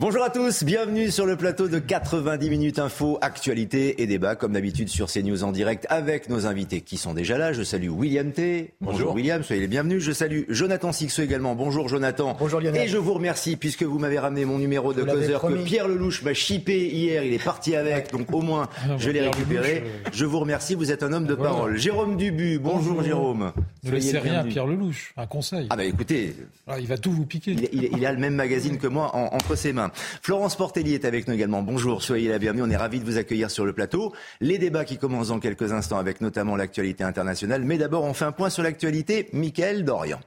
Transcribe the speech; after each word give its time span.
Bonjour 0.00 0.22
à 0.22 0.30
tous, 0.30 0.62
bienvenue 0.62 1.10
sur 1.10 1.26
le 1.26 1.34
plateau 1.34 1.66
de 1.66 1.80
90 1.80 2.50
minutes 2.50 2.78
info, 2.78 3.18
actualité 3.20 4.00
et 4.00 4.06
débat 4.06 4.36
comme 4.36 4.52
d'habitude 4.52 4.88
sur 4.88 5.08
CNews 5.08 5.42
en 5.42 5.50
direct 5.50 5.88
avec 5.88 6.28
nos 6.28 6.46
invités 6.46 6.82
qui 6.82 6.96
sont 6.96 7.14
déjà 7.14 7.36
là. 7.36 7.52
Je 7.52 7.64
salue 7.64 7.88
William 7.88 8.30
T. 8.30 8.74
Bonjour, 8.80 9.12
William, 9.12 9.42
soyez 9.42 9.60
les 9.60 9.66
bienvenus. 9.66 10.00
Je 10.00 10.12
salue 10.12 10.42
Jonathan 10.50 10.92
Sixo 10.92 11.20
également. 11.20 11.56
Bonjour 11.56 11.88
Jonathan. 11.88 12.36
Bonjour 12.38 12.60
Lionel. 12.60 12.80
Et 12.80 12.86
je 12.86 12.96
vous 12.96 13.12
remercie 13.12 13.56
puisque 13.56 13.82
vous 13.82 13.98
m'avez 13.98 14.20
ramené 14.20 14.44
mon 14.44 14.58
numéro 14.58 14.94
de 14.94 15.02
causeur 15.02 15.40
que 15.40 15.64
Pierre 15.64 15.88
Lelouch 15.88 16.22
m'a 16.22 16.32
chippé 16.32 16.90
hier. 16.90 17.24
Il 17.24 17.32
est 17.32 17.44
parti 17.44 17.74
avec, 17.74 18.12
donc 18.12 18.32
au 18.32 18.40
moins 18.40 18.68
ah, 18.76 18.98
je 18.98 19.10
l'ai 19.10 19.22
récupéré. 19.22 19.82
Euh, 19.84 20.10
je 20.12 20.24
vous 20.24 20.38
remercie, 20.38 20.76
vous 20.76 20.92
êtes 20.92 21.02
un 21.02 21.12
homme 21.12 21.26
de 21.26 21.34
parole. 21.34 21.76
Jérôme 21.76 22.16
Dubu, 22.16 22.60
bonjour, 22.60 23.02
Jérôme. 23.02 23.50
Ne 23.82 23.90
laissez 23.90 24.20
rien 24.20 24.34
à 24.34 24.44
Pierre 24.44 24.68
Lelouch, 24.68 25.12
un 25.16 25.26
conseil. 25.26 25.66
Ah 25.70 25.76
bah 25.76 25.84
écoutez, 25.84 26.36
ah, 26.68 26.78
il 26.78 26.86
va 26.86 26.98
tout 26.98 27.10
vous 27.10 27.26
piquer. 27.26 27.56
Il, 27.72 28.06
a 28.06 28.12
le 28.12 28.18
même 28.18 28.36
magazine 28.36 28.78
que 28.78 28.86
moi 28.86 29.10
entre 29.12 29.56
ses 29.56 29.72
mains. 29.72 29.87
Florence 30.22 30.56
Portelli 30.56 30.94
est 30.94 31.04
avec 31.04 31.28
nous 31.28 31.34
également. 31.34 31.62
Bonjour, 31.62 32.02
soyez 32.02 32.28
la 32.28 32.38
bienvenue. 32.38 32.62
On 32.62 32.70
est 32.70 32.76
ravis 32.76 33.00
de 33.00 33.04
vous 33.04 33.18
accueillir 33.18 33.50
sur 33.50 33.64
le 33.64 33.72
plateau. 33.72 34.14
Les 34.40 34.58
débats 34.58 34.84
qui 34.84 34.98
commencent 34.98 35.28
dans 35.28 35.40
quelques 35.40 35.72
instants 35.72 35.98
avec 35.98 36.20
notamment 36.20 36.56
l'actualité 36.56 37.04
internationale. 37.04 37.64
Mais 37.64 37.78
d'abord, 37.78 38.04
on 38.04 38.14
fait 38.14 38.24
un 38.24 38.32
point 38.32 38.50
sur 38.50 38.62
l'actualité. 38.62 39.28
Mickaël 39.32 39.84
Dorian. 39.84 40.20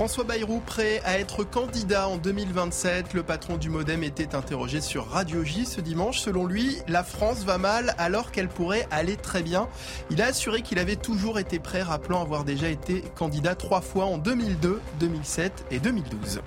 François 0.00 0.24
Bayrou 0.24 0.60
prêt 0.60 1.02
à 1.04 1.18
être 1.18 1.44
candidat 1.44 2.08
en 2.08 2.16
2027. 2.16 3.12
Le 3.12 3.22
patron 3.22 3.58
du 3.58 3.68
Modem 3.68 4.02
était 4.02 4.34
interrogé 4.34 4.80
sur 4.80 5.06
Radio 5.06 5.44
J 5.44 5.66
ce 5.66 5.82
dimanche. 5.82 6.20
Selon 6.20 6.46
lui, 6.46 6.78
la 6.88 7.04
France 7.04 7.44
va 7.44 7.58
mal 7.58 7.94
alors 7.98 8.32
qu'elle 8.32 8.48
pourrait 8.48 8.88
aller 8.90 9.18
très 9.18 9.42
bien. 9.42 9.68
Il 10.08 10.22
a 10.22 10.28
assuré 10.28 10.62
qu'il 10.62 10.78
avait 10.78 10.96
toujours 10.96 11.38
été 11.38 11.58
prêt, 11.58 11.82
rappelant 11.82 12.22
avoir 12.22 12.44
déjà 12.44 12.70
été 12.70 13.02
candidat 13.14 13.54
trois 13.54 13.82
fois 13.82 14.06
en 14.06 14.16
2002, 14.16 14.80
2007 15.00 15.66
et 15.70 15.80
2012. 15.80 16.40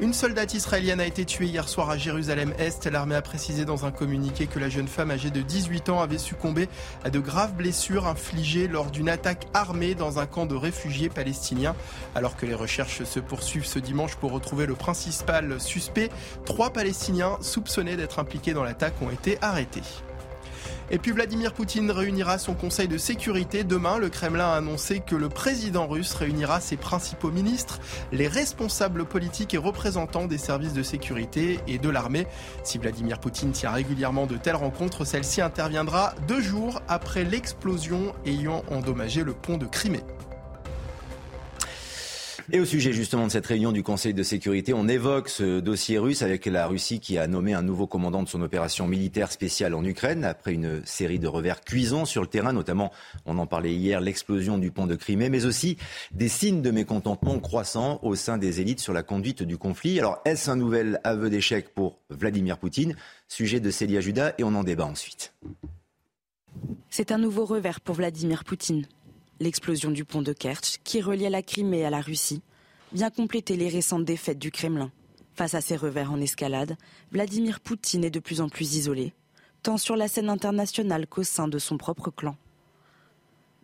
Une 0.00 0.14
soldate 0.14 0.54
israélienne 0.54 0.98
a 0.98 1.04
été 1.04 1.26
tuée 1.26 1.44
hier 1.44 1.68
soir 1.68 1.90
à 1.90 1.98
Jérusalem-Est. 1.98 2.86
L'armée 2.86 3.16
a 3.16 3.20
précisé 3.20 3.66
dans 3.66 3.84
un 3.84 3.90
communiqué 3.90 4.46
que 4.46 4.58
la 4.58 4.70
jeune 4.70 4.88
femme 4.88 5.10
âgée 5.10 5.30
de 5.30 5.42
18 5.42 5.90
ans 5.90 6.00
avait 6.00 6.16
succombé 6.16 6.70
à 7.04 7.10
de 7.10 7.18
graves 7.18 7.52
blessures 7.52 8.06
infligées 8.06 8.66
lors 8.66 8.90
d'une 8.90 9.10
attaque 9.10 9.46
armée 9.52 9.94
dans 9.94 10.18
un 10.18 10.24
camp 10.24 10.46
de 10.46 10.54
réfugiés 10.54 11.10
palestiniens. 11.10 11.76
Alors 12.14 12.36
que 12.36 12.46
les 12.46 12.54
recherches 12.54 13.04
se 13.04 13.20
poursuivent 13.20 13.66
ce 13.66 13.78
dimanche 13.78 14.16
pour 14.16 14.32
retrouver 14.32 14.64
le 14.64 14.74
principal 14.74 15.60
suspect, 15.60 16.08
trois 16.46 16.70
Palestiniens 16.70 17.36
soupçonnés 17.42 17.96
d'être 17.96 18.20
impliqués 18.20 18.54
dans 18.54 18.64
l'attaque 18.64 18.94
ont 19.02 19.10
été 19.10 19.36
arrêtés. 19.42 19.82
Et 20.90 20.98
puis 20.98 21.12
Vladimir 21.12 21.52
Poutine 21.52 21.90
réunira 21.90 22.38
son 22.38 22.54
conseil 22.54 22.88
de 22.88 22.98
sécurité. 22.98 23.64
Demain, 23.64 23.98
le 23.98 24.08
Kremlin 24.08 24.48
a 24.48 24.56
annoncé 24.56 25.00
que 25.00 25.14
le 25.14 25.28
président 25.28 25.86
russe 25.86 26.14
réunira 26.14 26.60
ses 26.60 26.76
principaux 26.76 27.30
ministres, 27.30 27.80
les 28.12 28.28
responsables 28.28 29.04
politiques 29.04 29.54
et 29.54 29.58
représentants 29.58 30.26
des 30.26 30.38
services 30.38 30.72
de 30.72 30.82
sécurité 30.82 31.60
et 31.68 31.78
de 31.78 31.88
l'armée. 31.88 32.26
Si 32.64 32.78
Vladimir 32.78 33.20
Poutine 33.20 33.52
tient 33.52 33.70
régulièrement 33.70 34.26
de 34.26 34.36
telles 34.36 34.56
rencontres, 34.56 35.04
celle-ci 35.04 35.40
interviendra 35.40 36.14
deux 36.26 36.40
jours 36.40 36.82
après 36.88 37.24
l'explosion 37.24 38.14
ayant 38.26 38.64
endommagé 38.70 39.22
le 39.22 39.32
pont 39.32 39.58
de 39.58 39.66
Crimée. 39.66 40.02
Et 42.52 42.58
au 42.58 42.64
sujet 42.64 42.92
justement 42.92 43.26
de 43.26 43.30
cette 43.30 43.46
réunion 43.46 43.70
du 43.70 43.84
Conseil 43.84 44.12
de 44.12 44.24
sécurité, 44.24 44.74
on 44.74 44.88
évoque 44.88 45.28
ce 45.28 45.60
dossier 45.60 45.98
russe 45.98 46.22
avec 46.22 46.46
la 46.46 46.66
Russie 46.66 46.98
qui 46.98 47.16
a 47.16 47.28
nommé 47.28 47.54
un 47.54 47.62
nouveau 47.62 47.86
commandant 47.86 48.24
de 48.24 48.28
son 48.28 48.42
opération 48.42 48.88
militaire 48.88 49.30
spéciale 49.30 49.72
en 49.72 49.84
Ukraine 49.84 50.24
après 50.24 50.54
une 50.54 50.84
série 50.84 51.20
de 51.20 51.28
revers 51.28 51.60
cuisants 51.60 52.06
sur 52.06 52.22
le 52.22 52.26
terrain, 52.28 52.52
notamment, 52.52 52.90
on 53.24 53.38
en 53.38 53.46
parlait 53.46 53.72
hier, 53.72 54.00
l'explosion 54.00 54.58
du 54.58 54.72
pont 54.72 54.88
de 54.88 54.96
Crimée, 54.96 55.28
mais 55.28 55.44
aussi 55.44 55.76
des 56.10 56.28
signes 56.28 56.60
de 56.60 56.72
mécontentement 56.72 57.38
croissants 57.38 58.00
au 58.02 58.16
sein 58.16 58.36
des 58.36 58.60
élites 58.60 58.80
sur 58.80 58.92
la 58.92 59.04
conduite 59.04 59.44
du 59.44 59.56
conflit. 59.56 60.00
Alors, 60.00 60.18
est-ce 60.24 60.50
un 60.50 60.56
nouvel 60.56 61.00
aveu 61.04 61.30
d'échec 61.30 61.72
pour 61.72 62.00
Vladimir 62.10 62.58
Poutine? 62.58 62.96
Sujet 63.28 63.60
de 63.60 63.70
Célia 63.70 64.00
Judas 64.00 64.32
et 64.38 64.42
on 64.42 64.56
en 64.56 64.64
débat 64.64 64.86
ensuite. 64.86 65.34
C'est 66.88 67.12
un 67.12 67.18
nouveau 67.18 67.44
revers 67.44 67.80
pour 67.80 67.94
Vladimir 67.94 68.42
Poutine 68.42 68.86
l'explosion 69.40 69.90
du 69.90 70.04
pont 70.04 70.22
de 70.22 70.32
Kerch, 70.32 70.78
qui 70.84 71.00
reliait 71.00 71.30
la 71.30 71.42
Crimée 71.42 71.84
à 71.84 71.90
la 71.90 72.00
Russie, 72.00 72.42
vient 72.92 73.10
compléter 73.10 73.56
les 73.56 73.68
récentes 73.68 74.04
défaites 74.04 74.38
du 74.38 74.50
Kremlin. 74.50 74.92
Face 75.34 75.54
à 75.54 75.60
ces 75.60 75.76
revers 75.76 76.12
en 76.12 76.20
escalade, 76.20 76.76
Vladimir 77.10 77.60
Poutine 77.60 78.04
est 78.04 78.10
de 78.10 78.20
plus 78.20 78.40
en 78.40 78.48
plus 78.48 78.76
isolé, 78.76 79.14
tant 79.62 79.78
sur 79.78 79.96
la 79.96 80.08
scène 80.08 80.28
internationale 80.28 81.06
qu'au 81.06 81.22
sein 81.22 81.48
de 81.48 81.58
son 81.58 81.78
propre 81.78 82.10
clan. 82.10 82.36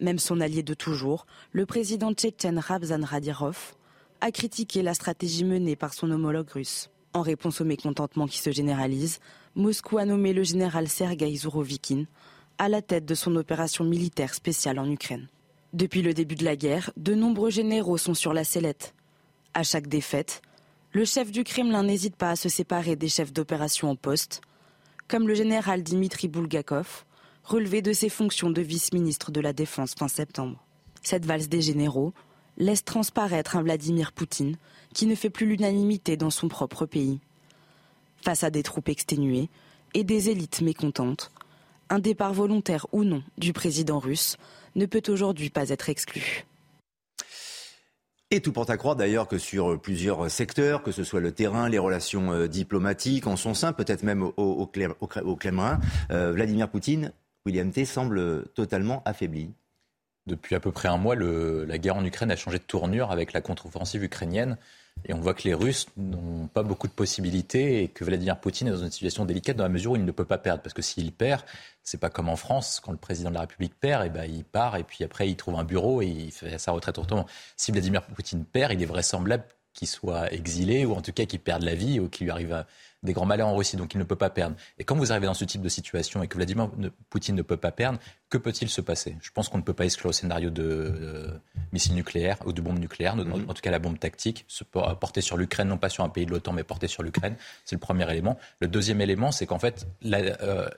Même 0.00 0.18
son 0.18 0.40
allié 0.40 0.62
de 0.62 0.74
toujours, 0.74 1.26
le 1.52 1.66
président 1.66 2.12
tchétchène 2.12 2.58
Rabzan 2.58 3.04
Radyrov, 3.04 3.74
a 4.20 4.30
critiqué 4.30 4.82
la 4.82 4.94
stratégie 4.94 5.44
menée 5.44 5.76
par 5.76 5.92
son 5.92 6.10
homologue 6.10 6.50
russe. 6.50 6.88
En 7.12 7.22
réponse 7.22 7.60
au 7.60 7.64
mécontentement 7.64 8.26
qui 8.26 8.38
se 8.38 8.50
généralise, 8.50 9.20
Moscou 9.54 9.98
a 9.98 10.04
nommé 10.04 10.32
le 10.32 10.42
général 10.42 10.88
Sergei 10.88 11.34
Zourovikin 11.36 12.04
à 12.58 12.68
la 12.68 12.82
tête 12.82 13.04
de 13.04 13.14
son 13.14 13.36
opération 13.36 13.84
militaire 13.84 14.34
spéciale 14.34 14.78
en 14.78 14.90
Ukraine. 14.90 15.28
Depuis 15.76 16.00
le 16.00 16.14
début 16.14 16.36
de 16.36 16.44
la 16.46 16.56
guerre, 16.56 16.90
de 16.96 17.14
nombreux 17.14 17.50
généraux 17.50 17.98
sont 17.98 18.14
sur 18.14 18.32
la 18.32 18.44
sellette. 18.44 18.94
À 19.52 19.62
chaque 19.62 19.88
défaite, 19.88 20.40
le 20.92 21.04
chef 21.04 21.30
du 21.30 21.44
Kremlin 21.44 21.82
n'hésite 21.82 22.16
pas 22.16 22.30
à 22.30 22.36
se 22.36 22.48
séparer 22.48 22.96
des 22.96 23.10
chefs 23.10 23.30
d'opération 23.30 23.90
en 23.90 23.94
poste, 23.94 24.40
comme 25.06 25.28
le 25.28 25.34
général 25.34 25.82
Dimitri 25.82 26.28
Bulgakov, 26.28 27.04
relevé 27.44 27.82
de 27.82 27.92
ses 27.92 28.08
fonctions 28.08 28.48
de 28.48 28.62
vice-ministre 28.62 29.30
de 29.30 29.40
la 29.42 29.52
Défense 29.52 29.94
fin 29.94 30.08
septembre. 30.08 30.64
Cette 31.02 31.26
valse 31.26 31.50
des 31.50 31.60
généraux 31.60 32.14
laisse 32.56 32.82
transparaître 32.82 33.54
un 33.54 33.62
Vladimir 33.62 34.12
Poutine 34.12 34.56
qui 34.94 35.04
ne 35.04 35.14
fait 35.14 35.28
plus 35.28 35.44
l'unanimité 35.44 36.16
dans 36.16 36.30
son 36.30 36.48
propre 36.48 36.86
pays. 36.86 37.20
Face 38.22 38.44
à 38.44 38.50
des 38.50 38.62
troupes 38.62 38.88
exténuées 38.88 39.50
et 39.92 40.04
des 40.04 40.30
élites 40.30 40.62
mécontentes, 40.62 41.30
un 41.90 41.98
départ 41.98 42.32
volontaire 42.32 42.86
ou 42.92 43.04
non 43.04 43.22
du 43.36 43.52
président 43.52 43.98
russe 43.98 44.38
ne 44.76 44.86
peut 44.86 45.02
aujourd'hui 45.08 45.50
pas 45.50 45.70
être 45.70 45.88
exclu. 45.88 46.44
Et 48.30 48.40
tout 48.40 48.52
porte 48.52 48.70
à 48.70 48.76
croire 48.76 48.96
d'ailleurs 48.96 49.28
que 49.28 49.38
sur 49.38 49.80
plusieurs 49.80 50.30
secteurs, 50.30 50.82
que 50.82 50.90
ce 50.90 51.04
soit 51.04 51.20
le 51.20 51.32
terrain, 51.32 51.68
les 51.68 51.78
relations 51.78 52.32
euh, 52.32 52.48
diplomatiques 52.48 53.26
en 53.26 53.36
son 53.36 53.54
sein, 53.54 53.72
peut-être 53.72 54.02
même 54.02 54.22
au, 54.22 54.32
au, 54.36 55.36
Kremlin, 55.36 55.80
euh, 56.10 56.32
Vladimir 56.32 56.68
Poutine, 56.68 57.12
William 57.44 57.70
T, 57.70 57.84
semble 57.84 58.48
totalement 58.54 59.02
affaibli. 59.04 59.52
Depuis 60.26 60.56
à 60.56 60.60
peu 60.60 60.72
près 60.72 60.88
un 60.88 60.96
mois, 60.96 61.14
la 61.14 61.78
guerre 61.78 61.96
en 61.96 62.04
Ukraine 62.04 62.32
a 62.32 62.36
changé 62.36 62.58
de 62.58 62.64
tournure 62.64 63.12
avec 63.12 63.32
la 63.32 63.40
contre-offensive 63.40 64.02
ukrainienne. 64.02 64.58
Et 65.04 65.14
on 65.14 65.20
voit 65.20 65.34
que 65.34 65.42
les 65.44 65.54
Russes 65.54 65.86
n'ont 65.96 66.48
pas 66.48 66.62
beaucoup 66.62 66.88
de 66.88 66.92
possibilités 66.92 67.82
et 67.82 67.88
que 67.88 68.04
Vladimir 68.04 68.40
Poutine 68.40 68.68
est 68.68 68.72
dans 68.72 68.82
une 68.82 68.90
situation 68.90 69.24
délicate 69.24 69.56
dans 69.56 69.62
la 69.62 69.68
mesure 69.68 69.92
où 69.92 69.96
il 69.96 70.04
ne 70.04 70.10
peut 70.10 70.24
pas 70.24 70.38
perdre. 70.38 70.62
Parce 70.62 70.74
que 70.74 70.82
s'il 70.82 71.12
perd, 71.12 71.42
c'est 71.82 72.00
pas 72.00 72.10
comme 72.10 72.28
en 72.28 72.36
France, 72.36 72.80
quand 72.80 72.90
le 72.90 72.98
président 72.98 73.30
de 73.30 73.34
la 73.34 73.42
République 73.42 73.78
perd, 73.78 74.02
et 74.02 74.06
eh 74.06 74.10
ben, 74.10 74.24
il 74.24 74.44
part 74.44 74.76
et 74.76 74.82
puis 74.82 75.04
après 75.04 75.28
il 75.28 75.36
trouve 75.36 75.56
un 75.56 75.64
bureau 75.64 76.02
et 76.02 76.06
il 76.06 76.32
fait 76.32 76.58
sa 76.58 76.72
retraite 76.72 76.98
autrement. 76.98 77.26
Si 77.56 77.70
Vladimir 77.70 78.02
Poutine 78.02 78.44
perd, 78.44 78.72
il 78.72 78.82
est 78.82 78.86
vraisemblable 78.86 79.44
qu'il 79.76 79.86
soit 79.86 80.32
exilé 80.32 80.86
ou 80.86 80.94
en 80.94 81.02
tout 81.02 81.12
cas 81.12 81.26
qu'il 81.26 81.38
perde 81.38 81.62
la 81.62 81.74
vie 81.74 82.00
ou 82.00 82.08
qu'il 82.08 82.24
lui 82.24 82.30
arrive 82.32 82.64
des 83.02 83.12
grands 83.12 83.26
malheurs 83.26 83.48
en 83.48 83.54
Russie, 83.54 83.76
donc 83.76 83.94
il 83.94 83.98
ne 83.98 84.04
peut 84.04 84.16
pas 84.16 84.30
perdre. 84.30 84.56
Et 84.78 84.84
quand 84.84 84.96
vous 84.96 85.12
arrivez 85.12 85.26
dans 85.26 85.34
ce 85.34 85.44
type 85.44 85.62
de 85.62 85.68
situation 85.68 86.22
et 86.22 86.28
que 86.28 86.36
Vladimir 86.36 86.70
Poutine 87.10 87.36
ne 87.36 87.42
peut 87.42 87.58
pas 87.58 87.70
perdre, 87.70 87.98
que 88.28 88.38
peut-il 88.38 88.68
se 88.68 88.80
passer? 88.80 89.16
Je 89.20 89.30
pense 89.30 89.48
qu'on 89.48 89.58
ne 89.58 89.62
peut 89.62 89.72
pas 89.72 89.84
exclure 89.84 90.08
le 90.08 90.12
scénario 90.12 90.50
de 90.50 90.62
euh, 90.64 91.30
missiles 91.72 91.94
nucléaires 91.94 92.38
ou 92.44 92.52
de 92.52 92.60
bombes 92.60 92.78
nucléaires, 92.78 93.14
en, 93.14 93.24
mhm. 93.24 93.46
tout 93.46 93.62
cas 93.62 93.70
la 93.70 93.78
bombe 93.78 93.98
tactique, 93.98 94.44
se 94.48 94.64
porter 94.64 95.20
sur 95.20 95.36
l'Ukraine, 95.36 95.68
non 95.68 95.78
pas 95.78 95.88
sur 95.88 96.02
un 96.02 96.08
pays 96.08 96.26
de 96.26 96.32
l'OTAN, 96.32 96.52
mais 96.52 96.64
porter 96.64 96.88
sur 96.88 97.02
l'Ukraine. 97.02 97.36
C'est 97.64 97.76
le 97.76 97.80
premier 97.80 98.10
élément. 98.10 98.36
Le 98.60 98.66
deuxième 98.66 99.00
élément, 99.00 99.30
c'est 99.30 99.46
qu'en 99.46 99.60
fait, 99.60 99.86
euh, 100.04 100.68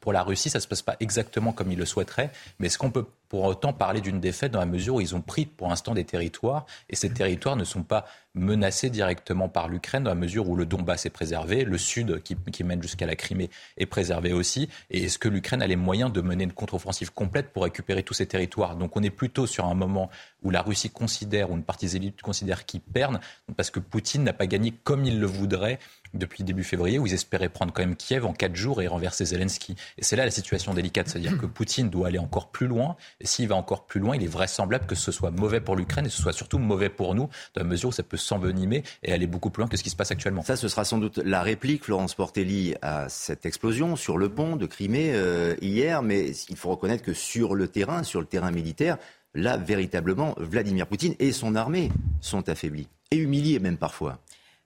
pour 0.00 0.12
la 0.12 0.22
Russie, 0.22 0.50
ça 0.50 0.58
ne 0.58 0.62
se 0.62 0.68
passe 0.68 0.82
pas 0.82 0.96
exactement 1.00 1.52
comme 1.52 1.72
il 1.72 1.78
le 1.78 1.86
souhaiterait, 1.86 2.30
mais 2.58 2.66
est-ce 2.66 2.78
qu'on 2.78 2.90
peut 2.90 3.06
pour 3.28 3.44
autant 3.44 3.72
parler 3.72 4.00
d'une 4.00 4.20
défaite 4.20 4.52
dans 4.52 4.58
la 4.58 4.66
mesure 4.66 4.96
où 4.96 5.00
ils 5.00 5.14
ont 5.14 5.20
pris 5.20 5.44
pour 5.44 5.68
l'instant 5.68 5.94
des 5.94 6.04
territoires 6.04 6.64
et 6.88 6.96
ces 6.96 7.10
territoires 7.10 7.56
ne 7.56 7.64
sont 7.64 7.82
pas 7.82 8.06
menacés 8.34 8.88
directement 8.88 9.48
par 9.48 9.68
l'Ukraine 9.68 10.04
dans 10.04 10.10
la 10.10 10.16
mesure 10.16 10.48
où 10.48 10.56
le 10.56 10.64
Donbass 10.64 11.06
est 11.06 11.10
préservé, 11.10 11.64
le 11.64 11.76
sud 11.76 12.22
qui, 12.22 12.36
qui 12.36 12.64
mène 12.64 12.80
jusqu'à 12.80 13.06
la 13.06 13.16
Crimée 13.16 13.50
est 13.76 13.86
préservé 13.86 14.32
aussi. 14.32 14.68
Et 14.90 15.04
est-ce 15.04 15.18
que 15.18 15.28
l'Ukraine 15.28 15.60
a 15.60 15.66
les 15.66 15.76
moyens 15.76 16.12
de 16.12 16.20
mener 16.20 16.44
une 16.44 16.52
contre-offensive 16.52 16.97
complète 17.06 17.52
pour 17.52 17.64
récupérer 17.64 18.02
tous 18.02 18.14
ces 18.14 18.26
territoires. 18.26 18.76
Donc 18.76 18.96
on 18.96 19.02
est 19.02 19.10
plutôt 19.10 19.46
sur 19.46 19.66
un 19.66 19.74
moment 19.74 20.10
où 20.42 20.50
la 20.50 20.62
Russie 20.62 20.90
considère, 20.90 21.50
ou 21.50 21.54
une 21.56 21.62
partie 21.62 21.86
des 21.86 21.96
élites 21.96 22.22
considère 22.22 22.64
qu'ils 22.66 22.80
perdent, 22.80 23.20
parce 23.56 23.70
que 23.70 23.80
Poutine 23.80 24.24
n'a 24.24 24.32
pas 24.32 24.46
gagné 24.46 24.72
comme 24.84 25.04
il 25.04 25.20
le 25.20 25.26
voudrait 25.26 25.78
depuis 26.14 26.44
début 26.44 26.64
février, 26.64 26.98
où 26.98 27.06
ils 27.06 27.14
espéraient 27.14 27.48
prendre 27.48 27.72
quand 27.72 27.82
même 27.82 27.96
Kiev 27.96 28.26
en 28.26 28.32
quatre 28.32 28.56
jours 28.56 28.82
et 28.82 28.86
renverser 28.86 29.24
Zelensky. 29.24 29.76
Et 29.98 30.04
c'est 30.04 30.16
là 30.16 30.24
la 30.24 30.30
situation 30.30 30.74
délicate, 30.74 31.08
c'est-à-dire 31.08 31.38
que 31.38 31.46
Poutine 31.46 31.90
doit 31.90 32.08
aller 32.08 32.18
encore 32.18 32.50
plus 32.50 32.66
loin, 32.66 32.96
et 33.20 33.26
s'il 33.26 33.48
va 33.48 33.56
encore 33.56 33.86
plus 33.86 34.00
loin, 34.00 34.16
il 34.16 34.22
est 34.22 34.28
vraisemblable 34.28 34.86
que 34.86 34.94
ce 34.94 35.12
soit 35.12 35.30
mauvais 35.30 35.60
pour 35.60 35.76
l'Ukraine 35.76 36.06
et 36.06 36.10
ce 36.10 36.22
soit 36.22 36.32
surtout 36.32 36.58
mauvais 36.58 36.88
pour 36.88 37.14
nous, 37.14 37.28
dans 37.54 37.62
la 37.62 37.64
mesure 37.64 37.90
où 37.90 37.92
ça 37.92 38.02
peut 38.02 38.16
s'envenimer 38.16 38.82
et 39.02 39.12
aller 39.12 39.26
beaucoup 39.26 39.50
plus 39.50 39.62
loin 39.62 39.68
que 39.68 39.76
ce 39.76 39.82
qui 39.82 39.90
se 39.90 39.96
passe 39.96 40.10
actuellement. 40.10 40.42
Ça, 40.42 40.56
ce 40.56 40.68
sera 40.68 40.84
sans 40.84 40.98
doute 40.98 41.18
la 41.18 41.42
réplique, 41.42 41.84
Florence 41.84 42.14
Portelli, 42.14 42.74
à 42.82 43.08
cette 43.08 43.46
explosion 43.46 43.96
sur 43.96 44.18
le 44.18 44.28
pont 44.28 44.56
de 44.56 44.66
Crimée 44.66 45.12
euh, 45.12 45.54
hier, 45.60 46.02
mais 46.02 46.30
il 46.48 46.56
faut 46.56 46.70
reconnaître 46.70 47.02
que 47.02 47.14
sur 47.14 47.54
le 47.54 47.68
terrain, 47.68 48.02
sur 48.02 48.20
le 48.20 48.26
terrain 48.26 48.50
militaire, 48.50 48.96
là, 49.34 49.56
véritablement, 49.56 50.34
Vladimir 50.38 50.86
Poutine 50.86 51.14
et 51.18 51.32
son 51.32 51.54
armée 51.54 51.90
sont 52.20 52.48
affaiblis 52.48 52.88
et 53.10 53.16
humiliés 53.16 53.58
même 53.58 53.76
parfois. 53.76 54.18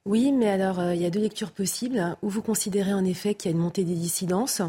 Oui, 0.04 0.32
mais 0.32 0.48
alors 0.48 0.80
euh, 0.80 0.94
il 0.94 1.02
y 1.02 1.06
a 1.06 1.10
deux 1.10 1.20
lectures 1.20 1.52
possibles. 1.52 2.16
Où 2.22 2.28
vous 2.28 2.42
considérez 2.42 2.92
en 2.92 3.04
effet 3.04 3.34
qu'il 3.34 3.50
y 3.50 3.54
a 3.54 3.56
une 3.56 3.62
montée 3.62 3.84
des 3.84 3.94
dissidences. 3.94 4.62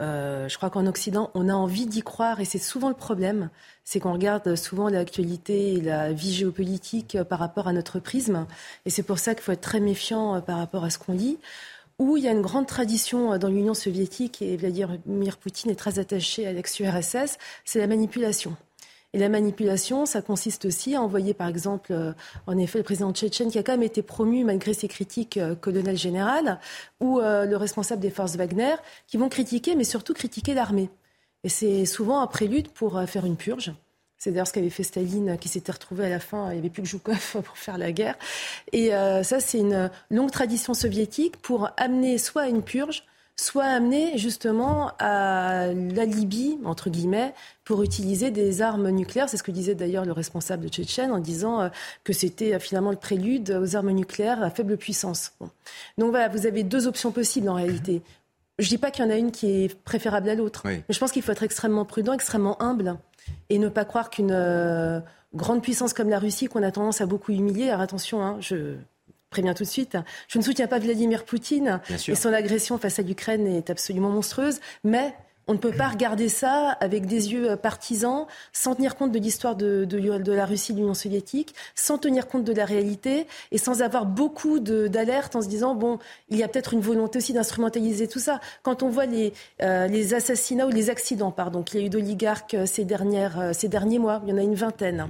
Euh, 0.00 0.48
je 0.48 0.56
crois 0.56 0.70
qu'en 0.70 0.86
Occident, 0.86 1.30
on 1.34 1.48
a 1.48 1.54
envie 1.54 1.86
d'y 1.86 2.02
croire 2.02 2.40
et 2.40 2.44
c'est 2.44 2.58
souvent 2.58 2.88
le 2.88 2.94
problème. 2.94 3.50
C'est 3.84 4.00
qu'on 4.00 4.12
regarde 4.12 4.56
souvent 4.56 4.88
l'actualité 4.88 5.74
et 5.74 5.80
la 5.80 6.12
vie 6.12 6.32
géopolitique 6.34 7.16
par 7.28 7.38
rapport 7.38 7.68
à 7.68 7.72
notre 7.72 7.98
prisme. 8.00 8.46
Et 8.84 8.90
c'est 8.90 9.02
pour 9.02 9.18
ça 9.18 9.34
qu'il 9.34 9.44
faut 9.44 9.52
être 9.52 9.60
très 9.60 9.80
méfiant 9.80 10.40
par 10.42 10.58
rapport 10.58 10.84
à 10.84 10.90
ce 10.90 10.98
qu'on 10.98 11.12
lit 11.12 11.38
où 11.98 12.16
il 12.16 12.24
y 12.24 12.28
a 12.28 12.32
une 12.32 12.42
grande 12.42 12.66
tradition 12.66 13.38
dans 13.38 13.48
l'Union 13.48 13.74
soviétique, 13.74 14.42
et 14.42 14.56
Vladimir 14.56 15.36
Poutine 15.38 15.70
est 15.70 15.76
très 15.76 15.98
attaché 15.98 16.46
à 16.46 16.52
l'ex-URSS, 16.52 17.38
c'est 17.64 17.78
la 17.78 17.86
manipulation. 17.86 18.56
Et 19.14 19.18
la 19.18 19.28
manipulation, 19.28 20.06
ça 20.06 20.22
consiste 20.22 20.64
aussi 20.64 20.96
à 20.96 21.00
envoyer, 21.00 21.34
par 21.34 21.46
exemple, 21.46 21.92
euh, 21.92 22.12
en 22.48 22.58
effet, 22.58 22.78
le 22.78 22.84
président 22.84 23.12
tchétchène 23.12 23.48
qui 23.48 23.60
a 23.60 23.62
quand 23.62 23.70
même 23.70 23.84
été 23.84 24.02
promu, 24.02 24.42
malgré 24.42 24.74
ses 24.74 24.88
critiques, 24.88 25.36
euh, 25.36 25.54
colonel 25.54 25.96
général, 25.96 26.58
ou 26.98 27.20
euh, 27.20 27.46
le 27.46 27.56
responsable 27.56 28.02
des 28.02 28.10
forces 28.10 28.34
Wagner, 28.34 28.74
qui 29.06 29.16
vont 29.16 29.28
critiquer, 29.28 29.76
mais 29.76 29.84
surtout 29.84 30.14
critiquer 30.14 30.52
l'armée. 30.52 30.90
Et 31.44 31.48
c'est 31.48 31.86
souvent 31.86 32.22
un 32.22 32.26
prélude 32.26 32.68
pour 32.70 33.00
faire 33.06 33.24
une 33.24 33.36
purge. 33.36 33.72
C'est 34.18 34.32
d'ailleurs 34.32 34.48
ce 34.48 34.52
qu'avait 34.52 34.68
fait 34.68 34.82
Staline, 34.82 35.38
qui 35.38 35.48
s'était 35.48 35.70
retrouvé 35.70 36.06
à 36.06 36.08
la 36.08 36.18
fin, 36.18 36.50
il 36.50 36.54
n'y 36.54 36.58
avait 36.58 36.70
plus 36.70 36.82
que 36.82 36.88
Joukov 36.88 37.36
pour 37.44 37.56
faire 37.56 37.78
la 37.78 37.92
guerre. 37.92 38.16
Et 38.72 38.88
ça, 38.88 39.40
c'est 39.40 39.58
une 39.58 39.90
longue 40.10 40.30
tradition 40.30 40.72
soviétique 40.72 41.36
pour 41.36 41.68
amener 41.76 42.16
soit 42.16 42.42
à 42.42 42.48
une 42.48 42.62
purge, 42.62 43.04
soit 43.36 43.64
amené 43.64 44.16
justement 44.16 44.92
à 44.98 45.66
la 45.72 46.04
Libye, 46.04 46.58
entre 46.64 46.90
guillemets, 46.90 47.34
pour 47.64 47.82
utiliser 47.82 48.30
des 48.30 48.62
armes 48.62 48.90
nucléaires. 48.90 49.28
C'est 49.28 49.36
ce 49.36 49.42
que 49.42 49.50
disait 49.50 49.74
d'ailleurs 49.74 50.04
le 50.04 50.12
responsable 50.12 50.64
de 50.64 50.68
Tchétchène 50.68 51.10
en 51.10 51.18
disant 51.18 51.60
euh, 51.60 51.68
que 52.04 52.12
c'était 52.12 52.54
euh, 52.54 52.58
finalement 52.58 52.90
le 52.90 52.96
prélude 52.96 53.50
aux 53.50 53.76
armes 53.76 53.90
nucléaires 53.90 54.42
à 54.42 54.50
faible 54.50 54.76
puissance. 54.76 55.32
Donc 55.98 56.10
voilà, 56.10 56.28
vous 56.28 56.46
avez 56.46 56.62
deux 56.62 56.86
options 56.86 57.10
possibles 57.10 57.48
en 57.48 57.54
réalité. 57.54 58.02
Je 58.58 58.66
ne 58.66 58.68
dis 58.68 58.78
pas 58.78 58.92
qu'il 58.92 59.04
y 59.04 59.08
en 59.08 59.10
a 59.10 59.16
une 59.16 59.32
qui 59.32 59.64
est 59.64 59.74
préférable 59.82 60.28
à 60.28 60.36
l'autre, 60.36 60.62
mais 60.64 60.84
je 60.88 60.98
pense 60.98 61.10
qu'il 61.10 61.22
faut 61.22 61.32
être 61.32 61.42
extrêmement 61.42 61.84
prudent, 61.84 62.12
extrêmement 62.12 62.62
humble 62.62 62.96
et 63.50 63.58
ne 63.58 63.68
pas 63.68 63.84
croire 63.84 64.10
qu'une 64.10 64.30
euh, 64.30 65.00
grande 65.34 65.60
puissance 65.60 65.92
comme 65.92 66.08
la 66.08 66.20
Russie, 66.20 66.46
qu'on 66.46 66.62
a 66.62 66.70
tendance 66.70 67.00
à 67.00 67.06
beaucoup 67.06 67.32
humilier, 67.32 67.70
alors 67.70 67.80
attention, 67.80 68.22
hein, 68.22 68.36
je 68.38 68.76
préviens 69.34 69.54
tout 69.54 69.64
de 69.64 69.68
suite. 69.68 69.98
Je 70.28 70.38
ne 70.38 70.44
soutiens 70.44 70.68
pas 70.68 70.78
Vladimir 70.78 71.24
Poutine 71.24 71.80
et 72.08 72.14
son 72.14 72.32
agression 72.32 72.78
face 72.78 73.00
à 73.00 73.02
l'Ukraine 73.02 73.48
est 73.48 73.68
absolument 73.68 74.10
monstrueuse, 74.10 74.60
mais 74.84 75.12
on 75.46 75.52
ne 75.52 75.58
peut 75.58 75.72
pas 75.72 75.88
regarder 75.88 76.28
ça 76.28 76.70
avec 76.80 77.06
des 77.06 77.32
yeux 77.32 77.50
euh, 77.50 77.56
partisans, 77.56 78.26
sans 78.52 78.74
tenir 78.74 78.96
compte 78.96 79.12
de 79.12 79.18
l'histoire 79.18 79.56
de, 79.56 79.84
de, 79.84 80.32
la 80.32 80.46
Russie, 80.46 80.72
de 80.72 80.78
l'Union 80.78 80.94
soviétique, 80.94 81.54
sans 81.74 81.98
tenir 81.98 82.28
compte 82.28 82.44
de 82.44 82.52
la 82.52 82.64
réalité 82.64 83.26
et 83.50 83.58
sans 83.58 83.82
avoir 83.82 84.06
beaucoup 84.06 84.58
d'alertes 84.58 85.36
en 85.36 85.42
se 85.42 85.48
disant, 85.48 85.74
bon, 85.74 85.98
il 86.30 86.38
y 86.38 86.42
a 86.42 86.48
peut-être 86.48 86.72
une 86.72 86.80
volonté 86.80 87.18
aussi 87.18 87.32
d'instrumentaliser 87.32 88.08
tout 88.08 88.20
ça. 88.20 88.40
Quand 88.62 88.82
on 88.82 88.88
voit 88.88 89.06
les, 89.06 89.34
euh, 89.62 89.86
les 89.86 90.14
assassinats 90.14 90.66
ou 90.66 90.70
les 90.70 90.88
accidents, 90.88 91.32
pardon, 91.32 91.62
qu'il 91.62 91.80
y 91.80 91.82
a 91.82 91.86
eu 91.86 91.90
d'oligarques 91.90 92.54
euh, 92.54 92.64
ces 92.66 92.84
derniers 92.84 93.98
mois, 93.98 94.22
il 94.24 94.30
y 94.30 94.32
en 94.32 94.38
a 94.38 94.42
une 94.42 94.54
vingtaine. 94.54 95.08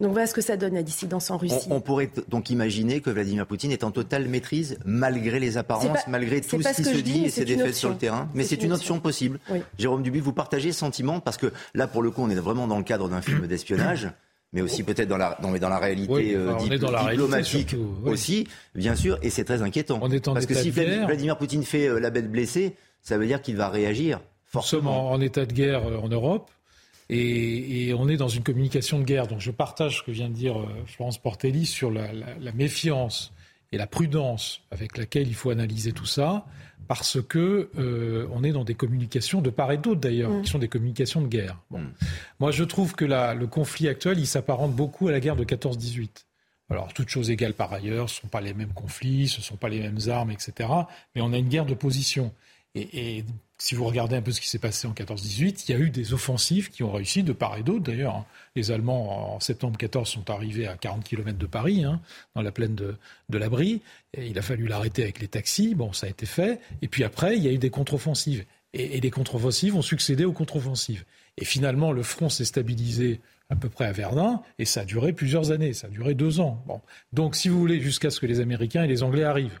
Donc 0.00 0.12
voilà 0.12 0.26
ce 0.26 0.34
que 0.34 0.40
ça 0.40 0.56
donne 0.56 0.74
la 0.74 0.82
dissidence 0.82 1.30
en 1.30 1.36
Russie. 1.36 1.66
On, 1.70 1.80
pourrait 1.80 2.10
donc 2.28 2.50
imaginer 2.50 3.00
que 3.00 3.10
Vladimir 3.10 3.46
Poutine 3.46 3.72
est 3.72 3.82
en 3.82 3.90
totale 3.90 4.28
maîtrise, 4.28 4.78
malgré 4.84 5.40
les 5.40 5.56
apparences, 5.56 6.06
malgré 6.06 6.40
tout 6.40 6.62
ce 6.62 6.68
qui 6.74 6.84
se 6.84 7.00
dit 7.00 7.24
et 7.24 7.30
ses 7.30 7.44
défaites 7.44 7.74
sur 7.74 7.90
le 7.90 7.96
terrain. 7.96 8.28
Mais 8.34 8.44
c'est 8.44 8.62
une, 8.62 8.72
option 8.72 9.00
possible. 9.00 9.40
Jérôme 9.78 10.02
Dubuis, 10.02 10.20
vous 10.20 10.32
partagez 10.32 10.72
ce 10.72 10.78
sentiment 10.78 11.20
Parce 11.20 11.36
que 11.36 11.52
là, 11.74 11.86
pour 11.88 12.02
le 12.02 12.10
coup, 12.10 12.22
on 12.22 12.30
est 12.30 12.34
vraiment 12.34 12.66
dans 12.66 12.78
le 12.78 12.84
cadre 12.84 13.08
d'un 13.08 13.22
film 13.22 13.46
d'espionnage 13.46 14.10
mais 14.52 14.62
aussi 14.62 14.82
peut-être 14.82 15.08
dans 15.08 15.18
la, 15.18 15.36
dans, 15.42 15.52
dans 15.52 15.68
la 15.68 15.78
réalité 15.78 16.34
euh, 16.34 16.54
diplomatique 16.56 17.76
aussi, 18.04 18.46
bien 18.74 18.94
sûr, 18.94 19.18
et 19.22 19.30
c'est 19.30 19.44
très 19.44 19.62
inquiétant. 19.62 20.00
Parce 20.00 20.46
que 20.46 20.54
si 20.54 20.70
Vladimir 20.70 21.36
Poutine 21.36 21.64
fait 21.64 21.88
euh, 21.88 22.00
la 22.00 22.10
bête 22.10 22.30
blessée, 22.30 22.74
ça 23.02 23.18
veut 23.18 23.26
dire 23.26 23.42
qu'il 23.42 23.56
va 23.56 23.68
réagir 23.68 24.20
forcément. 24.46 25.10
en 25.10 25.20
état 25.20 25.44
de 25.44 25.52
guerre 25.52 25.86
euh, 25.86 25.98
en 25.98 26.08
Europe. 26.08 26.50
Et, 27.10 27.94
on 27.98 28.08
est 28.08 28.16
dans 28.16 28.28
une 28.28 28.42
communication 28.42 28.98
de 28.98 29.04
guerre. 29.04 29.26
Donc 29.26 29.40
je 29.40 29.50
partage 29.50 29.98
ce 29.98 30.02
que 30.02 30.10
vient 30.10 30.28
de 30.28 30.34
dire 30.34 30.58
euh, 30.58 30.66
Florence 30.86 31.18
Portelli 31.18 31.66
sur 31.66 31.90
la, 31.90 32.10
méfiance 32.54 33.32
et 33.72 33.78
la 33.78 33.86
prudence 33.86 34.60
avec 34.70 34.96
laquelle 34.96 35.26
il 35.26 35.34
faut 35.34 35.50
analyser 35.50 35.92
tout 35.92 36.06
ça, 36.06 36.46
parce 36.86 37.20
que 37.20 37.70
euh, 37.78 38.26
on 38.32 38.44
est 38.44 38.52
dans 38.52 38.64
des 38.64 38.74
communications 38.74 39.40
de 39.40 39.50
part 39.50 39.72
et 39.72 39.78
d'autre 39.78 40.00
d'ailleurs, 40.00 40.30
mm. 40.30 40.42
qui 40.42 40.50
sont 40.50 40.58
des 40.58 40.68
communications 40.68 41.20
de 41.20 41.28
guerre. 41.28 41.58
Bon. 41.70 41.78
Mm. 41.78 41.92
Moi, 42.40 42.50
je 42.50 42.64
trouve 42.64 42.94
que 42.94 43.04
le 43.04 43.46
conflit 43.46 43.88
actuel, 43.88 44.18
il 44.18 44.26
s'apparente 44.26 44.74
beaucoup 44.74 45.08
à 45.08 45.12
la 45.12 45.20
guerre 45.20 45.36
de 45.36 45.44
14-18. 45.44 46.24
Alors, 46.70 46.92
toutes 46.92 47.08
choses 47.08 47.30
égales 47.30 47.54
par 47.54 47.72
ailleurs, 47.72 48.10
ce 48.10 48.18
ne 48.18 48.20
sont 48.22 48.28
pas 48.28 48.42
les 48.42 48.52
mêmes 48.52 48.74
conflits, 48.74 49.28
ce 49.28 49.38
ne 49.38 49.42
sont 49.42 49.56
pas 49.56 49.70
les 49.70 49.80
mêmes 49.80 49.98
armes, 50.08 50.30
etc. 50.30 50.68
Mais 51.14 51.22
on 51.22 51.32
a 51.32 51.38
une 51.38 51.48
guerre 51.48 51.64
de 51.64 51.74
position. 51.74 52.32
Et, 52.92 53.24
si 53.60 53.74
vous 53.74 53.84
regardez 53.84 54.14
un 54.14 54.22
peu 54.22 54.30
ce 54.30 54.40
qui 54.40 54.48
s'est 54.48 54.60
passé 54.60 54.86
en 54.86 54.92
14-18, 54.92 55.64
il 55.66 55.72
y 55.72 55.74
a 55.74 55.80
eu 55.80 55.90
des 55.90 56.12
offensives 56.12 56.70
qui 56.70 56.84
ont 56.84 56.92
réussi 56.92 57.24
de 57.24 57.32
part 57.32 57.56
et 57.56 57.64
d'autre 57.64 57.82
d'ailleurs. 57.82 58.14
Hein. 58.14 58.26
Les 58.54 58.70
Allemands, 58.70 59.34
en 59.34 59.40
septembre 59.40 59.76
14, 59.76 60.08
sont 60.08 60.30
arrivés 60.30 60.68
à 60.68 60.76
40 60.76 61.02
km 61.02 61.36
de 61.36 61.46
Paris, 61.46 61.82
hein, 61.82 62.00
dans 62.36 62.42
la 62.42 62.52
plaine 62.52 62.76
de, 62.76 62.94
de 63.28 63.38
l'Abri. 63.38 63.82
Il 64.16 64.38
a 64.38 64.42
fallu 64.42 64.68
l'arrêter 64.68 65.02
avec 65.02 65.18
les 65.18 65.26
taxis. 65.26 65.74
Bon, 65.74 65.92
ça 65.92 66.06
a 66.06 66.10
été 66.10 66.24
fait. 66.24 66.60
Et 66.82 66.88
puis 66.88 67.02
après, 67.02 67.36
il 67.36 67.42
y 67.42 67.48
a 67.48 67.52
eu 67.52 67.58
des 67.58 67.70
contre-offensives. 67.70 68.44
Et, 68.74 68.96
et 68.96 69.00
les 69.00 69.10
contre-offensives 69.10 69.74
ont 69.74 69.82
succédé 69.82 70.24
aux 70.24 70.32
contre-offensives. 70.32 71.04
Et 71.36 71.44
finalement, 71.44 71.90
le 71.90 72.04
front 72.04 72.28
s'est 72.28 72.44
stabilisé 72.44 73.20
à 73.50 73.56
peu 73.56 73.68
près 73.68 73.86
à 73.86 73.92
Verdun, 73.92 74.42
et 74.58 74.64
ça 74.64 74.82
a 74.82 74.84
duré 74.84 75.12
plusieurs 75.12 75.50
années, 75.52 75.72
ça 75.72 75.86
a 75.86 75.90
duré 75.90 76.14
deux 76.14 76.40
ans. 76.40 76.62
Donc, 77.12 77.34
si 77.34 77.48
vous 77.48 77.58
voulez, 77.58 77.80
jusqu'à 77.80 78.10
ce 78.10 78.20
que 78.20 78.26
les 78.26 78.40
Américains 78.40 78.84
et 78.84 78.88
les 78.88 79.02
Anglais 79.02 79.24
arrivent 79.24 79.58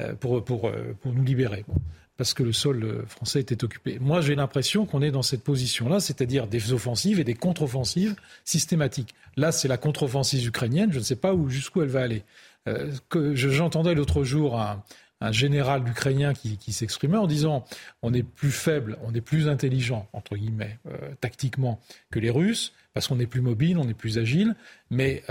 euh, 0.00 0.14
pour, 0.14 0.44
pour, 0.44 0.68
euh, 0.68 0.96
pour, 1.00 1.12
nous 1.12 1.22
libérer. 1.22 1.64
Bon 1.68 1.76
parce 2.16 2.34
que 2.34 2.42
le 2.42 2.52
sol 2.52 2.82
euh, 2.84 3.06
français 3.06 3.40
était 3.40 3.62
occupé. 3.64 3.98
Moi, 4.00 4.20
j'ai 4.20 4.34
l'impression 4.34 4.86
qu'on 4.86 5.02
est 5.02 5.10
dans 5.10 5.22
cette 5.22 5.42
position-là, 5.42 6.00
c'est-à-dire 6.00 6.46
des 6.46 6.72
offensives 6.72 7.20
et 7.20 7.24
des 7.24 7.34
contre-offensives 7.34 8.16
systématiques. 8.44 9.14
Là, 9.36 9.52
c'est 9.52 9.68
la 9.68 9.76
contre-offensive 9.76 10.46
ukrainienne, 10.46 10.92
je 10.92 10.98
ne 10.98 11.04
sais 11.04 11.16
pas 11.16 11.34
où, 11.34 11.48
jusqu'où 11.48 11.82
elle 11.82 11.88
va 11.88 12.02
aller. 12.02 12.24
Euh, 12.68 12.90
j'entendais 13.34 13.94
l'autre 13.94 14.24
jour 14.24 14.58
un, 14.58 14.82
général 15.30 15.88
ukrainien 15.88 16.34
qui, 16.34 16.72
s'exprimait 16.72 17.16
en 17.16 17.26
disant 17.26 17.64
on 18.02 18.12
est 18.12 18.22
plus 18.22 18.50
faible, 18.50 18.98
on 19.02 19.14
est 19.14 19.20
plus 19.20 19.48
intelligent, 19.48 20.08
entre 20.12 20.36
guillemets, 20.36 20.78
euh, 20.86 21.14
tactiquement 21.20 21.80
que 22.10 22.18
les 22.18 22.30
Russes, 22.30 22.74
parce 22.92 23.08
qu'on 23.08 23.18
est 23.18 23.26
plus 23.26 23.40
mobile, 23.40 23.78
on 23.78 23.88
est 23.88 23.94
plus 23.94 24.18
agile, 24.18 24.54
mais 24.90 25.22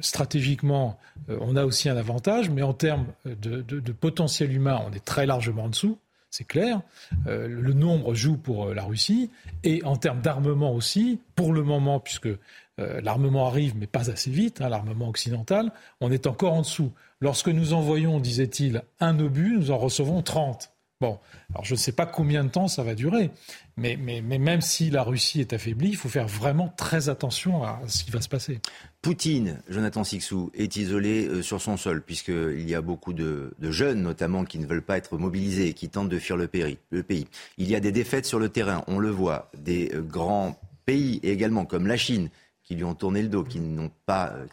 stratégiquement, 0.00 0.98
on 1.28 1.56
a 1.56 1.64
aussi 1.64 1.88
un 1.88 1.96
avantage, 1.96 2.50
mais 2.50 2.62
en 2.62 2.74
termes 2.74 3.06
de, 3.24 3.62
de 3.62 3.92
potentiel 3.92 4.52
humain, 4.52 4.82
on 4.86 4.92
est 4.92 5.04
très 5.04 5.26
largement 5.26 5.64
en 5.64 5.68
dessous 5.68 5.98
c'est 6.34 6.44
clair. 6.44 6.80
Euh, 7.28 7.46
le 7.46 7.72
nombre 7.74 8.14
joue 8.14 8.36
pour 8.36 8.66
euh, 8.66 8.74
la 8.74 8.82
Russie. 8.82 9.30
Et 9.62 9.84
en 9.84 9.96
termes 9.96 10.20
d'armement 10.20 10.72
aussi, 10.72 11.20
pour 11.36 11.52
le 11.52 11.62
moment, 11.62 12.00
puisque 12.00 12.26
euh, 12.26 13.00
l'armement 13.02 13.46
arrive, 13.46 13.76
mais 13.76 13.86
pas 13.86 14.10
assez 14.10 14.32
vite, 14.32 14.60
hein, 14.60 14.68
l'armement 14.68 15.08
occidental, 15.08 15.70
on 16.00 16.10
est 16.10 16.26
encore 16.26 16.54
en 16.54 16.62
dessous. 16.62 16.92
Lorsque 17.20 17.48
nous 17.48 17.72
envoyons, 17.72 18.18
disait-il, 18.18 18.82
un 18.98 19.18
obus, 19.20 19.56
nous 19.56 19.70
en 19.70 19.78
recevons 19.78 20.22
30. 20.22 20.72
Bon, 21.00 21.18
alors 21.52 21.64
je 21.64 21.74
ne 21.74 21.78
sais 21.78 21.92
pas 21.92 22.06
combien 22.06 22.44
de 22.44 22.48
temps 22.48 22.66
ça 22.66 22.82
va 22.82 22.94
durer, 22.94 23.30
mais, 23.76 23.96
même 23.96 24.60
si 24.60 24.90
la 24.90 25.02
Russie 25.02 25.40
est 25.40 25.52
affaiblie, 25.52 25.90
il 25.90 25.96
faut 25.96 26.08
faire 26.08 26.26
vraiment 26.26 26.68
très 26.68 27.08
attention 27.08 27.62
à 27.62 27.80
ce 27.88 28.04
qui 28.04 28.10
va 28.10 28.20
se 28.20 28.28
passer. 28.28 28.60
Poutine, 29.04 29.60
Jonathan 29.68 30.02
Sixou, 30.02 30.50
est 30.54 30.76
isolé 30.76 31.26
euh, 31.26 31.42
sur 31.42 31.60
son 31.60 31.76
sol, 31.76 32.00
puisqu'il 32.00 32.66
y 32.66 32.74
a 32.74 32.80
beaucoup 32.80 33.12
de, 33.12 33.52
jeunes, 33.60 34.00
notamment, 34.00 34.46
qui 34.46 34.58
ne 34.58 34.64
veulent 34.64 34.80
pas 34.80 34.96
être 34.96 35.18
mobilisés 35.18 35.68
et 35.68 35.74
qui 35.74 35.90
tentent 35.90 36.08
de 36.08 36.18
fuir 36.18 36.38
le, 36.38 36.48
pays. 36.48 37.28
Il 37.58 37.68
y 37.68 37.76
a 37.76 37.80
des 37.80 37.92
défaites 37.92 38.24
sur 38.24 38.38
le 38.38 38.48
terrain, 38.48 38.82
on 38.86 38.98
le 38.98 39.10
voit, 39.10 39.50
des 39.58 39.90
euh, 39.92 40.00
grands 40.00 40.58
pays 40.86 41.20
également, 41.22 41.66
comme 41.66 41.86
la 41.86 41.98
Chine, 41.98 42.30
qui 42.62 42.76
lui 42.76 42.84
ont 42.84 42.94
tourné 42.94 43.20
le 43.20 43.28
dos, 43.28 43.42
euh, 43.42 43.46
qui 43.46 43.60
ne 43.60 43.90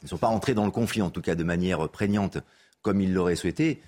sont 0.04 0.18
pas 0.18 0.28
entrés 0.28 0.54
dans 0.54 0.66
le 0.66 0.72
conflit, 0.72 1.02
en 1.02 1.12
tout 1.12 1.22
cas 1.22 1.36
de 1.36 1.46
manière 1.46 1.88
prégnante, 1.88 2.38
comme 2.82 3.00
il 3.00 3.14
l'aurait 3.14 3.38
souhaité. 3.38 3.82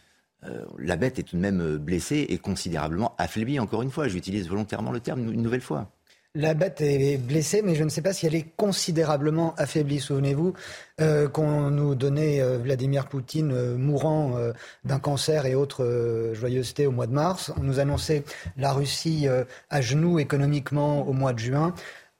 La 0.78 0.96
bête 0.96 1.20
est 1.20 1.24
tout 1.24 1.36
de 1.36 1.42
même 1.42 1.78
blessée 1.78 2.26
et 2.30 2.38
considérablement 2.38 3.16
affaiblie, 3.18 3.60
encore 3.60 3.82
une 3.82 3.92
fois. 3.92 4.08
J'utilise 4.08 4.48
volontairement 4.48 4.92
le 4.92 5.02
terme 5.02 5.30
une 5.32 5.42
nouvelle 5.42 5.62
fois. 5.62 5.92
La 6.36 6.56
bête 6.56 6.82
est 6.82 7.18
blessée, 7.18 7.62
mais 7.64 7.76
je 7.76 7.84
ne 7.84 7.90
sais 7.90 8.02
pas 8.02 8.12
si 8.12 8.26
elle 8.26 8.34
est 8.34 8.56
considérablement 8.58 9.54
affaiblie. 9.56 10.00
Souvenez-vous 10.00 10.54
euh, 11.00 11.30
qu'on 11.30 11.70
nous 11.70 11.94
donnait 11.94 12.42
Vladimir 12.58 13.08
Poutine 13.08 13.76
mourant 13.76 14.36
d'un 14.84 14.98
cancer 14.98 15.46
et 15.46 15.54
autres 15.54 16.32
joyeusetés 16.34 16.88
au 16.88 16.92
mois 16.92 17.06
de 17.06 17.14
mars. 17.14 17.52
On 17.60 17.62
nous 17.62 17.80
annonçait 17.80 18.24
la 18.58 18.74
Russie 18.74 19.28
à 19.70 19.82
genoux 19.82 20.18
économiquement 20.18 21.08
au 21.08 21.14
mois 21.14 21.34
de 21.34 21.40
juin 21.40 21.76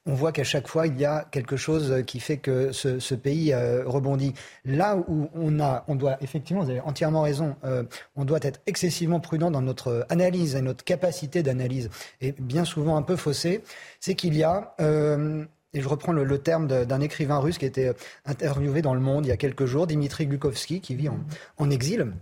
on 0.06 0.14
voit 0.14 0.32
qu'à 0.32 0.44
chaque 0.44 0.68
fois, 0.68 0.86
il 0.86 0.98
y 1.00 1.04
a 1.04 1.26
quelque 1.30 1.56
chose 1.56 2.02
qui 2.06 2.20
fait 2.20 2.36
que 2.36 2.72
ce, 2.72 3.14
pays 3.14 3.52
euh, 3.52 3.84
rebondit. 3.86 4.34
Là 4.64 4.96
où 4.96 5.28
on, 5.34 5.60
a, 5.60 5.84
on 5.88 5.94
doit, 5.94 6.16
effectivement, 6.20 6.62
vous 6.62 6.70
avez 6.70 6.80
entièrement 6.80 7.22
raison, 7.22 7.56
euh, 7.64 7.84
on 8.16 8.24
doit 8.24 8.40
être 8.42 8.60
excessivement 8.66 9.20
prudent 9.20 9.50
dans 9.50 9.62
notre 9.62 10.06
analyse 10.10 10.56
et 10.56 10.62
notre 10.62 10.84
capacité 10.84 11.42
d'analyse, 11.42 11.88
et 12.20 12.32
bien 12.32 12.64
souvent 12.64 12.96
un 12.96 13.02
peu 13.02 13.16
faussée, 13.16 13.62
c'est 14.00 14.14
qu'il 14.14 14.34
y 14.36 14.42
a... 14.42 14.74
Euh, 14.80 15.44
Et 15.76 15.80
je 15.80 15.88
reprends 15.88 16.12
le, 16.12 16.38
terme 16.38 16.68
d'un 16.68 17.00
écrivain 17.00 17.38
russe 17.40 17.58
qui 17.58 17.66
était 17.66 17.92
interviewé 18.24 18.80
dans 18.80 18.94
Le 18.94 19.00
Monde 19.00 19.26
il 19.26 19.30
y 19.30 19.32
a 19.32 19.36
quelques 19.36 19.66
jours, 19.66 19.88
Dimitri 19.88 20.26
Glukovsky, 20.26 20.80
qui 20.80 20.94
vit 20.94 21.10
en 21.58 21.70
exil. 21.70 22.12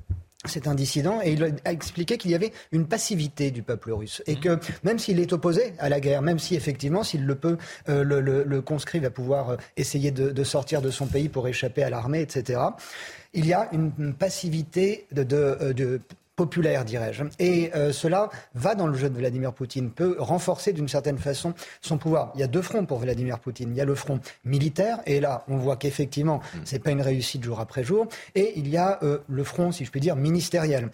C'est 0.45 0.67
un 0.67 0.75
dissident 0.75 1.21
et 1.23 1.35
il 1.35 1.55
a 1.65 1.73
expliqué 1.73 2.19
qu'il 2.19 2.33
y 2.33 2.35
avait 2.35 2.53
une 2.73 2.87
passivité 2.87 3.53
du 3.53 3.63
peuple 3.63 3.93
russe 3.93 4.23
et 4.27 4.35
que 4.35 4.59
même 4.83 4.99
s'il 4.99 5.21
est 5.21 5.33
opposé 5.33 5.73
à 5.79 5.89
la 5.89 6.01
guerre, 6.01 6.21
même 6.21 6.41
si 6.41 6.57
effectivement 6.57 7.05
s'il 7.05 7.25
le 7.25 7.37
peut, 7.37 7.59
euh, 7.89 8.03
le, 8.03 8.21
le, 8.21 8.61
conscrit 8.61 8.99
va 8.99 9.11
pouvoir 9.11 9.51
euh, 9.51 9.57
essayer 9.77 10.11
de, 10.11 10.45
sortir 10.45 10.83
de 10.83 10.91
son 10.91 11.07
pays 11.07 11.29
pour 11.29 11.47
échapper 11.47 11.85
à 11.85 11.91
l'armée, 11.91 12.23
etc. 12.23 12.61
Il 13.35 13.47
y 13.47 13.53
a 13.53 13.69
une, 13.73 14.15
passivité 14.15 15.07
de, 15.13 15.23
de, 15.23 15.37
euh, 15.37 15.73
de 15.73 16.01
populaire, 16.37 16.85
dirais-je. 16.85 17.25
Et 17.39 17.71
euh, 17.75 17.93
cela 17.93 18.31
va 18.55 18.75
dans 18.75 18.87
le 18.87 18.97
jeu 18.97 19.11
de 19.11 19.17
Vladimir 19.17 19.53
Poutine, 19.53 19.91
peut 19.91 20.17
renforcer 20.19 20.73
d'une 20.73 20.89
certaine 20.89 21.19
façon 21.19 21.55
son 21.81 21.99
pouvoir. 21.99 22.33
Il 22.35 22.41
y 22.41 22.45
a 22.45 22.47
deux 22.47 22.63
fronts 22.63 22.87
pour 22.87 22.99
Vladimir 22.99 23.39
Poutine. 23.39 23.71
Il 23.71 23.77
y 23.77 23.81
a 23.81 23.85
le 23.85 23.95
front 23.95 24.21
militaire, 24.45 25.01
et 25.07 25.21
là, 25.21 25.45
on 25.49 25.57
voit 25.57 25.77
qu'effectivement, 25.77 26.39
mm. 26.39 26.59
c'est 26.65 26.79
pas 26.79 26.91
une 26.91 27.03
réussite 27.03 27.45
jour 27.45 27.61
après 27.61 27.85
jour. 27.85 28.07
Et 28.35 28.55
il 28.57 28.69
y 28.69 28.77
a 28.77 28.99
euh, 29.03 29.19
le 29.29 29.45
front, 29.45 29.73
si 29.73 29.85
je 29.85 29.91
puis 29.91 30.01
dire, 30.01 30.17
ministériel. 30.17 30.91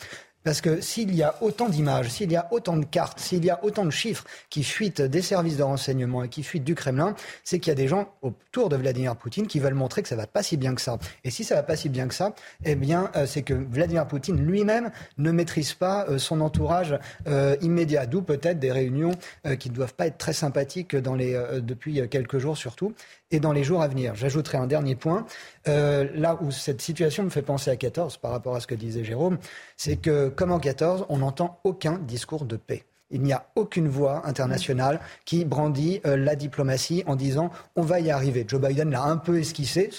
Parce 0.48 0.62
que 0.62 0.80
s'il 0.80 1.14
y 1.14 1.22
a 1.22 1.34
autant 1.42 1.68
d'images, 1.68 2.08
s'il 2.08 2.32
y 2.32 2.36
a 2.36 2.48
autant 2.52 2.78
de 2.78 2.86
cartes, 2.86 3.20
s'il 3.20 3.44
y 3.44 3.50
a 3.50 3.62
autant 3.62 3.84
de 3.84 3.90
chiffres 3.90 4.24
qui 4.48 4.64
fuitent 4.64 5.02
des 5.02 5.20
services 5.20 5.58
de 5.58 5.62
renseignement 5.62 6.24
et 6.24 6.30
qui 6.30 6.42
fuitent 6.42 6.64
du 6.64 6.74
Kremlin, 6.74 7.14
c'est 7.44 7.58
qu'il 7.58 7.70
y 7.70 7.72
a 7.72 7.74
des 7.74 7.86
gens 7.86 8.14
autour 8.22 8.70
de 8.70 8.76
Vladimir 8.76 9.14
Poutine 9.14 9.46
qui 9.46 9.58
veulent 9.58 9.74
montrer 9.74 10.00
que 10.00 10.08
ça 10.08 10.16
va 10.16 10.26
pas 10.26 10.42
si 10.42 10.56
bien 10.56 10.74
que 10.74 10.80
ça. 10.80 10.96
Et 11.22 11.30
si 11.30 11.44
ça 11.44 11.54
va 11.54 11.62
pas 11.62 11.76
si 11.76 11.90
bien 11.90 12.08
que 12.08 12.14
ça, 12.14 12.34
eh 12.64 12.76
bien, 12.76 13.10
euh, 13.14 13.26
c'est 13.26 13.42
que 13.42 13.52
Vladimir 13.52 14.06
Poutine 14.06 14.40
lui-même 14.42 14.90
ne 15.18 15.30
maîtrise 15.32 15.74
pas 15.74 16.06
euh, 16.08 16.16
son 16.16 16.40
entourage 16.40 16.98
euh, 17.26 17.54
immédiat. 17.60 18.06
D'où 18.06 18.22
peut-être 18.22 18.58
des 18.58 18.72
réunions 18.72 19.12
qui 19.58 19.68
ne 19.68 19.74
doivent 19.74 19.92
pas 19.92 20.06
être 20.06 20.16
très 20.16 20.32
sympathiques 20.32 20.96
depuis 20.96 22.08
quelques 22.08 22.38
jours 22.38 22.56
surtout 22.56 22.94
et 23.30 23.40
dans 23.40 23.52
les 23.52 23.64
jours 23.64 23.82
à 23.82 23.88
venir. 23.88 24.14
J'ajouterai 24.14 24.58
un 24.58 24.66
dernier 24.66 24.94
point. 24.94 25.26
Euh, 25.68 26.08
là 26.14 26.38
où 26.40 26.50
cette 26.50 26.80
situation 26.80 27.24
me 27.24 27.30
fait 27.30 27.42
penser 27.42 27.70
à 27.70 27.76
14 27.76 28.16
par 28.18 28.30
rapport 28.30 28.56
à 28.56 28.60
ce 28.60 28.66
que 28.66 28.74
disait 28.74 29.04
Jérôme, 29.04 29.38
c'est 29.76 29.96
que 29.96 30.28
comme 30.28 30.52
en 30.52 30.58
14, 30.58 31.06
on 31.08 31.18
n'entend 31.18 31.60
aucun 31.64 31.98
discours 31.98 32.44
de 32.44 32.56
paix. 32.56 32.84
Il 33.10 33.22
n'y 33.22 33.32
a 33.32 33.46
aucune 33.56 33.88
voix 33.88 34.26
internationale 34.26 35.00
qui 35.24 35.46
brandit 35.46 36.00
euh, 36.04 36.16
la 36.16 36.36
diplomatie 36.36 37.04
en 37.06 37.16
disant 37.16 37.50
on 37.74 37.82
va 37.82 38.00
y 38.00 38.10
arriver. 38.10 38.44
Joe 38.46 38.60
Biden 38.60 38.90
l'a 38.90 39.02
un 39.02 39.16
peu 39.16 39.38
esquissé, 39.38 39.90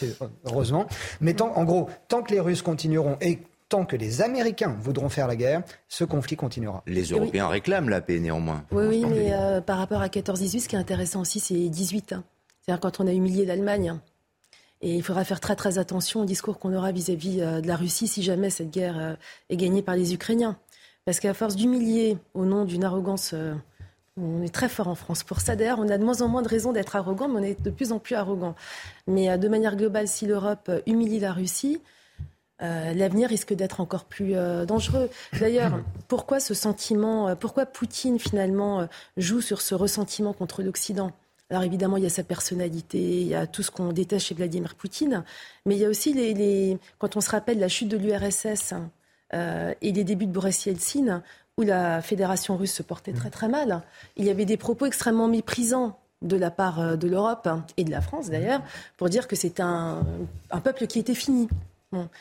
heureusement. 0.46 0.86
Mais 1.20 1.34
tant, 1.34 1.56
en 1.56 1.64
gros, 1.64 1.90
tant 2.08 2.22
que 2.22 2.32
les 2.32 2.40
Russes 2.40 2.62
continueront 2.62 3.18
et 3.20 3.40
tant 3.68 3.86
que 3.86 3.96
les 3.96 4.22
Américains 4.22 4.76
voudront 4.80 5.10
faire 5.10 5.28
la 5.28 5.36
guerre, 5.36 5.64
ce 5.88 6.04
conflit 6.04 6.36
continuera. 6.36 6.84
Les 6.86 7.04
Européens 7.04 7.48
réclament 7.48 7.90
la 7.90 8.02
paix 8.02 8.20
néanmoins. 8.20 8.64
Oui, 8.72 8.86
oui, 8.88 9.06
mais 9.08 9.34
euh, 9.34 9.62
par 9.62 9.78
rapport 9.78 10.02
à 10.02 10.08
14-18, 10.08 10.60
ce 10.60 10.68
qui 10.68 10.76
est 10.76 10.80
intéressant 10.80 11.22
aussi, 11.22 11.40
c'est 11.40 11.70
18 11.70 12.16
cest 12.66 12.80
quand 12.80 13.00
on 13.00 13.08
a 13.08 13.14
humilié 13.14 13.46
l'Allemagne. 13.46 14.00
Et 14.82 14.96
il 14.96 15.04
faudra 15.04 15.26
faire 15.26 15.40
très 15.40 15.56
très 15.56 15.78
attention 15.78 16.22
au 16.22 16.26
discours 16.26 16.58
qu'on 16.58 16.74
aura 16.74 16.92
vis-à-vis 16.92 17.42
euh, 17.42 17.62
de 17.62 17.68
la 17.68 17.76
Russie 17.76 18.08
si 18.08 18.24
jamais 18.24 18.50
cette 18.50 18.72
guerre 18.72 18.98
euh, 18.98 19.16
est 19.50 19.58
gagnée 19.58 19.82
par 19.82 19.96
les 19.96 20.14
Ukrainiens. 20.14 20.58
Parce 21.06 21.20
qu'à 21.20 21.34
force 21.34 21.56
d'humilier 21.56 22.18
au 22.34 22.46
nom 22.46 22.64
d'une 22.64 22.86
arrogance, 22.86 23.32
euh, 23.34 23.56
on 24.16 24.42
est 24.42 24.54
très 24.54 24.70
fort 24.70 24.88
en 24.88 24.96
France 24.96 25.24
pour 25.24 25.42
ça. 25.42 25.56
D'ailleurs, 25.56 25.80
on 25.80 25.90
a 25.90 25.98
de 25.98 26.04
moins 26.04 26.22
en 26.22 26.30
moins 26.30 26.42
de 26.42 26.48
raisons 26.48 26.72
d'être 26.72 26.96
arrogant, 26.96 27.28
mais 27.28 27.40
on 27.40 27.44
est 27.44 27.62
de 27.62 27.70
plus 27.70 27.92
en 27.92 28.00
plus 28.00 28.16
arrogant. 28.16 28.56
Mais 29.08 29.38
de 29.38 29.48
manière 29.48 29.76
globale, 29.76 30.08
si 30.08 30.26
l'Europe 30.26 30.70
humilie 30.86 31.20
la 31.20 31.32
Russie, 31.32 31.82
l'avenir 32.60 33.30
risque 33.30 33.54
d'être 33.54 33.80
encore 33.80 34.04
plus 34.04 34.34
dangereux. 34.68 35.10
D'ailleurs, 35.40 35.80
pourquoi 36.10 36.42
ce 36.42 36.54
sentiment, 36.54 37.34
pourquoi 37.38 37.66
Poutine 37.66 38.20
finalement 38.20 38.90
joue 39.16 39.40
sur 39.40 39.62
ce 39.62 39.74
ressentiment 39.74 40.34
contre 40.34 40.64
l'Occident? 40.64 41.14
Alors 41.50 41.64
évidemment, 41.64 41.98
il 41.98 42.04
y 42.04 42.08
a 42.08 42.12
sa 42.12 42.24
personnalité, 42.24 43.00
il 43.00 43.28
y 43.28 43.36
a 43.36 43.48
tout 43.48 43.64
ce 43.64 43.72
qu'on 43.72 43.92
déteste 43.92 44.28
chez 44.28 44.36
Vladimir 44.36 44.76
Poutine, 44.76 45.24
mais 45.66 45.76
il 45.76 45.82
y 45.82 45.86
a 45.86 45.90
aussi 45.90 46.14
les, 46.14 46.78
quand 47.00 47.18
on 47.18 47.22
se 47.22 47.30
rappelle 47.32 47.60
la 47.60 47.68
chute 47.68 47.88
de 47.88 47.98
l'URSS 47.98 48.76
euh, 49.34 49.74
et 49.82 49.92
les 49.92 50.04
débuts 50.04 50.28
de 50.28 50.32
Boris 50.32 50.66
Yeltsin, 50.66 51.24
où 51.58 51.64
la 51.64 52.02
fédération 52.02 52.56
russe 52.56 52.74
se 52.74 52.84
portait 52.84 53.14
très 53.14 53.32
très 53.32 53.48
mal. 53.48 53.82
Il 54.16 54.26
y 54.26 54.30
avait 54.30 54.46
des 54.46 54.58
propos 54.58 54.86
extrêmement 54.86 55.28
méprisants 55.28 55.98
de 56.22 56.38
la 56.38 56.52
part 56.52 56.80
euh, 56.80 56.96
de 56.96 57.08
l'Europe 57.08 57.50
et 57.78 57.84
de 57.84 57.92
la 57.92 58.02
France 58.02 58.30
d'ailleurs, 58.30 58.62
pour 58.98 59.10
dire 59.10 59.28
que 59.28 59.36
c'était 59.36 59.64
un, 59.64 60.06
peuple 60.64 60.86
qui 60.86 61.00
était 61.00 61.16
fini. 61.16 61.50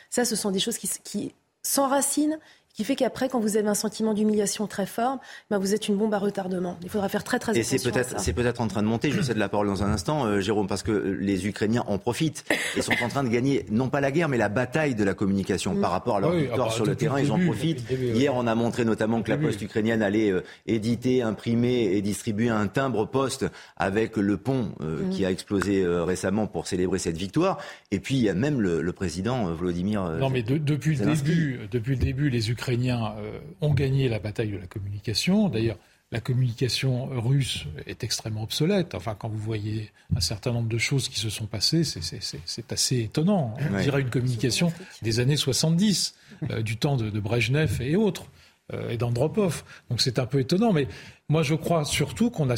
ça, 0.09 0.25
ce 0.25 0.37
sont 0.37 0.51
des 0.51 0.59
choses 0.59 0.79
qui 0.79 1.35
s'enracinent 1.63 2.39
qui 2.79 2.85
fait 2.85 2.95
qu'après, 2.95 3.29
quand 3.29 3.41
vous 3.41 3.57
avez 3.57 3.67
un 3.67 3.75
sentiment 3.75 4.15
d'humiliation 4.15 4.69
très 4.69 4.87
fort, 4.87 5.19
ben 5.51 5.59
vous 5.59 5.75
êtes 5.75 5.89
une 5.89 5.97
bombe 5.97 6.15
à 6.15 6.19
retardement. 6.21 6.79
Il 6.85 6.89
faudra 6.89 7.09
faire 7.09 7.25
très 7.25 7.41
très 7.41 7.51
attention. 7.51 7.75
Et 7.75 7.79
c'est 7.79 7.91
peut-être 7.91 8.21
c'est 8.21 8.33
peut-être 8.33 8.61
en 8.61 8.69
train 8.69 8.83
de 8.83 8.87
monter. 8.87 9.11
Je 9.11 9.21
sais 9.21 9.35
de 9.35 9.41
la 9.41 9.49
parole 9.49 9.67
dans 9.67 9.83
un 9.83 9.91
instant, 9.91 10.27
euh, 10.27 10.39
Jérôme, 10.39 10.69
parce 10.69 10.85
que 10.85 10.93
les 10.93 11.49
Ukrainiens 11.49 11.83
en 11.89 11.99
profitent 11.99 12.45
et 12.77 12.83
sont 12.83 12.93
en 13.03 13.09
train 13.09 13.25
de 13.25 13.31
gagner 13.31 13.67
non 13.69 13.89
pas 13.89 14.01
la 14.01 14.13
guerre, 14.13 14.29
mais 14.29 14.39
la 14.39 14.49
bataille 14.49 14.95
de 14.95 15.03
la 15.03 15.15
communication 15.15 15.75
par 15.75 15.91
rapport 15.91 16.19
à 16.19 16.21
leur 16.21 16.31
victoire 16.31 16.69
ah 16.69 16.69
bah, 16.69 16.71
sur 16.71 16.87
le 16.87 16.95
terrain. 16.95 17.19
Ils 17.19 17.33
en 17.33 17.41
profitent. 17.41 17.83
Hier, 17.91 18.33
on 18.33 18.47
a 18.47 18.55
montré 18.55 18.85
notamment 18.85 19.23
que 19.23 19.31
la 19.31 19.39
poste 19.39 19.61
ukrainienne 19.61 20.01
allait 20.01 20.31
euh, 20.31 20.45
éditer, 20.69 21.23
imprimer 21.23 21.91
et 21.95 22.01
distribuer 22.01 22.49
un 22.49 22.69
timbre 22.69 23.07
poste 23.07 23.45
avec 23.77 24.17
le 24.17 24.37
pont 24.37 24.71
euh, 24.83 25.03
mm. 25.03 25.11
qui 25.11 25.25
a 25.25 25.33
explosé 25.33 25.85
récemment 25.85 26.47
pour 26.47 26.69
célébrer 26.69 27.01
cette 27.01 27.17
victoire. 27.17 27.59
Et 27.91 27.99
puis 27.99 28.15
il 28.15 28.23
y 28.23 28.29
a 28.29 28.35
même 28.35 28.61
le, 28.61 28.93
président 28.93 29.53
Vladimir. 29.53 30.05
non, 30.21 30.31
mais 30.31 30.45
depuis 30.45 30.95
le 30.95 31.07
début, 31.07 31.61
depuis 31.73 31.97
le 31.97 32.05
début, 32.05 32.31
les 32.31 32.53
Ukrainiens 32.53 32.68
Ukrainiens 32.69 33.15
euh, 33.19 33.39
ont 33.63 33.73
gagné 33.73 34.11
la 34.11 34.19
bataille 34.19 34.51
de 34.51 34.59
la 34.59 34.67
communication. 34.67 35.49
D'ailleurs, 35.49 35.79
la 36.13 36.21
communication 36.21 37.07
russe 37.07 37.65
est 37.87 38.05
extrêmement 38.05 38.43
obsolète. 38.43 38.95
Enfin, 38.95 39.15
quand 39.19 39.29
vous 39.29 39.39
voyez 39.39 39.91
un 40.15 40.21
certain 40.21 40.53
nombre 40.53 40.69
de 40.69 40.77
choses 40.77 41.09
qui 41.09 41.19
se 41.19 41.31
sont 41.31 41.47
passées, 41.47 41.83
c'est 41.85 42.73
assez 42.73 43.01
étonnant. 43.01 43.55
On 43.59 43.81
dirait 43.81 44.03
une 44.03 44.11
communication 44.11 44.71
des 45.01 45.21
années 45.21 45.37
70, 45.37 46.15
euh, 46.51 46.63
du 46.63 46.77
temps 46.77 46.97
de, 46.97 47.09
de, 47.09 47.21
Brejnev 47.21 47.81
et 47.81 47.97
autres, 47.97 48.27
euh, 48.75 48.91
et 48.91 48.99
d'Andropov. 48.99 49.65
Donc 49.89 50.03
c'est 50.03 50.19
un 50.19 50.27
peu 50.27 50.41
étonnant. 50.41 50.75
Mais 50.75 50.89
moi, 51.31 51.43
je 51.43 51.55
crois 51.55 51.87
surtout 51.87 52.31
qu'on 52.31 52.51
a, 52.51 52.57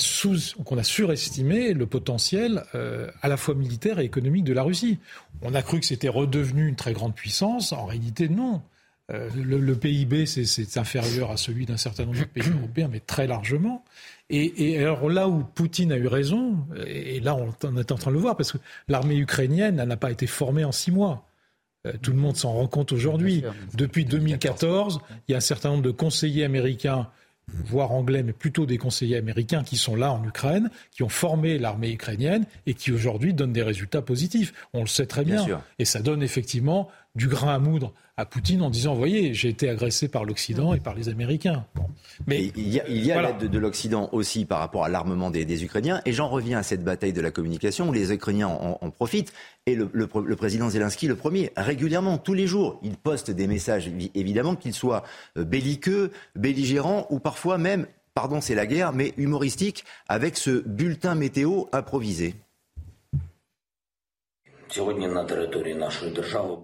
qu'on 0.65 0.79
a 0.79 0.85
surestimé 0.85 1.73
le 1.73 1.87
potentiel 1.87 2.65
à 3.23 3.29
la 3.29 3.37
fois 3.37 3.55
militaire 3.55 4.01
et 4.01 4.05
économique 4.05 4.45
de 4.45 4.53
la 4.53 4.65
Russie. 4.65 4.99
On 5.43 5.55
a 5.55 5.63
cru 5.63 5.79
que 5.79 5.87
c'était 5.87 6.09
redevenu 6.09 6.67
une 6.67 6.77
très 6.77 6.95
grande 6.95 7.15
puissance. 7.15 7.73
En 7.73 7.87
réalité, 7.87 8.29
non. 8.29 8.61
Euh, 9.13 9.29
le, 9.35 9.75
PIB, 9.75 10.27
c'est 10.27 10.77
inférieur 10.77 11.31
à 11.31 11.37
celui 11.37 11.67
d'un 11.67 11.77
certain 11.77 12.05
nombre 12.05 12.19
de 12.19 12.25
pays 12.25 12.51
européens, 12.59 12.89
mais 12.91 13.01
très 13.01 13.27
largement. 13.27 13.85
Et, 14.33 14.79
alors 14.79 15.09
là 15.09 15.29
où 15.29 15.43
Poutine 15.43 15.91
a 15.91 15.97
eu 15.97 16.07
raison, 16.07 16.59
et 16.87 17.19
là 17.19 17.35
on, 17.35 17.77
est 17.77 17.91
en 17.91 17.97
train 17.97 18.11
de 18.11 18.17
le 18.17 18.21
voir, 18.21 18.37
parce 18.37 18.53
que 18.53 18.59
l'armée 18.87 19.17
ukrainienne 19.17 19.83
n'a 19.83 19.97
pas 19.97 20.13
été 20.13 20.29
formée 20.29 20.65
en 20.65 20.71
six 20.71 20.93
mois. 20.93 21.27
Euh, 21.87 21.95
tout 22.01 22.13
le 22.13 22.19
monde 22.19 22.37
s'en 22.37 22.53
rend 22.53 22.69
compte 22.69 22.93
aujourd'hui. 22.93 23.43
Depuis 23.75 24.05
2014, 24.05 25.01
il 25.27 25.33
y 25.33 25.35
a 25.35 25.39
un 25.39 25.41
certain 25.41 25.71
nombre 25.71 25.83
de 25.83 25.91
conseillers 25.91 26.45
américains 26.45 27.09
voire 27.65 27.93
anglais, 27.93 28.23
mais 28.23 28.33
plutôt 28.33 28.67
des 28.67 28.79
conseillers 28.79 29.17
américains 29.17 29.65
qui 29.65 29.77
sont 29.77 29.97
là 29.97 30.13
en 30.13 30.25
Ukraine, 30.25 30.71
qui 30.93 31.03
ont 31.03 31.09
formé 31.09 31.59
l'armée 31.59 31.91
ukrainienne 31.91 32.45
et 32.67 32.75
qui 32.75 32.93
aujourd'hui 32.93 33.35
donnent 33.35 33.53
des 33.53 33.63
résultats 33.63 34.03
positifs. 34.03 34.53
On 34.73 34.81
le 34.81 34.87
sait 34.87 35.07
très 35.07 35.25
bien. 35.25 35.47
Et 35.79 35.85
ça 35.85 36.01
donne 36.01 36.23
effectivement 36.23 36.89
du 37.15 37.27
grain 37.27 37.55
à 37.55 37.59
moudre 37.59 37.93
à 38.21 38.27
Poutine 38.27 38.61
en 38.61 38.69
disant, 38.69 38.95
voyez, 38.95 39.33
j'ai 39.33 39.49
été 39.49 39.69
agressé 39.69 40.07
par 40.07 40.25
l'Occident 40.25 40.75
et 40.75 40.81
par 40.81 40.95
les 40.95 41.09
Américains. 41.09 41.65
Mais 42.27 42.53
il 42.55 42.69
y 42.69 43.13
a, 43.13 43.23
l'aide 43.23 43.51
de, 43.51 43.59
l'Occident 43.59 44.11
aussi 44.13 44.45
par 44.45 44.59
rapport 44.59 44.85
à 44.85 44.91
l'armement 44.91 45.31
des, 45.31 45.65
Ukrainiens. 45.65 46.03
Et 46.05 46.13
j'en 46.13 46.29
reviens 46.29 46.59
à 46.59 46.63
cette 46.63 46.85
bataille 46.85 47.15
de 47.15 47.21
la 47.23 47.31
communication 47.31 47.89
où 47.89 47.93
les 47.93 48.13
Ukrainiens 48.13 48.49
en, 48.49 48.91
profitent. 48.91 49.33
Et 49.67 49.75
le, 49.75 50.37
président 50.37 50.69
Zelensky, 50.69 51.09
le 51.09 51.17
premier, 51.17 51.51
régulièrement, 51.57 52.19
tous 52.19 52.35
les 52.35 52.47
jours, 52.47 52.79
il 52.83 52.97
poste 52.97 53.31
des 53.31 53.47
messages, 53.47 53.91
évidemment, 54.15 54.55
qu'ils 54.55 54.75
soient 54.75 55.03
euh, 55.39 55.45
belliqueux, 55.45 56.11
belligérants 56.37 57.07
ou 57.09 57.21
parfois 57.21 57.57
même, 57.57 57.87
pardon, 58.15 58.43
c'est 58.43 58.55
la 58.55 58.67
guerre, 58.67 58.93
mais 58.93 59.15
humoristiques, 59.17 59.85
avec 60.09 60.37
ce 60.37 60.63
bulletin 60.67 61.15
météo 61.15 61.65
improvisé. 61.73 62.35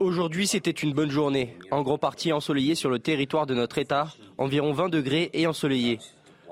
Aujourd'hui, 0.01 0.47
c'était 0.47 0.71
une 0.71 0.93
bonne 0.93 1.11
journée, 1.11 1.57
en 1.71 1.83
grande 1.83 2.01
partie 2.01 2.33
ensoleillée 2.33 2.75
sur 2.75 2.89
le 2.89 2.99
territoire 2.99 3.47
de 3.47 3.55
notre 3.55 3.79
État, 3.79 4.09
environ 4.39 4.73
20 4.73 4.89
degrés 4.91 5.31
et 5.33 5.47
ensoleillé. 5.47 5.99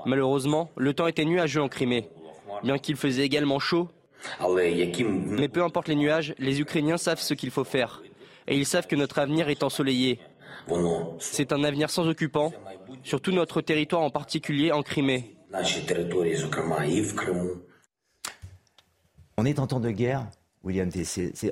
Malheureusement, 0.04 0.70
le 0.76 0.94
temps 0.94 1.06
était 1.06 1.24
nuageux 1.24 1.62
en 1.62 1.68
Crimée, 1.68 2.08
bien 2.64 2.78
qu'il 2.78 2.96
faisait 2.96 3.24
également 3.24 3.58
chaud. 3.58 3.88
Mais 4.40 5.48
peu 5.48 5.62
importe 5.62 5.88
les 5.88 5.94
nuages, 5.94 6.34
les 6.38 6.60
Ukrainiens 6.60 6.96
savent 6.96 7.20
ce 7.20 7.34
qu'il 7.34 7.50
faut 7.50 7.64
faire. 7.64 8.02
Et 8.48 8.56
ils 8.56 8.66
savent 8.66 8.86
que 8.86 8.96
notre 8.96 9.18
avenir 9.18 9.48
est 9.48 9.62
ensoleillé. 9.62 10.18
C'est 11.18 11.52
un 11.52 11.62
avenir 11.62 11.88
sans 11.90 12.08
occupants, 12.08 12.52
sur 13.02 13.20
tout 13.20 13.32
notre 13.32 13.60
territoire 13.60 14.02
en 14.02 14.10
particulier 14.10 14.72
en 14.72 14.82
Crimée. 14.82 15.36
On 19.36 19.44
est 19.44 19.58
en 19.58 19.66
temps 19.66 19.80
de 19.80 19.90
guerre 19.90 20.26
William 20.64 20.90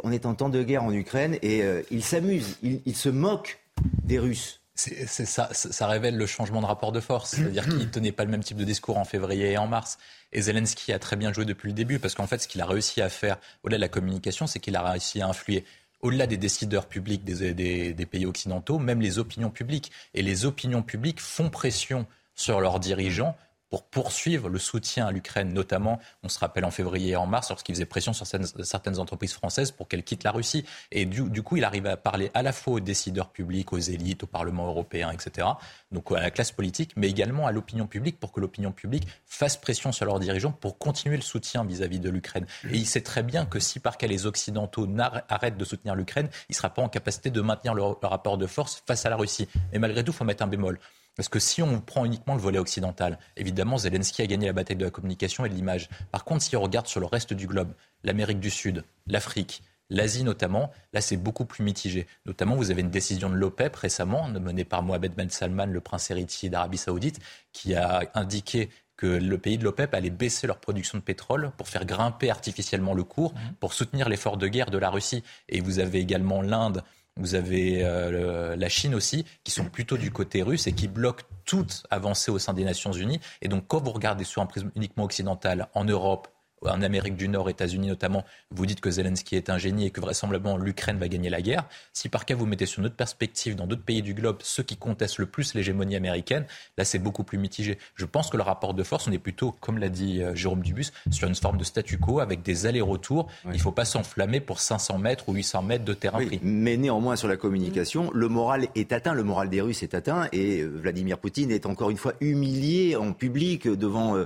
on 0.02 0.12
est 0.12 0.26
en 0.26 0.34
temps 0.34 0.48
de 0.48 0.62
guerre 0.62 0.84
en 0.84 0.92
Ukraine 0.92 1.38
et 1.42 1.62
euh, 1.62 1.82
ils 1.90 2.02
s'amusent, 2.02 2.58
ils, 2.62 2.96
se 2.96 3.08
moquent 3.08 3.60
des 4.04 4.18
Russes. 4.18 4.60
ça, 4.74 5.48
ça, 5.52 5.86
révèle 5.86 6.16
le 6.16 6.26
changement 6.26 6.62
de 6.62 6.66
rapport 6.66 6.92
de 6.92 7.00
force. 7.00 7.30
C'est-à-dire 7.36 7.64
qu'il 7.64 7.78
ne 7.78 7.84
tenait 7.90 8.12
pas 8.12 8.24
le 8.24 8.30
même 8.30 8.42
type 8.42 8.56
de 8.56 8.64
discours 8.64 8.96
en 8.96 9.04
février 9.04 9.52
et 9.52 9.58
en 9.58 9.66
mars. 9.66 9.98
Et 10.32 10.40
Zelensky 10.40 10.92
a 10.92 10.98
très 10.98 11.16
bien 11.16 11.32
joué 11.32 11.44
depuis 11.44 11.68
le 11.68 11.74
début, 11.74 11.98
parce 11.98 12.14
qu'en 12.14 12.26
fait, 12.26 12.38
ce 12.38 12.48
qu'il 12.48 12.62
a 12.62 12.66
réussi 12.66 13.02
à 13.02 13.10
faire, 13.10 13.38
au-delà 13.62 13.76
de 13.76 13.82
la 13.82 13.88
communication, 13.88 14.46
c'est 14.46 14.60
qu'il 14.60 14.76
a 14.76 14.82
réussi 14.82 15.20
à 15.20 15.28
influer 15.28 15.64
au-delà 16.00 16.26
des 16.26 16.38
décideurs 16.38 16.86
publics 16.86 17.22
des, 17.22 17.54
des, 17.54 18.06
pays 18.06 18.26
occidentaux, 18.26 18.78
même 18.78 19.00
les 19.00 19.18
opinions 19.18 19.50
publiques. 19.50 19.92
Et 20.14 20.22
les 20.22 20.46
opinions 20.46 20.82
publiques 20.82 21.20
font 21.20 21.48
pression 21.48 22.06
sur 22.34 22.60
leurs 22.60 22.80
dirigeants 22.80 23.36
pour 23.72 23.84
poursuivre 23.84 24.50
le 24.50 24.58
soutien 24.58 25.06
à 25.06 25.12
l'Ukraine, 25.12 25.54
notamment, 25.54 25.98
on 26.22 26.28
se 26.28 26.38
rappelle 26.38 26.66
en 26.66 26.70
février 26.70 27.12
et 27.12 27.16
en 27.16 27.24
mars, 27.24 27.48
lorsqu'il 27.48 27.74
faisait 27.74 27.86
pression 27.86 28.12
sur 28.12 28.26
certaines, 28.26 28.98
entreprises 28.98 29.32
françaises 29.32 29.70
pour 29.70 29.88
qu'elles 29.88 30.02
quittent 30.02 30.24
la 30.24 30.30
Russie. 30.30 30.66
Et 30.90 31.06
du, 31.06 31.42
coup, 31.42 31.56
il 31.56 31.64
arrive 31.64 31.86
à 31.86 31.96
parler 31.96 32.30
à 32.34 32.42
la 32.42 32.52
fois 32.52 32.74
aux 32.74 32.80
décideurs 32.80 33.30
publics, 33.30 33.72
aux 33.72 33.78
élites, 33.78 34.24
au 34.24 34.26
Parlement 34.26 34.66
européen, 34.66 35.10
etc., 35.10 35.48
donc 35.90 36.12
à 36.12 36.20
la 36.20 36.30
classe 36.30 36.52
politique, 36.52 36.92
mais 36.96 37.08
également 37.08 37.46
à 37.46 37.52
l'opinion 37.52 37.86
publique 37.86 38.20
pour 38.20 38.30
que 38.30 38.40
l'opinion 38.40 38.72
publique 38.72 39.08
fasse 39.24 39.56
pression 39.56 39.90
sur 39.90 40.04
leurs 40.04 40.20
dirigeants 40.20 40.52
pour 40.52 40.76
continuer 40.76 41.16
le 41.16 41.22
soutien 41.22 41.64
vis-à-vis 41.64 41.98
de 41.98 42.10
l'Ukraine. 42.10 42.44
Et 42.70 42.76
il 42.76 42.86
sait 42.86 43.00
très 43.00 43.22
bien 43.22 43.46
que 43.46 43.58
si 43.58 43.80
par 43.80 43.96
cas 43.96 44.06
les 44.06 44.26
Occidentaux 44.26 44.86
arrêtent 45.30 45.56
de 45.56 45.64
soutenir 45.64 45.94
l'Ukraine, 45.94 46.28
il 46.50 46.52
ne 46.52 46.56
sera 46.56 46.68
pas 46.68 46.82
en 46.82 46.90
capacité 46.90 47.30
de 47.30 47.40
maintenir 47.40 47.72
le, 47.72 47.82
rapport 47.82 48.36
de 48.36 48.46
force 48.46 48.82
face 48.86 49.06
à 49.06 49.08
la 49.08 49.16
Russie. 49.16 49.48
Mais 49.72 49.78
malgré 49.78 50.04
tout, 50.04 50.12
il 50.12 50.16
faut 50.16 50.24
mettre 50.24 50.42
un 50.42 50.46
bémol. 50.46 50.78
Parce 51.16 51.28
que 51.28 51.38
si 51.38 51.62
on 51.62 51.80
prend 51.80 52.04
uniquement 52.04 52.34
le 52.34 52.40
volet 52.40 52.58
occidental, 52.58 53.18
évidemment, 53.36 53.78
Zelensky 53.78 54.22
a 54.22 54.26
gagné 54.26 54.46
la 54.46 54.52
bataille 54.52 54.76
de 54.76 54.84
la 54.84 54.90
communication 54.90 55.44
et 55.44 55.48
de 55.48 55.54
l'image. 55.54 55.88
Par 56.10 56.24
contre, 56.24 56.42
si 56.42 56.56
on 56.56 56.62
regarde 56.62 56.86
sur 56.86 57.00
le 57.00 57.06
reste 57.06 57.34
du 57.34 57.46
globe, 57.46 57.72
l'Amérique 58.02 58.40
du 58.40 58.50
Sud, 58.50 58.84
l'Afrique, 59.06 59.62
l'Asie 59.90 60.24
notamment, 60.24 60.70
là 60.92 61.00
c'est 61.00 61.18
beaucoup 61.18 61.44
plus 61.44 61.62
mitigé. 61.62 62.06
Notamment, 62.24 62.56
vous 62.56 62.70
avez 62.70 62.80
une 62.80 62.90
décision 62.90 63.28
de 63.28 63.34
l'OPEP 63.34 63.76
récemment, 63.76 64.28
menée 64.28 64.64
par 64.64 64.82
Mohamed 64.82 65.14
Ben 65.14 65.28
Salman, 65.28 65.66
le 65.66 65.80
prince 65.80 66.10
héritier 66.10 66.48
d'Arabie 66.48 66.78
Saoudite, 66.78 67.20
qui 67.52 67.74
a 67.74 68.10
indiqué 68.14 68.70
que 68.96 69.06
le 69.06 69.36
pays 69.36 69.58
de 69.58 69.64
l'OPEP 69.64 69.94
allait 69.94 70.10
baisser 70.10 70.46
leur 70.46 70.58
production 70.58 70.96
de 70.96 71.02
pétrole 71.02 71.50
pour 71.56 71.68
faire 71.68 71.84
grimper 71.84 72.30
artificiellement 72.30 72.94
le 72.94 73.04
cours, 73.04 73.34
mmh. 73.34 73.54
pour 73.60 73.74
soutenir 73.74 74.08
l'effort 74.08 74.36
de 74.36 74.46
guerre 74.46 74.70
de 74.70 74.78
la 74.78 74.90
Russie. 74.90 75.24
Et 75.48 75.60
vous 75.60 75.78
avez 75.78 75.98
également 75.98 76.40
l'Inde 76.40 76.84
vous 77.16 77.34
avez 77.34 77.84
euh, 77.84 78.56
la 78.56 78.68
Chine 78.68 78.94
aussi, 78.94 79.24
qui 79.44 79.52
sont 79.52 79.66
plutôt 79.66 79.96
du 79.96 80.10
côté 80.10 80.42
russe 80.42 80.66
et 80.66 80.72
qui 80.72 80.88
bloquent 80.88 81.24
toute 81.44 81.84
avancée 81.90 82.30
au 82.30 82.38
sein 82.38 82.54
des 82.54 82.64
Nations 82.64 82.92
Unies. 82.92 83.20
Et 83.42 83.48
donc, 83.48 83.64
quand 83.66 83.82
vous 83.82 83.90
regardez 83.90 84.24
sur 84.24 84.42
un 84.42 84.46
prisme 84.46 84.70
uniquement 84.76 85.04
occidental, 85.04 85.68
en 85.74 85.84
Europe, 85.84 86.28
en 86.64 86.82
Amérique 86.82 87.16
du 87.16 87.28
Nord, 87.28 87.48
États-Unis 87.50 87.88
notamment, 87.88 88.24
vous 88.50 88.66
dites 88.66 88.80
que 88.80 88.90
Zelensky 88.90 89.36
est 89.36 89.50
un 89.50 89.58
génie 89.58 89.86
et 89.86 89.90
que 89.90 90.00
vraisemblablement 90.00 90.56
l'Ukraine 90.56 90.98
va 90.98 91.08
gagner 91.08 91.30
la 91.30 91.42
guerre. 91.42 91.64
Si 91.92 92.08
par 92.08 92.24
cas 92.24 92.34
vous 92.34 92.46
mettez 92.46 92.66
sur 92.66 92.82
notre 92.82 92.94
perspective 92.94 93.56
dans 93.56 93.66
d'autres 93.66 93.82
pays 93.82 94.02
du 94.02 94.14
globe 94.14 94.38
ceux 94.42 94.62
qui 94.62 94.76
contestent 94.76 95.18
le 95.18 95.26
plus 95.26 95.54
l'hégémonie 95.54 95.96
américaine, 95.96 96.46
là 96.78 96.84
c'est 96.84 96.98
beaucoup 96.98 97.24
plus 97.24 97.38
mitigé. 97.38 97.78
Je 97.94 98.04
pense 98.04 98.30
que 98.30 98.36
le 98.36 98.42
rapport 98.42 98.74
de 98.74 98.82
force, 98.82 99.08
on 99.08 99.12
est 99.12 99.18
plutôt, 99.18 99.52
comme 99.60 99.78
l'a 99.78 99.88
dit 99.88 100.22
euh, 100.22 100.34
Jérôme 100.34 100.62
Dubus, 100.62 100.92
sur 101.10 101.28
une 101.28 101.34
forme 101.34 101.58
de 101.58 101.64
statu 101.64 101.98
quo 101.98 102.20
avec 102.20 102.42
des 102.42 102.66
allers-retours. 102.66 103.28
Il 103.46 103.52
ne 103.52 103.58
faut 103.58 103.72
pas 103.72 103.84
s'enflammer 103.84 104.40
pour 104.40 104.60
500 104.60 104.98
mètres 104.98 105.28
ou 105.28 105.34
800 105.34 105.62
mètres 105.62 105.84
de 105.84 105.94
terrain 105.94 106.24
pris. 106.24 106.40
Mais 106.42 106.76
néanmoins 106.76 107.16
sur 107.16 107.28
la 107.28 107.36
communication, 107.36 108.10
le 108.12 108.28
moral 108.28 108.68
est 108.74 108.92
atteint, 108.92 109.14
le 109.14 109.24
moral 109.24 109.48
des 109.48 109.60
Russes 109.60 109.82
est 109.82 109.94
atteint 109.94 110.28
et 110.32 110.60
euh, 110.60 110.68
Vladimir 110.68 111.18
Poutine 111.18 111.50
est 111.50 111.66
encore 111.66 111.90
une 111.90 111.96
fois 111.96 112.14
humilié 112.20 112.96
en 112.96 113.12
public 113.12 113.68
devant 113.68 114.16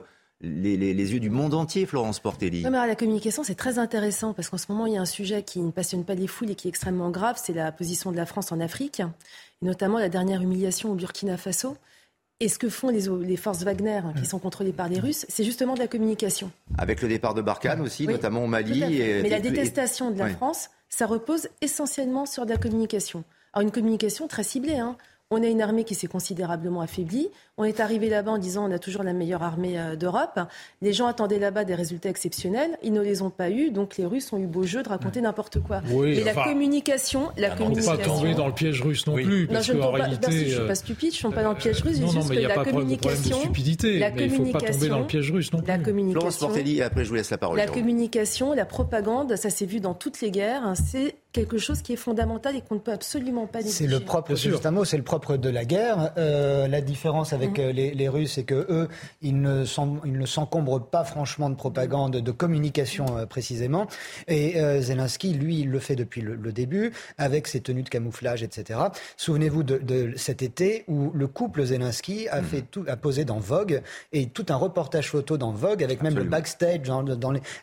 les, 0.40 1.12
yeux 1.12 1.20
du 1.20 1.30
monde 1.30 1.54
entier, 1.54 1.86
Florence 1.86 2.20
Portelli. 2.20 2.62
la 2.62 2.94
communication, 2.94 3.42
c'est 3.42 3.54
très 3.54 3.78
intéressant 3.78 4.32
parce 4.32 4.48
qu'en 4.48 4.58
ce 4.58 4.70
moment, 4.70 4.86
il 4.86 4.94
y 4.94 4.96
a 4.96 5.00
un 5.00 5.06
sujet 5.06 5.42
qui 5.42 5.60
ne 5.60 5.70
passionne 5.70 6.04
pas 6.04 6.14
les 6.14 6.26
foules 6.26 6.50
et 6.50 6.54
qui 6.54 6.68
est 6.68 6.70
extrêmement 6.70 7.10
grave, 7.10 7.40
c'est 7.42 7.54
la 7.54 7.72
position 7.72 8.12
de 8.12 8.16
la 8.16 8.26
France 8.26 8.52
en 8.52 8.60
Afrique, 8.60 9.02
notamment 9.62 9.98
la 9.98 10.08
dernière 10.08 10.42
humiliation 10.42 10.92
au 10.92 10.94
Burkina 10.94 11.36
Faso. 11.36 11.76
Et 12.38 12.50
ce 12.50 12.58
que 12.58 12.68
font 12.68 12.90
les, 12.90 13.36
forces 13.38 13.62
Wagner, 13.62 14.02
qui 14.14 14.22
mmh. 14.22 14.24
sont 14.26 14.38
contrôlées 14.38 14.74
par 14.74 14.90
les 14.90 15.00
Russes, 15.00 15.24
c'est 15.30 15.42
justement 15.42 15.72
de 15.72 15.78
la 15.78 15.88
communication. 15.88 16.50
Avec 16.76 17.00
le 17.00 17.08
départ 17.08 17.32
de 17.32 17.40
Barkhane 17.40 17.80
aussi, 17.80 18.06
notamment 18.06 18.44
au 18.44 18.46
Mali. 18.46 18.80
Mais 18.80 19.30
la 19.30 19.40
détestation 19.40 20.10
de 20.10 20.18
la 20.18 20.28
France, 20.28 20.68
ça 20.90 21.06
repose 21.06 21.48
essentiellement 21.62 22.26
sur 22.26 22.44
de 22.44 22.50
la 22.50 22.58
communication. 22.58 23.24
Alors 23.54 23.66
une 23.66 23.72
communication 23.72 24.28
très 24.28 24.42
ciblée. 24.42 24.76
Hein. 24.76 24.98
On 25.30 25.42
a 25.42 25.46
une 25.46 25.62
armée 25.62 25.84
qui 25.84 25.94
s'est 25.94 26.06
considérablement 26.06 26.82
affaiblie. 26.82 27.30
On 27.58 27.64
est 27.64 27.80
arrivé 27.80 28.10
là-bas 28.10 28.32
en 28.32 28.38
disant 28.38 28.68
on 28.68 28.70
a 28.70 28.78
toujours 28.78 29.02
la 29.02 29.14
meilleure 29.14 29.42
armée 29.42 29.80
euh, 29.80 29.96
d'Europe. 29.96 30.38
Les 30.82 30.92
gens 30.92 31.06
attendaient 31.06 31.38
là-bas 31.38 31.64
des 31.64 31.74
résultats 31.74 32.10
exceptionnels. 32.10 32.76
Ils 32.82 32.92
ne 32.92 33.00
les 33.00 33.22
ont 33.22 33.30
pas 33.30 33.48
eus. 33.48 33.70
Donc 33.70 33.96
les 33.96 34.04
Russes 34.04 34.30
ont 34.34 34.38
eu 34.38 34.46
beau 34.46 34.64
jeu 34.64 34.82
de 34.82 34.88
raconter 34.90 35.22
n'importe 35.22 35.60
quoi. 35.60 35.80
Oui, 35.90 36.16
Mais 36.16 36.24
la 36.24 36.34
communication, 36.34 37.30
la 37.38 37.48
communication. 37.48 37.96
pas 37.96 38.04
tomber 38.04 38.34
dans 38.34 38.46
le 38.46 38.52
piège 38.52 38.82
russe 38.82 39.06
non 39.06 39.14
plus. 39.14 39.48
non, 39.48 39.54
je 39.54 39.56
ne 39.56 39.62
suis 39.62 39.74
pas 39.78 39.88
euh, 39.88 40.74
stupide. 40.74 41.14
Je 41.14 41.26
ne 41.26 41.30
suis 41.30 41.30
pas 41.30 41.42
dans 41.42 41.52
le 41.52 41.56
piège 41.56 41.80
russe. 41.80 41.98
Non, 41.98 42.12
non, 42.12 42.24
mais 42.28 42.34
il 42.34 42.38
n'y 42.40 42.44
a 42.44 42.54
pas 42.54 42.64
communication, 42.66 43.38
de 43.38 43.42
stupidité. 43.44 43.98
La 44.00 44.10
mais 44.10 44.26
il 44.26 44.32
ne 44.32 44.36
faut 44.36 44.52
pas 44.52 44.60
tomber 44.60 44.88
dans 44.88 44.98
le 44.98 45.06
piège 45.06 45.32
russe 45.32 45.50
non 45.50 45.60
plus. 45.60 45.68
La 45.68 45.78
communication. 45.78 46.20
Florence 46.20 46.36
Portelli, 46.36 46.82
après 46.82 47.04
je 47.04 47.08
vous 47.08 47.14
laisse 47.14 47.30
la 47.30 47.38
parole. 47.38 47.56
La 47.56 47.68
communication, 47.68 48.52
la 48.52 48.66
propagande, 48.66 49.34
ça 49.36 49.48
s'est 49.48 49.64
vu 49.64 49.80
dans 49.80 49.94
toutes 49.94 50.20
les 50.20 50.30
guerres. 50.30 50.74
C'est 50.74 51.14
quelque 51.32 51.58
chose 51.58 51.82
qui 51.82 51.92
est 51.92 51.96
fondamental 51.96 52.56
et 52.56 52.62
qu'on 52.62 52.76
ne 52.76 52.80
peut 52.80 52.92
absolument 52.92 53.46
pas 53.46 53.58
négliger. 53.58 53.76
C'est 53.76 53.86
le 53.86 54.00
propre, 54.00 54.34
juste 54.34 54.64
un 54.64 54.70
mot, 54.70 54.84
c'est 54.84 54.96
le 54.96 55.02
propre 55.02 55.36
de 55.36 55.50
la 55.50 55.66
guerre. 55.66 56.12
Euh, 56.16 56.66
la 56.66 56.80
différence 56.80 57.34
avec 57.34 57.45
mmh. 57.48 57.70
les, 57.70 57.94
les 57.94 58.08
Russes 58.08 58.36
c'est 58.36 58.44
que 58.44 58.66
eux, 58.68 58.88
ils 59.22 59.40
ne 59.40 59.64
s'encombrent 59.64 60.84
pas 60.84 61.04
franchement 61.04 61.48
de 61.48 61.54
propagande, 61.54 62.16
de 62.16 62.30
communication 62.30 63.06
euh, 63.16 63.26
précisément. 63.26 63.86
Et 64.28 64.60
euh, 64.60 64.80
Zelensky, 64.82 65.32
lui, 65.32 65.60
il 65.60 65.70
le 65.70 65.78
fait 65.78 65.96
depuis 65.96 66.20
le, 66.20 66.36
début, 66.52 66.92
avec 67.18 67.46
ses 67.46 67.60
tenues 67.60 67.82
de 67.82 67.88
camouflage, 67.88 68.42
etc. 68.42 68.80
Souvenez-vous 69.16 69.62
de, 69.62 70.12
cet 70.16 70.42
été 70.42 70.84
où 70.86 71.10
le 71.14 71.26
couple 71.26 71.64
Zelensky 71.64 72.28
a, 72.28 72.42
fait 72.42 72.62
tout, 72.62 72.84
a 72.88 72.96
posé 72.96 73.24
dans 73.24 73.38
Vogue 73.38 73.82
et 74.12 74.26
tout 74.26 74.46
un 74.50 74.56
reportage 74.56 75.10
photo 75.10 75.38
dans 75.38 75.52
Vogue, 75.52 75.82
avec 75.82 76.02
même 76.02 76.16
le 76.16 76.24
backstage, 76.24 76.82
dans, 76.82 77.04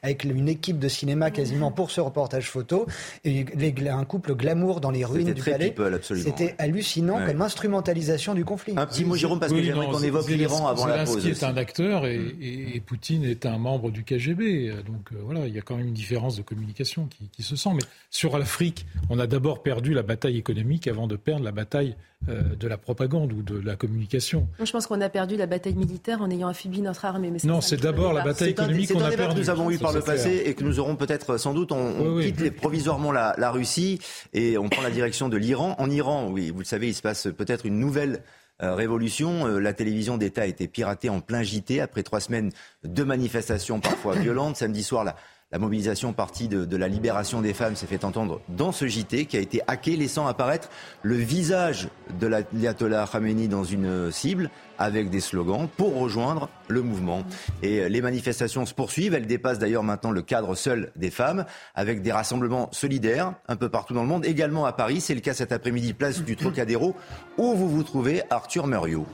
avec 0.02 0.24
une 0.24 0.50
équipe 0.50 0.80
de 0.80 0.88
cinéma 0.88 1.32
quasiment 1.32 1.72
pour 1.72 1.92
ce 1.92 2.02
reportage 2.02 2.50
photo. 2.50 2.88
Et 3.24 3.46
un 3.88 4.06
couple 4.06 4.36
glamour 4.36 4.82
dans 4.82 4.92
les 4.92 5.06
ruines 5.06 5.34
du 5.34 5.44
palais. 5.44 5.76
C'était 6.02 6.56
hallucinant 6.58 7.26
comme 7.26 7.42
instrumentalisation 7.42 8.34
du 8.34 8.46
conflit. 8.46 8.74
Un 8.76 8.86
petit 8.86 9.06
mot, 9.06 9.16
Jérôme, 9.16 9.40
parce 9.40 9.52
que 9.52 9.73
j'aimerais 9.74 9.92
qu'on 9.94 10.04
évoque 10.04 10.30
l'Iran 10.30 10.68
avant 10.68 10.86
la 10.86 11.04
pause. 11.04 11.26
est 11.26 11.44
un 11.44 11.58
acteur 11.58 12.06
et, 12.06 12.82
Poutine 12.86 13.24
est 13.24 13.46
un 13.46 13.58
membre 13.58 13.92
du 13.92 14.04
KGB. 14.04 14.72
Donc 14.86 15.12
euh, 15.12 15.18
voilà, 15.24 15.48
il 15.48 15.54
y 15.54 15.60
a 15.60 15.62
quand 15.62 15.78
même 15.78 15.88
une 15.88 15.94
différence 15.94 16.36
de 16.36 16.42
communication 16.42 17.08
qui, 17.32 17.44
se 17.44 17.56
sent. 17.56 17.70
Mais 17.74 17.84
sur 18.10 18.38
l'Afrique, 18.38 18.86
on 19.10 19.20
a 19.20 19.28
d'abord 19.28 19.64
perdu 19.64 19.94
la 19.94 20.04
bataille 20.04 20.38
économique 20.38 20.88
avant 20.88 21.08
de 21.08 21.16
perdre 21.16 21.44
la 21.44 21.52
bataille 21.52 21.96
euh, 22.30 22.56
de 22.56 22.68
la 22.68 22.78
propagande 22.78 23.34
ou 23.34 23.42
de 23.42 23.60
la 23.60 23.76
communication. 23.76 24.48
je 24.64 24.72
pense 24.72 24.88
qu'on 24.88 25.02
a 25.02 25.10
perdu 25.10 25.36
la 25.36 25.46
bataille 25.46 25.76
militaire 25.76 26.22
en 26.22 26.30
ayant 26.30 26.48
affaibli 26.48 26.82
notre 26.82 27.04
armée. 27.04 27.32
Mais 27.32 27.40
non, 27.44 27.60
c'est 27.60 27.82
d'abord 27.82 28.14
la 28.14 28.24
bataille 28.24 28.52
économique 28.52 28.94
qu'on 28.94 29.04
a 29.04 29.12
perdue. 29.12 29.36
que 29.36 29.40
nous 29.40 29.50
avons 29.50 29.70
eu 29.70 29.78
par 29.78 29.92
le 29.92 30.02
passé 30.02 30.44
et 30.46 30.54
que 30.54 30.64
nous 30.64 30.80
aurons 30.80 30.96
peut-être 30.96 31.38
sans 31.38 31.54
doute. 31.54 31.72
On, 31.72 32.22
quitte 32.22 32.56
provisoirement 32.56 33.12
la, 33.12 33.36
la 33.38 33.52
Russie 33.52 34.00
et 34.34 34.58
on 34.58 34.70
prend 34.70 34.82
la 34.82 34.92
direction 34.92 35.28
de 35.28 35.38
l'Iran. 35.38 35.76
En 35.80 35.90
Iran, 35.90 36.30
oui, 36.32 36.50
vous 36.52 36.60
le 36.60 36.66
savez, 36.66 36.88
il 36.88 36.94
se 36.94 37.02
passe 37.02 37.28
peut-être 37.36 37.66
une 37.66 37.80
nouvelle 37.80 38.22
euh, 38.62 38.76
révolution. 38.76 39.48
Euh, 39.48 39.60
la 39.60 39.74
télévision 39.74 40.18
d'État 40.18 40.44
a 40.44 40.46
été 40.46 40.68
piratée 40.68 41.10
en 41.10 41.22
plein 41.22 41.42
JT 41.42 41.82
après 41.82 42.04
trois 42.04 42.20
semaines 42.20 42.52
de 42.84 43.04
manifestations 43.04 43.80
parfois 43.80 44.16
violentes. 44.16 44.58
Samedi 44.58 44.84
soir, 44.84 45.04
la, 45.04 45.16
la 45.54 45.60
mobilisation 45.60 46.14
partie 46.14 46.48
de, 46.48 46.76
la 46.76 46.88
libération 46.88 47.40
des 47.40 47.54
femmes 47.54 47.76
s'est 47.76 47.86
fait 47.86 48.04
entendre 48.04 48.42
dans 48.50 48.72
ce 48.72 48.88
JT 48.88 49.28
qui 49.28 49.38
a 49.38 49.40
été 49.40 49.62
hacké, 49.68 49.96
laissant 49.96 50.26
apparaître 50.26 50.68
le 51.04 51.14
visage 51.14 51.90
de 52.20 52.26
l'ayatollah 52.26 53.08
Khamenei 53.10 53.48
dans 53.48 53.64
une 53.64 54.12
cible 54.12 54.50
avec 54.80 55.12
des 55.12 55.20
slogans 55.20 55.68
pour 55.78 55.96
rejoindre 55.96 56.50
le 56.70 56.82
mouvement. 56.82 57.22
Et 57.62 57.88
les 57.88 58.02
manifestations 58.02 58.66
se 58.66 58.74
poursuivent. 58.74 59.14
Elles 59.14 59.28
dépassent 59.28 59.60
d'ailleurs 59.60 59.84
maintenant 59.84 60.10
le 60.10 60.24
cadre 60.24 60.56
seul 60.56 60.92
des 60.96 61.12
femmes 61.12 61.46
avec 61.76 62.02
des 62.02 62.12
rassemblements 62.12 62.70
solidaires 62.72 63.36
un 63.48 63.56
peu 63.56 63.70
partout 63.70 63.94
dans 63.94 64.02
le 64.02 64.10
monde, 64.10 64.26
également 64.26 64.66
à 64.66 64.74
Paris. 64.74 65.02
C'est 65.02 65.14
le 65.14 65.22
cas 65.22 65.36
cet 65.36 65.52
après-midi, 65.52 65.94
place 65.94 66.24
du 66.24 66.36
Trocadéro, 66.36 66.96
où 67.38 67.54
vous 67.54 67.70
vous 67.70 67.84
trouvez, 67.84 68.24
Arthur 68.32 68.66
Muriot. 68.66 69.06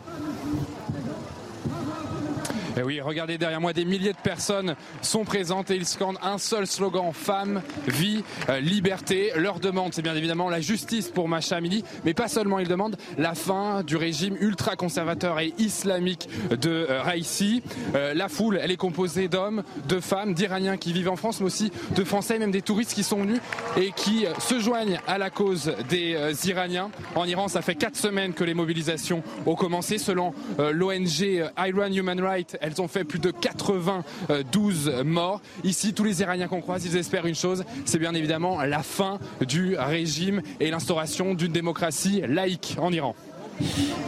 Et 2.80 2.82
eh 2.82 2.86
oui, 2.86 3.02
regardez 3.02 3.38
derrière 3.38 3.60
moi, 3.60 3.74
des 3.74 3.84
milliers 3.84 4.13
de 4.13 4.22
personnes 4.24 4.78
sont 5.02 5.26
présentes 5.26 5.70
et 5.70 5.76
ils 5.76 5.86
scandent 5.86 6.18
un 6.22 6.38
seul 6.38 6.65
slogan 6.65 7.12
femme, 7.12 7.62
vie, 7.89 8.24
euh, 8.48 8.62
liberté. 8.62 9.34
Leur 9.36 9.60
demande, 9.60 9.94
c'est 9.94 10.02
bien 10.02 10.15
évidemment 10.15 10.48
la 10.48 10.62
justice 10.62 11.10
pour 11.10 11.28
Macha 11.28 11.58
Amini, 11.58 11.84
mais 12.06 12.13
pas 12.13 12.30
seulement, 12.30 12.58
ils 12.58 12.70
demandent 12.70 12.96
la 13.18 13.36
fin 13.36 13.84
du 13.84 13.98
régime 13.98 14.38
ultra-conservateur 14.39 15.42
et 15.42 15.54
islamique 15.58 16.30
de 16.52 16.88
euh, 16.89 17.02
Raïsi. 17.02 17.63
Euh, 17.96 18.13
la 18.13 18.30
foule, 18.30 18.58
elle 18.63 18.72
est 18.72 18.78
composée 18.78 19.28
d'hommes, 19.28 19.63
de 19.89 20.00
femmes, 20.00 20.34
d'Iraniens 20.34 20.78
qui 20.78 20.94
vivent 20.94 21.10
en 21.10 21.18
France, 21.18 21.42
mais 21.42 21.48
aussi 21.48 21.74
de 21.98 22.06
Français, 22.06 22.39
même 22.39 22.52
des 22.52 22.62
touristes 22.62 22.94
qui 22.94 23.04
sont 23.04 23.24
venus 23.24 23.42
et 23.76 23.92
qui 23.92 24.26
se 24.39 24.58
joignent 24.58 25.02
à 25.06 25.18
la 25.18 25.30
cause 25.30 25.74
des 25.89 26.18
Iraniens. 26.48 26.92
En 27.15 27.26
Iran, 27.26 27.50
ça 27.50 27.62
fait 27.62 27.76
quatre 27.76 27.98
semaines 27.98 28.34
que 28.34 28.46
les 28.46 28.54
mobilisations 28.54 29.22
ont 29.46 29.56
commencé. 29.56 29.98
Selon 29.98 30.34
l'ONG 30.58 31.50
Iran 31.58 31.92
Human 31.92 32.22
Rights, 32.22 32.58
elles 32.69 32.82
ont 32.82 32.88
fait 32.88 33.03
plus 33.03 33.19
de 33.19 33.32
92 33.32 35.03
morts. 35.03 35.41
Ici, 35.63 35.93
tous 35.93 36.03
les 36.03 36.21
Iraniens 36.21 36.47
qu'on 36.47 36.62
croise, 36.62 36.86
ils 36.86 36.97
espèrent 36.97 37.25
une 37.25 37.36
chose, 37.36 37.63
c'est 37.86 37.99
bien 37.99 38.13
évidemment 38.13 38.62
la 38.63 38.84
fin 38.84 39.19
du 39.41 39.75
régime 39.77 40.41
et 40.60 40.69
l'instauration 40.69 41.34
d'une 41.34 41.51
démocratie 41.51 42.21
laïque 42.27 42.77
en 42.79 42.91
Iran. 42.91 43.15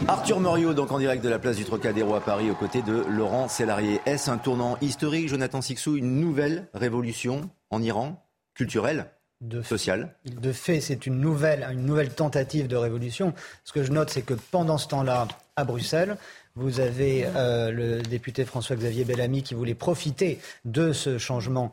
Arthur 0.08 0.40
Moriot, 0.40 0.74
donc 0.74 0.92
en 0.92 0.98
direct 0.98 1.22
de 1.22 1.28
la 1.28 1.38
place 1.38 1.56
du 1.56 1.64
Trocadéro 1.64 2.14
à 2.14 2.20
Paris, 2.20 2.50
aux 2.50 2.54
côtés 2.54 2.82
de 2.82 3.04
Laurent 3.10 3.48
Sélarié. 3.48 4.00
Est-ce 4.06 4.30
un 4.30 4.38
tournant 4.38 4.78
historique, 4.80 5.28
Jonathan 5.28 5.60
Sixou, 5.60 5.96
une 5.96 6.20
nouvelle 6.20 6.68
révolution 6.72 7.50
en 7.70 7.82
Iran, 7.82 8.24
culturelle 8.54 9.06
de 9.40 9.60
sociale? 9.60 10.14
De 10.24 10.52
fait, 10.52 10.80
c'est 10.80 11.04
une 11.06 11.20
nouvelle, 11.20 11.66
une 11.70 11.84
nouvelle 11.84 12.14
tentative 12.14 12.66
de 12.66 12.76
révolution. 12.76 13.34
Ce 13.64 13.72
que 13.72 13.82
je 13.82 13.92
note, 13.92 14.08
c'est 14.08 14.22
que 14.22 14.34
pendant 14.34 14.78
ce 14.78 14.88
temps-là, 14.88 15.28
à 15.56 15.64
Bruxelles, 15.64 16.16
vous 16.54 16.80
avez 16.80 17.26
euh, 17.26 17.70
le 17.70 18.02
député 18.02 18.44
François-Xavier 18.44 19.04
Bellamy 19.04 19.42
qui 19.42 19.54
voulait 19.54 19.74
profiter 19.74 20.38
de 20.64 20.92
ce 20.92 21.18
changement 21.18 21.72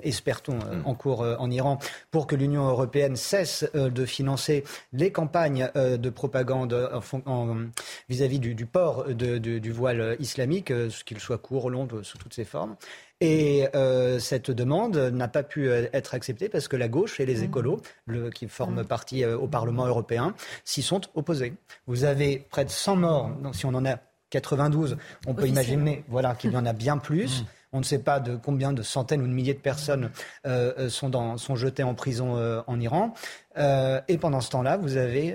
espère-t-on, 0.00 0.54
euh, 0.54 0.80
en 0.86 0.94
cours 0.94 1.22
euh, 1.22 1.36
en 1.38 1.50
Iran, 1.50 1.78
pour 2.10 2.26
que 2.26 2.34
l'Union 2.34 2.66
européenne 2.66 3.14
cesse 3.14 3.68
de 3.74 4.06
financer 4.06 4.64
les 4.94 5.12
campagnes 5.12 5.70
de 5.74 6.10
propagande 6.10 6.90
vis-à-vis 8.08 8.38
du, 8.38 8.64
port 8.64 9.04
du 9.08 9.72
voile 9.72 10.16
islamique, 10.18 10.72
qu'il 11.04 11.20
soit 11.20 11.36
court, 11.36 11.68
long, 11.68 11.86
sous 12.02 12.16
toutes 12.16 12.32
ses 12.32 12.44
formes. 12.44 12.76
Et 13.20 13.66
cette 14.18 14.50
demande 14.50 14.96
n'a 14.96 15.28
pas 15.28 15.42
pu 15.42 15.70
être 15.70 16.14
acceptée 16.14 16.48
parce 16.48 16.68
que 16.68 16.76
la 16.76 16.88
gauche 16.88 17.20
et 17.20 17.26
les 17.26 17.42
mmh. 17.42 17.44
écolos, 17.44 17.82
qui 18.34 18.48
forment 18.48 18.82
mmh. 18.82 18.86
partie 18.86 19.24
au 19.26 19.46
Parlement 19.46 19.86
européen, 19.86 20.34
s'y 20.64 20.82
sont 20.82 21.02
opposés. 21.14 21.52
Vous 21.86 22.04
avez 22.04 22.38
près 22.50 22.64
de 22.64 22.70
100 22.70 22.96
morts, 22.96 23.30
si 23.52 23.66
on 23.66 23.74
en 23.74 23.84
a 23.84 23.98
92. 24.32 24.96
On 25.26 25.34
peut 25.34 25.46
imaginer 25.46 26.04
voilà, 26.08 26.34
qu'il 26.34 26.52
y 26.52 26.56
en 26.56 26.66
a 26.66 26.72
bien 26.72 26.98
plus. 26.98 27.42
Mm. 27.42 27.46
On 27.74 27.78
ne 27.78 27.84
sait 27.84 28.00
pas 28.00 28.20
de 28.20 28.36
combien 28.36 28.74
de 28.74 28.82
centaines 28.82 29.22
ou 29.22 29.26
de 29.26 29.32
milliers 29.32 29.54
de 29.54 29.58
personnes 29.58 30.10
euh, 30.46 30.74
euh, 30.78 30.88
sont, 30.90 31.08
dans, 31.08 31.38
sont 31.38 31.56
jetées 31.56 31.82
en 31.82 31.94
prison 31.94 32.36
euh, 32.36 32.60
en 32.66 32.78
Iran. 32.78 33.14
et 33.56 34.18
pendant 34.18 34.40
ce 34.42 34.50
temps-là, 34.50 34.76
vous 34.76 34.96
avez 34.96 35.34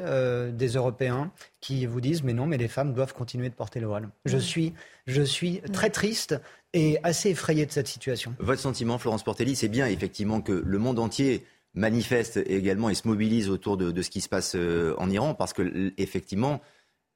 des 0.52 0.68
Européens 0.68 1.32
qui 1.62 1.86
vous 1.86 2.02
disent 2.02 2.24
mais 2.24 2.34
non, 2.34 2.46
mais 2.46 2.58
les 2.58 2.68
femmes 2.68 2.94
doivent 2.94 3.14
continuer 3.14 3.50
de 3.50 3.56
porter 3.56 3.80
le 3.80 3.88
voile. 3.88 4.10
Je 4.26 4.38
suis, 4.38 4.74
je 5.06 5.22
suis 5.22 5.62
très 5.74 5.90
triste 5.90 6.40
et 6.74 7.00
assez 7.04 7.30
effrayé 7.30 7.66
de 7.66 7.72
cette 7.72 7.88
situation. 7.88 8.36
Votre 8.40 8.62
sentiment, 8.62 8.98
Florence 8.98 9.24
Portelli, 9.24 9.56
c'est 9.56 9.68
bien 9.68 9.88
effectivement 9.88 10.42
que 10.42 10.52
le 10.52 10.78
monde 10.80 11.00
entier 11.00 11.46
manifeste 11.76 12.38
également 12.48 12.90
et 12.90 12.96
se 12.96 13.08
mobilise 13.08 13.50
autour 13.50 13.78
de, 13.78 13.92
de 13.92 14.02
ce 14.02 14.10
qui 14.10 14.22
se 14.22 14.30
passe 14.30 14.56
en 14.98 15.10
Iran 15.10 15.36
parce 15.36 15.54
que 15.54 15.94
effectivement 15.98 16.62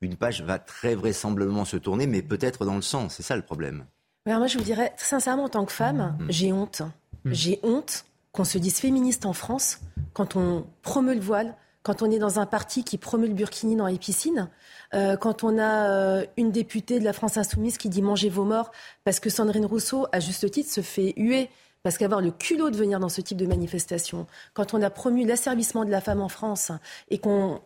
une 0.01 0.15
page 0.15 0.41
va 0.41 0.59
très 0.59 0.95
vraisemblablement 0.95 1.65
se 1.65 1.77
tourner, 1.77 2.07
mais 2.07 2.21
peut-être 2.21 2.65
dans 2.65 2.75
le 2.75 2.81
sens. 2.81 3.15
C'est 3.15 3.23
ça 3.23 3.35
le 3.35 3.43
problème. 3.43 3.85
Alors 4.25 4.39
moi, 4.39 4.47
je 4.47 4.57
vous 4.57 4.63
dirais, 4.63 4.93
sincèrement, 4.97 5.45
en 5.45 5.49
tant 5.49 5.65
que 5.65 5.71
femme, 5.71 6.17
mm. 6.19 6.25
j'ai 6.29 6.53
honte. 6.53 6.81
Mm. 7.23 7.31
J'ai 7.31 7.59
honte 7.63 8.05
qu'on 8.31 8.43
se 8.43 8.57
dise 8.57 8.79
féministe 8.79 9.25
en 9.25 9.33
France 9.33 9.79
quand 10.13 10.35
on 10.35 10.65
promeut 10.81 11.13
le 11.13 11.21
voile, 11.21 11.55
quand 11.83 12.01
on 12.01 12.11
est 12.11 12.19
dans 12.19 12.39
un 12.39 12.45
parti 12.45 12.83
qui 12.83 12.97
promeut 12.97 13.27
le 13.27 13.33
burkini 13.33 13.75
dans 13.75 13.87
les 13.87 13.97
piscines, 13.97 14.49
euh, 14.93 15.17
quand 15.17 15.43
on 15.43 15.57
a 15.57 15.89
euh, 15.89 16.25
une 16.37 16.51
députée 16.51 16.99
de 16.99 17.03
la 17.03 17.13
France 17.13 17.37
insoumise 17.37 17.77
qui 17.77 17.89
dit 17.89 18.01
mangez 18.01 18.29
vos 18.29 18.43
morts, 18.43 18.71
parce 19.03 19.19
que 19.19 19.29
Sandrine 19.29 19.65
Rousseau, 19.65 20.07
à 20.11 20.19
juste 20.19 20.49
titre, 20.51 20.71
se 20.71 20.81
fait 20.81 21.13
huer. 21.17 21.49
Parce 21.83 21.97
qu'avoir 21.97 22.21
le 22.21 22.29
culot 22.29 22.69
de 22.69 22.77
venir 22.77 22.99
dans 22.99 23.09
ce 23.09 23.21
type 23.21 23.39
de 23.39 23.47
manifestation, 23.47 24.27
quand 24.53 24.75
on 24.75 24.83
a 24.83 24.91
promu 24.91 25.25
l'asservissement 25.25 25.83
de 25.83 25.89
la 25.89 25.99
femme 25.99 26.21
en 26.21 26.29
France 26.29 26.71
et 27.09 27.17
qu'on 27.17 27.59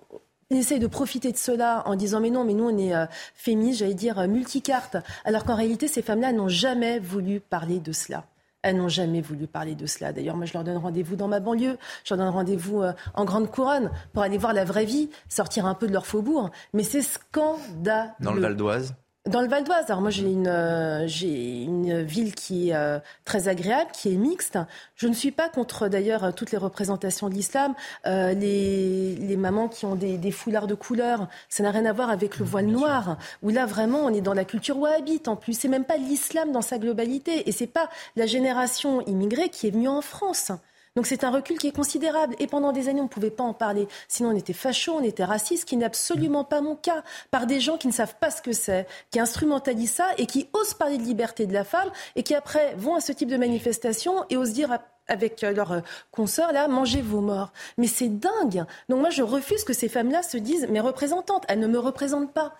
on 0.51 0.55
essaye 0.55 0.79
de 0.79 0.87
profiter 0.87 1.31
de 1.31 1.37
cela 1.37 1.83
en 1.87 1.95
disant 1.95 2.19
mais 2.19 2.29
non, 2.29 2.43
mais 2.43 2.53
nous 2.53 2.69
on 2.69 2.77
est 2.77 2.95
euh, 2.95 3.05
féministes, 3.33 3.79
j'allais 3.79 3.93
dire 3.93 4.19
euh, 4.19 4.27
multicarte, 4.27 4.97
alors 5.23 5.43
qu'en 5.43 5.55
réalité 5.55 5.87
ces 5.87 6.01
femmes-là 6.01 6.33
n'ont 6.33 6.49
jamais 6.49 6.99
voulu 6.99 7.39
parler 7.39 7.79
de 7.79 7.91
cela. 7.91 8.25
Elles 8.61 8.77
n'ont 8.77 8.89
jamais 8.89 9.21
voulu 9.21 9.45
parler 9.45 9.75
de 9.75 9.85
cela. 9.85 10.11
D'ailleurs, 10.11 10.35
moi, 10.35 10.47
je 10.47 10.53
leur 10.53 10.63
donne 10.63 10.77
rendez-vous 10.77 11.15
dans 11.15 11.27
ma 11.27 11.39
banlieue. 11.39 11.77
Je 12.03 12.15
leur 12.15 12.25
donne 12.25 12.33
rendez-vous 12.33 12.81
euh, 12.81 12.93
en 13.13 13.23
Grande 13.23 13.51
Couronne 13.51 13.91
pour 14.11 14.23
aller 14.23 14.39
voir 14.39 14.53
la 14.53 14.65
vraie 14.65 14.85
vie, 14.85 15.11
sortir 15.29 15.67
un 15.67 15.75
peu 15.75 15.85
de 15.85 15.93
leur 15.93 16.07
faubourg. 16.07 16.49
Mais 16.73 16.81
c'est 16.81 17.03
scandaleux. 17.03 18.09
Dans 18.21 18.33
le 18.33 18.41
Val 18.41 18.55
d'Oise? 18.55 18.95
Dans 19.27 19.41
le 19.41 19.47
Val 19.47 19.63
d'Oise, 19.63 19.85
alors 19.87 20.01
moi 20.01 20.11
j'ai 20.11 20.21
une, 20.23 20.47
euh, 20.47 21.07
j'ai 21.07 21.63
une 21.63 22.03
ville 22.03 22.35
qui 22.35 22.69
est 22.69 22.75
euh, 22.75 22.99
très 23.23 23.47
agréable, 23.47 23.89
qui 23.91 24.13
est 24.13 24.17
mixte. 24.17 24.59
Je 24.95 25.07
ne 25.07 25.13
suis 25.13 25.31
pas 25.31 25.49
contre 25.49 25.87
d'ailleurs 25.87 26.31
toutes 26.35 26.51
les 26.51 26.59
représentations 26.59 27.27
de 27.27 27.33
l'islam. 27.33 27.73
Euh, 28.05 28.33
les, 28.33 29.15
les, 29.15 29.35
mamans 29.35 29.67
qui 29.67 29.87
ont 29.87 29.95
des, 29.95 30.19
des, 30.19 30.29
foulards 30.29 30.67
de 30.67 30.75
couleur, 30.75 31.27
ça 31.49 31.63
n'a 31.63 31.71
rien 31.71 31.85
à 31.85 31.93
voir 31.93 32.11
avec 32.11 32.37
le 32.37 32.45
voile 32.45 32.67
noir. 32.67 33.17
Où 33.41 33.49
là 33.49 33.65
vraiment 33.65 34.05
on 34.05 34.09
est 34.09 34.21
dans 34.21 34.35
la 34.35 34.45
culture 34.45 34.77
wahhabite 34.77 35.27
en 35.27 35.35
plus. 35.35 35.57
C'est 35.57 35.69
même 35.69 35.85
pas 35.85 35.97
l'islam 35.97 36.51
dans 36.51 36.61
sa 36.61 36.77
globalité 36.77 37.49
et 37.49 37.51
c'est 37.51 37.65
pas 37.65 37.89
la 38.15 38.27
génération 38.27 39.01
immigrée 39.07 39.49
qui 39.49 39.65
est 39.67 39.71
venue 39.71 39.87
en 39.89 40.01
France. 40.01 40.51
Donc 40.95 41.07
c'est 41.07 41.25
un 41.25 41.29
recul 41.29 41.57
qui 41.57 41.67
est 41.67 41.75
considérable. 41.75 42.35
Et 42.39 42.47
pendant 42.47 42.71
des 42.71 42.87
années, 42.87 43.01
on 43.01 43.05
ne 43.05 43.09
pouvait 43.09 43.31
pas 43.31 43.43
en 43.43 43.53
parler. 43.53 43.87
Sinon, 44.07 44.29
on 44.29 44.35
était 44.35 44.53
facho, 44.53 44.93
on 44.93 45.03
était 45.03 45.25
raciste, 45.25 45.61
ce 45.61 45.65
qui 45.65 45.75
n'est 45.75 45.85
absolument 45.85 46.45
pas 46.45 46.61
mon 46.61 46.75
cas. 46.75 47.03
Par 47.31 47.47
des 47.47 47.59
gens 47.59 47.77
qui 47.77 47.87
ne 47.87 47.93
savent 47.93 48.15
pas 48.15 48.31
ce 48.31 48.41
que 48.41 48.53
c'est, 48.53 48.87
qui 49.11 49.19
instrumentalisent 49.19 49.91
ça 49.91 50.07
et 50.17 50.25
qui 50.25 50.47
osent 50.53 50.73
parler 50.73 50.97
de 50.97 51.03
liberté 51.03 51.47
de 51.47 51.53
la 51.53 51.65
femme 51.65 51.89
et 52.15 52.23
qui 52.23 52.33
après 52.33 52.75
vont 52.77 52.95
à 52.95 53.01
ce 53.01 53.11
type 53.11 53.29
de 53.29 53.37
manifestation 53.37 54.25
et 54.29 54.37
osent 54.37 54.53
dire 54.53 54.79
avec 55.07 55.41
leurs 55.41 55.81
consoeurs, 56.11 56.51
là, 56.51 56.67
mangez 56.67 57.01
vos 57.01 57.21
morts. 57.21 57.51
Mais 57.77 57.87
c'est 57.87 58.09
dingue. 58.09 58.65
Donc 58.89 59.01
moi, 59.01 59.09
je 59.09 59.21
refuse 59.21 59.63
que 59.63 59.73
ces 59.73 59.89
femmes-là 59.89 60.23
se 60.23 60.37
disent, 60.37 60.67
mes 60.69 60.79
représentantes, 60.79 61.43
elles 61.47 61.59
ne 61.59 61.67
me 61.67 61.77
représentent 61.77 62.33
pas. 62.33 62.53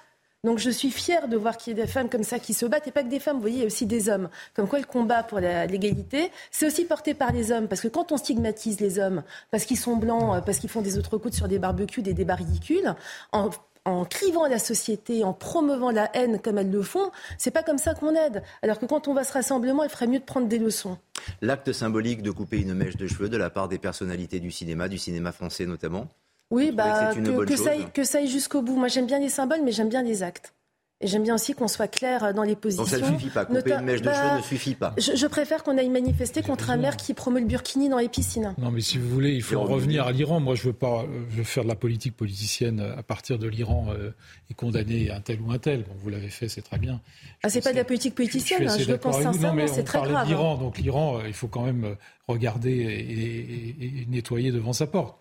Donc 0.46 0.60
je 0.60 0.70
suis 0.70 0.92
fière 0.92 1.28
de 1.28 1.38
voir 1.38 1.58
qu'il 1.58 1.76
y 1.76 1.82
a 1.82 1.84
des 1.84 1.92
femmes 1.92 2.08
comme 2.08 2.24
ça 2.24 2.38
qui 2.38 2.54
se 2.54 2.68
battent, 2.68 2.88
et 2.88 2.92
pas 2.92 3.02
que 3.02 3.10
des 3.10 3.20
femmes, 3.20 3.38
vous 3.38 3.42
voyez, 3.42 3.58
il 3.58 3.62
y 3.62 3.64
a 3.64 3.66
aussi 3.66 3.88
des 3.88 4.10
hommes. 4.10 4.30
Comme 4.54 4.68
quoi 4.68 4.78
le 4.78 4.86
combat 4.86 5.24
pour 5.24 5.40
l'égalité, 5.40 6.32
c'est 6.52 6.68
aussi 6.68 6.86
porté 6.86 7.16
par 7.16 7.32
les 7.32 7.52
hommes. 7.52 7.68
Parce 7.68 7.82
que 7.82 7.88
quand 7.88 8.12
on 8.12 8.18
stigmatise 8.18 8.80
les 8.80 9.00
hommes, 9.00 9.24
parce 9.50 9.66
qu'ils 9.66 9.80
sont 9.80 9.98
blancs, 9.98 10.36
euh, 10.36 10.42
parce 10.42 10.60
qu'ils 10.60 10.70
font 10.70 10.84
des 10.84 11.00
autres 11.00 11.18
coups 11.18 11.36
sur 11.36 11.48
des 11.48 11.58
barbecues, 11.58 12.04
des 12.04 12.14
débats 12.14 12.36
ridicules, 12.36 12.94
en 13.32 14.06
crivant 14.06 14.48
la 14.48 14.60
société, 14.60 15.24
en 15.24 15.34
promouvant 15.34 15.90
la 15.90 16.16
haine 16.16 16.40
comme 16.40 16.60
elles 16.60 16.72
le 16.72 16.84
font, 16.84 17.12
c'est 17.40 17.52
pas 17.52 17.64
comme 17.64 17.80
ça 17.80 17.96
qu'on 17.96 18.14
aide. 18.14 18.44
Alors 18.62 18.78
que 18.78 18.86
quand 18.86 19.08
on 19.08 19.16
va 19.16 19.24
se 19.24 19.34
rassemblement, 19.34 19.84
il 19.84 19.90
ferait 19.90 20.08
mieux 20.08 20.20
de 20.20 20.26
prendre 20.26 20.48
des 20.48 20.60
leçons. 20.60 21.00
L'acte 21.42 21.72
symbolique 21.72 22.22
de 22.22 22.30
couper 22.30 22.62
une 22.62 22.76
mèche 22.76 22.98
de 22.98 23.08
cheveux 23.08 23.30
de 23.30 23.38
la 23.38 23.50
part 23.50 23.68
des 23.68 23.80
personnalités 23.80 24.40
du 24.40 24.52
cinéma, 24.52 24.90
du 24.90 25.00
cinéma 25.00 25.32
français 25.32 25.66
notamment, 25.66 26.08
oui, 26.52 26.72
bah, 26.72 27.14
que, 27.16 27.56
ça 27.56 27.72
aille, 27.72 27.88
que 27.94 28.04
ça 28.04 28.20
aille 28.20 28.28
jusqu'au 28.28 28.62
bout. 28.62 28.76
Moi, 28.76 28.88
j'aime 28.88 29.08
bien 29.08 29.20
les 29.20 29.30
symboles, 29.30 29.62
mais 29.64 29.72
j'aime 29.72 29.90
bien 29.90 30.04
les 30.04 30.24
actes. 30.24 30.54
Et 31.02 31.08
j'aime 31.08 31.24
bien 31.24 31.36
aussi 31.36 31.54
qu'on 31.54 31.68
soit 31.68 31.90
clair 31.90 32.34
dans 32.34 32.44
les 32.44 32.56
positions. 32.56 32.86
Donc 32.86 32.90
ça 32.90 33.00
ne 33.00 33.18
suffit 33.18 33.30
pas. 33.30 33.44
Couper 33.44 33.74
une 33.74 33.82
mèche 33.82 34.00
de 34.00 34.06
bah, 34.06 34.14
cheveux 34.14 34.38
ne 34.38 34.42
suffit 34.44 34.76
pas. 34.76 34.94
Je, 34.98 35.28
préfère 35.28 35.62
qu'on 35.64 35.78
aille 35.78 35.90
manifester 35.90 36.42
contre 36.42 36.70
un 36.70 36.78
maire 36.78 36.96
qui 36.96 37.14
promeut 37.14 37.42
le 37.42 37.46
burkini 37.46 37.90
dans 37.90 37.98
les 37.98 38.08
piscines. 38.08 38.56
Non, 38.58 38.72
mais 38.72 38.80
si 38.80 38.98
vous 38.98 39.10
voulez, 39.10 39.34
il 39.34 39.44
faut 39.44 39.60
revenir 39.62 40.08
à 40.08 40.14
l'Iran. 40.14 40.40
Moi, 40.40 40.56
je 40.56 40.64
veux 40.64 40.74
pas 40.74 41.06
je 41.32 41.38
veux 41.38 41.44
faire 41.44 41.64
de 41.64 41.68
la 41.68 41.76
politique 41.76 42.16
politicienne 42.16 42.80
à 42.80 43.04
partir 43.04 43.38
de 43.38 43.48
l'Iran 43.48 43.88
euh, 43.90 44.12
et 44.50 44.54
condamner 44.54 45.12
un 45.12 45.20
tel 45.20 45.42
ou 45.42 45.52
un 45.52 45.58
tel. 45.58 45.84
Bon, 45.84 45.96
vous 46.02 46.10
l'avez 46.10 46.30
fait, 46.30 46.48
c'est 46.48 46.62
très 46.62 46.78
bien. 46.78 47.02
ah, 47.44 47.50
c'est 47.50 47.62
pas 47.62 47.74
de 47.74 47.78
la 47.78 47.84
politique 47.84 48.16
politicienne. 48.16 48.70
Je, 48.70 48.84
je 48.86 48.90
le 48.90 48.98
pense 48.98 49.22
sincèrement, 49.22 49.68
c'est 49.68 49.84
très 49.84 50.02
grave. 50.02 50.26
l'Iran, 50.30 50.56
hein. 50.56 50.64
donc 50.64 50.78
l'Iran, 50.78 51.18
euh, 51.18 51.28
il 51.28 51.34
faut 51.34 51.50
quand 51.50 51.66
même 51.66 51.84
euh, 51.84 51.96
regarder 52.30 52.72
et 52.72 54.06
nettoyer 54.10 54.54
devant 54.54 54.72
sa 54.72 54.88
porte 54.88 55.18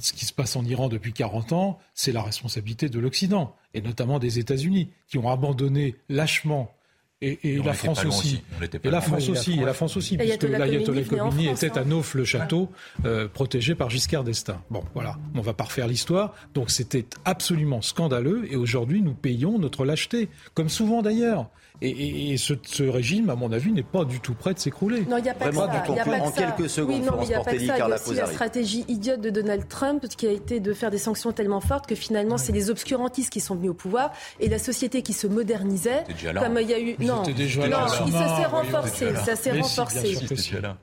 ce 0.00 0.12
qui 0.12 0.24
se 0.24 0.32
passe 0.32 0.56
en 0.56 0.64
Iran 0.64 0.88
depuis 0.88 1.12
40 1.12 1.52
ans, 1.52 1.78
c'est 1.94 2.12
la 2.12 2.22
responsabilité 2.22 2.88
de 2.88 2.98
l'Occident, 2.98 3.54
et 3.74 3.80
notamment 3.80 4.18
des 4.18 4.38
États-Unis, 4.38 4.90
qui 5.08 5.18
ont 5.18 5.28
abandonné 5.28 5.96
lâchement 6.08 6.74
et, 7.22 7.58
la 7.64 7.72
France 7.72 8.04
aussi. 8.04 8.42
Et 8.82 8.90
la 8.90 9.00
France 9.00 9.28
aussi, 9.28 9.52
et 9.52 9.64
la 9.64 9.74
France 9.74 9.96
aussi, 9.96 10.16
puisque 10.16 10.42
l'ayatollah 10.42 11.02
Khomeini 11.02 11.48
était 11.48 11.78
à 11.78 11.82
hein. 11.82 11.84
Nauf-le-Château, 11.86 12.68
euh, 13.04 13.28
protégé 13.28 13.74
par 13.74 13.90
Giscard 13.90 14.24
d'Estaing. 14.24 14.60
Bon, 14.70 14.82
voilà, 14.94 15.16
on 15.34 15.40
va 15.40 15.54
pas 15.54 15.64
refaire 15.64 15.86
l'histoire. 15.86 16.34
Donc 16.54 16.70
c'était 16.70 17.06
absolument 17.24 17.80
scandaleux, 17.80 18.50
et 18.50 18.56
aujourd'hui 18.56 19.02
nous 19.02 19.14
payons 19.14 19.58
notre 19.58 19.84
lâcheté, 19.84 20.28
comme 20.54 20.68
souvent 20.68 21.02
d'ailleurs. 21.02 21.48
Et, 21.84 22.36
ce, 22.36 22.82
régime, 22.82 23.28
à 23.30 23.34
mon 23.34 23.52
avis, 23.52 23.72
n'est 23.72 23.82
pas 23.82 24.04
du 24.04 24.20
tout 24.20 24.34
prêt 24.34 24.54
de 24.54 24.58
s'écrouler. 24.58 25.04
Non, 25.08 25.18
il 25.18 25.24
n'y 25.24 25.30
a 25.30 25.34
pas 25.34 25.48
que 25.48 25.54
ça. 25.54 25.66
Y 25.88 25.98
a 25.98 26.04
pas 26.04 26.18
en 26.18 26.30
quelques 26.30 26.70
secondes, 26.70 27.00
oui, 27.00 27.00
non, 27.00 27.18
il 27.22 27.30
y 27.30 27.34
a 27.34 27.40
pas 27.40 27.50
ça. 27.50 27.56
Il 27.56 27.66
y 27.66 27.70
a 27.70 27.94
aussi 27.94 28.14
la 28.14 28.26
stratégie 28.26 28.84
idiote 28.88 29.20
de 29.20 29.30
Donald 29.30 29.68
Trump 29.68 30.06
qui 30.16 30.26
a 30.26 30.30
été 30.30 30.60
de 30.60 30.72
faire 30.72 30.90
des 30.90 30.98
sanctions 30.98 31.32
tellement 31.32 31.60
fortes 31.60 31.86
que 31.86 31.94
finalement, 31.94 32.38
c'est 32.38 32.52
les 32.52 32.70
obscurantistes 32.70 33.30
qui 33.30 33.40
sont 33.40 33.56
venus 33.56 33.70
au 33.70 33.74
pouvoir 33.74 34.12
et 34.38 34.48
la 34.48 34.58
société 34.58 35.02
qui 35.02 35.12
se 35.12 35.26
modernisait. 35.26 36.04
Comme 36.34 36.58
il 36.60 36.68
y 36.68 36.74
a 36.74 36.80
eu. 36.80 36.96
Non, 37.00 37.22
déjà 37.22 37.66
non, 37.68 37.88
ça 37.88 38.36
s'est 38.36 38.46
renforcé. 38.46 39.14
Ça 39.24 39.36
s'est 39.36 39.60
renforcé. 39.60 40.18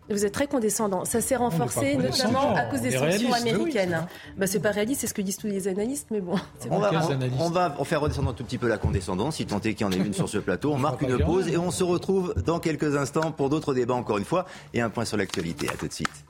Vous 0.09 0.25
êtes 0.25 0.33
très 0.33 0.47
condescendant. 0.47 1.05
Ça 1.05 1.21
s'est 1.21 1.35
renforcé, 1.35 1.95
notamment 1.95 2.55
à 2.55 2.63
cause 2.63 2.81
des 2.81 2.91
sanctions 2.91 3.33
américaines. 3.33 4.05
Bah, 4.37 4.47
c'est 4.47 4.59
pas 4.59 4.71
réaliste, 4.71 5.01
c'est 5.01 5.07
ce 5.07 5.13
que 5.13 5.21
disent 5.21 5.37
tous 5.37 5.47
les 5.47 5.67
analystes, 5.67 6.07
mais 6.11 6.21
bon. 6.21 6.35
On 6.69 6.79
va, 6.79 6.91
on 7.39 7.49
va 7.49 7.75
faire 7.83 8.01
redescendre 8.01 8.29
un 8.29 8.33
tout 8.33 8.43
petit 8.43 8.57
peu 8.57 8.67
la 8.67 8.77
condescendance, 8.77 9.37
si 9.37 9.45
tant 9.45 9.59
est 9.59 9.73
qu'il 9.73 9.81
y 9.81 9.83
en 9.83 9.91
ait 9.91 9.97
une 9.97 10.13
sur 10.13 10.27
ce 10.27 10.37
plateau 10.37 10.73
marque 10.89 11.01
une 11.01 11.23
pause 11.23 11.47
et 11.47 11.57
on 11.57 11.71
se 11.71 11.83
retrouve 11.83 12.33
dans 12.45 12.59
quelques 12.59 12.95
instants 12.95 13.31
pour 13.31 13.49
d'autres 13.49 13.73
débats 13.73 13.93
encore 13.93 14.17
une 14.17 14.25
fois 14.25 14.45
et 14.73 14.81
un 14.81 14.89
point 14.89 15.05
sur 15.05 15.17
l'actualité. 15.17 15.69
À 15.69 15.73
tout 15.73 15.87
de 15.87 15.93
suite. 15.93 16.25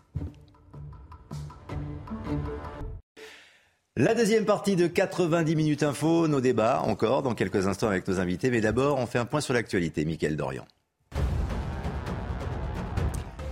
La 3.95 4.13
deuxième 4.15 4.45
partie 4.45 4.76
de 4.76 4.88
90 4.88 5.56
minutes 5.56 5.84
info, 5.84 6.28
nos 6.28 6.39
débats 6.39 6.82
encore 6.86 7.22
dans 7.22 7.36
quelques 7.36 7.67
instants 7.67 7.88
avec 7.88 8.08
nos 8.08 8.19
invités. 8.19 8.50
Mais 8.50 8.62
d'abord, 8.62 8.98
on 8.98 9.06
fait 9.06 9.19
un 9.19 9.26
point 9.26 9.41
sur 9.41 9.54
l'actualité. 9.54 10.06
Mickaël 10.06 10.38
Dorian. 10.38 10.65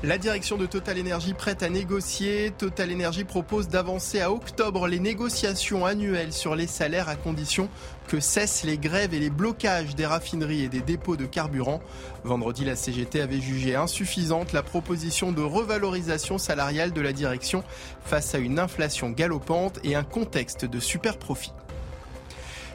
La 0.03 0.19
direction 0.19 0.57
de 0.57 0.67
Total 0.67 0.99
Energy 0.99 1.33
prête 1.33 1.63
à 1.63 1.69
négocier. 1.69 2.51
Total 2.55 2.93
Energy 2.93 3.23
propose 3.23 3.67
d'avancer 3.67 4.21
à 4.21 4.31
octobre 4.31 4.87
les 4.87 4.99
négociations 4.99 5.87
annuelles 5.87 6.33
sur 6.33 6.55
les 6.55 6.67
salaires 6.67 7.09
à 7.09 7.15
condition 7.15 7.67
que 8.07 8.19
cessent 8.19 8.63
les 8.63 8.77
grèves 8.77 9.15
et 9.15 9.19
les 9.19 9.31
blocages 9.31 9.95
des 9.95 10.05
raffineries 10.05 10.61
et 10.61 10.69
des 10.69 10.81
dépôts 10.81 11.17
de 11.17 11.25
carburant. 11.25 11.81
Vendredi, 12.23 12.63
la 12.63 12.75
CGT 12.75 13.21
avait 13.21 13.41
jugé 13.41 13.75
insuffisante 13.75 14.53
la 14.53 14.61
proposition 14.61 15.31
de 15.31 15.41
revalorisation 15.41 16.37
salariale 16.37 16.93
de 16.93 17.01
la 17.01 17.11
direction 17.11 17.63
face 18.05 18.35
à 18.35 18.37
une 18.37 18.59
inflation 18.59 19.09
galopante 19.09 19.79
et 19.83 19.95
un 19.95 20.03
contexte 20.03 20.63
de 20.63 20.79
super 20.79 21.17
profit. 21.17 21.53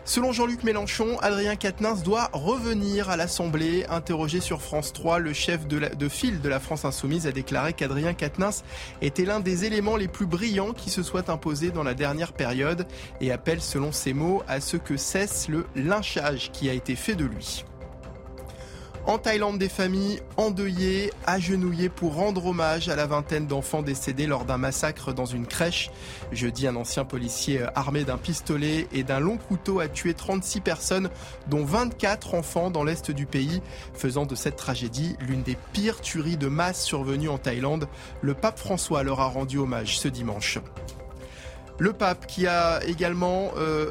Selon 0.04 0.32
Jean-Luc 0.32 0.64
Mélenchon, 0.64 1.16
Adrien 1.20 1.54
Quatennens 1.54 2.02
doit 2.02 2.28
revenir 2.32 3.08
à 3.08 3.16
l'Assemblée. 3.16 3.86
Interrogé 3.88 4.40
sur 4.40 4.60
France 4.60 4.92
3, 4.92 5.20
le 5.20 5.32
chef 5.32 5.68
de, 5.68 6.08
file 6.08 6.40
de 6.40 6.48
la 6.48 6.58
France 6.58 6.84
Insoumise 6.84 7.28
a 7.28 7.32
déclaré 7.32 7.72
qu'Adrien 7.72 8.12
Quatennens 8.12 8.64
était 9.00 9.24
l'un 9.24 9.38
des 9.38 9.64
éléments 9.64 9.96
les 9.96 10.08
plus 10.08 10.26
brillants 10.26 10.72
qui 10.72 10.90
se 10.90 11.04
soient 11.04 11.30
imposés 11.30 11.70
dans 11.70 11.84
la 11.84 11.94
dernière 11.94 12.32
période 12.32 12.88
et 13.20 13.30
appelle, 13.30 13.62
selon 13.62 13.92
ses 13.92 14.12
mots, 14.12 14.42
à 14.48 14.60
ce 14.60 14.76
que 14.76 14.96
cesse 14.96 15.48
le 15.48 15.66
lynchage 15.76 16.50
qui 16.52 16.68
a 16.68 16.72
été 16.72 16.96
fait 16.96 17.14
de 17.14 17.24
lui. 17.24 17.64
En 19.04 19.18
Thaïlande, 19.18 19.58
des 19.58 19.68
familles 19.68 20.20
endeuillées, 20.36 21.10
agenouillées 21.26 21.88
pour 21.88 22.14
rendre 22.14 22.46
hommage 22.46 22.88
à 22.88 22.94
la 22.94 23.06
vingtaine 23.06 23.48
d'enfants 23.48 23.82
décédés 23.82 24.28
lors 24.28 24.44
d'un 24.44 24.58
massacre 24.58 25.12
dans 25.12 25.26
une 25.26 25.46
crèche. 25.46 25.90
Jeudi, 26.30 26.68
un 26.68 26.76
ancien 26.76 27.04
policier 27.04 27.62
armé 27.74 28.04
d'un 28.04 28.16
pistolet 28.16 28.86
et 28.92 29.02
d'un 29.02 29.18
long 29.18 29.38
couteau 29.38 29.80
a 29.80 29.88
tué 29.88 30.14
36 30.14 30.60
personnes, 30.60 31.10
dont 31.48 31.64
24 31.64 32.34
enfants 32.34 32.70
dans 32.70 32.84
l'est 32.84 33.10
du 33.10 33.26
pays, 33.26 33.60
faisant 33.92 34.24
de 34.24 34.36
cette 34.36 34.56
tragédie 34.56 35.16
l'une 35.18 35.42
des 35.42 35.56
pires 35.72 36.00
tueries 36.00 36.36
de 36.36 36.46
masse 36.46 36.84
survenues 36.84 37.28
en 37.28 37.38
Thaïlande. 37.38 37.88
Le 38.20 38.34
pape 38.34 38.60
François 38.60 39.02
leur 39.02 39.20
a 39.20 39.26
rendu 39.26 39.58
hommage 39.58 39.98
ce 39.98 40.06
dimanche. 40.06 40.60
Le 41.82 41.92
pape 41.92 42.28
qui 42.28 42.46
a 42.46 42.80
également 42.86 43.50
euh, 43.56 43.90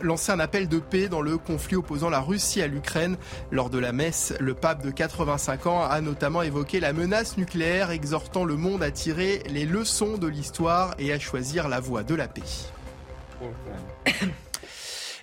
lancé 0.00 0.30
un 0.30 0.38
appel 0.38 0.68
de 0.68 0.78
paix 0.78 1.08
dans 1.08 1.22
le 1.22 1.38
conflit 1.38 1.74
opposant 1.74 2.08
la 2.08 2.20
Russie 2.20 2.62
à 2.62 2.68
l'Ukraine. 2.68 3.16
Lors 3.50 3.68
de 3.68 3.80
la 3.80 3.90
messe, 3.90 4.32
le 4.38 4.54
pape 4.54 4.84
de 4.84 4.92
85 4.92 5.66
ans 5.66 5.82
a 5.82 6.00
notamment 6.02 6.42
évoqué 6.42 6.78
la 6.78 6.92
menace 6.92 7.36
nucléaire, 7.36 7.90
exhortant 7.90 8.44
le 8.44 8.54
monde 8.54 8.84
à 8.84 8.92
tirer 8.92 9.42
les 9.50 9.66
leçons 9.66 10.18
de 10.18 10.28
l'histoire 10.28 10.94
et 11.00 11.12
à 11.12 11.18
choisir 11.18 11.68
la 11.68 11.80
voie 11.80 12.04
de 12.04 12.14
la 12.14 12.28
paix. 12.28 12.42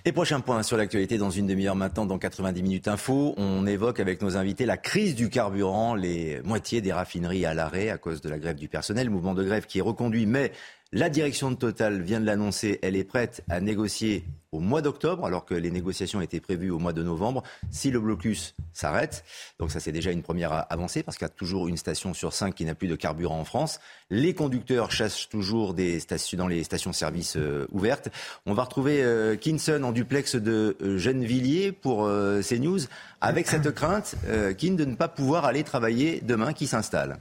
Et 0.04 0.12
prochain 0.12 0.40
point 0.40 0.62
sur 0.62 0.76
l'actualité 0.76 1.18
dans 1.18 1.28
une 1.28 1.46
demi-heure 1.46 1.76
maintenant, 1.76 2.06
dans 2.06 2.18
90 2.18 2.62
minutes 2.62 2.88
info, 2.88 3.34
on 3.36 3.66
évoque 3.66 4.00
avec 4.00 4.22
nos 4.22 4.36
invités 4.36 4.64
la 4.64 4.76
crise 4.76 5.14
du 5.14 5.28
carburant, 5.28 5.94
les 5.94 6.40
moitiés 6.44 6.80
des 6.80 6.92
raffineries 6.92 7.44
à 7.44 7.52
l'arrêt 7.52 7.90
à 7.90 7.98
cause 7.98 8.20
de 8.22 8.28
la 8.30 8.38
grève 8.38 8.56
du 8.56 8.68
personnel, 8.68 9.10
mouvement 9.10 9.34
de 9.34 9.44
grève 9.44 9.66
qui 9.66 9.80
est 9.80 9.82
reconduit 9.82 10.24
mais 10.24 10.52
la 10.92 11.10
direction 11.10 11.50
de 11.50 11.56
Total 11.56 12.00
vient 12.00 12.20
de 12.20 12.24
l'annoncer, 12.24 12.78
elle 12.82 12.96
est 12.96 13.04
prête 13.04 13.44
à 13.48 13.60
négocier 13.60 14.24
au 14.52 14.60
mois 14.60 14.80
d'octobre, 14.80 15.26
alors 15.26 15.44
que 15.44 15.52
les 15.54 15.70
négociations 15.70 16.22
étaient 16.22 16.40
prévues 16.40 16.70
au 16.70 16.78
mois 16.78 16.94
de 16.94 17.02
novembre, 17.02 17.42
si 17.70 17.90
le 17.90 18.00
blocus 18.00 18.54
s'arrête. 18.72 19.22
Donc 19.58 19.70
ça, 19.70 19.80
c'est 19.80 19.92
déjà 19.92 20.10
une 20.10 20.22
première 20.22 20.64
avancée, 20.72 21.02
parce 21.02 21.18
qu'il 21.18 21.26
y 21.26 21.30
a 21.30 21.34
toujours 21.34 21.68
une 21.68 21.76
station 21.76 22.14
sur 22.14 22.32
cinq 22.32 22.54
qui 22.54 22.64
n'a 22.64 22.74
plus 22.74 22.88
de 22.88 22.96
carburant 22.96 23.38
en 23.38 23.44
France. 23.44 23.80
Les 24.08 24.32
conducteurs 24.32 24.90
chassent 24.90 25.28
toujours 25.28 25.74
des 25.74 26.00
stations, 26.00 26.38
dans 26.38 26.48
les 26.48 26.64
stations-service 26.64 27.36
euh, 27.36 27.66
ouvertes. 27.70 28.08
On 28.46 28.54
va 28.54 28.62
retrouver 28.64 29.02
euh, 29.02 29.36
Kinson 29.36 29.82
en 29.84 29.92
duplex 29.92 30.36
de 30.36 30.78
euh, 30.80 30.96
Gennevilliers 30.96 31.72
pour 31.72 32.06
CNews, 32.06 32.80
avec 33.20 33.46
cette 33.46 33.70
crainte, 33.72 34.14
Kin, 34.56 34.72
de 34.72 34.84
ne 34.86 34.94
pas 34.94 35.08
pouvoir 35.08 35.44
aller 35.44 35.64
travailler 35.64 36.22
demain 36.22 36.54
qui 36.54 36.66
s'installe. 36.66 37.18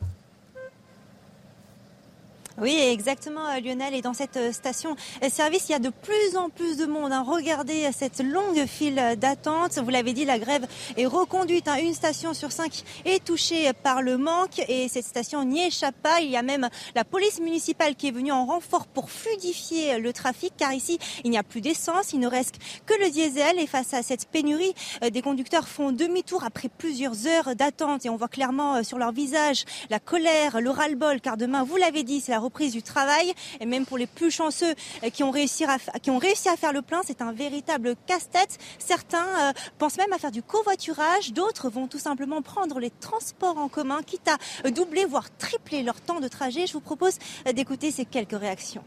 Oui, 2.59 2.75
exactement, 2.75 3.47
euh, 3.49 3.59
Lionel. 3.59 3.93
Et 3.93 4.01
dans 4.01 4.15
cette 4.15 4.35
euh, 4.37 4.51
station 4.51 4.95
euh, 5.23 5.29
service, 5.29 5.69
il 5.69 5.73
y 5.73 5.75
a 5.75 5.79
de 5.79 5.91
plus 5.91 6.35
en 6.35 6.49
plus 6.49 6.75
de 6.75 6.87
monde. 6.87 7.13
Hein. 7.13 7.23
Regardez 7.23 7.87
cette 7.95 8.19
longue 8.19 8.65
file 8.65 9.15
d'attente. 9.15 9.77
Vous 9.77 9.91
l'avez 9.91 10.13
dit, 10.13 10.25
la 10.25 10.39
grève 10.39 10.65
est 10.97 11.05
reconduite. 11.05 11.67
Hein. 11.67 11.75
Une 11.79 11.93
station 11.93 12.33
sur 12.33 12.51
cinq 12.51 12.83
est 13.05 13.23
touchée 13.23 13.71
par 13.83 14.01
le 14.01 14.17
manque 14.17 14.59
et 14.67 14.87
cette 14.87 15.05
station 15.05 15.43
n'y 15.43 15.67
échappe 15.67 15.93
pas. 16.01 16.19
Il 16.21 16.31
y 16.31 16.35
a 16.35 16.41
même 16.41 16.67
la 16.95 17.03
police 17.03 17.39
municipale 17.39 17.95
qui 17.95 18.07
est 18.07 18.11
venue 18.11 18.31
en 18.31 18.47
renfort 18.47 18.87
pour 18.87 19.11
fluidifier 19.11 19.99
le 19.99 20.11
trafic 20.11 20.53
car 20.57 20.73
ici, 20.73 20.97
il 21.23 21.29
n'y 21.29 21.37
a 21.37 21.43
plus 21.43 21.61
d'essence. 21.61 22.11
Il 22.13 22.19
ne 22.19 22.27
reste 22.27 22.55
que 22.87 22.95
le 22.99 23.11
diesel 23.11 23.59
et 23.59 23.67
face 23.67 23.93
à 23.93 24.01
cette 24.01 24.29
pénurie, 24.29 24.73
des 25.11 25.21
conducteurs 25.21 25.67
font 25.67 25.91
demi-tour 25.91 26.43
après 26.43 26.69
plusieurs 26.69 27.27
heures 27.27 27.55
d'attente 27.55 28.03
et 28.07 28.09
on 28.09 28.15
voit 28.15 28.29
clairement 28.29 28.83
sur 28.83 28.97
leur 28.97 29.11
visage 29.11 29.65
la 29.91 29.99
colère, 29.99 30.59
le 30.59 30.71
ras-le-bol 30.71 31.21
car 31.21 31.37
demain, 31.37 31.63
vous 31.63 31.77
l'avez 31.77 32.01
dit, 32.01 32.19
c'est 32.19 32.31
la 32.31 32.46
reprise 32.47 32.71
du 32.71 32.81
travail. 32.81 33.33
Et 33.59 33.65
même 33.65 33.85
pour 33.85 33.97
les 33.97 34.07
plus 34.07 34.31
chanceux 34.31 34.73
euh, 35.03 35.09
qui 35.09 35.23
ont 35.23 35.31
réussi 35.31 35.65
à, 35.65 35.77
qui 35.99 36.09
ont 36.09 36.17
réussi 36.17 36.49
à 36.49 36.55
faire 36.55 36.73
le 36.73 36.81
plein, 36.81 37.01
c'est 37.05 37.21
un 37.21 37.31
véritable 37.31 37.95
casse-tête. 38.07 38.57
Certains 38.79 39.49
euh, 39.49 39.53
pensent 39.77 39.97
même 39.97 40.13
à 40.13 40.17
faire 40.17 40.31
du 40.31 40.41
covoiturage, 40.41 41.33
d'autres 41.33 41.69
vont 41.69 41.87
tout 41.87 41.99
simplement 41.99 42.41
prendre 42.41 42.79
les 42.79 42.89
transports 42.89 43.57
en 43.57 43.67
commun, 43.67 44.01
quitte 44.05 44.29
à 44.29 44.71
doubler, 44.71 45.05
voire 45.05 45.29
tripler 45.37 45.83
leur 45.83 45.99
temps 46.01 46.19
de 46.19 46.27
trajet. 46.27 46.67
Je 46.67 46.73
vous 46.73 46.79
propose 46.79 47.17
euh, 47.47 47.53
d'écouter 47.53 47.91
ces 47.91 48.05
quelques 48.05 48.39
réactions. 48.39 48.83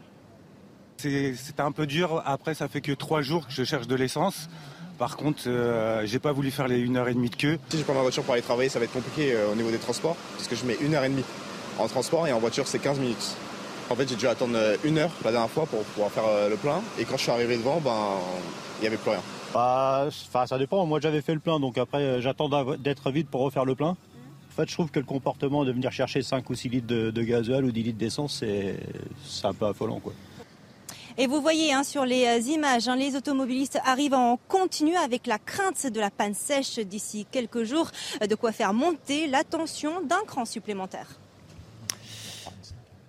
C'était 0.97 1.61
un 1.61 1.71
peu 1.71 1.87
dur. 1.87 2.21
Après, 2.25 2.53
ça 2.53 2.67
fait 2.67 2.81
que 2.81 2.91
trois 2.91 3.21
jours 3.21 3.47
que 3.47 3.53
je 3.53 3.63
cherche 3.63 3.87
de 3.87 3.95
l'essence. 3.95 4.49
Par 4.99 5.17
contre, 5.17 5.41
j'ai 6.05 6.19
pas 6.19 6.31
voulu 6.31 6.51
faire 6.51 6.67
les 6.67 6.87
1h30 6.87 7.29
de 7.29 7.35
queue. 7.35 7.59
Si 7.69 7.79
je 7.79 7.83
prends 7.83 7.95
ma 7.95 8.01
voiture 8.01 8.21
pour 8.21 8.35
aller 8.35 8.43
travailler, 8.43 8.69
ça 8.69 8.77
va 8.77 8.85
être 8.85 8.93
compliqué 8.93 9.35
au 9.51 9.55
niveau 9.55 9.71
des 9.71 9.79
transports, 9.79 10.15
parce 10.35 10.47
que 10.47 10.55
je 10.55 10.63
mets 10.63 10.75
1h30 10.75 11.23
en 11.79 11.87
transport 11.87 12.27
et 12.27 12.33
en 12.33 12.39
voiture, 12.39 12.67
c'est 12.67 12.77
15 12.77 12.99
minutes. 12.99 13.35
En 13.91 13.95
fait, 13.95 14.07
j'ai 14.07 14.15
dû 14.15 14.25
attendre 14.25 14.53
euh, 14.55 14.77
une 14.85 14.99
heure 14.99 15.11
la 15.25 15.31
dernière 15.33 15.49
fois 15.49 15.65
pour 15.65 15.83
pouvoir 15.83 16.09
faire 16.11 16.23
euh, 16.25 16.47
le 16.47 16.55
plein. 16.55 16.81
Et 16.97 17.03
quand 17.03 17.17
je 17.17 17.23
suis 17.23 17.31
arrivé 17.31 17.57
devant, 17.57 17.81
ben, 17.81 18.19
il 18.77 18.83
n'y 18.83 18.87
avait 18.87 18.95
plus 18.95 19.11
rien. 19.11 19.19
Bah, 19.53 20.07
ça 20.45 20.57
dépend. 20.57 20.85
Moi, 20.85 21.01
j'avais 21.01 21.21
fait 21.21 21.33
le 21.33 21.41
plein, 21.41 21.59
donc 21.59 21.77
après, 21.77 22.01
euh, 22.01 22.21
j'attends 22.21 22.47
d'être 22.77 23.11
vite 23.11 23.27
pour 23.29 23.41
refaire 23.41 23.65
le 23.65 23.75
plein. 23.75 23.89
En 23.89 24.55
fait, 24.55 24.69
je 24.69 24.73
trouve 24.73 24.91
que 24.91 24.99
le 24.99 25.05
comportement 25.05 25.65
de 25.65 25.73
venir 25.73 25.91
chercher 25.91 26.21
5 26.21 26.49
ou 26.49 26.55
6 26.55 26.69
litres 26.69 26.87
de, 26.87 27.11
de 27.11 27.21
gasoil 27.21 27.65
ou 27.65 27.71
10 27.73 27.83
litres 27.83 27.97
d'essence, 27.97 28.41
c'est 28.41 29.45
un 29.45 29.53
peu 29.53 29.65
affolant. 29.65 29.99
Quoi. 29.99 30.13
Et 31.17 31.27
vous 31.27 31.41
voyez 31.41 31.73
hein, 31.73 31.83
sur 31.83 32.05
les 32.05 32.49
images, 32.49 32.87
hein, 32.87 32.95
les 32.95 33.17
automobilistes 33.17 33.79
arrivent 33.83 34.13
en 34.13 34.39
continu 34.47 34.95
avec 34.95 35.27
la 35.27 35.37
crainte 35.37 35.87
de 35.87 35.99
la 35.99 36.11
panne 36.11 36.33
sèche 36.33 36.79
d'ici 36.79 37.27
quelques 37.29 37.63
jours, 37.63 37.91
de 38.25 38.35
quoi 38.35 38.53
faire 38.53 38.73
monter 38.73 39.27
la 39.27 39.43
tension 39.43 39.99
d'un 40.01 40.23
cran 40.25 40.45
supplémentaire. 40.45 41.20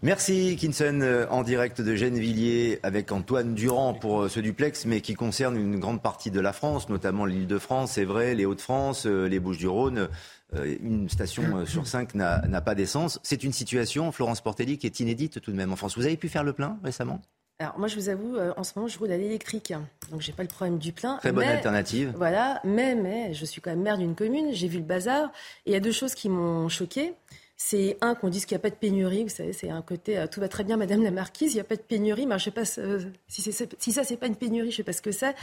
Merci 0.04 0.56
Kinson 0.56 0.98
euh, 1.00 1.26
en 1.30 1.44
direct 1.44 1.80
de 1.80 1.94
Gennevilliers 1.94 2.80
avec 2.82 3.12
Antoine 3.12 3.54
Durand 3.54 3.94
pour 3.94 4.22
euh, 4.22 4.28
ce 4.28 4.40
duplex, 4.40 4.84
mais 4.84 5.00
qui 5.00 5.14
concerne 5.14 5.56
une 5.56 5.78
grande 5.78 6.02
partie 6.02 6.32
de 6.32 6.40
la 6.40 6.52
France, 6.52 6.88
notamment 6.88 7.24
l'île 7.24 7.46
de 7.46 7.58
France, 7.60 7.92
c'est 7.92 8.04
vrai, 8.04 8.34
les 8.34 8.44
Hauts-de-France, 8.44 9.06
euh, 9.06 9.28
les 9.28 9.38
Bouches-du-Rhône. 9.38 10.08
Une 10.82 11.08
station 11.08 11.64
sur 11.64 11.86
cinq 11.86 12.14
n'a 12.14 12.60
pas 12.60 12.74
d'essence. 12.74 13.20
C'est 13.22 13.42
une 13.42 13.54
situation, 13.54 14.12
Florence 14.12 14.42
Portelli, 14.42 14.76
qui 14.76 14.86
est 14.86 15.00
inédite 15.00 15.40
tout 15.40 15.50
de 15.50 15.56
même 15.56 15.72
en 15.72 15.76
France. 15.76 15.96
Vous 15.96 16.04
avez 16.04 16.18
pu 16.18 16.28
faire 16.28 16.44
le 16.44 16.52
plein 16.52 16.78
récemment? 16.84 17.22
Alors 17.58 17.78
moi 17.78 17.88
je 17.88 17.94
vous 17.94 18.10
avoue, 18.10 18.36
en 18.56 18.62
ce 18.62 18.72
moment 18.76 18.86
je 18.86 18.98
roule 18.98 19.12
à 19.12 19.16
l'électrique, 19.16 19.72
donc 20.10 20.20
j'ai 20.20 20.32
pas 20.32 20.42
le 20.42 20.50
problème 20.50 20.76
du 20.76 20.92
plein. 20.92 21.16
Très 21.18 21.32
bonne 21.32 21.48
alternative. 21.48 22.12
Voilà, 22.16 22.60
mais 22.64 22.94
mais 22.94 23.32
je 23.32 23.46
suis 23.46 23.62
quand 23.62 23.70
même 23.70 23.80
maire 23.80 23.96
d'une 23.96 24.14
commune, 24.14 24.48
j'ai 24.52 24.68
vu 24.68 24.76
le 24.76 24.84
bazar. 24.84 25.30
Et 25.64 25.70
il 25.70 25.72
y 25.72 25.76
a 25.76 25.80
deux 25.80 25.92
choses 25.92 26.14
qui 26.14 26.28
m'ont 26.28 26.68
choqué 26.68 27.14
c'est 27.64 27.96
un 28.00 28.14
qu'on 28.16 28.28
dise 28.28 28.44
qu'il 28.44 28.56
n'y 28.56 28.60
a 28.60 28.62
pas 28.62 28.70
de 28.70 28.74
pénurie. 28.74 29.22
Vous 29.22 29.30
savez, 29.30 29.52
c'est 29.52 29.70
un 29.70 29.82
côté 29.82 30.18
euh, 30.18 30.26
tout 30.26 30.40
va 30.40 30.48
très 30.48 30.64
bien, 30.64 30.76
Madame 30.76 31.02
la 31.02 31.12
Marquise. 31.12 31.52
Il 31.52 31.56
n'y 31.56 31.60
a 31.60 31.64
pas 31.64 31.76
de 31.76 31.80
pénurie. 31.80 32.26
Mais 32.26 32.36
je 32.38 32.44
sais 32.44 32.50
pas 32.50 32.64
si, 32.64 33.12
si 33.28 33.92
ça 33.92 34.04
c'est 34.04 34.16
pas 34.16 34.26
une 34.26 34.36
pénurie. 34.36 34.72
Je 34.72 34.78
sais 34.78 34.82
pas 34.82 34.92
ce 34.92 35.00
que 35.00 35.12
c'est. 35.12 35.34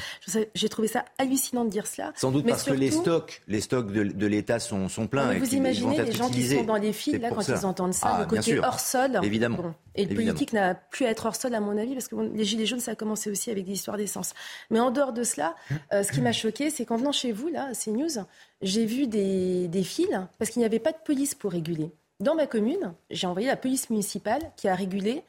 J'ai 0.53 0.69
trouvé 0.69 0.89
ça 0.89 1.05
hallucinant 1.17 1.63
de 1.63 1.69
dire 1.69 1.87
cela. 1.87 2.11
Sans 2.15 2.31
doute 2.31 2.45
parce 2.45 2.63
que 2.63 2.73
les 2.73 2.91
stocks, 2.91 3.41
les 3.47 3.61
stocks 3.61 3.91
de, 3.91 4.27
l'État 4.27 4.59
sont, 4.59 4.89
sont 4.89 5.07
pleins. 5.07 5.39
vous 5.39 5.55
imaginez 5.55 6.03
les 6.03 6.11
gens 6.11 6.29
qui 6.29 6.45
sont 6.45 6.63
dans 6.63 6.75
les 6.75 6.93
files 6.93 7.21
là 7.21 7.29
quand 7.29 7.47
ils 7.47 7.65
entendent 7.65 7.93
ça, 7.93 8.15
ah, 8.15 8.19
le 8.21 8.25
côté 8.27 8.59
hors 8.59 8.79
sol. 8.79 9.19
Évidemment. 9.23 9.73
Et 9.95 10.05
le 10.05 10.13
politique 10.13 10.53
n'a 10.53 10.75
plus 10.75 11.05
à 11.05 11.09
être 11.09 11.25
hors 11.25 11.35
sol 11.35 11.55
à 11.55 11.61
mon 11.61 11.77
avis 11.77 11.93
parce 11.93 12.09
que 12.09 12.15
les 12.15 12.43
gilets 12.43 12.65
jaunes 12.65 12.79
ça 12.79 12.91
a 12.91 12.95
commencé 12.95 13.31
aussi 13.31 13.49
avec 13.49 13.65
des 13.65 13.73
histoires 13.73 13.97
d'essence. 13.97 14.33
Mais 14.69 14.79
en 14.79 14.91
dehors 14.91 15.13
de 15.13 15.23
cela, 15.23 15.55
euh, 15.93 16.03
ce 16.03 16.11
qui 16.11 16.21
m'a 16.21 16.33
choqué, 16.33 16.69
c'est 16.69 16.85
qu'en 16.85 16.97
venant 16.97 17.13
chez 17.13 17.31
vous 17.31 17.47
là, 17.47 17.69
à 17.71 17.73
CNews, 17.73 18.25
j'ai 18.61 18.85
vu 18.85 19.07
des, 19.07 19.67
des 19.69 19.83
files 19.83 20.27
parce 20.37 20.51
qu'il 20.51 20.59
n'y 20.59 20.65
avait 20.65 20.79
pas 20.79 20.91
de 20.91 20.97
police 21.03 21.33
pour 21.33 21.51
réguler. 21.53 21.91
Dans 22.19 22.35
ma 22.35 22.47
commune, 22.47 22.93
j'ai 23.09 23.27
envoyé 23.27 23.47
la 23.47 23.55
police 23.55 23.89
municipale 23.89 24.51
qui 24.57 24.67
a 24.67 24.75
régulé 24.75 25.23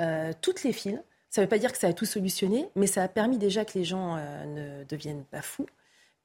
euh, 0.00 0.32
toutes 0.40 0.62
les 0.62 0.72
files. 0.72 1.02
Ça 1.28 1.40
ne 1.40 1.46
veut 1.46 1.48
pas 1.48 1.58
dire 1.58 1.72
que 1.72 1.78
ça 1.78 1.88
a 1.88 1.92
tout 1.92 2.04
solutionné, 2.04 2.68
mais 2.76 2.86
ça 2.86 3.02
a 3.02 3.08
permis 3.08 3.36
déjà 3.36 3.64
que 3.64 3.76
les 3.76 3.84
gens 3.84 4.16
euh, 4.16 4.44
ne 4.44 4.84
deviennent 4.84 5.24
pas 5.24 5.42
fous, 5.42 5.66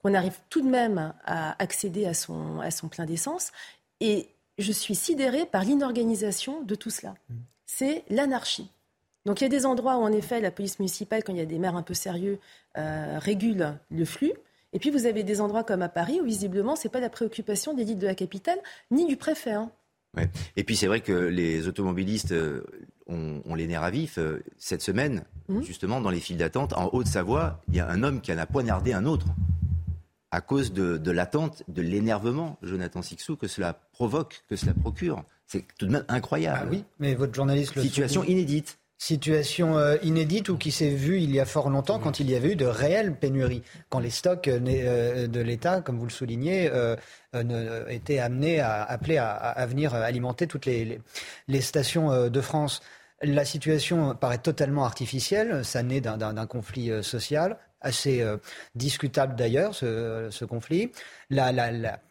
qu'on 0.02 0.14
arrive 0.14 0.38
tout 0.50 0.62
de 0.62 0.70
même 0.70 1.14
à 1.26 1.62
accéder 1.62 2.06
à 2.06 2.14
son, 2.14 2.60
à 2.60 2.70
son 2.70 2.88
plein 2.88 3.06
d'essence. 3.06 3.52
Et 4.00 4.30
je 4.60 4.72
suis 4.72 4.96
sidérée 4.96 5.46
par 5.46 5.64
l'inorganisation 5.64 6.62
de 6.62 6.76
tout 6.76 6.92
cela. 6.92 7.16
Mmh. 7.30 7.36
C'est 7.66 8.04
l'anarchie. 8.10 8.70
Donc 9.26 9.42
il 9.42 9.46
y 9.46 9.48
a 9.48 9.50
des 9.50 9.66
endroits 9.66 9.98
où, 9.98 10.02
en 10.02 10.12
effet, 10.12 10.40
la 10.40 10.52
police 10.52 10.80
municipale, 10.80 11.24
quand 11.24 11.34
il 11.34 11.40
y 11.40 11.42
a 11.42 11.46
des 11.46 11.60
maires 11.60 11.76
un 11.76 11.84
peu 11.84 11.94
sérieux, 11.94 12.40
euh, 12.78 13.18
régule 13.20 13.78
le 13.90 14.06
flux. 14.06 14.34
Et 14.74 14.80
puis 14.80 14.90
vous 14.90 15.06
avez 15.06 15.24
des 15.24 15.42
endroits 15.42 15.64
comme 15.64 15.82
à 15.82 15.90
Paris 15.90 16.22
où 16.22 16.26
visiblement 16.26 16.76
ce 16.76 16.88
n'est 16.88 16.92
pas 16.92 17.00
la 17.00 17.10
préoccupation 17.10 17.74
des 17.74 17.84
litres 17.84 18.00
de 18.00 18.08
la 18.08 18.16
capitale 18.16 18.60
ni 18.90 19.06
du 19.06 19.18
préfet. 19.18 19.52
Hein. 19.52 19.72
Et 20.56 20.64
puis 20.64 20.76
c'est 20.76 20.88
vrai 20.88 21.02
que 21.02 21.14
les 21.14 21.68
automobilistes 21.68 22.34
ont, 23.08 23.56
les 23.56 23.68
nerfs 23.68 23.84
à 23.84 23.92
vif. 23.92 24.20
Cette 24.58 24.82
semaine, 24.82 25.24
mmh. 25.48 25.62
justement, 25.62 26.02
dans 26.02 26.10
les 26.10 26.20
files 26.20 26.38
d'attente, 26.38 26.74
en 26.74 26.90
Haute-Savoie, 26.94 27.62
il 27.70 27.76
y 27.76 27.80
a 27.80 27.90
un 27.90 28.04
homme 28.04 28.22
qui 28.22 28.34
en 28.34 28.38
a 28.38 28.46
poignardé 28.46 28.94
un 28.94 29.06
autre 29.06 29.28
à 30.32 30.40
cause 30.40 30.72
de, 30.72 31.12
l'attente, 31.12 31.64
de 31.68 31.82
l'énervement, 31.82 32.58
Jonathan 32.64 33.02
Sixou, 33.02 33.36
que 33.36 33.48
cela 33.48 33.74
provoque, 33.92 34.44
que 34.48 34.56
cela 34.56 34.74
procure. 34.74 35.24
C'est 35.46 35.66
tout 35.78 35.86
de 35.86 35.92
même 35.92 36.06
incroyable. 36.08 36.60
Ah 36.64 36.70
oui, 36.72 36.86
mais 37.00 37.14
votre 37.16 37.34
journaliste 37.34 37.76
le 37.76 37.82
Situation 37.82 38.24
inédite. 38.24 38.80
Situation 39.02 39.80
euh, 39.80 39.98
inédite 40.04 40.50
ou 40.50 40.58
qui 40.60 40.70
s'est 40.72 40.92
vue 40.92 41.20
il 41.22 41.32
y 41.32 41.40
a 41.40 41.46
fort 41.46 41.72
longtemps 41.72 41.98
quand 41.98 42.20
il 42.20 42.30
y 42.30 42.36
avait 42.36 42.52
eu 42.52 42.56
de 42.56 42.68
réelles 42.68 43.16
pénuries, 43.16 43.64
quand 43.90 43.98
les 43.98 44.12
stocks 44.12 44.48
euh, 44.48 44.60
euh, 44.64 45.26
de 45.26 45.40
l'État, 45.40 45.82
comme 45.82 45.98
vous 45.98 46.06
le 46.06 46.12
soulignez, 46.12 46.70
étaient 47.90 48.20
amenés 48.20 48.60
à 48.60 48.84
appeler 48.84 49.18
à, 49.18 49.66
venir 49.66 49.96
alimenter 49.96 50.46
toutes 50.46 50.68
les, 50.68 51.02
les 51.48 51.62
stations 51.62 52.30
de 52.30 52.42
France. 52.42 52.82
La 53.24 53.44
situation 53.44 54.14
paraît 54.14 54.38
totalement 54.38 54.86
artificielle, 54.86 55.66
ça 55.66 55.82
naît 55.82 56.02
d'un 56.02 56.46
conflit 56.46 56.92
social, 57.02 57.58
assez 57.82 58.22
euh, 58.22 58.38
discutable 58.76 59.36
d'ailleurs, 59.36 59.76
ce, 59.76 60.46
conflit. 60.46 60.92
La, 61.30 61.52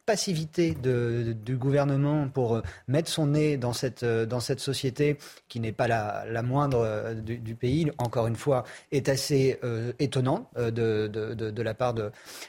passivité 0.07 0.75
du 0.75 1.57
gouvernement 1.57 2.29
pour 2.29 2.57
euh, 2.57 2.63
mettre 2.89 3.09
son 3.09 3.29
nez 3.29 3.57
dans 3.57 3.73
cette, 3.73 4.03
euh, 4.03 4.27
dans 4.27 4.41
cette 4.41 4.59
société, 4.59 5.19
qui 5.47 5.61
n'est 5.61 5.71
pas 5.71 5.87
la, 5.87 6.43
moindre 6.43 7.15
du, 7.15 7.55
pays, 7.55 7.93
encore 7.99 8.27
une 8.27 8.35
fois, 8.35 8.65
est 8.91 9.09
assez 9.09 9.61
étonnante 10.01 10.49
de, 10.57 11.07
de, 11.07 11.63
la 11.63 11.75
part 11.75 11.95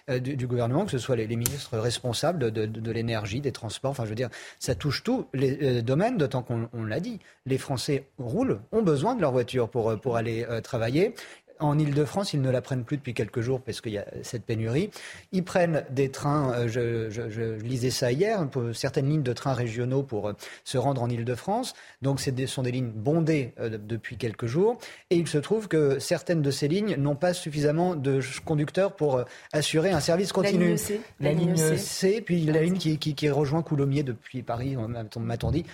du, 0.07 0.47
gouvernement, 0.47 0.85
que 0.85 0.91
ce 0.91 0.97
soit 0.97 1.15
les, 1.15 1.27
ministres 1.27 1.77
responsables 1.77 2.51
de, 2.51 2.91
l'énergie, 2.91 3.41
des 3.41 3.51
transports. 3.51 3.91
Enfin, 3.91 4.05
je 4.05 4.09
veux 4.09 4.15
dire, 4.15 4.29
ça 4.59 4.73
touche 4.73 5.03
tous 5.03 5.27
les 5.33 5.81
domaines, 5.81 6.17
d'autant 6.17 6.41
qu'on 6.41 6.83
l'a 6.83 6.99
dit. 6.99 7.19
Les 7.45 7.57
Français 7.57 8.05
roulent, 8.17 8.61
ont 8.71 8.81
besoin 8.81 9.13
de 9.15 9.21
leur 9.21 9.33
voiture 9.33 9.69
pour, 9.69 9.99
pour 9.99 10.15
aller 10.15 10.47
travailler. 10.63 11.13
En 11.61 11.77
Ile-de-France, 11.77 12.33
ils 12.33 12.41
ne 12.41 12.49
la 12.49 12.61
prennent 12.61 12.83
plus 12.83 12.97
depuis 12.97 13.13
quelques 13.13 13.41
jours 13.41 13.61
parce 13.61 13.81
qu'il 13.81 13.93
y 13.93 13.97
a 13.97 14.05
cette 14.23 14.43
pénurie. 14.43 14.89
Ils 15.31 15.43
prennent 15.43 15.85
des 15.91 16.09
trains, 16.09 16.53
euh, 16.53 16.67
je, 17.07 17.63
lisais 17.63 17.91
ça 17.91 18.11
hier, 18.11 18.47
pour 18.49 18.75
certaines 18.75 19.07
lignes 19.07 19.23
de 19.23 19.33
trains 19.33 19.53
régionaux 19.53 20.01
pour 20.01 20.29
euh, 20.29 20.33
se 20.63 20.77
rendre 20.77 21.01
en 21.03 21.09
Ile-de-France. 21.09 21.73
Donc 22.01 22.19
ce 22.19 22.31
sont 22.47 22.63
des 22.63 22.71
lignes 22.71 22.91
bondées 22.91 23.53
euh, 23.59 23.77
depuis 23.77 24.17
quelques 24.17 24.47
jours. 24.47 24.79
Et 25.11 25.17
il 25.17 25.27
se 25.27 25.37
trouve 25.37 25.67
que 25.67 25.99
certaines 25.99 26.41
de 26.41 26.51
ces 26.51 26.67
lignes 26.67 26.95
n'ont 26.95 27.15
pas 27.15 27.33
suffisamment 27.33 27.95
de 27.95 28.19
conducteurs 28.43 28.95
pour 28.95 29.23
assurer 29.53 29.91
un 29.91 29.99
service 29.99 30.31
continu. 30.31 30.59
La 30.59 30.67
ligne 30.69 30.77
C. 30.77 31.01
La, 31.19 31.33
ligne 31.33 31.77
C, 31.77 32.21
puis 32.25 32.43
la 32.45 32.61
ligne 32.63 32.77
qui, 32.77 32.97
qui, 32.97 33.13
qui 33.13 33.29
rejoint 33.29 33.61
Coulommiers 33.61 34.03
depuis 34.03 34.41
Paris, 34.41 34.75
on 34.77 34.87
m'a-t-on 35.19 35.51
dit. 35.51 35.65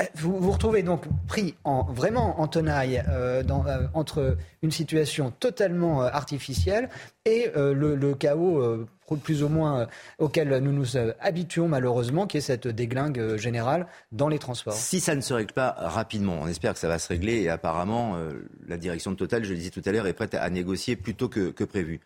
Euh, 0.00 0.04
vous 0.14 0.38
vous 0.38 0.50
retrouvez 0.50 0.82
donc 0.82 1.04
pris 1.26 1.54
en, 1.64 1.84
vraiment 1.84 2.40
en 2.40 2.48
tenaille 2.48 3.02
euh, 3.08 3.42
euh, 3.42 3.86
entre 3.94 4.36
une 4.62 4.70
situation 4.70 5.32
totalement 5.38 6.02
artificielle 6.02 6.88
et 7.24 7.50
le, 7.54 8.14
chaos 8.14 8.86
plus 9.22 9.42
ou 9.42 9.48
moins 9.48 9.86
auquel 10.18 10.56
nous 10.58 10.72
nous 10.72 10.96
habituons 11.20 11.68
malheureusement, 11.68 12.26
qui 12.26 12.38
est 12.38 12.42
cette 12.42 12.66
déglingue 12.66 13.36
générale 13.36 13.86
dans 14.10 14.28
les 14.28 14.38
transports. 14.38 14.72
Si 14.72 15.00
ça 15.00 15.14
ne 15.14 15.20
se 15.20 15.34
règle 15.34 15.52
pas 15.52 15.74
rapidement, 15.78 16.38
on 16.40 16.48
espère 16.48 16.72
que 16.72 16.78
ça 16.78 16.88
va 16.88 16.98
se 16.98 17.08
régler 17.08 17.42
et 17.42 17.50
apparemment 17.50 18.16
la 18.66 18.76
direction 18.76 19.10
de 19.10 19.16
Total, 19.16 19.44
je 19.44 19.50
le 19.50 19.56
disais 19.56 19.70
tout 19.70 19.82
à 19.84 19.92
l'heure, 19.92 20.06
est 20.06 20.14
prête 20.14 20.34
à, 20.34 20.48
négocier 20.50 20.96
plus 20.96 21.14
tôt 21.14 21.28
que 21.28 21.64
prévu. 21.64 22.00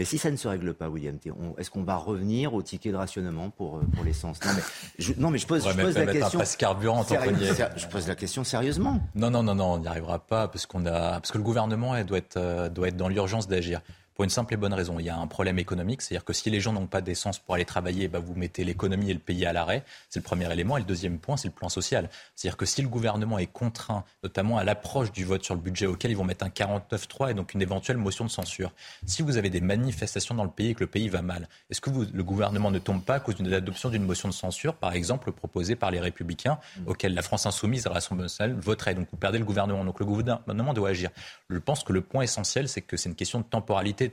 Mais 0.00 0.06
si 0.06 0.16
ça 0.16 0.30
ne 0.30 0.36
se 0.36 0.48
règle 0.48 0.72
pas, 0.72 0.88
William 0.88 1.18
est-ce 1.58 1.70
qu'on 1.70 1.82
va 1.82 1.96
revenir 1.96 2.54
au 2.54 2.62
ticket 2.62 2.90
de 2.90 2.96
rationnement 2.96 3.50
pour, 3.50 3.76
euh, 3.76 3.82
pour 3.94 4.02
l'essence? 4.02 4.42
Non 4.42 4.52
mais, 4.56 4.62
je, 4.98 5.12
non, 5.18 5.30
mais 5.30 5.36
je 5.36 5.46
pose, 5.46 5.62
je 5.62 5.78
pose 5.78 5.94
la 5.94 6.06
question. 6.06 6.40
carburant 6.56 7.04
Je 7.06 7.86
pose 7.86 8.08
la 8.08 8.14
question 8.14 8.42
sérieusement. 8.42 8.98
Non, 9.14 9.28
non, 9.28 9.42
non, 9.42 9.54
non, 9.54 9.72
on 9.74 9.78
n'y 9.80 9.88
arrivera 9.88 10.18
pas 10.18 10.48
parce 10.48 10.64
qu'on 10.64 10.86
a, 10.86 11.20
parce 11.20 11.30
que 11.30 11.36
le 11.36 11.44
gouvernement 11.44 12.02
doit 12.02 12.16
être, 12.16 12.38
euh, 12.38 12.70
doit 12.70 12.88
être 12.88 12.96
dans 12.96 13.08
l'urgence 13.08 13.46
d'agir. 13.46 13.82
Pour 14.20 14.24
une 14.24 14.28
simple 14.28 14.52
et 14.52 14.58
bonne 14.58 14.74
raison, 14.74 14.98
il 14.98 15.06
y 15.06 15.08
a 15.08 15.16
un 15.16 15.26
problème 15.26 15.58
économique, 15.58 16.02
c'est-à-dire 16.02 16.26
que 16.26 16.34
si 16.34 16.50
les 16.50 16.60
gens 16.60 16.74
n'ont 16.74 16.86
pas 16.86 17.00
d'essence 17.00 17.38
pour 17.38 17.54
aller 17.54 17.64
travailler, 17.64 18.06
bah 18.06 18.18
vous 18.18 18.34
mettez 18.34 18.64
l'économie 18.64 19.10
et 19.10 19.14
le 19.14 19.18
pays 19.18 19.46
à 19.46 19.54
l'arrêt. 19.54 19.82
C'est 20.10 20.20
le 20.20 20.24
premier 20.24 20.52
élément. 20.52 20.76
Et 20.76 20.80
le 20.80 20.86
deuxième 20.86 21.18
point, 21.18 21.38
c'est 21.38 21.48
le 21.48 21.54
plan 21.54 21.70
social. 21.70 22.10
C'est-à-dire 22.36 22.58
que 22.58 22.66
si 22.66 22.82
le 22.82 22.88
gouvernement 22.88 23.38
est 23.38 23.46
contraint, 23.46 24.04
notamment 24.22 24.58
à 24.58 24.64
l'approche 24.64 25.10
du 25.10 25.24
vote 25.24 25.42
sur 25.42 25.54
le 25.54 25.62
budget 25.62 25.86
auquel 25.86 26.10
ils 26.10 26.18
vont 26.18 26.24
mettre 26.24 26.44
un 26.44 26.50
49-3 26.50 27.30
et 27.30 27.34
donc 27.34 27.54
une 27.54 27.62
éventuelle 27.62 27.96
motion 27.96 28.26
de 28.26 28.30
censure, 28.30 28.74
si 29.06 29.22
vous 29.22 29.38
avez 29.38 29.48
des 29.48 29.62
manifestations 29.62 30.34
dans 30.34 30.44
le 30.44 30.50
pays 30.50 30.68
et 30.68 30.74
que 30.74 30.80
le 30.80 30.86
pays 30.86 31.08
va 31.08 31.22
mal, 31.22 31.48
est-ce 31.70 31.80
que 31.80 31.88
le 31.88 32.22
gouvernement 32.22 32.70
ne 32.70 32.78
tombe 32.78 33.02
pas 33.02 33.14
à 33.14 33.20
cause 33.20 33.36
de 33.36 33.48
l'adoption 33.48 33.88
d'une 33.88 34.04
motion 34.04 34.28
de 34.28 34.34
censure, 34.34 34.74
par 34.74 34.92
exemple 34.92 35.32
proposée 35.32 35.76
par 35.76 35.90
les 35.90 35.98
Républicains, 35.98 36.58
auquel 36.84 37.14
la 37.14 37.22
France 37.22 37.46
insoumise 37.46 37.86
à 37.86 37.90
l'Assemblée 37.94 38.24
nationale 38.24 38.54
voterait? 38.60 38.94
Donc 38.94 39.08
vous 39.10 39.16
perdez 39.16 39.38
le 39.38 39.46
gouvernement. 39.46 39.82
Donc 39.82 39.98
le 39.98 40.04
gouvernement 40.04 40.74
doit 40.74 40.90
agir. 40.90 41.08
Je 41.48 41.56
pense 41.56 41.84
que 41.84 41.94
le 41.94 42.02
point 42.02 42.20
essentiel, 42.20 42.68
c'est 42.68 42.82
que 42.82 42.98
c'est 42.98 43.08
une 43.08 43.14
question 43.14 43.38
de 43.38 43.44
temporalité 43.44 44.09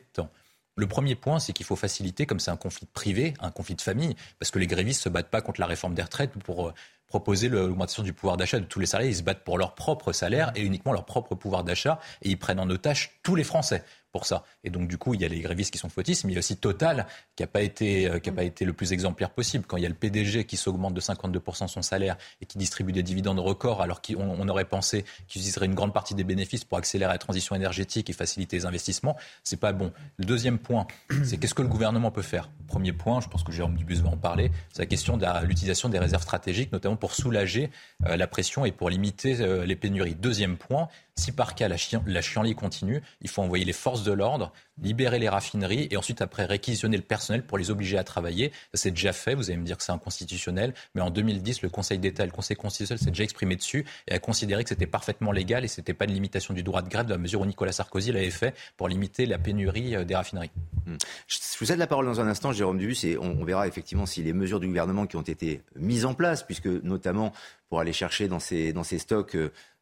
Le 0.77 0.87
premier 0.87 1.15
point, 1.15 1.39
c'est 1.39 1.53
qu'il 1.53 1.65
faut 1.65 1.75
faciliter, 1.75 2.27
comme 2.27 2.39
c'est 2.39 2.51
un 2.51 2.57
conflit 2.57 2.85
privé, 2.85 3.33
un 3.39 3.49
conflit 3.49 3.73
de 3.73 3.81
famille, 3.81 4.15
parce 4.39 4.51
que 4.51 4.59
les 4.59 4.67
grévistes 4.67 5.01
se 5.01 5.09
battent 5.09 5.31
pas 5.31 5.41
contre 5.41 5.59
la 5.59 5.65
réforme 5.65 5.95
des 5.95 6.03
retraites 6.03 6.31
pour 6.31 6.67
euh, 6.67 6.73
proposer 7.07 7.49
l'augmentation 7.49 8.03
du 8.03 8.13
pouvoir 8.13 8.37
d'achat 8.37 8.59
de 8.59 8.65
tous 8.65 8.79
les 8.79 8.85
salariés. 8.85 9.11
Ils 9.11 9.17
se 9.17 9.23
battent 9.23 9.43
pour 9.43 9.57
leur 9.57 9.73
propre 9.73 10.13
salaire 10.13 10.51
et 10.55 10.61
uniquement 10.61 10.93
leur 10.93 11.05
propre 11.05 11.33
pouvoir 11.33 11.63
d'achat, 11.63 11.99
et 12.21 12.29
ils 12.29 12.37
prennent 12.37 12.59
en 12.59 12.69
otage 12.69 13.19
tous 13.23 13.33
les 13.33 13.43
Français 13.43 13.83
pour 14.17 14.25
ça. 14.25 14.43
Et 14.63 14.71
donc, 14.71 14.87
du 14.87 14.97
coup, 14.97 15.13
il 15.13 15.21
y 15.21 15.25
a 15.25 15.27
les 15.27 15.41
grévistes 15.41 15.71
qui 15.71 15.77
sont 15.77 15.89
fautistes, 15.89 16.23
mais 16.23 16.31
il 16.31 16.33
y 16.33 16.37
a 16.37 16.39
aussi 16.39 16.57
Total 16.57 17.05
qui 17.35 17.43
n'a 17.43 17.47
pas, 17.47 17.61
été, 17.61 18.09
euh, 18.09 18.17
qui 18.17 18.31
a 18.31 18.33
pas 18.33 18.43
été 18.43 18.65
le 18.65 18.73
plus 18.73 18.91
exemplaire 18.91 19.29
possible. 19.29 19.65
Quand 19.67 19.77
il 19.77 19.83
y 19.83 19.85
a 19.85 19.89
le 19.89 19.93
PDG 19.93 20.45
qui 20.45 20.57
s'augmente 20.57 20.95
de 20.95 21.01
52% 21.01 21.67
son 21.67 21.83
salaire 21.83 22.17
et 22.41 22.47
qui 22.47 22.57
distribue 22.57 22.93
des 22.93 23.03
dividendes 23.03 23.37
records, 23.37 23.79
alors 23.79 24.01
qu'on 24.01 24.49
aurait 24.49 24.65
pensé 24.65 25.03
qu'il 25.27 25.41
utiliserait 25.41 25.67
une 25.67 25.75
grande 25.75 25.93
partie 25.93 26.15
des 26.15 26.23
bénéfices 26.23 26.65
pour 26.65 26.79
accélérer 26.79 27.11
la 27.11 27.19
transition 27.19 27.55
énergétique 27.55 28.09
et 28.09 28.13
faciliter 28.13 28.57
les 28.57 28.65
investissements, 28.65 29.15
c'est 29.43 29.59
pas 29.59 29.71
bon. 29.71 29.93
Le 30.17 30.25
deuxième 30.25 30.57
point, 30.57 30.87
c'est 31.23 31.37
qu'est-ce 31.37 31.53
que 31.53 31.61
le 31.61 31.67
gouvernement 31.67 32.09
peut 32.09 32.23
faire? 32.23 32.49
Premier 32.65 32.93
point, 32.93 33.21
je 33.21 33.27
pense 33.27 33.43
que 33.43 33.51
Jérôme 33.51 33.75
Dubus 33.75 34.01
va 34.01 34.09
en 34.09 34.17
parler, 34.17 34.49
c'est 34.73 34.81
la 34.81 34.87
question 34.87 35.15
de 35.15 35.27
l'utilisation 35.45 35.89
des 35.89 35.99
réserves 35.99 36.23
stratégiques, 36.23 36.71
notamment 36.71 36.95
pour 36.95 37.13
soulager 37.13 37.69
euh, 38.07 38.17
la 38.17 38.25
pression 38.25 38.65
et 38.65 38.71
pour 38.71 38.89
limiter 38.89 39.39
euh, 39.41 39.63
les 39.63 39.75
pénuries. 39.75 40.15
Deuxième 40.15 40.57
point, 40.57 40.87
si 41.17 41.31
par 41.31 41.55
cas 41.55 41.67
la, 41.67 41.77
chienlit 42.21 42.55
continue, 42.55 43.01
il 43.21 43.29
faut 43.29 43.41
envoyer 43.41 43.65
les 43.65 43.73
forces 43.73 44.03
de 44.03 44.06
l'ordre, 44.11 44.51
libérer 44.81 45.19
les 45.19 45.29
raffineries 45.29 45.87
et 45.91 45.97
ensuite 45.97 46.21
après 46.21 46.45
réquisitionner 46.45 46.97
le 46.97 47.03
personnel 47.03 47.45
pour 47.45 47.57
les 47.57 47.71
obliger 47.71 47.97
à 47.97 48.03
travailler. 48.03 48.51
C'est 48.73 48.91
déjà 48.91 49.13
fait, 49.13 49.35
vous 49.35 49.49
allez 49.49 49.59
me 49.59 49.65
dire 49.65 49.77
que 49.77 49.83
c'est 49.83 49.91
inconstitutionnel, 49.91 50.73
mais 50.95 51.01
en 51.01 51.09
2010, 51.09 51.61
le 51.61 51.69
Conseil 51.69 51.99
d'État 51.99 52.23
et 52.23 52.27
le 52.27 52.31
Conseil 52.31 52.57
constitutionnel 52.57 52.99
s'est 52.99 53.11
déjà 53.11 53.23
exprimé 53.23 53.55
dessus 53.55 53.85
et 54.07 54.13
a 54.13 54.19
considéré 54.19 54.63
que 54.63 54.69
c'était 54.69 54.87
parfaitement 54.87 55.31
légal 55.31 55.65
et 55.65 55.67
c'était 55.67 55.93
pas 55.93 56.05
une 56.05 56.13
limitation 56.13 56.53
du 56.53 56.63
droit 56.63 56.81
de 56.81 56.89
grève 56.89 57.05
de 57.05 57.11
la 57.11 57.17
mesure 57.17 57.41
où 57.41 57.45
Nicolas 57.45 57.71
Sarkozy 57.71 58.11
l'avait 58.11 58.29
fait 58.29 58.55
pour 58.75 58.87
limiter 58.87 59.25
la 59.25 59.37
pénurie 59.37 59.95
euh, 59.95 60.03
des 60.03 60.15
raffineries. 60.15 60.51
Hmm. 60.85 60.97
Je 61.27 61.37
vous 61.59 61.65
cède 61.65 61.79
la 61.79 61.87
parole 61.87 62.05
dans 62.05 62.21
un 62.21 62.27
instant, 62.27 62.51
Jérôme 62.51 62.77
Dubus, 62.77 63.05
et 63.05 63.17
on, 63.17 63.43
verra 63.43 63.67
effectivement 63.67 64.05
si 64.05 64.23
les 64.23 64.33
mesures 64.33 64.59
du 64.59 64.67
gouvernement 64.67 65.07
qui 65.07 65.15
ont 65.15 65.21
été 65.21 65.61
mises 65.75 66.05
en 66.05 66.13
place, 66.13 66.43
puisque 66.43 66.67
notamment 66.67 67.33
pour 67.69 67.79
aller 67.79 67.93
chercher 67.93 68.27
dans 68.27 68.39
ces, 68.39 68.73
dans 68.73 68.83
ces 68.83 68.99
stocks 68.99 69.35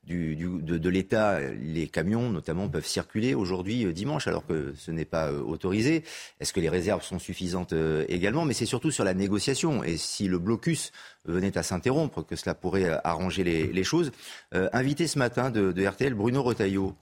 euh, 0.10 0.62
de, 0.62 0.90
l'État, 0.90 1.40
les 1.40 1.88
camions 1.88 2.30
notamment 2.30 2.70
peuvent 2.70 2.86
circuler 2.86 3.34
aujourd'hui 3.34 3.86
euh, 3.86 3.94
dimanche 3.94 4.28
alors 4.28 4.46
que 4.46 4.74
ce 4.78 4.92
n'est 4.92 5.06
pas 5.06 5.32
euh, 5.32 5.42
autorisé. 5.42 6.04
Est-ce 6.40 6.54
que 6.54 6.60
les 6.60 6.70
réserves 6.70 7.04
sont 7.04 7.20
suffisantes 7.20 7.74
euh, 7.74 8.06
également? 8.08 8.46
Mais 8.46 8.54
c'est 8.54 8.66
surtout 8.66 8.92
sur 8.92 9.04
la 9.04 9.14
négociation. 9.14 9.84
Et 9.84 9.98
si 9.98 10.28
le 10.28 10.38
blocus 10.38 10.92
venait 11.26 11.58
à 11.58 11.64
s'interrompre, 11.64 12.24
que 12.24 12.36
cela 12.36 12.54
pourrait 12.54 13.00
arranger 13.04 13.44
les, 13.44 13.84
choses. 13.84 14.12
invité 14.52 15.08
ce 15.08 15.18
matin 15.18 15.50
de, 15.50 15.86
RTL, 15.86 16.14
Bruno 16.14 16.44
Retailleau 16.44 16.96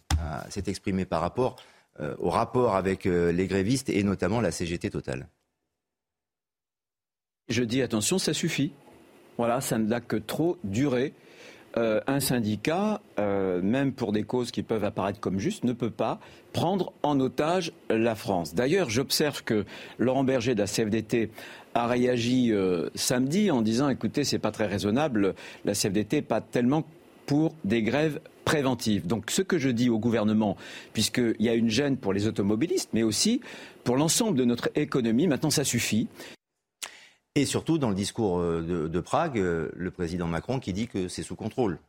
s'est 0.50 0.64
exprimé 0.68 1.04
par 1.04 1.20
rapport 1.20 1.58
au 2.20 2.30
rapport 2.30 2.76
avec 2.76 3.04
les 3.04 3.48
grévistes 3.48 3.90
et 3.90 4.02
notamment 4.04 4.40
la 4.40 4.52
CGT 4.52 4.90
Total. 4.92 5.28
Je 7.50 7.64
dis 7.64 7.82
attention, 7.82 8.18
ça 8.18 8.34
suffit. 8.34 8.72
Voilà, 9.38 9.60
ça 9.60 9.78
ne 9.78 9.90
l'a 9.90 10.00
que 10.00 10.16
trop 10.16 10.58
duré. 10.64 11.14
Euh, 11.76 12.02
un 12.06 12.20
syndicat, 12.20 13.02
euh, 13.18 13.60
même 13.64 13.94
pour 13.94 14.12
des 14.12 14.22
causes 14.22 14.52
qui 14.52 14.62
peuvent 14.62 14.84
apparaître 14.84 15.20
comme 15.20 15.40
justes, 15.40 15.64
ne 15.64 15.74
peut 15.74 15.90
pas 15.90 16.20
prendre 16.52 16.94
en 17.02 17.20
otage 17.20 17.72
la 17.90 18.14
France. 18.14 18.54
D'ailleurs, 18.54 18.92
j'observe 18.92 19.44
que 19.44 19.66
Laurent 19.98 20.24
Berger 20.24 20.54
de 20.54 20.60
la 20.60 20.68
CFDT 20.68 21.32
a 21.74 21.88
réagi 21.88 22.52
euh, 22.52 22.90
samedi 22.94 23.50
en 23.50 23.64
disant 23.64 23.90
écoutez, 23.90 24.24
c'est 24.24 24.38
pas 24.38 24.52
très 24.52 24.68
raisonnable, 24.68 25.34
la 25.66 25.74
CFDT 25.74 26.22
pas 26.22 26.42
tellement 26.42 26.86
pour 27.26 27.56
des 27.64 27.82
grèves 27.82 28.20
préventives. 28.46 29.08
Donc 29.08 29.32
ce 29.32 29.42
que 29.42 29.58
je 29.58 29.70
dis 29.70 29.90
au 29.90 29.98
gouvernement, 29.98 30.58
puisqu'il 30.94 31.42
y 31.42 31.50
a 31.50 31.56
une 31.56 31.70
gêne 31.70 31.98
pour 31.98 32.14
les 32.14 32.28
automobilistes, 32.28 32.90
mais 32.94 33.02
aussi 33.02 33.42
pour 33.84 33.98
l'ensemble 33.98 34.38
de 34.38 34.46
notre 34.46 34.70
économie, 34.76 35.26
maintenant 35.26 35.50
ça 35.50 35.64
suffit. 35.64 36.08
Et 37.36 37.46
surtout, 37.46 37.78
dans 37.78 37.90
le 37.90 37.96
discours 37.96 38.40
euh, 38.40 38.90
de, 38.90 39.00
Prague, 39.00 39.40
euh, 39.40 39.70
le 39.76 39.90
président 39.90 40.28
Macron 40.28 40.60
qui 40.60 40.72
dit 40.72 40.88
que 40.88 41.08
c'est 41.08 41.24
sous 41.24 41.36
contrôle. 41.36 41.80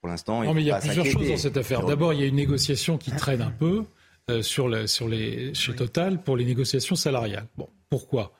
Pour 0.00 0.08
l'instant, 0.08 0.42
il, 0.42 0.54
mais 0.54 0.62
il 0.62 0.66
y 0.66 0.70
a 0.70 0.78
plusieurs 0.78 1.06
choses 1.06 1.28
dans 1.28 1.36
cette 1.36 1.56
affaire. 1.56 1.84
D'abord, 1.84 2.12
il 2.12 2.20
y 2.20 2.22
a 2.22 2.26
une 2.26 2.36
négociation 2.36 2.98
qui 2.98 3.10
traîne 3.10 3.42
un 3.42 3.50
peu 3.50 3.84
euh, 4.30 4.42
sur, 4.42 4.88
sur 4.88 5.08
les, 5.08 5.54
chez 5.54 5.74
Total 5.74 6.22
pour 6.22 6.36
les 6.36 6.44
négociations 6.44 6.96
salariales. 6.96 7.46
Bon, 7.56 7.68
pourquoi? 7.88 8.32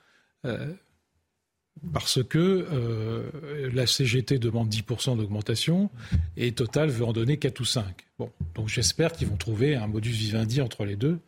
Parce 1.95 2.23
que 2.23 2.67
euh, 2.71 3.71
la 3.73 3.87
CGT 3.87 4.39
demande 4.39 4.69
10% 4.69 5.17
d'augmentation 5.17 5.91
et 6.37 6.53
Total 6.53 6.91
veut 6.91 7.05
en 7.07 7.13
donner 7.13 7.39
4 7.39 7.59
ou 7.61 7.65
5. 7.65 7.85
Bon, 8.19 8.31
donc 8.55 8.69
j'espère 8.69 9.13
qu'ils 9.13 9.29
vont 9.29 9.37
trouver 9.37 9.77
un 9.77 9.87
modus 9.87 10.11
vivendi 10.11 10.61
entre 10.61 10.85
les 10.85 10.97
deux. 10.97 11.21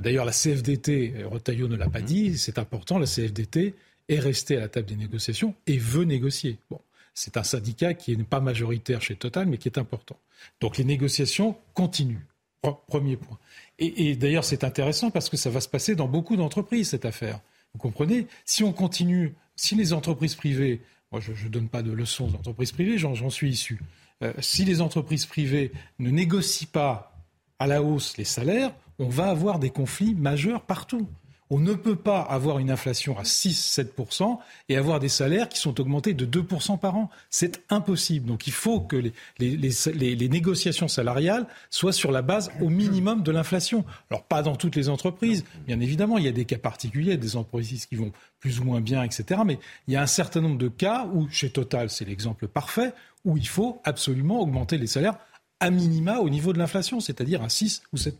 D'ailleurs, 0.00 0.24
la 0.24 0.32
CFDT, 0.32 1.14
Retailleau 1.30 1.68
ne 1.68 1.76
l'a 1.76 1.88
pas 1.88 2.00
dit, 2.00 2.36
c'est 2.36 2.58
important, 2.58 2.98
la 2.98 3.06
CFDT 3.06 3.74
est 4.10 4.18
restée 4.18 4.58
à 4.58 4.60
la 4.60 4.68
table 4.68 4.88
des 4.88 4.96
négociations 4.96 5.54
et 5.66 5.78
veut 5.78 6.04
négocier. 6.04 6.58
Bon, 6.70 6.80
c'est 7.14 7.38
un 7.38 7.42
syndicat 7.42 7.94
qui 7.94 8.14
n'est 8.14 8.24
pas 8.24 8.40
majoritaire 8.40 9.00
chez 9.00 9.16
Total, 9.16 9.46
mais 9.46 9.56
qui 9.56 9.68
est 9.68 9.78
important. 9.78 10.18
Donc 10.60 10.76
les 10.76 10.84
négociations 10.84 11.56
continuent. 11.72 12.26
Premier 12.88 13.16
point. 13.16 13.38
Et, 13.78 14.10
et 14.10 14.16
d'ailleurs, 14.16 14.44
c'est 14.44 14.64
intéressant 14.64 15.10
parce 15.10 15.30
que 15.30 15.38
ça 15.38 15.48
va 15.48 15.62
se 15.62 15.68
passer 15.68 15.94
dans 15.94 16.08
beaucoup 16.08 16.36
d'entreprises, 16.36 16.90
cette 16.90 17.06
affaire. 17.06 17.40
Vous 17.72 17.80
comprenez? 17.80 18.26
Si 18.44 18.62
on 18.62 18.74
continue 18.74 19.32
si 19.56 19.74
les 19.74 19.92
entreprises 19.92 20.34
privées, 20.34 20.80
moi 21.12 21.20
je 21.20 21.32
ne 21.32 21.48
donne 21.50 21.68
pas 21.68 21.82
de 21.82 21.92
leçons 21.92 22.30
aux 22.30 22.34
entreprises 22.34 22.72
privées, 22.72 22.98
j'en 22.98 23.30
suis 23.30 23.50
issu, 23.50 23.78
euh, 24.22 24.32
si 24.40 24.64
les 24.64 24.80
entreprises 24.80 25.26
privées 25.26 25.72
ne 25.98 26.10
négocient 26.10 26.68
pas 26.72 27.14
à 27.58 27.66
la 27.66 27.82
hausse 27.82 28.16
les 28.16 28.24
salaires, 28.24 28.74
on 28.98 29.08
va 29.08 29.28
avoir 29.28 29.58
des 29.58 29.70
conflits 29.70 30.14
majeurs 30.14 30.62
partout. 30.62 31.08
On 31.52 31.58
ne 31.58 31.74
peut 31.74 31.96
pas 31.96 32.20
avoir 32.20 32.60
une 32.60 32.70
inflation 32.70 33.18
à 33.18 33.22
6-7% 33.22 34.38
et 34.68 34.76
avoir 34.76 35.00
des 35.00 35.08
salaires 35.08 35.48
qui 35.48 35.58
sont 35.58 35.80
augmentés 35.80 36.14
de 36.14 36.24
2% 36.24 36.78
par 36.78 36.96
an. 36.96 37.10
C'est 37.28 37.64
impossible. 37.70 38.26
Donc 38.26 38.46
il 38.46 38.52
faut 38.52 38.80
que 38.80 38.96
les, 39.38 40.28
négociations 40.28 40.86
salariales 40.86 41.46
soient 41.68 41.92
sur 41.92 42.12
la 42.12 42.22
base 42.22 42.52
au 42.60 42.68
minimum 42.68 43.24
de 43.24 43.32
l'inflation. 43.32 43.84
Alors 44.10 44.22
pas 44.22 44.42
dans 44.42 44.54
toutes 44.54 44.76
les 44.76 44.88
entreprises, 44.88 45.44
bien 45.66 45.80
évidemment, 45.80 46.18
il 46.18 46.24
y 46.24 46.28
a 46.28 46.32
des 46.32 46.44
cas 46.44 46.58
particuliers, 46.58 47.16
des 47.16 47.36
entreprises 47.36 47.86
qui 47.86 47.96
vont 47.96 48.12
plus 48.38 48.60
ou 48.60 48.64
moins 48.64 48.80
bien, 48.80 49.02
etc. 49.02 49.40
Mais 49.44 49.58
il 49.88 49.94
y 49.94 49.96
a 49.96 50.02
un 50.02 50.06
certain 50.06 50.40
nombre 50.40 50.58
de 50.58 50.68
cas 50.68 51.06
où, 51.12 51.28
chez 51.30 51.50
Total, 51.50 51.90
c'est 51.90 52.04
l'exemple 52.04 52.46
parfait, 52.46 52.92
où 53.24 53.36
il 53.36 53.48
faut 53.48 53.80
absolument 53.84 54.40
augmenter 54.40 54.78
les 54.78 54.86
salaires 54.86 55.18
à 55.60 55.70
minima 55.70 56.18
au 56.18 56.30
niveau 56.30 56.52
de 56.52 56.58
l'inflation, 56.58 57.00
c'est-à-dire 57.00 57.42
à 57.42 57.48
6 57.48 57.82
ou 57.92 57.98
7 57.98 58.18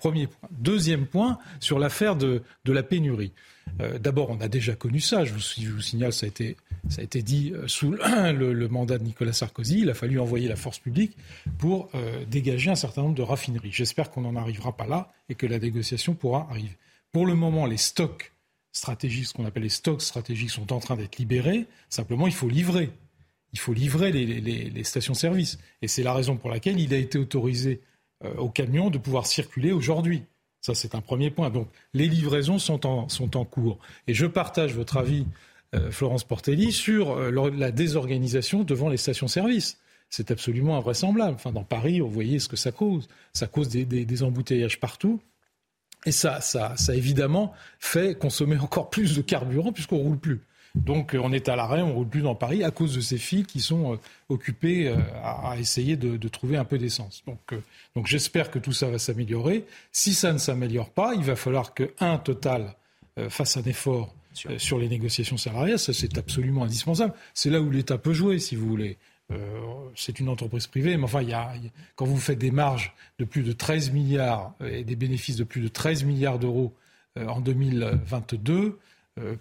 Premier 0.00 0.26
point. 0.26 0.48
Deuxième 0.50 1.06
point, 1.06 1.38
sur 1.60 1.78
l'affaire 1.78 2.16
de, 2.16 2.42
la 2.64 2.82
pénurie. 2.82 3.32
Euh, 3.80 3.98
d'abord, 3.98 4.30
on 4.30 4.40
a 4.40 4.48
déjà 4.48 4.74
connu 4.74 4.98
ça. 4.98 5.26
Je 5.26 5.34
vous, 5.34 5.80
signale, 5.80 6.14
ça 6.14 6.24
a 6.24 6.28
été, 6.28 6.56
ça 6.88 7.02
a 7.02 7.04
été 7.04 7.22
dit 7.22 7.52
euh, 7.54 7.68
sous 7.68 7.92
le, 7.92 8.68
mandat 8.68 8.96
de 8.96 9.04
Nicolas 9.04 9.34
Sarkozy. 9.34 9.80
Il 9.80 9.90
a 9.90 9.94
fallu 9.94 10.18
envoyer 10.18 10.48
la 10.48 10.56
force 10.56 10.78
publique 10.78 11.16
pour 11.58 11.90
euh, 11.94 12.24
dégager 12.24 12.70
un 12.70 12.76
certain 12.76 13.02
nombre 13.02 13.14
de 13.14 13.22
raffineries. 13.22 13.72
J'espère 13.72 14.10
qu'on 14.10 14.22
n'en 14.22 14.36
arrivera 14.36 14.74
pas 14.74 14.86
là 14.86 15.12
et 15.28 15.34
que 15.34 15.46
la 15.46 15.58
négociation 15.58 16.14
pourra 16.14 16.48
arriver. 16.50 16.76
Pour 17.12 17.26
le 17.26 17.34
moment, 17.34 17.66
les 17.66 17.76
stocks 17.76 18.32
stratégiques, 18.72 19.26
ce 19.26 19.34
qu'on 19.34 19.44
appelle 19.44 19.64
les 19.64 19.68
stocks 19.68 20.00
stratégiques, 20.00 20.50
sont 20.50 20.72
en 20.72 20.80
train 20.80 20.96
d'être 20.96 21.18
libérés. 21.18 21.66
Simplement, 21.90 22.26
il 22.26 22.32
faut 22.32 22.48
livrer. 22.48 22.90
Il 23.52 23.58
faut 23.58 23.74
livrer 23.74 24.12
les, 24.12 24.40
les 24.70 24.84
stations-service. 24.84 25.58
Et 25.82 25.88
c'est 25.88 26.04
la 26.04 26.14
raison 26.14 26.36
pour 26.36 26.48
laquelle 26.48 26.80
il 26.80 26.94
a 26.94 26.96
été 26.96 27.18
autorisé 27.18 27.80
aux 28.36 28.50
camions 28.50 28.90
de 28.90 28.98
pouvoir 28.98 29.26
circuler 29.26 29.72
aujourd'hui. 29.72 30.24
Ça, 30.60 30.74
c'est 30.74 30.94
un 30.94 31.00
premier 31.00 31.30
point. 31.30 31.50
Donc, 31.50 31.68
les 31.94 32.06
livraisons 32.06 32.58
sont 32.58 32.86
en, 32.86 33.08
sont 33.08 33.36
en 33.36 33.44
cours. 33.44 33.78
Et 34.06 34.14
je 34.14 34.26
partage 34.26 34.74
votre 34.74 34.98
avis, 34.98 35.26
euh, 35.74 35.90
Florence 35.90 36.24
Portelli, 36.24 36.72
sur 36.72 37.12
euh, 37.12 37.50
la 37.50 37.70
désorganisation 37.70 38.62
devant 38.62 38.88
les 38.88 38.98
stations-service. 38.98 39.78
C'est 40.10 40.30
absolument 40.30 40.76
invraisemblable. 40.76 41.34
Enfin, 41.34 41.52
dans 41.52 41.64
Paris, 41.64 42.00
vous 42.00 42.10
voyez 42.10 42.38
ce 42.40 42.48
que 42.48 42.56
ça 42.56 42.72
cause. 42.72 43.08
Ça 43.32 43.46
cause 43.46 43.68
des, 43.68 43.84
des, 43.84 44.22
embouteillages 44.22 44.80
partout. 44.80 45.20
Et 46.04 46.12
ça, 46.12 46.40
ça, 46.40 46.76
ça, 46.76 46.94
évidemment, 46.94 47.54
fait 47.78 48.18
consommer 48.18 48.58
encore 48.58 48.90
plus 48.90 49.16
de 49.16 49.22
carburant 49.22 49.72
puisqu'on 49.72 49.98
roule 49.98 50.18
plus. 50.18 50.40
Donc 50.74 51.14
euh, 51.14 51.20
on 51.22 51.32
est 51.32 51.48
à 51.48 51.56
l'arrêt, 51.56 51.82
on 51.82 51.88
ne 51.88 51.92
roule 51.92 52.08
plus 52.08 52.22
dans 52.22 52.34
Paris 52.34 52.62
à 52.62 52.70
cause 52.70 52.94
de 52.94 53.00
ces 53.00 53.18
fils 53.18 53.46
qui 53.46 53.60
sont 53.60 53.94
euh, 53.94 53.96
occupés 54.28 54.88
euh, 54.88 54.96
à, 55.22 55.56
essayer 55.58 55.96
de, 55.96 56.28
trouver 56.28 56.56
un 56.56 56.64
peu 56.64 56.78
d'essence. 56.78 57.24
Donc, 57.96 58.06
j'espère 58.06 58.50
que 58.50 58.58
tout 58.58 58.72
ça 58.72 58.88
va 58.88 58.98
s'améliorer. 58.98 59.64
Si 59.90 60.14
ça 60.14 60.32
ne 60.32 60.38
s'améliore 60.38 60.90
pas, 60.90 61.14
il 61.14 61.24
va 61.24 61.34
falloir 61.34 61.74
que 61.74 61.92
un 61.98 62.18
total 62.18 62.74
fasse 63.28 63.56
un 63.56 63.62
effort 63.62 64.14
sur 64.32 64.78
les 64.78 64.88
négociations 64.88 65.36
salariales. 65.36 65.78
Ça 65.78 65.92
c'est 65.92 66.16
absolument 66.16 66.64
indispensable. 66.64 67.12
C'est 67.34 67.50
là 67.50 67.60
où 67.60 67.70
l'État 67.70 67.98
peut 67.98 68.12
jouer, 68.12 68.38
si 68.38 68.54
vous 68.54 68.68
voulez. 68.68 68.96
c'est 69.96 70.20
une 70.20 70.28
entreprise 70.28 70.68
privée, 70.68 70.96
mais 70.96 71.04
enfin, 71.04 71.22
quand 71.96 72.06
vous 72.06 72.16
faites 72.18 72.38
des 72.38 72.52
marges 72.52 72.94
de 73.18 73.24
plus 73.24 73.42
de 73.42 73.52
13 73.52 73.90
milliards 73.90 74.54
et 74.64 74.84
des 74.84 74.96
bénéfices 74.96 75.36
de 75.36 75.44
plus 75.44 75.60
de 75.60 75.68
13 75.68 76.04
milliards 76.04 76.38
d'euros 76.38 76.72
en 77.16 77.40
2022, 77.40 78.78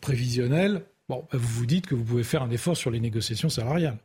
prévisionnels, 0.02 0.84
Bon, 1.10 1.26
bah, 1.32 1.40
vous 1.40 1.60
vous 1.60 1.66
dites 1.66 1.88
que 1.88 1.96
vous 1.96 2.04
pouvez 2.04 2.24
faire 2.24 2.44
un 2.44 2.52
effort 2.52 2.78
sur 2.78 2.92
les 2.92 3.00
négociations 3.00 3.50
salariales. 3.50 3.98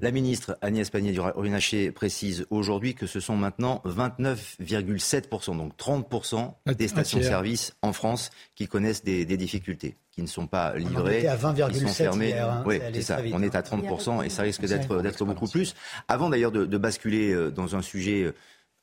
La 0.00 0.10
ministre 0.10 0.58
Agnès 0.60 0.90
Pannier-Runacher 0.90 1.92
précise 1.92 2.46
aujourd'hui 2.50 2.94
que 2.94 3.06
ce 3.06 3.20
sont 3.20 3.36
maintenant 3.36 3.80
29,7%, 3.84 5.56
donc 5.56 5.76
30% 5.76 6.54
des 6.76 6.88
stations-service 6.88 7.74
en 7.82 7.92
France 7.92 8.30
qui 8.56 8.66
connaissent 8.66 9.04
des, 9.04 9.24
difficultés, 9.36 9.96
qui 10.10 10.22
ne 10.22 10.26
sont 10.26 10.48
pas 10.48 10.74
livrées, 10.76 11.28
on 11.28 11.30
à 11.30 11.36
20,7 11.36 11.70
qui 11.70 11.94
sont 11.94 12.20
hein, 12.20 12.62
oui, 12.66 12.80
c'est 12.92 13.02
ça. 13.02 13.20
on 13.32 13.42
est 13.42 13.54
à 13.54 13.60
30% 13.60 14.24
et 14.24 14.30
ça 14.30 14.42
risque 14.42 14.66
d'être 14.66 15.24
beaucoup 15.24 15.46
plus. 15.46 15.76
Avant 16.08 16.28
d'ailleurs 16.28 16.52
de, 16.52 16.78
basculer 16.78 17.32
euh, 17.32 17.50
dans 17.50 17.76
un 17.76 17.82
sujet 17.82 18.22
euh, 18.22 18.34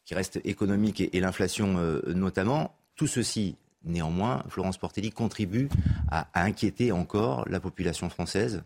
qui 0.06 0.16
reste 0.16 0.40
économique 0.46 1.02
et 1.02 1.20
l'inflation 1.20 1.76
euh, 1.78 2.02
notamment, 2.14 2.76
tout 2.96 3.08
ceci 3.08 3.58
Néanmoins, 3.86 4.44
Florence 4.50 4.78
Portelli 4.78 5.12
contribue 5.12 5.70
à, 6.10 6.28
inquiéter 6.34 6.92
encore 6.92 7.48
la 7.48 7.60
population 7.60 8.10
française 8.10 8.64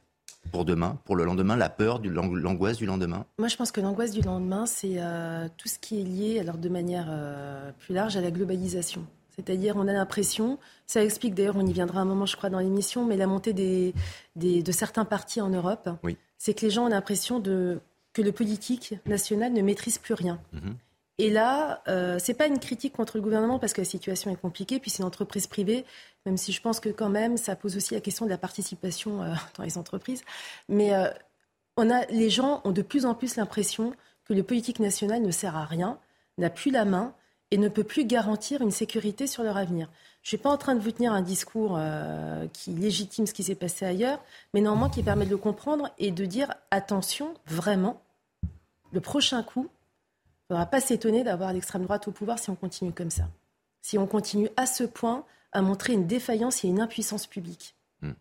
pour 0.51 0.65
demain, 0.65 0.97
pour 1.03 1.15
le 1.15 1.25
lendemain, 1.25 1.57
la 1.57 1.69
peur, 1.69 2.01
l'angoisse 2.03 2.77
du 2.77 2.85
lendemain 2.85 3.25
Moi, 3.37 3.49
je 3.49 3.57
pense 3.57 3.71
que 3.71 3.81
l'angoisse 3.81 4.11
du 4.11 4.21
lendemain, 4.21 4.65
c'est 4.65 4.95
euh, 4.97 5.47
tout 5.57 5.67
ce 5.67 5.77
qui 5.77 5.99
est 5.99 6.03
lié, 6.03 6.39
alors 6.39 6.57
de 6.57 6.69
manière 6.69 7.07
euh, 7.09 7.71
plus 7.79 7.93
large, 7.93 8.15
à 8.15 8.21
la 8.21 8.31
globalisation. 8.31 9.05
C'est-à-dire, 9.35 9.75
on 9.77 9.87
a 9.87 9.93
l'impression, 9.93 10.57
ça 10.85 11.03
explique 11.03 11.33
d'ailleurs, 11.33 11.55
on 11.57 11.65
y 11.65 11.73
viendra 11.73 12.01
un 12.01 12.05
moment, 12.05 12.25
je 12.25 12.35
crois, 12.35 12.49
dans 12.49 12.59
l'émission, 12.59 13.05
mais 13.05 13.15
la 13.15 13.27
montée 13.27 13.53
des, 13.53 13.93
de 14.35 14.71
certains 14.71 15.05
partis 15.05 15.41
en 15.41 15.49
Europe, 15.49 15.89
c'est 16.37 16.53
que 16.53 16.65
les 16.65 16.71
gens 16.71 16.85
ont 16.85 16.89
l'impression 16.89 17.41
que 17.41 18.21
le 18.21 18.31
politique 18.31 18.95
national 19.05 19.53
ne 19.53 19.61
maîtrise 19.61 19.97
plus 19.97 20.13
rien. 20.13 20.39
Mhm. 20.53 20.75
Et 21.19 21.29
là, 21.29 21.83
euh, 21.89 22.17
ce 22.17 22.31
n'est 22.31 22.37
pas 22.37 22.47
une 22.47 22.59
critique 22.59 22.93
contre 22.93 23.17
le 23.17 23.21
gouvernement 23.21 23.59
parce 23.59 23.73
que 23.73 23.81
la 23.81 23.85
situation 23.85 24.31
est 24.31 24.37
compliquée, 24.37 24.79
puis 24.79 24.89
c'est 24.89 24.99
une 24.99 25.07
entreprise 25.07 25.47
privée, 25.47 25.85
même 26.25 26.37
si 26.37 26.53
je 26.53 26.61
pense 26.61 26.79
que 26.79 26.87
quand 26.87 27.09
même, 27.09 27.35
ça 27.35 27.57
pose 27.57 27.75
aussi 27.75 27.93
la 27.93 27.99
question 27.99 28.23
de 28.23 28.29
la 28.29 28.37
participation 28.37 29.21
euh, 29.21 29.33
dans 29.57 29.63
les 29.63 29.77
entreprises. 29.77 30.23
Mais 30.69 30.95
euh, 30.95 31.09
on 31.75 31.89
a, 31.89 32.05
les 32.05 32.29
gens 32.29 32.61
ont 32.63 32.71
de 32.71 32.81
plus 32.81 33.05
en 33.05 33.15
plus 33.15 33.35
l'impression 33.35 33.93
que 34.23 34.33
le 34.33 34.43
politique 34.43 34.79
national 34.79 35.21
ne 35.21 35.31
sert 35.31 35.57
à 35.57 35.65
rien, 35.65 35.99
n'a 36.37 36.49
plus 36.49 36.71
la 36.71 36.85
main 36.85 37.13
et 37.51 37.57
ne 37.57 37.67
peut 37.67 37.83
plus 37.83 38.05
garantir 38.05 38.61
une 38.61 38.71
sécurité 38.71 39.27
sur 39.27 39.43
leur 39.43 39.57
avenir. 39.57 39.89
Je 40.21 40.27
ne 40.27 40.29
suis 40.29 40.37
pas 40.37 40.51
en 40.51 40.57
train 40.57 40.75
de 40.75 40.79
vous 40.79 40.91
tenir 40.91 41.11
un 41.11 41.21
discours 41.21 41.79
qui 42.53 42.71
légitime 42.71 43.25
ce 43.25 43.33
qui 43.33 43.43
s'est 43.43 43.55
passé 43.55 43.85
ailleurs, 43.85 44.21
mais 44.53 44.61
néanmoins 44.61 44.89
qui 44.89 45.01
permet 45.01 45.25
de 45.25 45.31
le 45.31 45.37
comprendre 45.37 45.89
et 45.97 46.11
de 46.11 46.25
dire 46.25 46.53
attention, 46.69 47.33
vraiment, 47.47 48.01
le 48.91 49.01
prochain 49.01 49.41
coup, 49.41 49.67
ne 50.49 50.55
faudra 50.55 50.65
pas 50.65 50.81
s'étonner 50.81 51.23
d'avoir 51.23 51.53
l'extrême 51.53 51.83
droite 51.83 52.07
au 52.07 52.11
pouvoir 52.11 52.39
si 52.39 52.49
on 52.49 52.55
continue 52.55 52.91
comme 52.91 53.11
ça. 53.11 53.29
Si 53.81 53.97
on 53.97 54.07
continue 54.07 54.49
à 54.57 54.65
ce 54.65 54.83
point 54.83 55.23
à 55.51 55.61
montrer 55.61 55.93
une 55.93 56.07
défaillance 56.07 56.63
et 56.63 56.67
une 56.67 56.79
impuissance 56.81 57.27
publique. 57.27 57.75
Hmm. 58.01 58.11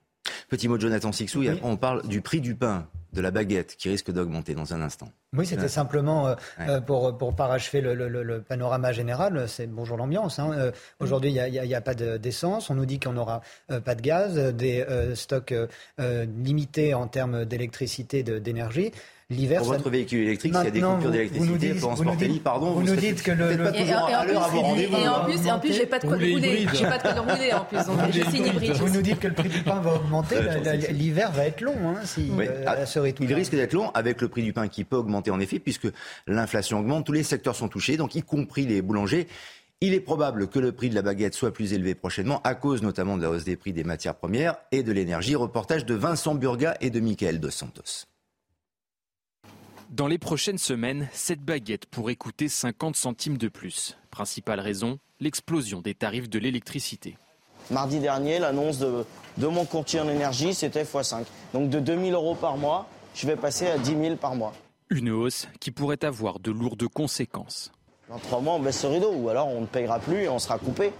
Petit 0.48 0.68
mot 0.68 0.76
de 0.76 0.82
Jonathan 0.82 1.12
Sixou, 1.12 1.42
et 1.42 1.48
après 1.48 1.66
on 1.66 1.76
parle 1.76 2.06
du 2.06 2.20
prix 2.20 2.40
du 2.40 2.54
pain, 2.54 2.86
de 3.12 3.20
la 3.20 3.30
baguette, 3.30 3.76
qui 3.76 3.88
risque 3.88 4.10
d'augmenter 4.10 4.54
dans 4.54 4.74
un 4.74 4.82
instant. 4.82 5.08
Oui, 5.34 5.46
c'était 5.46 5.68
simplement 5.68 6.28
euh, 6.28 6.34
euh, 6.60 6.80
pour, 6.80 7.16
pour 7.16 7.34
parachever 7.34 7.80
le, 7.80 7.94
le, 7.94 8.42
panorama 8.42 8.92
général. 8.92 9.48
C'est 9.48 9.66
bonjour 9.66 9.96
l'ambiance. 9.96 10.38
Hein. 10.38 10.52
Euh, 10.52 10.72
aujourd'hui, 11.00 11.30
il 11.30 11.50
n'y 11.50 11.74
a, 11.74 11.78
a, 11.78 11.80
pas 11.80 11.94
d'essence. 11.94 12.70
on 12.70 12.74
nous 12.74 12.86
dit 12.86 13.00
qu'on 13.00 13.12
n'aura 13.12 13.40
pas 13.84 13.94
de 13.94 14.02
gaz, 14.02 14.36
des 14.54 14.84
stocks 15.14 15.54
limités 15.98 16.94
en 16.94 17.08
termes 17.08 17.44
d'électricité, 17.44 18.22
d'énergie. 18.22 18.92
L'hiver, 19.30 19.58
pour 19.58 19.72
votre 19.72 19.90
véhicule 19.90 20.20
électrique, 20.20 20.54
s'il 20.54 20.64
y 20.64 20.68
a 20.68 20.70
des 20.70 20.80
coupures 20.80 21.10
d'électricité, 21.10 21.74
Florence 21.74 22.00
Portelli, 22.00 22.40
pardon, 22.40 22.72
vous, 22.72 22.82
nous 22.82 22.96
dites 22.96 23.22
que 23.22 23.30
le, 23.30 23.58
pas 23.58 23.72
toujours 23.72 23.96
à 23.96 24.24
l'heure 24.24 24.42
à 24.42 24.48
vos 24.48 24.60
rendez-vous. 24.62 24.96
Et 24.96 25.06
en 25.06 25.24
plus, 25.26 25.50
en 25.50 25.60
plus, 25.60 25.72
j'ai 25.74 25.84
pas 25.84 25.98
de 25.98 26.06
quoi 26.06 26.16
rouler, 26.16 26.66
j'ai 26.72 26.86
pas 26.86 26.96
de 26.96 27.02
quoi 27.02 27.34
rouler 27.34 27.52
en 27.52 27.64
plus, 27.66 27.84
donc 27.84 27.98
je 28.10 28.22
suis 28.22 28.38
hybride. 28.38 28.72
Vous 28.76 28.88
nous 28.88 29.02
dites 29.02 29.20
que 29.20 29.28
le 29.28 29.34
prix 29.34 29.50
du 29.50 29.62
pain 29.62 29.80
va 29.80 29.96
augmenter, 29.96 30.36
l'hiver 30.92 31.30
va 31.32 31.44
être 31.44 31.60
long, 31.60 31.76
hein, 31.88 31.96
si 32.04 32.30
euh, 32.38 32.64
à 32.66 32.86
ce 32.86 33.00
rythme. 33.00 33.22
Il 33.24 33.34
risque 33.34 33.54
d'être 33.54 33.74
long 33.74 33.90
avec 33.90 34.22
le 34.22 34.28
prix 34.28 34.42
du 34.42 34.54
pain 34.54 34.66
qui 34.66 34.84
peut 34.84 34.96
augmenter 34.96 35.30
en 35.30 35.40
effet, 35.40 35.58
puisque 35.58 35.88
l'inflation 36.26 36.78
augmente, 36.78 37.04
tous 37.04 37.12
les 37.12 37.22
secteurs 37.22 37.54
sont 37.54 37.68
touchés, 37.68 37.98
donc 37.98 38.14
y 38.14 38.22
compris 38.22 38.64
les 38.64 38.80
boulangers. 38.80 39.26
Il 39.82 39.92
est 39.92 40.00
probable 40.00 40.48
que 40.48 40.58
le 40.58 40.72
prix 40.72 40.88
de 40.88 40.94
la 40.94 41.02
baguette 41.02 41.34
soit 41.34 41.52
plus 41.52 41.74
élevé 41.74 41.94
prochainement, 41.94 42.40
à 42.44 42.54
cause 42.54 42.80
notamment 42.80 43.18
de 43.18 43.24
la 43.24 43.28
hausse 43.28 43.44
des 43.44 43.56
prix 43.56 43.74
des 43.74 43.84
matières 43.84 44.14
premières 44.14 44.56
et 44.72 44.82
de 44.82 44.90
l'énergie. 44.90 45.34
Reportage 45.34 45.84
de 45.84 45.94
Vincent 45.94 46.34
Burga 46.34 46.78
et 46.80 46.88
de 46.88 46.98
Michael 46.98 47.40
Dos 47.40 47.50
Santos. 47.50 48.06
Dans 49.90 50.06
les 50.06 50.18
prochaines 50.18 50.58
semaines, 50.58 51.08
cette 51.14 51.40
baguette 51.40 51.86
pourrait 51.86 52.14
coûter 52.14 52.50
50 52.50 52.94
centimes 52.94 53.38
de 53.38 53.48
plus. 53.48 53.96
Principale 54.10 54.60
raison, 54.60 54.98
l'explosion 55.18 55.80
des 55.80 55.94
tarifs 55.94 56.28
de 56.28 56.38
l'électricité. 56.38 57.16
Mardi 57.70 57.98
dernier, 57.98 58.38
l'annonce 58.38 58.78
de, 58.78 59.06
de 59.38 59.46
mon 59.46 59.64
courtier 59.64 60.00
en 60.00 60.08
énergie, 60.10 60.52
c'était 60.52 60.82
x5. 60.82 61.24
Donc 61.54 61.70
de 61.70 61.80
2000 61.80 62.12
euros 62.12 62.34
par 62.34 62.58
mois, 62.58 62.86
je 63.14 63.26
vais 63.26 63.36
passer 63.36 63.66
à 63.68 63.78
10 63.78 63.96
000 63.98 64.16
par 64.16 64.34
mois. 64.34 64.52
Une 64.90 65.08
hausse 65.08 65.48
qui 65.58 65.70
pourrait 65.70 66.04
avoir 66.04 66.38
de 66.38 66.50
lourdes 66.50 66.86
conséquences. 66.88 67.72
Dans 68.10 68.18
trois 68.18 68.40
mois, 68.40 68.54
on 68.54 68.60
baisse 68.60 68.82
le 68.84 68.90
rideau, 68.90 69.12
ou 69.14 69.30
alors 69.30 69.48
on 69.48 69.62
ne 69.62 69.66
payera 69.66 70.00
plus 70.00 70.24
et 70.24 70.28
on 70.28 70.38
sera 70.38 70.58
coupé. 70.58 70.92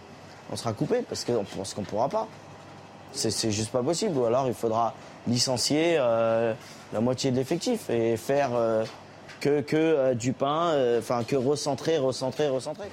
On 0.51 0.57
sera 0.57 0.73
coupé 0.73 1.03
parce 1.07 1.27
qu'on 1.27 1.43
ne 1.43 1.87
pourra 1.87 2.09
pas. 2.09 2.27
C'est 3.13 3.51
juste 3.51 3.71
pas 3.71 3.83
possible. 3.83 4.17
Ou 4.17 4.25
alors 4.25 4.47
il 4.49 4.55
faudra 4.55 4.95
licencier 5.29 5.97
euh, 5.99 6.55
la 6.93 7.01
moitié 7.01 7.31
de 7.31 7.37
l'effectif 7.37 7.91
et 7.91 8.17
faire 8.17 8.55
euh, 8.55 8.85
que, 9.41 9.61
que 9.61 9.77
euh, 9.77 10.15
du 10.15 10.33
pain, 10.33 10.75
enfin 10.99 11.25
que 11.25 11.37
recentrer, 11.37 11.99
recentrer, 11.99 12.49
recentrer. 12.49 12.89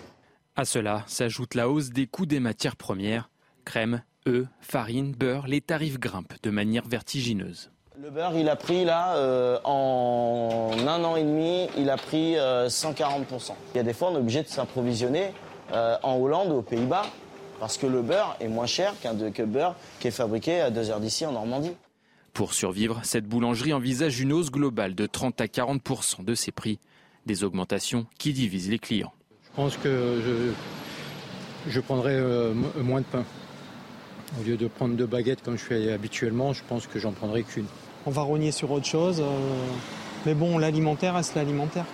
À 0.56 0.66
cela 0.66 1.04
s'ajoute 1.08 1.56
la 1.56 1.70
hausse 1.70 1.90
des 1.90 2.08
coûts 2.08 2.26
des 2.26 2.40
matières 2.40 2.76
premières, 2.76 3.30
crème, 3.66 4.04
œufs, 4.28 4.48
farine, 4.62 5.14
beurre. 5.14 5.48
Les 5.48 5.62
tarifs 5.62 6.00
grimpent 6.00 6.42
de 6.44 6.50
manière 6.50 6.88
vertigineuse. 6.88 7.72
Le 8.02 8.10
beurre, 8.10 8.36
il 8.36 8.50
a 8.50 8.56
pris 8.56 8.84
là, 8.84 9.16
en 9.64 10.72
un 10.86 11.04
an 11.04 11.16
et 11.16 11.24
demi, 11.24 11.68
il 11.78 11.90
a 11.90 11.96
pris 11.96 12.36
140%. 12.36 13.52
Il 13.74 13.78
y 13.78 13.80
a 13.80 13.84
des 13.84 13.94
fois, 13.94 14.10
on 14.12 14.16
est 14.16 14.20
obligé 14.20 14.44
de 14.44 14.48
s'approvisionner 14.48 15.32
en 15.72 16.18
Hollande 16.18 16.52
ou 16.52 16.56
aux 16.56 16.62
Pays-Bas 16.62 17.06
parce 17.60 17.78
que 17.78 17.88
le 17.88 18.02
beurre 18.02 18.36
est 18.40 18.48
moins 18.48 18.66
cher 18.66 18.94
qu'un 19.02 19.16
que 19.32 19.42
le 19.42 19.48
beurre 19.48 19.76
qui 20.00 20.08
est 20.08 20.12
fabriqué 20.12 20.62
à 20.62 20.70
deux 20.70 20.90
heures 20.90 21.00
d'ici 21.00 21.26
en 21.26 21.32
Normandie. 21.32 21.76
Pour 22.36 22.54
survivre, 22.54 23.00
cette 23.04 23.26
boulangerie 23.26 23.72
envisage 23.72 24.20
une 24.20 24.34
hausse 24.34 24.52
globale 24.52 24.94
de 24.94 25.06
30 25.06 25.40
à 25.40 25.46
40% 25.46 26.26
de 26.26 26.36
ses 26.36 26.52
prix, 26.52 26.80
des 27.26 27.46
augmentations 27.46 28.08
qui 28.18 28.34
divisent 28.34 28.70
les 28.70 28.78
clients. 28.78 29.14
Je 29.46 29.56
pense 29.56 29.78
que 29.78 30.20
je, 30.22 31.72
je 31.72 31.80
prendrai 31.80 32.12
euh, 32.12 32.54
moins 32.84 33.00
de 33.00 33.06
pain. 33.06 33.24
Au 34.38 34.44
lieu 34.44 34.58
de 34.58 34.68
prendre 34.68 34.98
deux 34.98 35.06
baguettes 35.06 35.42
comme 35.44 35.58
je 35.58 35.64
fais 35.64 35.94
habituellement, 35.94 36.52
je 36.52 36.62
pense 36.68 36.88
que 36.88 37.00
j'en 37.00 37.14
prendrai 37.14 37.44
qu'une. 37.44 37.68
On 38.06 38.12
va 38.12 38.24
rogner 38.24 38.52
sur 38.52 38.70
autre 38.70 38.86
chose. 38.86 39.22
Euh, 39.22 39.68
mais 40.26 40.34
bon, 40.34 40.58
l'alimentaire 40.58 41.16
reste 41.16 41.36
l'alimentaire. 41.36 41.86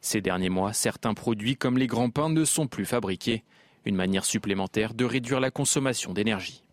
Ces 0.00 0.20
derniers 0.20 0.50
mois, 0.50 0.72
certains 0.72 1.14
produits 1.14 1.54
comme 1.54 1.78
les 1.78 1.86
grands 1.86 2.10
pains 2.10 2.28
ne 2.28 2.44
sont 2.44 2.66
plus 2.66 2.86
fabriqués. 2.86 3.44
Une 3.84 3.94
manière 3.94 4.24
supplémentaire 4.24 4.94
de 4.94 5.04
réduire 5.04 5.38
la 5.38 5.52
consommation 5.52 6.12
d'énergie. 6.12 6.64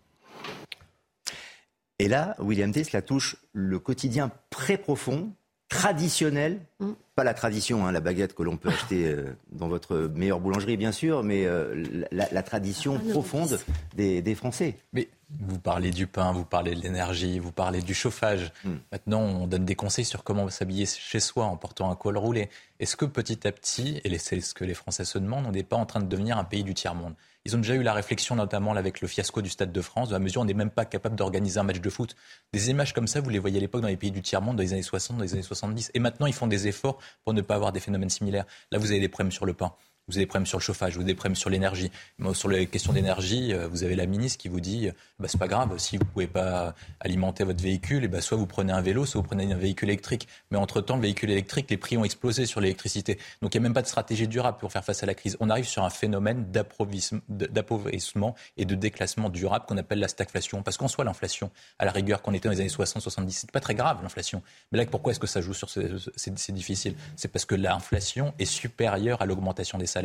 Et 1.99 2.07
là, 2.07 2.35
William 2.39 2.71
T, 2.71 2.83
cela 2.83 3.01
touche 3.01 3.37
le 3.53 3.79
quotidien 3.79 4.31
très 4.49 4.77
profond, 4.77 5.31
traditionnel, 5.67 6.59
mm. 6.79 6.91
pas 7.15 7.23
la 7.23 7.33
tradition, 7.33 7.85
hein, 7.85 7.91
la 7.91 7.99
baguette 7.99 8.33
que 8.33 8.43
l'on 8.43 8.55
peut 8.55 8.69
acheter 8.69 9.07
euh, 9.07 9.35
dans 9.51 9.67
votre 9.67 9.97
meilleure 10.15 10.39
boulangerie, 10.39 10.77
bien 10.77 10.91
sûr, 10.91 11.23
mais 11.23 11.45
euh, 11.45 12.05
la, 12.11 12.43
tradition 12.43 13.01
ah, 13.03 13.11
profonde 13.11 13.59
des, 13.95 14.21
des 14.21 14.35
Français. 14.35 14.75
Mais 14.93 15.09
vous 15.29 15.59
parlez 15.59 15.91
du 15.91 16.07
pain, 16.07 16.31
vous 16.31 16.45
parlez 16.45 16.73
de 16.73 16.81
l'énergie, 16.81 17.39
vous 17.39 17.51
parlez 17.51 17.81
du 17.81 17.93
chauffage. 17.93 18.53
Hmm. 18.63 18.75
Maintenant, 18.91 19.21
on 19.21 19.47
donne 19.47 19.65
des 19.65 19.75
conseils 19.75 20.05
sur 20.05 20.23
comment 20.23 20.47
s'habiller 20.49 20.85
chez 20.85 21.19
soi 21.19 21.45
en 21.45 21.57
portant 21.57 21.91
un 21.91 21.95
col 21.95 22.17
roulé. 22.17 22.49
Est-ce 22.79 22.95
que 22.95 23.05
petit 23.05 23.45
à 23.47 23.51
petit, 23.51 23.99
et 24.03 24.17
c'est 24.19 24.39
ce 24.39 24.53
que 24.53 24.63
les 24.63 24.75
Français 24.75 25.03
se 25.03 25.17
demandent, 25.17 25.47
on 25.47 25.51
n'est 25.51 25.63
pas 25.63 25.75
en 25.75 25.85
train 25.85 25.99
de 25.99 26.07
devenir 26.07 26.37
un 26.37 26.43
pays 26.43 26.63
du 26.63 26.73
tiers-monde? 26.73 27.15
Ils 27.47 27.55
ont 27.55 27.59
déjà 27.59 27.75
eu 27.75 27.81
la 27.81 27.93
réflexion, 27.93 28.35
notamment 28.35 28.73
avec 28.73 28.99
le 28.99 29.07
fiasco 29.07 29.41
du 29.41 29.49
Stade 29.49 29.71
de 29.71 29.81
France, 29.81 30.11
la 30.11 30.19
mesure 30.19 30.41
on 30.41 30.43
n'est 30.43 30.53
même 30.53 30.69
pas 30.69 30.83
capable 30.83 31.15
d'organiser 31.15 31.57
un 31.61 31.63
match 31.63 31.79
de 31.79 31.89
foot. 31.89 32.13
Des 32.51 32.69
images 32.69 32.93
comme 32.93 33.07
ça, 33.07 33.21
vous 33.21 33.29
les 33.29 33.39
voyez 33.39 33.55
à 33.55 33.61
l'époque 33.61 33.79
dans 33.79 33.87
les 33.87 33.95
pays 33.95 34.11
du 34.11 34.21
tiers-monde, 34.21 34.57
dans 34.57 34.63
les 34.63 34.73
années 34.73 34.81
60, 34.81 35.15
dans 35.15 35.23
les 35.23 35.31
années 35.31 35.43
70. 35.43 35.91
Et 35.93 35.99
maintenant, 35.99 36.25
ils 36.25 36.33
font 36.33 36.47
des 36.47 36.67
efforts 36.67 36.97
pour 37.23 37.33
ne 37.33 37.39
pas 37.39 37.55
avoir 37.55 37.71
des 37.71 37.79
phénomènes 37.79 38.09
similaires. 38.09 38.43
Là, 38.73 38.79
vous 38.79 38.91
avez 38.91 38.99
des 38.99 39.07
problèmes 39.07 39.31
sur 39.31 39.45
le 39.45 39.53
pain 39.53 39.73
vous 40.08 40.16
avez 40.16 40.24
des 40.24 40.28
problèmes 40.28 40.45
sur 40.45 40.58
le 40.58 40.64
chauffage, 40.64 40.93
vous 40.93 41.01
avez 41.01 41.12
des 41.12 41.16
problèmes 41.16 41.36
sur 41.36 41.49
l'énergie. 41.49 41.91
Sur 42.34 42.47
les 42.47 42.68
questions 42.68 42.93
d'énergie, 42.93 43.53
euh, 43.53 43.68
vous 43.68 43.84
avez 43.84 43.95
la 43.95 44.05
ministre 44.05 44.38
qui 44.38 44.47
vous 44.47 44.62
dit 44.62 44.89
bah, 45.20 45.28
c'est 45.28 45.38
pas 45.38 45.49
grave, 45.49 45.78
si 45.78 45.97
vous 45.97 46.05
pouvez 46.05 46.28
pas 46.28 46.76
alimenter 47.01 47.43
votre 47.43 47.62
véhicule, 47.62 48.03
et 48.03 48.05
eh 48.05 48.08
bah, 48.08 48.22
soit 48.22 48.38
vous 48.38 48.45
prenez 48.45 48.72
un 48.72 48.82
vélo, 48.82 49.05
soit 49.05 49.20
vous 49.20 49.28
prenez 49.28 49.51
un 49.51 49.58
véhicule 49.58 49.89
électrique. 49.89 50.28
Mais 50.49 50.58
entre-temps, 50.58 50.95
le 50.95 51.01
véhicule 51.01 51.30
électrique, 51.32 51.70
les 51.70 51.76
prix 51.76 51.97
ont 51.97 52.05
explosé 52.05 52.45
sur 52.45 52.62
l'électricité. 52.62 53.20
Donc 53.41 53.53
il 53.53 53.60
n'y 53.60 53.66
a 53.66 53.68
même 53.68 53.74
pas 53.74 53.82
de 53.82 53.88
stratégie 53.88 54.30
durable 54.30 54.60
pour 54.60 54.72
faire 54.72 54.86
face 54.86 55.03
à 55.03 55.05
la 55.05 55.14
crise. 55.14 55.36
On 55.41 55.49
arrive 55.49 55.66
sur 55.66 55.84
un 55.84 55.89
phénomène 55.89 56.45
d'appauvrissement 56.51 58.36
et 58.55 58.64
de 58.64 58.76
déclassement 58.76 59.30
durable 59.30 59.66
qu'on 59.68 59.78
appelle 59.78 59.99
la 59.99 60.08
stagflation. 60.08 60.64
Parce 60.64 60.78
qu'en 60.78 60.88
soit 60.88 61.03
l'inflation, 61.03 61.51
à 61.80 61.86
la 61.86 61.91
rigueur, 61.91 62.22
qu'on 62.22 62.34
était 62.34 62.47
dans 62.47 62.53
les 62.53 62.62
années 62.62 62.70
60-70, 62.70 63.30
c'est 63.32 63.51
pas 63.51 63.60
très 63.60 63.76
grave 63.76 63.99
l'inflation. 64.03 64.41
Mais 64.72 64.78
là, 64.78 64.86
pourquoi 64.86 65.12
est-ce 65.12 65.20
que 65.20 65.28
ça 65.28 65.41
joue 65.41 65.53
sur 65.53 65.70
C'est 65.70 66.53
difficile? 66.53 66.95
C'est 67.18 67.28
parce 67.28 67.43
que 67.43 67.55
l'inflation 67.55 68.34
est 68.39 68.45
supérieure 68.45 69.22
à 69.22 69.26
l'augmentation 69.26 69.78
des 69.78 69.86
salaires. 69.86 69.96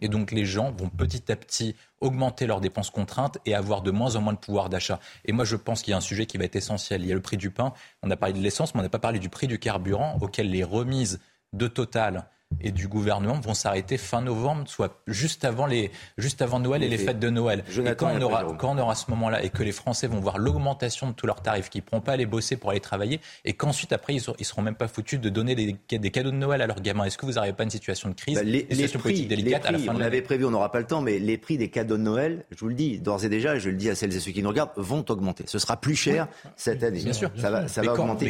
Et 0.00 0.08
donc 0.08 0.32
les 0.32 0.44
gens 0.44 0.70
vont 0.70 0.88
petit 0.88 1.30
à 1.30 1.36
petit 1.36 1.74
augmenter 2.00 2.46
leurs 2.46 2.60
dépenses 2.60 2.90
contraintes 2.90 3.38
et 3.46 3.54
avoir 3.54 3.82
de 3.82 3.90
moins 3.90 4.16
en 4.16 4.20
moins 4.20 4.32
de 4.32 4.38
pouvoir 4.38 4.68
d'achat. 4.68 5.00
Et 5.24 5.32
moi, 5.32 5.44
je 5.44 5.56
pense 5.56 5.82
qu'il 5.82 5.92
y 5.92 5.94
a 5.94 5.96
un 5.96 6.02
sujet 6.02 6.26
qui 6.26 6.38
va 6.38 6.44
être 6.44 6.56
essentiel. 6.56 7.02
Il 7.02 7.08
y 7.08 7.12
a 7.12 7.14
le 7.14 7.22
prix 7.22 7.36
du 7.36 7.50
pain. 7.50 7.72
On 8.02 8.10
a 8.10 8.16
parlé 8.16 8.34
de 8.34 8.40
l'essence, 8.40 8.74
mais 8.74 8.80
on 8.80 8.82
n'a 8.82 8.88
pas 8.88 8.98
parlé 8.98 9.18
du 9.18 9.28
prix 9.28 9.46
du 9.46 9.58
carburant 9.58 10.18
auquel 10.20 10.50
les 10.50 10.64
remises 10.64 11.20
de 11.52 11.66
Total 11.66 12.28
et 12.60 12.72
du 12.72 12.88
gouvernement 12.88 13.38
vont 13.40 13.54
s'arrêter 13.54 13.96
fin 13.96 14.20
novembre, 14.20 14.64
soit 14.66 15.00
juste 15.06 15.44
avant, 15.44 15.66
les, 15.66 15.90
juste 16.18 16.42
avant 16.42 16.58
Noël 16.58 16.82
et 16.82 16.88
les 16.88 16.98
fêtes 16.98 17.18
de 17.18 17.30
Noël. 17.30 17.64
et 17.68 17.94
quand 17.94 18.10
on, 18.12 18.20
aura, 18.20 18.44
quand 18.58 18.74
on 18.74 18.78
aura 18.78 18.94
ce 18.94 19.10
moment-là 19.10 19.42
et 19.42 19.50
que 19.50 19.62
les 19.62 19.72
Français 19.72 20.06
vont 20.06 20.20
voir 20.20 20.38
l'augmentation 20.38 21.08
de 21.08 21.12
tous 21.12 21.26
leurs 21.26 21.42
tarifs, 21.42 21.70
qu'ils 21.70 21.82
ne 21.82 21.86
pourront 21.86 22.00
pas 22.00 22.12
aller 22.12 22.26
bosser 22.26 22.56
pour 22.56 22.70
aller 22.70 22.80
travailler, 22.80 23.20
et 23.44 23.52
qu'ensuite, 23.52 23.92
après, 23.92 24.14
ils 24.14 24.22
ne 24.38 24.44
seront 24.44 24.62
même 24.62 24.74
pas 24.74 24.88
foutus 24.88 25.20
de 25.20 25.28
donner 25.28 25.54
des, 25.54 25.76
des, 25.98 26.10
cadeaux 26.10 26.32
de 26.32 26.36
Noël 26.36 26.60
à 26.60 26.66
leurs 26.66 26.80
gamins, 26.80 27.04
est-ce 27.04 27.18
que 27.18 27.26
vous 27.26 27.32
n'arrivez 27.32 27.54
pas 27.54 27.64
une 27.64 27.70
situation 27.70 28.08
de 28.08 28.14
crise, 28.14 28.36
bah, 28.36 28.42
les, 28.42 28.66
situation 28.70 28.98
prix, 28.98 29.26
délicate 29.26 29.66
à 29.66 29.72
la 29.72 29.78
fin 29.78 29.94
On 29.94 29.98
l'avait 29.98 30.22
prévu, 30.22 30.44
on 30.44 30.50
n'aura 30.50 30.70
pas 30.72 30.80
le 30.80 30.86
temps, 30.86 31.00
mais 31.00 31.18
les 31.18 31.38
prix 31.38 31.56
des 31.56 31.70
cadeaux 31.70 31.96
de 31.96 32.02
Noël, 32.02 32.44
je 32.50 32.58
vous 32.58 32.68
le 32.68 32.74
dis 32.74 32.98
d'ores 32.98 33.24
et 33.24 33.28
déjà, 33.28 33.56
et 33.56 33.60
je 33.60 33.70
le 33.70 33.76
dis 33.76 33.88
à 33.88 33.94
celles 33.94 34.14
et 34.14 34.20
ceux 34.20 34.32
qui 34.32 34.42
nous 34.42 34.48
regardent, 34.48 34.72
vont 34.76 35.04
augmenter. 35.08 35.44
Ce 35.46 35.58
sera 35.58 35.76
plus 35.76 35.96
cher 35.96 36.28
cette 36.56 36.82
année. 36.82 37.02
Bien 37.02 37.12
sûr. 37.12 37.30
Ça 37.36 37.50
va, 37.50 37.68
ça 37.68 37.82
va 37.82 37.92
augmenter 37.92 38.28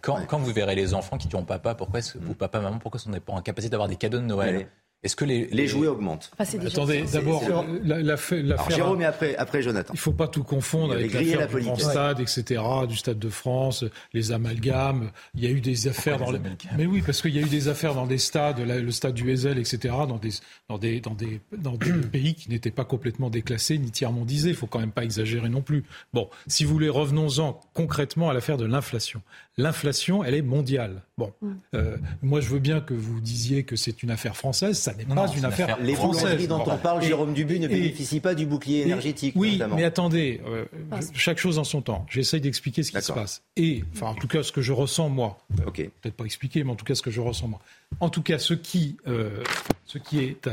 quand, 0.00 0.26
quand, 0.26 0.38
vous 0.38 0.52
verrez 0.52 0.74
les 0.74 0.94
enfants 0.94 1.18
qui 1.18 1.28
diront 1.28 1.44
papa, 1.44 1.74
pourquoi 1.74 2.00
vous, 2.20 2.34
papa, 2.34 2.60
maman, 2.60 2.78
pourquoi 2.78 3.00
on 3.06 3.10
n'est 3.10 3.20
pas 3.20 3.32
en 3.32 3.40
capacité 3.40 3.61
d'avoir 3.68 3.88
des 3.88 3.96
cadeaux 3.96 4.18
de 4.18 4.24
Noël 4.24 4.66
est-ce 5.02 5.16
que 5.16 5.24
les, 5.24 5.46
les, 5.46 5.66
jouets 5.66 5.88
augmentent 5.88 6.30
Attendez, 6.38 7.02
d'abord, 7.12 7.42
l'affaire. 7.82 8.70
Jérôme, 8.70 9.02
et 9.02 9.04
après, 9.04 9.34
après 9.34 9.60
Jonathan. 9.60 9.92
Il 9.92 9.96
ne 9.96 10.00
faut 10.00 10.12
pas 10.12 10.28
tout 10.28 10.44
confondre 10.44 10.92
avec 10.92 11.12
l'affaire 11.12 11.48
du 11.48 11.60
grand 11.60 11.76
stade, 11.76 12.20
etc., 12.20 12.62
du 12.88 12.96
Stade 12.96 13.18
de 13.18 13.28
France, 13.28 13.84
les 14.12 14.30
amalgames. 14.30 15.10
Il 15.34 15.42
y 15.42 15.48
a 15.48 15.50
eu 15.50 15.60
des 15.60 15.88
affaires 15.88 16.18
dans 16.18 16.30
les. 16.30 16.38
Mais 16.78 16.86
oui, 16.86 17.02
parce 17.04 17.20
qu'il 17.20 17.34
y 17.34 17.38
a 17.38 17.42
eu 17.42 17.48
des 17.48 17.66
affaires 17.66 17.94
dans 17.94 18.06
des 18.06 18.18
stades, 18.18 18.60
le 18.60 18.90
stade 18.92 19.14
du 19.14 19.28
Heysel, 19.28 19.58
etc., 19.58 19.92
dans 20.08 20.18
des, 20.18 20.30
dans 20.68 20.78
des, 20.78 21.00
dans 21.00 21.14
des, 21.14 21.40
dans 21.50 21.72
des 21.72 21.92
pays 22.12 22.34
qui 22.34 22.48
n'étaient 22.48 22.70
pas 22.70 22.84
complètement 22.84 23.28
déclassés 23.28 23.78
ni 23.78 23.90
tiers-mondisés. 23.90 24.50
Il 24.50 24.52
ne 24.52 24.56
faut 24.56 24.68
quand 24.68 24.78
même 24.78 24.92
pas 24.92 25.02
exagérer 25.02 25.48
non 25.48 25.62
plus. 25.62 25.82
Bon, 26.12 26.30
si 26.46 26.64
vous 26.64 26.72
voulez, 26.72 26.88
revenons-en 26.88 27.58
concrètement 27.74 28.30
à 28.30 28.34
l'affaire 28.34 28.56
de 28.56 28.66
l'inflation. 28.66 29.20
L'inflation, 29.58 30.24
elle 30.24 30.34
est 30.34 30.42
mondiale. 30.42 31.02
Bon, 31.18 31.30
mm. 31.42 31.52
euh, 31.74 31.96
moi, 32.22 32.40
je 32.40 32.48
veux 32.48 32.58
bien 32.58 32.80
que 32.80 32.94
vous 32.94 33.20
disiez 33.20 33.64
que 33.64 33.76
c'est 33.76 34.02
une 34.02 34.10
affaire 34.10 34.34
française. 34.34 34.78
Ça 34.78 34.94
n'est 34.94 35.04
pas 35.04 35.28
une 35.36 35.44
affaire, 35.44 35.78
Les 35.80 35.94
française. 35.94 36.48
dont 36.48 36.64
on 36.66 36.78
parle, 36.78 37.02
Jérôme 37.02 37.34
Dubu, 37.34 37.58
ne 37.58 37.68
bénéficient 37.68 38.20
pas 38.20 38.34
du 38.34 38.46
bouclier 38.46 38.82
énergétique. 38.82 39.34
Oui, 39.36 39.60
mais 39.74 39.84
attendez, 39.84 40.40
euh, 40.46 40.64
chaque 41.12 41.38
chose 41.38 41.58
en 41.58 41.64
son 41.64 41.82
temps. 41.82 42.06
J'essaye 42.08 42.40
d'expliquer 42.40 42.82
ce 42.82 42.92
qui 42.92 43.02
se 43.02 43.12
passe. 43.12 43.42
Et, 43.56 43.84
enfin, 43.94 44.06
en 44.06 44.14
tout 44.14 44.28
cas, 44.28 44.42
ce 44.42 44.52
que 44.52 44.62
je 44.62 44.72
ressens 44.72 45.10
moi. 45.10 45.38
Ok. 45.66 45.76
Peut-être 46.00 46.16
pas 46.16 46.24
expliquer, 46.24 46.64
mais 46.64 46.70
en 46.70 46.76
tout 46.76 46.86
cas, 46.86 46.94
ce 46.94 47.02
que 47.02 47.10
je 47.10 47.20
ressens 47.20 47.48
moi. 47.48 47.60
En 48.00 48.08
tout 48.08 48.22
cas, 48.22 48.38
ce 48.38 48.54
qui, 48.54 48.96
euh, 49.06 49.42
ce 49.84 49.98
qui 49.98 50.20
est 50.20 50.48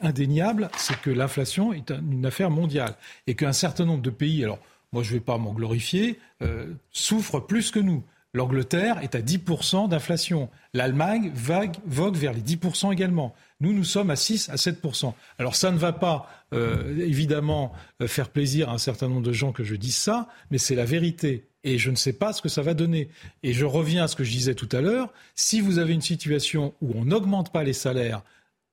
indéniable, 0.00 0.70
c'est 0.78 0.98
que 1.00 1.10
l'inflation 1.10 1.74
est 1.74 1.90
une 1.90 2.24
affaire 2.24 2.50
mondiale 2.50 2.94
et 3.26 3.34
qu'un 3.34 3.52
certain 3.52 3.84
nombre 3.84 4.02
de 4.02 4.10
pays, 4.10 4.42
alors 4.42 4.58
moi 4.92 5.02
je 5.02 5.10
ne 5.10 5.14
vais 5.14 5.24
pas 5.24 5.38
m'en 5.38 5.52
glorifier, 5.52 6.18
euh, 6.42 6.66
souffrent 6.90 7.40
plus 7.40 7.70
que 7.70 7.80
nous. 7.80 8.04
L'Angleterre 8.34 8.98
est 9.02 9.14
à 9.14 9.20
10% 9.20 9.88
d'inflation. 9.88 10.48
L'Allemagne 10.72 11.32
vogue 11.34 12.16
vers 12.16 12.32
les 12.32 12.40
10% 12.40 12.90
également. 12.90 13.34
Nous, 13.60 13.74
nous 13.74 13.84
sommes 13.84 14.10
à 14.10 14.16
6 14.16 14.48
à 14.48 14.56
7%. 14.56 15.12
Alors 15.38 15.54
ça 15.54 15.70
ne 15.70 15.76
va 15.76 15.92
pas, 15.92 16.30
euh, 16.54 16.96
évidemment, 16.98 17.72
euh, 18.00 18.06
faire 18.06 18.30
plaisir 18.30 18.70
à 18.70 18.72
un 18.72 18.78
certain 18.78 19.08
nombre 19.08 19.22
de 19.22 19.32
gens 19.32 19.52
que 19.52 19.64
je 19.64 19.74
dise 19.74 19.96
ça, 19.96 20.28
mais 20.50 20.56
c'est 20.56 20.74
la 20.74 20.86
vérité. 20.86 21.46
Et 21.64 21.76
je 21.76 21.90
ne 21.90 21.96
sais 21.96 22.14
pas 22.14 22.32
ce 22.32 22.40
que 22.40 22.48
ça 22.48 22.62
va 22.62 22.72
donner. 22.72 23.08
Et 23.42 23.52
je 23.52 23.66
reviens 23.66 24.04
à 24.04 24.08
ce 24.08 24.16
que 24.16 24.24
je 24.24 24.32
disais 24.32 24.54
tout 24.54 24.68
à 24.72 24.80
l'heure. 24.80 25.12
Si 25.34 25.60
vous 25.60 25.78
avez 25.78 25.92
une 25.92 26.00
situation 26.00 26.74
où 26.80 26.92
on 26.94 27.04
n'augmente 27.04 27.52
pas 27.52 27.64
les 27.64 27.74
salaires, 27.74 28.22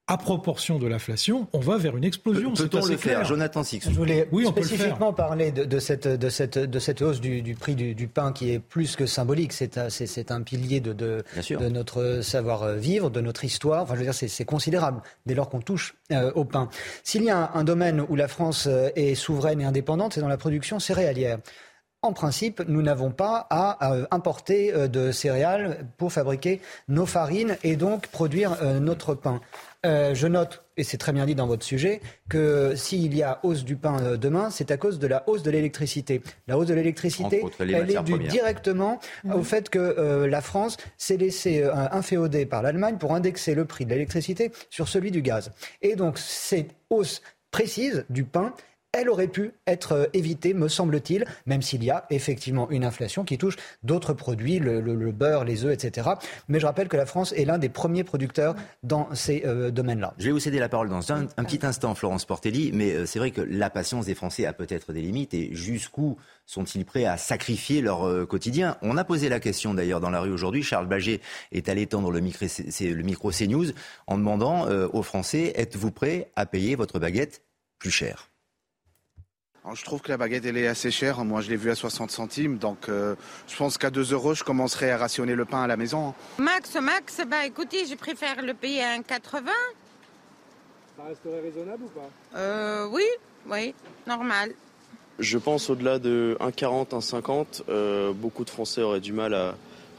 à 0.09 0.17
proportion 0.17 0.79
de 0.79 0.87
l'inflation, 0.87 1.47
on 1.53 1.59
va 1.59 1.77
vers 1.77 1.95
une 1.95 2.03
explosion. 2.03 2.51
Peut-on 2.55 2.83
le 2.83 2.97
faire, 2.97 3.23
Jonathan 3.25 3.63
Six 3.63 3.81
Je 3.83 3.91
voulais 3.91 4.27
oui, 4.31 4.47
spécifiquement 4.47 5.13
parler 5.13 5.51
de, 5.51 5.79
cette, 5.79 6.07
de, 6.07 6.29
cette, 6.29 6.57
de 6.57 6.79
cette 6.79 7.03
hausse 7.03 7.21
du, 7.21 7.53
prix 7.53 7.75
du, 7.75 8.07
pain 8.07 8.33
qui 8.33 8.51
est 8.51 8.57
plus 8.57 8.95
que 8.95 9.05
symbolique. 9.05 9.53
C'est 9.53 9.77
un, 10.31 10.41
pilier 10.41 10.79
de, 10.79 10.93
de, 10.93 11.69
notre 11.69 12.21
savoir-vivre, 12.23 13.11
de 13.11 13.21
notre 13.21 13.45
histoire. 13.45 13.83
Enfin, 13.83 13.93
je 13.93 13.99
veux 13.99 14.05
dire, 14.05 14.15
c'est 14.15 14.45
considérable 14.45 15.03
dès 15.27 15.35
lors 15.35 15.47
qu'on 15.47 15.61
touche 15.61 15.95
euh, 16.11 16.31
au 16.33 16.43
pain. 16.43 16.69
S'il 17.03 17.23
y 17.23 17.29
a 17.29 17.51
un, 17.53 17.63
domaine 17.63 18.03
où 18.09 18.15
la 18.15 18.27
France 18.27 18.65
euh, 18.67 18.89
est 18.95 19.13
souveraine 19.13 19.61
et 19.61 19.65
indépendante, 19.65 20.13
c'est 20.13 20.21
dans 20.21 20.27
la 20.27 20.37
production 20.37 20.79
céréalière. 20.79 21.37
En 22.01 22.13
principe, 22.13 22.61
nous 22.67 22.81
n'avons 22.81 23.11
pas 23.11 23.45
à 23.49 23.77
importer 24.11 24.73
euh, 24.73 24.87
de 24.87 25.11
céréales 25.11 25.85
pour 25.97 26.13
fabriquer 26.13 26.61
nos 26.87 27.05
farines 27.05 27.57
et 27.63 27.75
donc 27.75 28.07
produire 28.07 28.57
notre 28.79 29.15
pain. 29.15 29.41
Euh, 29.85 30.13
je 30.13 30.27
note 30.27 30.63
et 30.79 30.83
c'est 30.83 30.97
très 30.97 31.11
bien 31.11 31.25
dit 31.25 31.35
dans 31.35 31.45
votre 31.45 31.65
sujet, 31.65 31.99
que 32.29 32.73
s'il 32.73 33.13
y 33.13 33.21
a 33.21 33.39
hausse 33.43 33.65
du 33.65 33.75
pain 33.75 34.01
euh, 34.01 34.17
demain, 34.17 34.49
c'est 34.49 34.71
à 34.71 34.77
cause 34.77 34.97
de 34.97 35.07
la 35.07 35.27
hausse 35.27 35.43
de 35.43 35.51
l'électricité. 35.51 36.21
La 36.47 36.57
hausse 36.57 36.67
de 36.67 36.73
l'électricité, 36.73 37.43
elle 37.59 37.91
est 37.91 38.03
due 38.03 38.17
directement 38.17 38.99
mmh. 39.25 39.33
au 39.33 39.43
fait 39.43 39.69
que 39.69 39.77
euh, 39.77 40.27
la 40.27 40.41
France 40.41 40.77
s'est 40.97 41.17
laissée 41.17 41.63
euh, 41.63 41.73
inféoder 41.91 42.45
par 42.45 42.63
l'Allemagne 42.63 42.95
pour 42.97 43.13
indexer 43.13 43.55
le 43.55 43.65
prix 43.65 43.85
de 43.85 43.89
l'électricité 43.89 44.53
sur 44.69 44.87
celui 44.87 45.11
du 45.11 45.21
gaz. 45.21 45.51
Et 45.81 45.97
donc 45.97 46.17
cette 46.17 46.71
hausse 46.89 47.21
précise 47.51 48.05
du 48.09 48.23
pain 48.23 48.53
elle 48.99 49.09
aurait 49.09 49.27
pu 49.27 49.53
être 49.67 49.93
euh, 49.93 50.05
évitée, 50.13 50.53
me 50.53 50.67
semble-t-il, 50.67 51.25
même 51.45 51.61
s'il 51.61 51.83
y 51.83 51.91
a 51.91 52.05
effectivement 52.09 52.69
une 52.69 52.83
inflation 52.83 53.23
qui 53.23 53.37
touche 53.37 53.55
d'autres 53.83 54.13
produits, 54.13 54.59
le, 54.59 55.11
beurre, 55.11 55.45
les 55.45 55.63
œufs, 55.63 55.73
etc. 55.73 56.09
Mais 56.47 56.59
je 56.59 56.65
rappelle 56.65 56.87
que 56.87 56.97
la 56.97 57.05
France 57.05 57.31
est 57.33 57.45
l'un 57.45 57.57
des 57.57 57.69
premiers 57.69 58.03
producteurs 58.03 58.55
dans 58.83 59.13
ces 59.13 59.43
euh, 59.45 59.71
domaines-là. 59.71 60.13
Je 60.17 60.25
vais 60.25 60.31
vous 60.31 60.39
céder 60.39 60.59
la 60.59 60.69
parole 60.69 60.89
dans 60.89 61.11
un, 61.11 61.25
petit 61.25 61.65
instant, 61.65 61.93
Florence 61.95 62.25
Portelli, 62.25 62.71
mais 62.73 62.93
euh, 62.93 63.05
c'est 63.05 63.19
vrai 63.19 63.31
que 63.31 63.41
la 63.41 63.69
patience 63.69 64.05
des 64.05 64.15
Français 64.15 64.45
a 64.45 64.53
peut-être 64.53 64.91
des 64.91 65.01
limites 65.01 65.33
et 65.33 65.53
jusqu'où 65.53 66.17
sont-ils 66.45 66.83
prêts 66.83 67.05
à 67.05 67.17
sacrifier 67.17 67.81
leur 67.81 68.27
quotidien? 68.27 68.77
On 68.81 68.97
a 68.97 69.03
posé 69.03 69.29
la 69.29 69.39
question 69.39 69.75
d'ailleurs 69.75 69.99
dans 69.99 70.09
la 70.09 70.19
rue 70.19 70.31
aujourd'hui. 70.31 70.63
Charles 70.63 70.87
Baget 70.87 71.21
est 71.51 71.69
allé 71.69 71.85
tendre 71.85 72.11
le 72.11 72.19
micro, 72.21 72.45
le 72.45 73.03
micro 73.03 73.31
CNews 73.31 73.67
en 74.07 74.17
demandant 74.17 74.67
aux 74.67 75.03
Français 75.03 75.53
êtes-vous 75.55 75.91
prêts 75.91 76.31
à 76.35 76.47
payer 76.47 76.75
votre 76.75 76.97
baguette 76.97 77.43
plus 77.77 77.91
cher 77.91 78.29
je 79.73 79.83
trouve 79.83 80.01
que 80.01 80.09
la 80.09 80.17
baguette, 80.17 80.45
elle 80.45 80.57
est 80.57 80.67
assez 80.67 80.91
chère. 80.91 81.23
Moi, 81.23 81.41
je 81.41 81.49
l'ai 81.49 81.55
vue 81.55 81.71
à 81.71 81.75
60 81.75 82.11
centimes. 82.11 82.57
Donc, 82.57 82.89
euh, 82.89 83.15
je 83.47 83.55
pense 83.55 83.77
qu'à 83.77 83.89
2 83.89 84.13
euros, 84.13 84.33
je 84.33 84.43
commencerai 84.43 84.91
à 84.91 84.97
rationner 84.97 85.35
le 85.35 85.45
pain 85.45 85.63
à 85.63 85.67
la 85.67 85.77
maison. 85.77 86.13
Max, 86.37 86.75
max, 86.75 87.21
bah 87.27 87.45
écoutez, 87.45 87.85
je 87.85 87.95
préfère 87.95 88.41
le 88.41 88.53
payer 88.53 88.83
à 88.83 88.97
1,80. 88.97 89.49
Ça 90.97 91.03
resterait 91.07 91.41
raisonnable 91.41 91.83
ou 91.83 91.89
pas? 91.89 92.09
Euh, 92.37 92.87
Oui, 92.87 93.05
oui, 93.49 93.73
normal. 94.07 94.53
Je 95.19 95.37
pense 95.37 95.69
au-delà 95.69 95.99
de 95.99 96.37
1,40, 96.39 96.91
1,50, 96.91 97.63
euh, 97.67 98.13
beaucoup 98.13 98.45
de 98.45 98.49
Français 98.49 98.81
auraient 98.81 99.01
du 99.01 99.11
mal 99.11 99.33
à, 99.33 99.55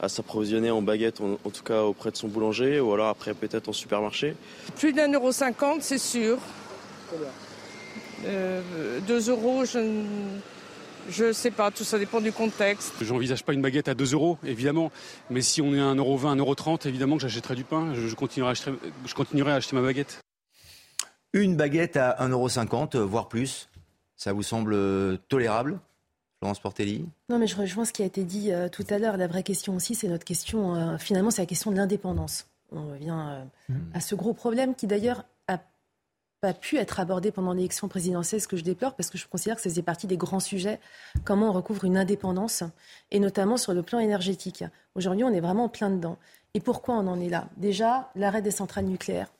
s'approvisionner 0.09 0.71
en 0.71 0.81
baguette, 0.81 1.21
en, 1.21 1.49
tout 1.51 1.61
cas 1.63 1.83
auprès 1.83 2.09
de 2.09 2.17
son 2.17 2.27
boulanger, 2.27 2.79
ou 2.79 2.91
alors 2.91 3.09
après 3.09 3.35
peut-être 3.35 3.69
en 3.69 3.73
supermarché. 3.73 4.35
Plus 4.77 4.93
d'un 4.93 5.13
euro 5.13 5.31
cinquante, 5.31 5.83
c'est 5.83 5.99
sûr. 5.99 6.39
2 8.21 8.27
euh, 8.27 9.01
euros, 9.27 9.65
je 9.65 11.25
ne 11.25 11.33
sais 11.33 11.51
pas, 11.51 11.71
tout 11.71 11.83
ça 11.83 11.99
dépend 11.99 12.21
du 12.21 12.31
contexte. 12.31 12.93
Je 13.01 13.11
n'envisage 13.11 13.43
pas 13.43 13.53
une 13.53 13.61
baguette 13.61 13.87
à 13.87 13.93
2 13.93 14.13
euros, 14.13 14.37
évidemment. 14.43 14.91
Mais 15.29 15.41
si 15.41 15.61
on 15.61 15.73
est 15.73 15.79
à 15.79 15.93
1,20€, 15.93 16.37
1,30€, 16.37 16.87
évidemment 16.87 17.15
que 17.15 17.23
j'achèterai 17.23 17.55
du 17.55 17.63
pain. 17.63 17.93
Je, 17.93 18.15
continuerai 18.15 18.49
à 18.49 18.51
acheter, 18.51 18.71
je 19.05 19.13
continuerai 19.13 19.51
à 19.51 19.55
acheter 19.55 19.75
ma 19.75 19.81
baguette. 19.81 20.21
Une 21.33 21.55
baguette 21.55 21.97
à 21.97 22.17
1,50€, 22.27 22.97
voire 22.99 23.27
plus, 23.27 23.69
ça 24.15 24.33
vous 24.33 24.43
semble 24.43 25.17
tolérable 25.29 25.79
Florence 26.41 26.59
Portelli? 26.59 27.05
Non, 27.29 27.37
mais 27.37 27.45
je 27.45 27.55
rejoins 27.55 27.85
ce 27.85 27.93
qui 27.93 28.01
a 28.01 28.05
été 28.05 28.23
dit 28.23 28.51
euh, 28.51 28.67
tout 28.67 28.85
à 28.89 28.97
l'heure. 28.97 29.15
La 29.15 29.27
vraie 29.27 29.43
question 29.43 29.75
aussi, 29.75 29.93
c'est 29.93 30.07
notre 30.07 30.25
question, 30.25 30.75
euh, 30.75 30.97
finalement, 30.97 31.29
c'est 31.29 31.43
la 31.43 31.45
question 31.45 31.71
de 31.71 31.77
l'indépendance. 31.77 32.47
On 32.71 32.89
revient 32.89 33.43
mmh. 33.69 33.75
à 33.93 33.99
ce 33.99 34.15
gros 34.15 34.33
problème 34.33 34.73
qui 34.73 34.87
d'ailleurs 34.87 35.25
pas 36.41 36.53
pu 36.53 36.77
être 36.77 36.99
abordé 36.99 37.31
pendant 37.31 37.53
l'élection 37.53 37.87
présidentielle, 37.87 38.41
ce 38.41 38.47
que 38.47 38.57
je 38.57 38.63
déplore, 38.63 38.95
parce 38.95 39.11
que 39.11 39.17
je 39.17 39.27
considère 39.27 39.55
que 39.55 39.61
ça 39.61 39.69
faisait 39.69 39.83
partie 39.83 40.07
des 40.07 40.17
grands 40.17 40.39
sujets, 40.39 40.79
comment 41.23 41.49
on 41.49 41.53
recouvre 41.53 41.85
une 41.85 41.97
indépendance, 41.97 42.63
et 43.11 43.19
notamment 43.19 43.57
sur 43.57 43.73
le 43.73 43.83
plan 43.83 43.99
énergétique. 43.99 44.63
Aujourd'hui, 44.95 45.23
on 45.23 45.31
est 45.31 45.39
vraiment 45.39 45.65
en 45.65 45.69
plein 45.69 45.91
dedans. 45.91 46.17
Et 46.55 46.59
pourquoi 46.59 46.95
on 46.95 47.07
en 47.07 47.21
est 47.21 47.29
là? 47.29 47.47
Déjà, 47.57 48.09
l'arrêt 48.15 48.41
des 48.41 48.51
centrales 48.51 48.85
nucléaires, 48.85 49.31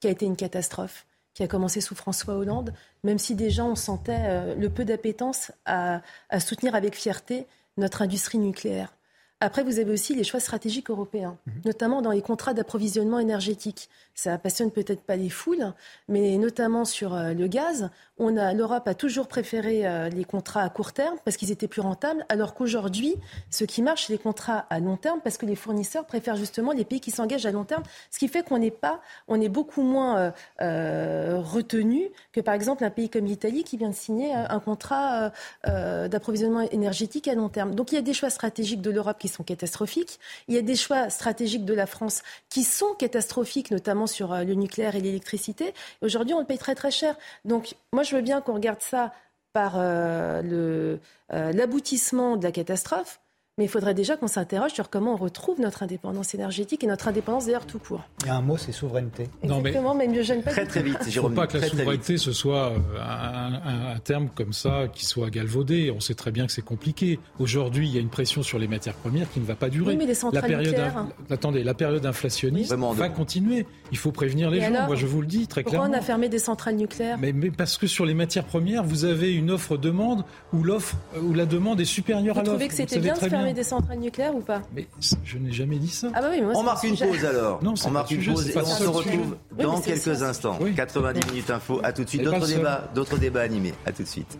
qui 0.00 0.08
a 0.08 0.10
été 0.10 0.24
une 0.24 0.36
catastrophe, 0.36 1.06
qui 1.34 1.42
a 1.42 1.48
commencé 1.48 1.82
sous 1.82 1.94
François 1.94 2.34
Hollande, 2.34 2.72
même 3.04 3.18
si 3.18 3.34
déjà 3.34 3.64
on 3.64 3.76
sentait 3.76 4.24
euh, 4.24 4.54
le 4.54 4.70
peu 4.70 4.84
d'appétence 4.86 5.52
à 5.66 6.00
soutenir 6.40 6.74
avec 6.74 6.96
fierté 6.96 7.46
notre 7.76 8.02
industrie 8.02 8.38
nucléaire. 8.38 8.92
Après, 9.40 9.62
vous 9.62 9.78
avez 9.78 9.92
aussi 9.92 10.16
les 10.16 10.24
choix 10.24 10.40
stratégiques 10.40 10.90
européens, 10.90 11.38
mhm. 11.46 11.62
notamment 11.64 12.02
dans 12.02 12.10
les 12.10 12.22
contrats 12.22 12.54
d'approvisionnement 12.54 13.20
énergétique. 13.20 13.88
Ça 14.14 14.36
passionne 14.36 14.72
peut-être 14.72 15.02
pas 15.02 15.14
les 15.14 15.30
foules, 15.30 15.72
mais 16.08 16.36
notamment 16.38 16.84
sur 16.84 17.14
euh, 17.14 17.34
le 17.34 17.46
gaz, 17.46 17.88
on 18.18 18.36
a 18.36 18.52
l'Europe 18.52 18.88
a 18.88 18.94
toujours 18.94 19.28
préféré 19.28 19.86
euh, 19.86 20.08
les 20.08 20.24
contrats 20.24 20.62
à 20.62 20.68
court 20.70 20.92
terme 20.92 21.16
parce 21.24 21.36
qu'ils 21.36 21.52
étaient 21.52 21.68
plus 21.68 21.82
rentables, 21.82 22.26
alors 22.28 22.54
qu'aujourd'hui, 22.54 23.14
ce 23.48 23.62
qui 23.62 23.80
marche, 23.80 24.06
c'est 24.06 24.12
les 24.12 24.18
contrats 24.18 24.66
à 24.70 24.80
long 24.80 24.96
terme 24.96 25.20
parce 25.22 25.38
que 25.38 25.46
les 25.46 25.54
fournisseurs 25.54 26.04
préfèrent 26.04 26.34
justement 26.34 26.72
les 26.72 26.84
pays 26.84 27.00
qui 27.00 27.12
s'engagent 27.12 27.46
à 27.46 27.52
long 27.52 27.62
terme, 27.62 27.84
ce 28.10 28.18
qui 28.18 28.26
fait 28.26 28.42
qu'on 28.42 28.58
n'est 28.58 28.72
pas, 28.72 29.00
on 29.28 29.40
est 29.40 29.48
beaucoup 29.48 29.82
moins 29.82 30.32
euh, 30.60 31.40
retenu 31.40 32.08
que 32.32 32.40
par 32.40 32.54
exemple 32.54 32.82
un 32.82 32.90
pays 32.90 33.08
comme 33.08 33.26
l'Italie 33.26 33.62
qui 33.62 33.76
vient 33.76 33.90
de 33.90 33.94
signer 33.94 34.34
un 34.34 34.58
contrat 34.58 35.30
d'approvisionnement 35.64 36.62
énergétique 36.70 37.28
à 37.28 37.34
long 37.34 37.48
terme. 37.48 37.74
Donc 37.74 37.92
il 37.92 37.94
y 37.94 37.98
a 37.98 38.02
des 38.02 38.14
choix 38.14 38.30
stratégiques 38.30 38.82
de 38.82 38.90
l'Europe 38.90 39.18
qui 39.18 39.27
sont 39.28 39.44
catastrophiques. 39.44 40.18
Il 40.48 40.54
y 40.54 40.58
a 40.58 40.62
des 40.62 40.76
choix 40.76 41.10
stratégiques 41.10 41.64
de 41.64 41.74
la 41.74 41.86
France 41.86 42.22
qui 42.48 42.64
sont 42.64 42.94
catastrophiques, 42.94 43.70
notamment 43.70 44.06
sur 44.06 44.32
euh, 44.32 44.44
le 44.44 44.54
nucléaire 44.54 44.96
et 44.96 45.00
l'électricité. 45.00 45.74
Aujourd'hui, 46.02 46.34
on 46.34 46.40
le 46.40 46.46
paye 46.46 46.58
très 46.58 46.74
très 46.74 46.90
cher. 46.90 47.16
Donc, 47.44 47.74
moi, 47.92 48.02
je 48.02 48.16
veux 48.16 48.22
bien 48.22 48.40
qu'on 48.40 48.54
regarde 48.54 48.80
ça 48.80 49.12
par 49.52 49.74
euh, 49.76 50.96
euh, 51.32 51.52
l'aboutissement 51.52 52.36
de 52.36 52.44
la 52.44 52.52
catastrophe. 52.52 53.20
Mais 53.58 53.64
il 53.64 53.68
faudrait 53.68 53.94
déjà 53.94 54.16
qu'on 54.16 54.28
s'interroge 54.28 54.72
sur 54.72 54.88
comment 54.88 55.14
on 55.14 55.16
retrouve 55.16 55.60
notre 55.60 55.82
indépendance 55.82 56.32
énergétique 56.34 56.84
et 56.84 56.86
notre 56.86 57.08
indépendance 57.08 57.46
d'ailleurs 57.46 57.66
tout 57.66 57.80
court. 57.80 58.02
Il 58.20 58.28
y 58.28 58.30
a 58.30 58.36
un 58.36 58.40
mot, 58.40 58.56
c'est 58.56 58.70
souveraineté. 58.70 59.28
Exactement, 59.42 59.94
mais, 59.96 60.06
mieux 60.06 60.22
gêne 60.22 60.42
pas. 60.42 60.52
Très 60.52 60.64
très 60.64 60.82
vite, 60.82 60.98
Il 61.06 61.16
ne 61.16 61.20
faut 61.20 61.30
pas 61.30 61.48
que 61.48 61.58
la 61.58 61.68
souveraineté 61.68 62.18
ce 62.18 62.32
soit 62.32 62.72
euh, 62.72 63.94
un, 63.94 63.98
terme 63.98 64.28
comme 64.34 64.52
ça 64.52 64.86
qui 64.92 65.04
soit 65.04 65.30
galvaudé. 65.30 65.90
On 65.90 65.98
sait 65.98 66.14
très 66.14 66.30
bien 66.30 66.46
que 66.46 66.52
c'est 66.52 66.62
compliqué. 66.62 67.18
Aujourd'hui, 67.40 67.88
il 67.88 67.94
y 67.94 67.98
a 67.98 68.00
une 68.00 68.10
pression 68.10 68.42
sur 68.42 68.58
les 68.58 68.68
matières 68.68 68.94
premières 68.94 69.30
qui 69.30 69.40
ne 69.40 69.44
va 69.44 69.56
pas 69.56 69.68
durer. 69.68 69.90
Oui, 69.90 69.96
mais 69.96 70.06
les 70.06 70.14
centrales 70.14 70.42
la 70.42 70.48
période, 70.48 70.74
nucléaires... 70.74 71.06
attendez, 71.28 71.64
la 71.64 71.74
période 71.74 72.06
inflationniste 72.06 72.72
va 72.72 73.08
continuer. 73.08 73.66
Il 73.90 73.98
faut 73.98 74.12
prévenir 74.12 74.50
les 74.50 74.60
gens. 74.60 74.86
Moi, 74.86 74.94
je 74.94 75.06
vous 75.06 75.20
le 75.20 75.26
dis 75.26 75.48
très 75.48 75.64
clairement. 75.64 75.86
Pourquoi 75.86 75.98
on 75.98 76.00
a 76.00 76.04
fermé 76.04 76.28
des 76.28 76.38
centrales 76.38 76.76
nucléaires 76.76 77.18
mais, 77.18 77.32
mais, 77.32 77.50
parce 77.50 77.76
que 77.76 77.88
sur 77.88 78.06
les 78.06 78.14
matières 78.14 78.44
premières, 78.44 78.84
vous 78.84 79.04
avez 79.04 79.34
une 79.34 79.50
offre-demande 79.50 80.24
où 80.52 80.62
l'offre, 80.62 80.96
où 81.20 81.34
la 81.34 81.46
demande 81.46 81.80
est 81.80 81.84
supérieure 81.84 82.38
à 82.38 82.42
l'offre. 82.42 82.52
Vous 82.52 82.58
trouvez 82.58 82.68
que 82.68 82.74
c'était 82.74 83.00
bien 83.00 83.14
de 83.14 83.18
fermer 83.18 83.47
des 83.52 83.64
centrales 83.64 83.98
nucléaires 83.98 84.34
ou 84.34 84.40
pas 84.40 84.62
Mais 84.74 84.86
je 85.24 85.38
n'ai 85.38 85.52
jamais 85.52 85.76
dit 85.76 85.88
ça. 85.88 86.08
Ah 86.14 86.20
bah 86.20 86.28
on 86.54 86.62
marque 86.62 86.84
une 86.84 86.96
pause 86.96 87.24
alors. 87.24 87.62
Non, 87.62 87.74
on 87.84 87.90
marque 87.90 88.10
une 88.10 88.24
pause 88.24 88.48
et 88.48 88.58
on 88.58 88.64
se 88.64 88.86
retrouve 88.86 89.36
dans 89.58 89.80
quelques 89.80 90.22
instants. 90.22 90.58
90 90.76 91.26
minutes 91.30 91.50
info. 91.50 91.80
À 91.82 91.92
tout 91.92 92.04
de 92.04 92.08
suite. 92.08 92.22
D'autres 92.22 92.46
débats, 92.46 92.90
d'autres 92.94 93.18
débats 93.18 93.42
animés. 93.42 93.74
À 93.86 93.92
tout 93.92 94.02
de 94.02 94.08
suite. 94.08 94.38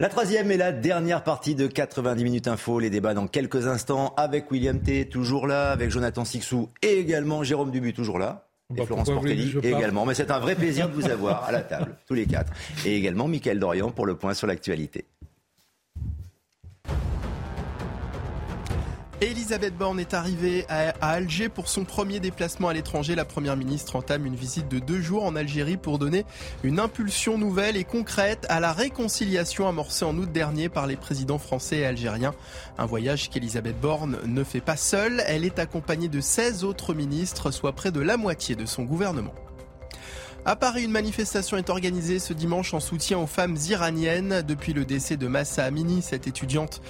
La 0.00 0.08
troisième 0.08 0.50
et 0.50 0.56
la 0.56 0.72
dernière 0.72 1.22
partie 1.22 1.54
de 1.54 1.68
90 1.68 2.24
minutes 2.24 2.48
info, 2.48 2.80
les 2.80 2.90
débats 2.90 3.14
dans 3.14 3.28
quelques 3.28 3.68
instants 3.68 4.12
avec 4.16 4.50
William 4.50 4.80
T, 4.80 5.08
toujours 5.08 5.46
là, 5.46 5.70
avec 5.70 5.90
Jonathan 5.90 6.24
Sixou 6.24 6.68
et 6.82 6.98
également 6.98 7.44
Jérôme 7.44 7.70
Dubu, 7.70 7.92
toujours 7.92 8.18
là. 8.18 8.48
Et 8.72 8.78
bah, 8.78 8.86
Florence 8.86 9.10
Portelli 9.10 9.54
également. 9.62 10.06
Mais 10.06 10.14
c'est 10.14 10.30
un 10.30 10.38
vrai 10.38 10.54
plaisir 10.54 10.88
de 10.88 10.94
vous 10.94 11.08
avoir 11.08 11.44
à 11.44 11.52
la 11.52 11.60
table, 11.60 11.96
tous 12.06 12.14
les 12.14 12.26
quatre. 12.26 12.52
Et 12.86 12.96
également 12.96 13.28
Mickaël 13.28 13.58
Dorian 13.58 13.90
pour 13.90 14.06
le 14.06 14.16
point 14.16 14.34
sur 14.34 14.46
l'actualité. 14.46 15.06
Elisabeth 19.30 19.74
Borne 19.74 20.00
est 20.00 20.12
arrivée 20.12 20.66
à, 20.68 20.90
Alger 21.00 21.48
pour 21.48 21.68
son 21.68 21.84
premier 21.84 22.20
déplacement 22.20 22.68
à 22.68 22.74
l'étranger. 22.74 23.14
La 23.14 23.24
Première 23.24 23.56
ministre 23.56 23.96
entame 23.96 24.26
une 24.26 24.34
visite 24.34 24.68
de 24.68 24.78
deux 24.78 25.00
jours 25.00 25.24
en 25.24 25.34
Algérie 25.34 25.78
pour 25.78 25.98
donner 25.98 26.26
une 26.62 26.78
impulsion 26.78 27.38
nouvelle 27.38 27.76
et 27.76 27.84
concrète 27.84 28.44
à 28.50 28.60
la 28.60 28.72
réconciliation 28.72 29.66
amorcée 29.66 30.04
en 30.04 30.16
août 30.18 30.30
dernier 30.30 30.68
par 30.68 30.86
les 30.86 30.96
présidents 30.96 31.38
français 31.38 31.78
et 31.78 31.86
algériens. 31.86 32.34
Un 32.76 32.86
voyage 32.86 33.30
qu'Elisabeth 33.30 33.80
Borne 33.80 34.18
ne 34.26 34.44
fait 34.44 34.60
pas 34.60 34.76
seule. 34.76 35.22
Elle 35.26 35.46
est 35.46 35.58
accompagnée 35.58 36.08
de 36.08 36.20
16 36.20 36.64
autres 36.64 36.92
ministres, 36.92 37.50
soit 37.50 37.72
près 37.72 37.92
de 37.92 38.00
la 38.00 38.18
moitié 38.18 38.56
de 38.56 38.66
son 38.66 38.82
gouvernement. 38.82 39.34
À 40.46 40.56
Paris, 40.56 40.84
une 40.84 40.90
manifestation 40.90 41.56
est 41.56 41.70
organisée 41.70 42.18
ce 42.18 42.34
dimanche 42.34 42.74
en 42.74 42.80
soutien 42.80 43.18
aux 43.18 43.26
femmes 43.26 43.56
iraniennes 43.70 44.42
depuis 44.46 44.74
le 44.74 44.84
décès 44.84 45.16
de 45.16 45.26
Massa 45.26 45.64
Amini, 45.64 46.02
cette 46.02 46.26
étudiante 46.26 46.82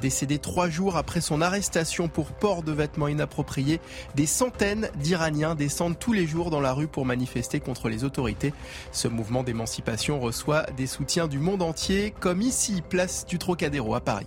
décédée 0.00 0.38
trois 0.38 0.70
jours 0.70 0.96
après 0.96 1.20
son 1.20 1.42
arrestation 1.42 2.08
pour 2.08 2.32
port 2.32 2.62
de 2.62 2.72
vêtements 2.72 3.08
inappropriés. 3.08 3.80
Des 4.14 4.24
centaines 4.24 4.88
d'Iraniens 4.96 5.54
descendent 5.54 5.98
tous 5.98 6.14
les 6.14 6.26
jours 6.26 6.48
dans 6.48 6.62
la 6.62 6.72
rue 6.72 6.88
pour 6.88 7.04
manifester 7.04 7.60
contre 7.60 7.90
les 7.90 8.02
autorités. 8.02 8.54
Ce 8.92 9.08
mouvement 9.08 9.42
d'émancipation 9.42 10.18
reçoit 10.18 10.62
des 10.78 10.86
soutiens 10.86 11.28
du 11.28 11.38
monde 11.38 11.60
entier, 11.60 12.14
comme 12.18 12.40
ici, 12.40 12.82
place 12.88 13.26
du 13.26 13.38
Trocadéro 13.38 13.94
à 13.94 14.00
Paris. 14.00 14.26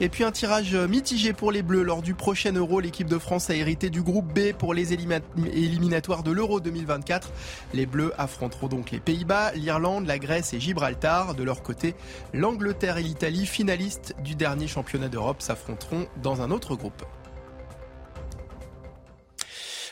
Et 0.00 0.08
puis 0.08 0.24
un 0.24 0.32
tirage 0.32 0.74
mitigé 0.74 1.32
pour 1.32 1.52
les 1.52 1.62
Bleus. 1.62 1.84
Lors 1.84 2.02
du 2.02 2.14
prochain 2.14 2.52
Euro, 2.52 2.80
l'équipe 2.80 3.08
de 3.08 3.18
France 3.18 3.48
a 3.50 3.54
hérité 3.54 3.90
du 3.90 4.02
groupe 4.02 4.26
B 4.32 4.52
pour 4.52 4.74
les 4.74 4.92
éliminatoires 4.92 6.24
de 6.24 6.32
l'Euro 6.32 6.58
2024. 6.58 7.30
Les 7.74 7.86
Bleus 7.86 8.12
affronteront 8.18 8.66
donc 8.66 8.90
les 8.90 8.98
Pays-Bas, 8.98 9.52
l'Irlande, 9.52 10.06
la 10.06 10.18
Grèce 10.18 10.52
et 10.52 10.58
Gibraltar. 10.58 11.36
De 11.36 11.44
leur 11.44 11.62
côté, 11.62 11.94
l'Angleterre 12.32 12.98
et 12.98 13.04
l'Italie, 13.04 13.46
finalistes 13.46 14.16
du 14.24 14.34
dernier 14.34 14.66
championnat 14.66 15.08
d'Europe, 15.08 15.40
s'affronteront 15.40 16.08
dans 16.20 16.42
un 16.42 16.50
autre 16.50 16.74
groupe. 16.74 17.04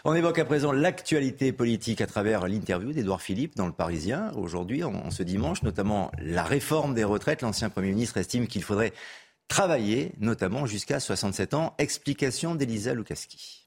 On 0.05 0.15
évoque 0.15 0.41
à 0.41 0.45
présent 0.45 0.73
l'actualité 0.73 1.53
politique 1.53 2.01
à 2.01 2.09
travers 2.09 2.49
l'interview 2.49 2.93
d'Edouard 2.93 3.23
Philippe 3.23 3.55
dans 3.55 3.67
le 3.67 3.73
Parisien 3.73 4.33
aujourd'hui, 4.35 4.83
en, 4.83 5.13
ce 5.13 5.23
dimanche, 5.23 5.63
notamment 5.63 6.11
la 6.19 6.43
réforme 6.43 6.93
des 6.93 7.05
retraites. 7.05 7.43
L'ancien 7.43 7.71
Premier 7.71 7.91
ministre 7.91 8.17
estime 8.17 8.49
qu'il 8.49 8.65
faudrait 8.65 8.93
travailler, 9.53 10.15
notamment 10.19 10.65
jusqu'à 10.65 10.99
67 10.99 11.53
ans. 11.53 11.75
Explication 11.77 12.55
d'Elisa 12.55 12.95
Lukaski. 12.95 13.62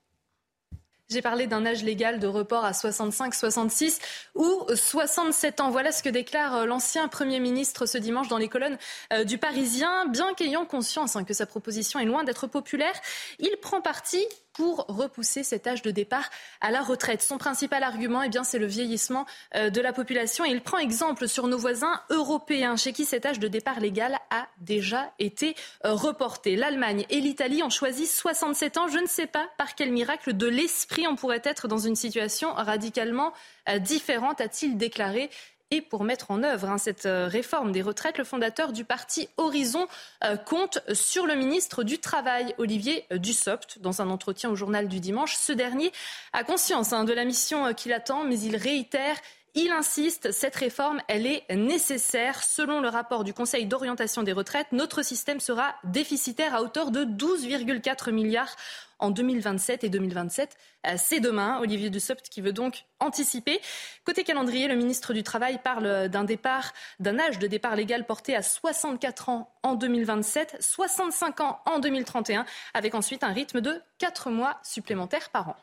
J'ai 1.07 1.21
parlé 1.21 1.45
d'un 1.45 1.67
âge 1.67 1.83
légal 1.83 2.19
de 2.19 2.25
report 2.25 2.65
à 2.65 2.73
65, 2.73 3.35
66 3.35 3.99
ou 4.33 4.65
67 4.73 5.59
ans. 5.61 5.69
Voilà 5.69 5.91
ce 5.91 6.01
que 6.01 6.09
déclare 6.09 6.55
euh, 6.55 6.65
l'ancien 6.65 7.07
Premier 7.07 7.39
ministre 7.39 7.85
ce 7.85 7.99
dimanche 7.99 8.27
dans 8.27 8.39
les 8.39 8.47
colonnes 8.47 8.79
euh, 9.13 9.23
du 9.23 9.37
Parisien. 9.37 10.07
Bien 10.07 10.33
qu'ayant 10.33 10.65
conscience 10.65 11.15
hein, 11.15 11.23
que 11.23 11.35
sa 11.35 11.45
proposition 11.45 11.99
est 11.99 12.05
loin 12.05 12.23
d'être 12.23 12.47
populaire, 12.47 12.99
il 13.37 13.55
prend 13.61 13.81
parti 13.81 14.17
pour 14.53 14.85
repousser 14.87 15.43
cet 15.43 15.67
âge 15.67 15.81
de 15.81 15.91
départ 15.91 16.27
à 16.61 16.71
la 16.71 16.81
retraite. 16.81 17.21
Son 17.21 17.37
principal 17.37 17.83
argument, 17.83 18.23
eh 18.23 18.29
bien, 18.29 18.45
c'est 18.45 18.57
le 18.57 18.65
vieillissement 18.65 19.27
euh, 19.55 19.69
de 19.69 19.81
la 19.81 19.93
population. 19.93 20.43
Il 20.43 20.61
prend 20.61 20.79
exemple 20.79 21.27
sur 21.27 21.47
nos 21.47 21.57
voisins 21.57 22.01
européens, 22.09 22.77
chez 22.77 22.93
qui 22.93 23.05
cet 23.05 23.27
âge 23.27 23.37
de 23.37 23.47
départ 23.47 23.79
légal 23.79 24.17
a 24.31 24.47
déjà 24.59 25.11
été 25.19 25.55
reporté. 25.83 26.55
L'Allemagne 26.55 27.05
et 27.09 27.19
l'Italie 27.19 27.61
ont 27.61 27.69
choisi 27.69 28.07
67 28.07 28.77
ans. 28.77 28.87
Je 28.87 28.97
ne 28.97 29.07
sais 29.07 29.27
pas 29.27 29.47
par 29.57 29.75
quel 29.75 29.91
miracle 29.91 30.33
de 30.33 30.47
l'esprit 30.47 30.94
on 31.07 31.15
pourrait 31.15 31.41
être 31.43 31.67
dans 31.67 31.77
une 31.77 31.95
situation 31.95 32.53
radicalement 32.53 33.33
euh, 33.69 33.79
différente, 33.79 34.41
a-t-il 34.41 34.77
déclaré. 34.77 35.29
Et 35.71 35.81
pour 35.81 36.03
mettre 36.03 36.29
en 36.29 36.43
œuvre 36.43 36.69
hein, 36.69 36.77
cette 36.77 37.07
euh, 37.07 37.27
réforme 37.27 37.71
des 37.71 37.81
retraites, 37.81 38.19
le 38.19 38.23
fondateur 38.23 38.71
du 38.71 38.85
parti 38.85 39.27
Horizon 39.37 39.87
euh, 40.23 40.37
compte 40.37 40.79
sur 40.93 41.25
le 41.25 41.35
ministre 41.35 41.83
du 41.83 41.97
Travail, 41.97 42.53
Olivier 42.59 43.05
Dussopt. 43.11 43.79
Dans 43.79 44.01
un 44.01 44.09
entretien 44.09 44.49
au 44.49 44.55
journal 44.55 44.87
du 44.87 44.99
dimanche, 44.99 45.35
ce 45.35 45.51
dernier 45.51 45.91
a 46.33 46.43
conscience 46.43 46.93
hein, 46.93 47.03
de 47.03 47.13
la 47.13 47.25
mission 47.25 47.73
qu'il 47.73 47.93
attend, 47.93 48.23
mais 48.23 48.39
il 48.39 48.55
réitère 48.55 49.17
il 49.55 49.71
insiste, 49.71 50.31
cette 50.31 50.55
réforme, 50.55 51.01
elle 51.07 51.25
est 51.25 51.45
nécessaire. 51.55 52.43
Selon 52.43 52.81
le 52.81 52.89
rapport 52.89 53.23
du 53.23 53.33
Conseil 53.33 53.65
d'orientation 53.65 54.21
des 54.21 54.33
retraites, 54.33 54.67
notre 54.71 55.01
système 55.01 55.39
sera 55.39 55.75
déficitaire 55.85 56.53
à 56.53 56.61
hauteur 56.61 56.91
de 56.91 57.05
12,4 57.05 58.11
milliards 58.11 58.55
en 58.99 59.11
2027 59.11 59.83
et 59.83 59.89
2027. 59.89 60.57
Euh, 60.87 60.95
c'est 60.97 61.19
demain. 61.19 61.59
Olivier 61.59 61.89
Dussopt 61.89 62.27
qui 62.29 62.41
veut 62.41 62.53
donc 62.53 62.83
anticiper. 62.99 63.61
Côté 64.05 64.23
calendrier, 64.23 64.67
le 64.67 64.75
ministre 64.75 65.13
du 65.13 65.23
Travail 65.23 65.59
parle 65.63 66.09
d'un 66.09 66.23
départ, 66.23 66.73
d'un 66.99 67.17
âge 67.19 67.39
de 67.39 67.47
départ 67.47 67.75
légal 67.75 68.05
porté 68.05 68.35
à 68.35 68.41
64 68.41 69.29
ans 69.29 69.53
en 69.63 69.75
2027, 69.75 70.57
65 70.59 71.39
ans 71.41 71.61
en 71.65 71.79
2031, 71.79 72.45
avec 72.73 72.93
ensuite 72.93 73.23
un 73.23 73.31
rythme 73.31 73.61
de 73.61 73.81
4 73.99 74.29
mois 74.29 74.59
supplémentaires 74.63 75.29
par 75.29 75.49
an. 75.49 75.55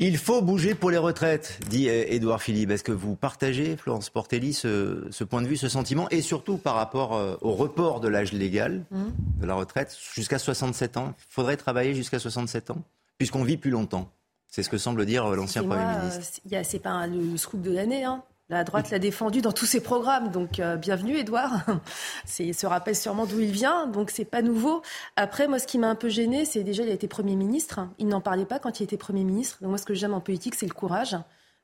Il 0.00 0.18
faut 0.18 0.42
bouger 0.42 0.74
pour 0.74 0.90
les 0.90 0.98
retraites, 0.98 1.60
dit 1.70 1.88
Édouard 1.88 2.42
Philippe. 2.42 2.70
Est-ce 2.70 2.82
que 2.82 2.90
vous 2.90 3.14
partagez, 3.14 3.76
Florence 3.76 4.10
Portelli, 4.10 4.52
ce, 4.52 5.22
point 5.22 5.40
de 5.40 5.46
vue, 5.46 5.56
ce 5.56 5.68
sentiment, 5.68 6.08
et 6.10 6.20
surtout 6.20 6.56
par 6.56 6.74
rapport 6.74 7.14
euh, 7.14 7.36
au 7.42 7.52
report 7.52 8.00
de 8.00 8.08
l'âge 8.08 8.32
légal 8.32 8.84
mmh. 8.90 9.04
de 9.40 9.46
la 9.46 9.54
retraite 9.54 9.96
jusqu'à 10.14 10.40
67 10.40 10.96
ans? 10.96 11.14
Il 11.16 11.32
faudrait 11.32 11.56
travailler 11.56 11.94
jusqu'à 11.94 12.18
67 12.18 12.72
ans, 12.72 12.82
puisqu'on 13.18 13.44
vit 13.44 13.56
plus 13.56 13.70
longtemps. 13.70 14.10
C'est 14.48 14.64
ce 14.64 14.68
que 14.68 14.78
semble 14.78 15.06
dire 15.06 15.26
euh, 15.26 15.36
l'ancien 15.36 15.62
Premier 15.62 15.84
ministre. 15.84 16.40
Euh, 16.52 16.62
c'est 16.64 16.78
pas 16.80 17.06
le 17.06 17.36
scoop 17.36 17.62
de 17.62 17.72
l'année. 17.72 18.02
Hein. 18.02 18.24
La 18.50 18.62
droite 18.62 18.90
l'a 18.90 18.98
défendu 18.98 19.40
dans 19.40 19.52
tous 19.52 19.64
ses 19.64 19.80
programmes, 19.80 20.30
donc 20.30 20.60
euh, 20.60 20.76
bienvenue 20.76 21.16
Edouard. 21.16 21.64
Il 22.38 22.54
se 22.54 22.66
rappelle 22.66 22.94
sûrement 22.94 23.24
d'où 23.24 23.40
il 23.40 23.50
vient, 23.50 23.86
donc 23.86 24.10
c'est 24.10 24.26
pas 24.26 24.42
nouveau. 24.42 24.82
Après, 25.16 25.48
moi, 25.48 25.58
ce 25.58 25.66
qui 25.66 25.78
m'a 25.78 25.88
un 25.88 25.94
peu 25.94 26.10
gêné, 26.10 26.44
c'est 26.44 26.62
déjà 26.62 26.82
il 26.82 26.90
a 26.90 26.92
été 26.92 27.08
Premier 27.08 27.36
ministre. 27.36 27.88
Il 27.98 28.06
n'en 28.06 28.20
parlait 28.20 28.44
pas 28.44 28.58
quand 28.58 28.80
il 28.80 28.82
était 28.82 28.98
Premier 28.98 29.24
ministre. 29.24 29.56
Donc 29.62 29.70
moi, 29.70 29.78
ce 29.78 29.86
que 29.86 29.94
j'aime 29.94 30.12
en 30.12 30.20
politique, 30.20 30.56
c'est 30.56 30.66
le 30.66 30.74
courage. 30.74 31.16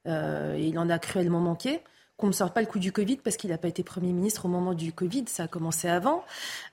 Euh, 0.08 0.56
il 0.58 0.78
en 0.78 0.88
a 0.88 0.98
cruellement 0.98 1.40
manqué 1.40 1.82
qu'on 2.16 2.28
ne 2.28 2.32
sorte 2.32 2.54
pas 2.54 2.60
le 2.60 2.66
coup 2.66 2.78
du 2.78 2.92
Covid 2.92 3.16
parce 3.16 3.36
qu'il 3.36 3.50
n'a 3.50 3.58
pas 3.58 3.68
été 3.68 3.82
Premier 3.82 4.12
ministre 4.12 4.46
au 4.46 4.48
moment 4.48 4.72
du 4.72 4.92
Covid, 4.92 5.24
ça 5.26 5.44
a 5.44 5.48
commencé 5.48 5.88
avant. 5.88 6.24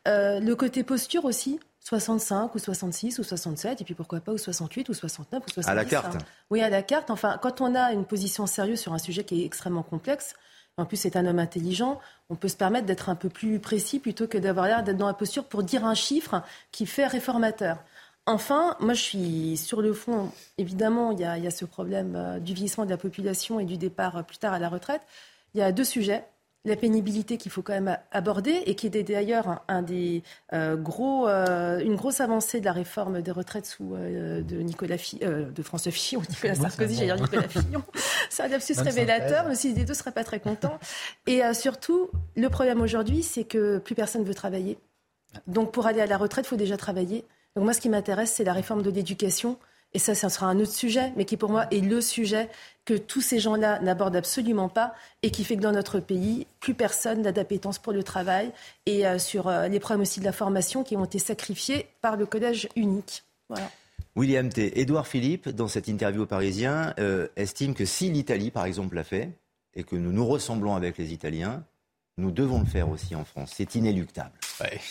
Euh, 0.07 0.39
le 0.39 0.55
côté 0.55 0.83
posture 0.83 1.25
aussi, 1.25 1.59
65 1.87 2.53
ou 2.53 2.59
66 2.59 3.19
ou 3.19 3.23
67, 3.23 3.79
et 3.79 3.83
puis 3.85 3.93
pourquoi 3.93 4.19
pas 4.19 4.33
ou 4.33 4.37
68 4.37 4.89
ou 4.89 4.93
69 4.93 5.41
ou 5.41 5.49
70. 5.49 5.71
À 5.71 5.73
la 5.73 5.85
carte. 5.85 6.15
Hein. 6.15 6.25
Oui, 6.49 6.61
à 6.61 6.69
la 6.69 6.81
carte. 6.81 7.09
Enfin, 7.09 7.39
quand 7.41 7.61
on 7.61 7.75
a 7.75 7.93
une 7.93 8.03
position 8.03 8.45
sérieuse 8.45 8.81
sur 8.81 8.93
un 8.93 8.97
sujet 8.97 9.23
qui 9.23 9.41
est 9.41 9.45
extrêmement 9.45 9.83
complexe, 9.83 10.35
en 10.75 10.85
plus 10.85 10.97
c'est 10.97 11.15
un 11.15 11.25
homme 11.25 11.39
intelligent, 11.39 12.01
on 12.29 12.35
peut 12.35 12.49
se 12.49 12.57
permettre 12.57 12.85
d'être 12.85 13.07
un 13.07 13.15
peu 13.15 13.29
plus 13.29 13.59
précis 13.59 13.99
plutôt 13.99 14.27
que 14.27 14.37
d'avoir 14.37 14.67
l'air 14.67 14.83
d'être 14.83 14.97
dans 14.97 15.07
la 15.07 15.13
posture 15.13 15.45
pour 15.45 15.63
dire 15.63 15.85
un 15.85 15.95
chiffre 15.95 16.43
qui 16.73 16.85
fait 16.85 17.07
réformateur. 17.07 17.77
Enfin, 18.25 18.75
moi 18.81 18.93
je 18.93 19.01
suis 19.01 19.55
sur 19.55 19.81
le 19.81 19.93
fond, 19.93 20.29
évidemment, 20.57 21.13
il 21.13 21.19
y 21.21 21.23
a, 21.23 21.51
ce 21.51 21.63
problème 21.63 22.15
euh, 22.17 22.39
du 22.39 22.53
vieillissement 22.53 22.83
de 22.83 22.89
la 22.89 22.97
population 22.97 23.61
et 23.61 23.65
du 23.65 23.77
départ 23.77 24.17
euh, 24.17 24.23
plus 24.23 24.37
tard 24.37 24.53
à 24.53 24.59
la 24.59 24.67
retraite. 24.67 25.01
Il 25.53 25.61
y 25.61 25.63
a 25.63 25.71
deux 25.71 25.85
sujets 25.85 26.25
la 26.65 26.75
pénibilité 26.75 27.37
qu'il 27.37 27.51
faut 27.51 27.61
quand 27.61 27.73
même 27.73 27.97
aborder 28.11 28.63
et 28.65 28.75
qui 28.75 28.87
était 28.87 29.03
d'ailleurs 29.03 29.63
un, 29.67 29.81
des 29.81 30.23
euh, 30.53 30.75
gros, 30.75 31.27
euh, 31.27 31.79
une 31.79 31.95
grosse 31.95 32.19
avancée 32.19 32.59
de 32.59 32.65
la 32.65 32.73
réforme 32.73 33.21
des 33.21 33.31
retraites 33.31 33.65
sous 33.65 33.95
euh, 33.95 34.41
de 34.41 34.57
Nicolas 34.57 34.97
de 35.21 35.63
François 35.63 35.91
Fillon, 35.91 36.21
Nicolas 36.29 36.55
Sarkozy, 36.55 36.95
j'allais 36.95 37.13
dire 37.13 37.21
Nicolas 37.21 37.47
Fillon. 37.47 37.83
C'est 38.29 38.43
un 38.43 38.47
lapsus 38.49 38.73
révélateur, 38.77 39.45
mais 39.47 39.55
si 39.55 39.73
les 39.73 39.85
deux 39.85 39.93
ne 39.93 39.97
seraient 39.97 40.11
pas 40.11 40.23
très 40.23 40.39
contents. 40.39 40.77
Et 41.25 41.41
surtout, 41.53 42.09
le 42.35 42.49
problème 42.49 42.81
aujourd'hui, 42.81 43.23
c'est 43.23 43.45
que 43.45 43.77
plus 43.77 43.95
personne 43.95 44.21
ne 44.21 44.27
veut 44.27 44.33
travailler. 44.33 44.77
Donc 45.47 45.71
pour 45.71 45.87
aller 45.87 46.01
à 46.01 46.05
la 46.05 46.17
retraite, 46.17 46.45
il 46.45 46.49
faut 46.49 46.57
déjà 46.57 46.77
travailler. 46.77 47.25
Donc 47.55 47.63
moi, 47.63 47.73
ce 47.73 47.79
qui 47.79 47.89
m'intéresse, 47.89 48.33
c'est 48.33 48.43
la 48.43 48.53
réforme 48.53 48.81
de 48.81 48.91
l'éducation 48.91 49.57
et 49.93 49.99
ça, 49.99 50.15
ça 50.15 50.29
sera 50.29 50.47
un 50.47 50.59
autre 50.59 50.73
sujet, 50.73 51.13
mais 51.15 51.25
qui 51.25 51.37
pour 51.37 51.49
moi 51.49 51.65
est 51.71 51.79
le 51.79 52.01
sujet 52.01 52.49
que 52.85 52.93
tous 52.93 53.21
ces 53.21 53.39
gens-là 53.39 53.79
n'abordent 53.79 54.15
absolument 54.15 54.69
pas 54.69 54.93
et 55.23 55.31
qui 55.31 55.43
fait 55.43 55.55
que 55.55 55.61
dans 55.61 55.71
notre 55.71 55.99
pays, 55.99 56.47
plus 56.59 56.73
personne 56.73 57.21
n'a 57.21 57.31
d'appétence 57.31 57.79
pour 57.79 57.93
le 57.93 58.03
travail 58.03 58.51
et 58.85 59.05
euh, 59.05 59.19
sur 59.19 59.47
euh, 59.47 59.67
les 59.67 59.79
problèmes 59.79 60.01
aussi 60.01 60.19
de 60.19 60.25
la 60.25 60.31
formation 60.31 60.83
qui 60.83 60.95
ont 60.95 61.05
été 61.05 61.19
sacrifiés 61.19 61.87
par 62.01 62.15
le 62.15 62.25
collège 62.25 62.69
unique. 62.75 63.23
Voilà. 63.49 63.69
William 64.15 64.49
T. 64.49 64.79
Édouard 64.79 65.07
Philippe, 65.07 65.49
dans 65.49 65.67
cette 65.67 65.87
interview 65.87 66.23
au 66.23 66.25
Parisien, 66.25 66.93
euh, 66.99 67.27
estime 67.35 67.73
que 67.73 67.85
si 67.85 68.09
l'Italie, 68.09 68.51
par 68.51 68.65
exemple, 68.65 68.95
l'a 68.95 69.03
fait, 69.03 69.29
et 69.75 69.83
que 69.83 69.95
nous 69.95 70.11
nous 70.11 70.25
ressemblons 70.25 70.75
avec 70.75 70.97
les 70.97 71.13
Italiens, 71.13 71.63
nous 72.17 72.31
devons 72.31 72.59
le 72.59 72.65
faire 72.65 72.89
aussi 72.89 73.15
en 73.15 73.25
France. 73.25 73.53
C'est 73.55 73.75
inéluctable. 73.75 74.31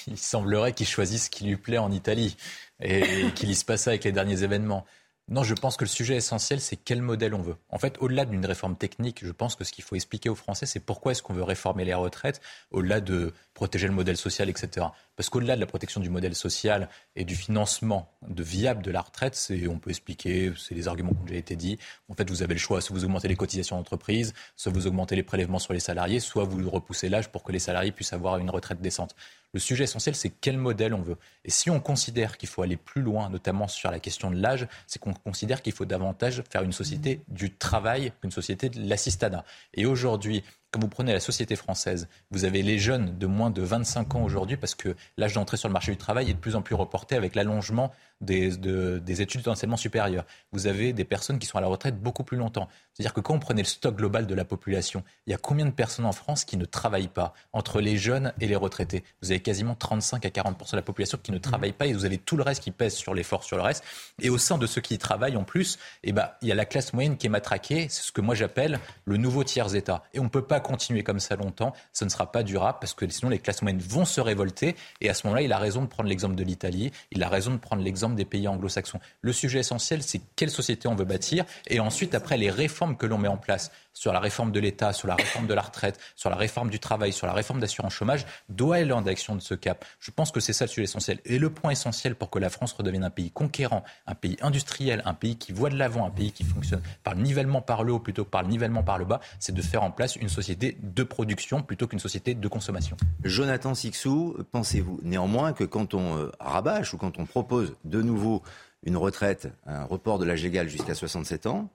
il 0.07 0.19
semblerait 0.19 0.73
qu'il 0.73 0.87
choisisse 0.87 1.25
ce 1.25 1.31
qui 1.31 1.45
lui 1.45 1.57
plaît 1.57 1.79
en 1.79 1.91
Italie 1.91 2.37
et 2.81 3.31
qu'il 3.35 3.49
lise 3.49 3.65
pas 3.65 3.77
ça 3.77 3.91
avec 3.91 4.05
les 4.05 4.13
derniers 4.13 4.43
événements. 4.43 4.85
Non, 5.29 5.43
je 5.43 5.55
pense 5.55 5.77
que 5.77 5.83
le 5.83 5.89
sujet 5.89 6.15
essentiel, 6.15 6.61
c'est 6.61 6.77
quel 6.77 7.03
modèle 7.03 7.35
on 7.35 7.43
veut. 7.43 7.57
En 7.69 7.79
fait, 7.79 7.97
au-delà 7.99 8.27
d'une 8.27 8.47
réforme 8.47 8.77
technique, 8.77 9.25
je 9.25 9.33
pense 9.33 9.57
que 9.57 9.65
ce 9.65 9.73
qu'il 9.73 9.83
faut 9.83 9.97
expliquer 9.97 10.29
aux 10.29 10.37
Français, 10.37 10.67
c'est 10.67 10.79
pourquoi 10.79 11.13
est-ce 11.13 11.23
qu'on 11.23 11.35
veut 11.35 11.43
réformer 11.43 11.85
les 11.85 11.95
retraites, 11.95 12.41
au-delà 12.71 13.01
de 13.01 13.33
protéger 13.57 13.89
le 13.89 13.95
modèle 13.95 14.19
social, 14.19 14.51
etc. 14.51 14.87
Parce 15.17 15.31
qu'au-delà 15.31 15.57
de 15.57 15.61
la 15.61 15.67
protection 15.67 16.01
du 16.01 16.11
modèle 16.11 16.35
social 16.35 16.91
et 17.17 17.25
du 17.25 17.35
financement 17.35 18.13
de 18.29 18.43
viable 18.43 18.83
de 18.83 18.91
la 18.91 19.01
retraite, 19.01 19.35
c'est, 19.35 19.67
on 19.67 19.79
peut 19.79 19.89
expliquer, 19.89 20.53
c'est 20.59 20.75
les 20.75 20.89
arguments 20.89 21.13
qui 21.13 21.21
ont 21.23 21.25
déjà 21.25 21.39
été 21.39 21.57
dit. 21.57 21.79
En 22.11 22.15
fait, 22.15 22.29
vous 22.29 22.43
avez 22.43 22.53
le 22.53 22.61
choix, 22.61 22.83
soit 22.83 22.95
vous 22.95 23.07
augmentez 23.07 23.29
les 23.29 23.35
cotisations 23.35 23.77
d'entreprise, 23.77 24.35
soit 24.57 24.71
vous 24.71 24.87
augmentez 24.87 25.17
les 25.17 25.23
prélèvements 25.23 25.59
sur 25.59 25.73
les 25.73 25.81
salariés, 25.81 26.21
soit 26.21 26.45
vous 26.45 26.69
repoussez 26.69 27.09
l'âge 27.09 27.33
pour 27.33 27.43
que 27.43 27.51
les 27.51 27.59
salariés 27.59 27.93
puissent 27.93 28.13
avoir 28.13 28.37
une 28.37 28.51
retraite 28.51 28.83
décente. 28.83 29.17
Le 29.55 29.61
sujet 29.61 29.85
essentiel, 29.85 30.15
c'est 30.15 30.29
quel 30.29 30.59
modèle 30.59 30.93
on 30.93 31.01
veut. 31.01 31.17
Et 31.47 31.51
si 31.51 31.71
on 31.71 31.81
considère 31.81 32.37
qu'il 32.37 32.51
faut 32.51 32.61
aller 32.61 32.77
plus 32.77 33.01
loin, 33.01 33.31
notamment 33.31 33.69
sur 33.69 33.91
la 33.91 34.01
question 34.01 34.31
de 34.31 34.37
l'âge, 34.37 34.69
c'est 34.87 34.99
qu'on 34.99 35.15
considère 35.15 35.63
qu'il 35.63 35.73
faut 35.73 35.87
davantage 35.87 36.43
faire 36.51 36.63
une 36.63 36.73
société 36.73 37.23
du 37.29 37.55
travail 37.55 38.13
qu'une 38.21 38.31
société 38.31 38.69
de 38.69 38.87
l'assistanat. 38.87 39.47
Et 39.73 39.87
aujourd'hui, 39.87 40.45
vous 40.77 40.89
prenez 40.89 41.13
la 41.13 41.21
société 41.21 41.57
française, 41.57 42.09
vous 42.31 42.45
avez 42.45 42.63
les 42.63 42.79
jeunes 42.79 43.17
de 43.19 43.27
moins 43.27 43.51
de 43.51 43.63
25 43.63 44.15
ans 44.15 44.23
aujourd'hui 44.23 44.57
parce 44.57 44.75
que 44.75 44.95
l'âge 45.17 45.35
d'entrée 45.35 45.57
sur 45.57 45.69
le 45.69 45.73
marché 45.73 45.93
du 45.93 45.99
travail 45.99 46.31
est 46.31 46.35
de 46.35 46.39
plus 46.39 46.57
en 46.57 46.63
plus 46.63 46.75
reporté 46.75 47.17
avec 47.17 47.35
l'allongement 47.35 47.93
des, 48.21 48.57
des 48.57 49.23
études 49.23 49.43
d'enseignement 49.43 49.77
supérieur. 49.77 50.25
Vous 50.53 50.67
avez 50.67 50.93
des 50.93 51.05
personnes 51.05 51.39
qui 51.39 51.47
sont 51.47 51.59
à 51.59 51.61
la 51.61 51.67
retraite 51.67 52.01
beaucoup 52.01 52.25
plus 52.25 52.37
longtemps. 52.37 52.69
C'est-à-dire 52.93 53.13
que 53.13 53.21
quand 53.21 53.35
on 53.35 53.39
prenait 53.39 53.63
le 53.63 53.69
stock 53.69 53.97
global 53.97 54.27
de 54.27 54.35
la 54.35 54.45
population, 54.45 55.05
il 55.27 55.31
y 55.31 55.35
a 55.35 55.39
combien 55.39 55.67
de 55.67 55.71
personnes 55.71 56.07
en 56.07 56.13
France 56.13 56.45
qui 56.45 56.57
ne 56.57 56.65
travaillent 56.65 57.09
pas 57.09 57.35
entre 57.53 57.81
les 57.81 57.99
jeunes 57.99 58.33
et 58.41 58.47
les 58.47 58.57
retraités 58.57 59.05
Vous 59.23 59.31
avez 59.31 59.41
quasiment 59.41 59.75
35 59.75 60.25
à 60.25 60.31
40 60.31 60.57
de 60.73 60.77
la 60.77 60.83
population 60.83 61.19
qui 61.23 61.33
ne 61.33 61.39
travaille 61.39 61.73
pas 61.73 61.87
et 61.87 61.93
vous 61.93 62.05
avez 62.05 62.19
tout 62.19 62.37
le 62.37 62.43
reste 62.43 62.63
qui 62.63 62.71
pèse 62.71 62.95
sur 62.95 63.15
l'effort 63.15 63.45
sur 63.45 63.57
le 63.57 63.63
reste. 63.63 63.85
Et 64.21 64.31
au 64.31 64.39
sein 64.39 64.59
de 64.59 64.67
ceux 64.67 64.81
qui 64.81 64.97
travaillent 64.99 65.37
en 65.37 65.45
plus, 65.45 65.79
eh 66.03 66.13
ben, 66.13 66.31
il 66.43 66.49
y 66.49 66.53
a 66.53 66.55
la 66.55 66.65
classe 66.65 66.93
moyenne 66.93 67.17
qui 67.17 67.27
est 67.27 67.31
matraquée. 67.31 67.89
C'est 67.91 68.03
ce 68.03 68.13
que 68.13 68.21
moi 68.21 68.35
j'appelle 68.35 68.81
le 69.05 69.17
nouveau 69.17 69.45
tiers-État. 69.45 70.03
Et 70.15 70.21
on 70.21 70.25
ne 70.25 70.29
peut 70.29 70.43
pas 70.43 70.61
continuer 70.61 71.03
comme 71.03 71.21
ça 71.21 71.37
longtemps, 71.37 71.73
ce 71.93 72.05
ne 72.05 72.11
sera 72.11 72.33
pas 72.33 72.43
durable 72.43 72.79
parce 72.81 72.95
que 72.95 73.09
sinon 73.09 73.31
les 73.31 73.39
classes 73.39 73.63
moyennes 73.63 73.81
vont 73.81 74.05
se 74.05 74.21
révolter. 74.21 74.77
Et 75.01 75.11
à 75.11 75.15
ce 75.15 75.27
moment-là, 75.27 75.43
il 75.43 75.53
a 75.53 75.59
raison 75.59 75.83
de 75.83 75.87
prendre 75.87 76.09
l'exemple 76.09 76.35
de 76.35 76.45
l'Italie, 76.45 76.93
il 77.11 77.23
a 77.23 77.29
raison 77.29 77.53
de 77.53 77.59
prendre 77.59 77.83
l'exemple 77.83 78.06
des 78.15 78.25
pays 78.25 78.47
anglo-saxons. 78.47 79.01
Le 79.21 79.33
sujet 79.33 79.59
essentiel, 79.59 80.03
c'est 80.03 80.21
quelle 80.37 80.51
société 80.51 80.87
on 80.87 80.95
veut 80.95 81.05
bâtir 81.05 81.45
et 81.69 81.81
ensuite, 81.81 82.15
après, 82.15 82.37
les 82.37 82.51
réformes 82.51 82.97
que 82.97 83.07
l'on 83.07 83.19
met 83.19 83.29
en 83.29 83.37
place 83.37 83.71
sur 83.93 84.13
la 84.13 84.21
réforme 84.21 84.53
de 84.53 84.61
l'État, 84.61 84.93
sur 84.93 85.09
la 85.09 85.15
réforme 85.15 85.47
de 85.47 85.55
la 85.55 85.63
retraite, 85.63 85.99
sur 86.17 86.29
la 86.29 86.37
réforme 86.37 86.69
du 86.69 86.79
travail, 86.79 87.13
sur 87.13 87.27
la 87.27 87.33
réforme 87.33 87.61
d'assurance 87.61 87.95
chômage, 87.95 88.27
doit 88.51 88.77
aller 88.77 88.93
en 88.93 89.01
direction 89.01 89.35
de 89.35 89.41
ce 89.41 89.55
cap. 89.55 89.85
Je 90.01 90.11
pense 90.11 90.31
que 90.31 90.41
c'est 90.41 90.53
ça 90.53 90.67
le 90.67 90.69
sujet 90.69 90.85
essentiel. 90.85 91.19
Et 91.25 91.39
le 91.39 91.49
point 91.49 91.71
essentiel 91.71 92.15
pour 92.15 92.29
que 92.29 92.39
la 92.39 92.51
France 92.51 92.75
redevienne 92.75 93.05
un 93.05 93.11
pays 93.11 93.31
conquérant, 93.31 93.85
un 94.07 94.15
pays 94.15 94.37
industriel, 94.43 95.03
un 95.07 95.15
pays 95.15 95.37
qui 95.37 95.53
voit 95.53 95.71
de 95.71 95.77
l'avant, 95.77 96.07
un 96.07 96.11
pays 96.11 96.33
qui 96.33 96.45
fonctionne 96.45 96.83
par 97.05 97.15
le 97.15 97.23
nivellement 97.23 97.63
par 97.63 97.85
le 97.85 97.95
haut 97.95 97.99
plutôt 97.99 98.25
que 98.25 98.31
par 98.31 98.43
le 98.43 98.49
nivellement 98.49 98.83
par 98.83 98.99
le 98.99 99.07
bas, 99.07 99.21
c'est 99.39 99.55
de 99.55 99.63
faire 99.63 99.83
en 99.83 99.91
place 99.91 100.17
une 100.17 100.29
société 100.29 100.77
de 100.83 101.03
production 101.03 101.63
plutôt 101.63 101.87
qu'une 101.87 101.99
société 101.99 102.35
de 102.35 102.49
consommation. 102.49 102.99
Jonathan 103.25 103.75
Sixou, 103.75 104.37
pensez-vous 104.53 105.01
néanmoins 105.05 105.55
que 105.55 105.65
quand 105.65 105.95
on 105.95 106.19
euh, 106.19 106.33
rabâche 106.39 106.93
ou 106.93 106.99
quand 106.99 107.19
on 107.19 107.25
propose 107.25 107.75
de 107.85 107.96
nouveau 108.03 108.43
une 108.85 108.97
retraite, 108.97 109.49
un 109.67 109.85
report 109.85 110.19
de 110.19 110.25
l'âge 110.25 110.43
légal 110.43 110.69
jusqu'à 110.69 110.95
67 110.95 111.47
ans, 111.47 111.69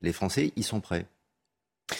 les 0.00 0.12
Français 0.12 0.52
y 0.56 0.62
sont 0.62 0.80
prêts 0.80 1.06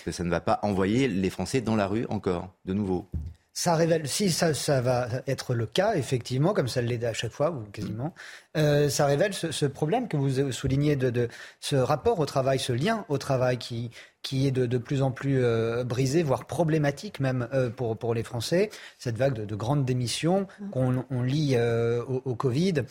que 0.05 0.13
ça 0.13 0.25
ne 0.25 0.31
va 0.31 0.41
pas 0.41 0.59
envoyer 0.63 1.09
les 1.09 1.31
Français 1.31 1.61
dans 1.61 1.77
la 1.77 1.87
rue 1.87 2.07
encore, 2.09 2.53
de 2.65 2.73
nouveau. 2.73 3.07
Ça 3.53 3.75
révèle, 3.75 4.07
si 4.07 4.31
ça, 4.31 4.81
va 4.83 5.09
être 5.27 5.55
le 5.55 5.65
cas, 5.65 5.95
effectivement, 5.95 6.53
comme 6.53 6.69
ça 6.69 6.83
l'est 6.83 7.03
à 7.05 7.15
chaque 7.15 7.33
fois, 7.33 7.53
ou 7.53 7.63
quasiment, 7.73 8.13
euh, 8.59 8.91
ça 8.91 9.07
révèle 9.07 9.33
ce, 9.33 9.65
problème 9.65 10.09
que 10.09 10.19
vous 10.19 10.53
soulignez 10.53 10.95
de, 10.95 11.29
ce 11.61 11.75
rapport 11.75 12.19
au 12.19 12.27
travail, 12.27 12.59
ce 12.59 12.75
lien 12.75 13.07
au 13.09 13.17
travail 13.17 13.57
qui, 13.57 13.91
qui 14.21 14.47
est 14.47 14.51
de, 14.51 14.77
plus 14.77 15.01
en 15.01 15.11
plus 15.11 15.43
euh, 15.43 15.85
brisé, 15.85 16.23
voire 16.23 16.45
problématique 16.45 17.19
même 17.19 17.49
euh, 17.55 17.71
pour, 17.71 17.97
pour 17.97 18.13
les 18.13 18.25
Français. 18.25 18.69
Cette 18.99 19.17
vague 19.17 19.33
de, 19.33 19.57
grandes 19.57 19.87
démissions 19.87 20.47
qu'on 20.71 21.07
on 21.09 21.23
lit 21.23 21.57
au, 21.57 22.35
Covid, 22.35 22.83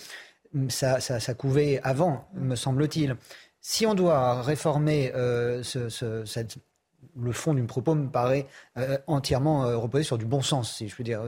ça, 0.70 1.00
ça, 1.00 1.20
ça 1.20 1.34
couvait 1.34 1.80
avant, 1.84 2.28
me 2.34 2.56
semble-t-il. 2.56 3.16
Si 3.62 3.86
on 3.86 3.96
doit 3.96 4.42
réformer 4.42 5.12
cette 5.64 6.58
le 7.16 7.32
fond 7.32 7.54
d'une 7.54 7.68
propos 7.68 7.96
me 7.96 8.10
paraît 8.10 8.48
euh, 8.78 8.98
entièrement 9.08 9.66
euh, 9.66 9.78
reposé 9.78 10.04
sur 10.04 10.18
du 10.18 10.26
bon 10.26 10.42
sens, 10.42 10.76
si 10.76 10.88
je 10.88 10.96
veux 10.96 11.04
dire. 11.04 11.22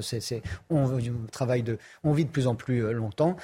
On, 0.70 1.00
travaille 1.32 1.64
de, 1.64 1.78
on 2.04 2.14
vit 2.14 2.26
de 2.26 2.30
plus 2.30 2.48
en 2.48 2.56
plus 2.56 2.84
euh, 2.84 2.92
longtemps. 2.92 3.36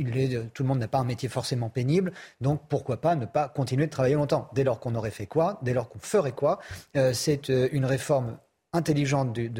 Il 0.00 0.16
est, 0.16 0.52
tout 0.54 0.62
le 0.62 0.68
monde 0.68 0.78
n'a 0.78 0.86
pas 0.86 0.98
un 0.98 1.04
métier 1.04 1.28
forcément 1.28 1.70
pénible, 1.70 2.12
donc 2.40 2.60
pourquoi 2.68 3.00
pas 3.00 3.16
ne 3.16 3.26
pas 3.26 3.48
continuer 3.48 3.86
de 3.86 3.90
travailler 3.90 4.14
longtemps? 4.14 4.48
Dès 4.54 4.62
lors 4.62 4.78
qu'on 4.78 4.94
aurait 4.94 5.10
fait 5.10 5.26
quoi? 5.26 5.58
Dès 5.62 5.74
lors 5.74 5.88
qu'on 5.88 5.98
ferait 5.98 6.30
quoi? 6.30 6.60
C'est 7.12 7.48
une 7.48 7.84
réforme 7.84 8.38
intelligente 8.72 9.32
du, 9.32 9.50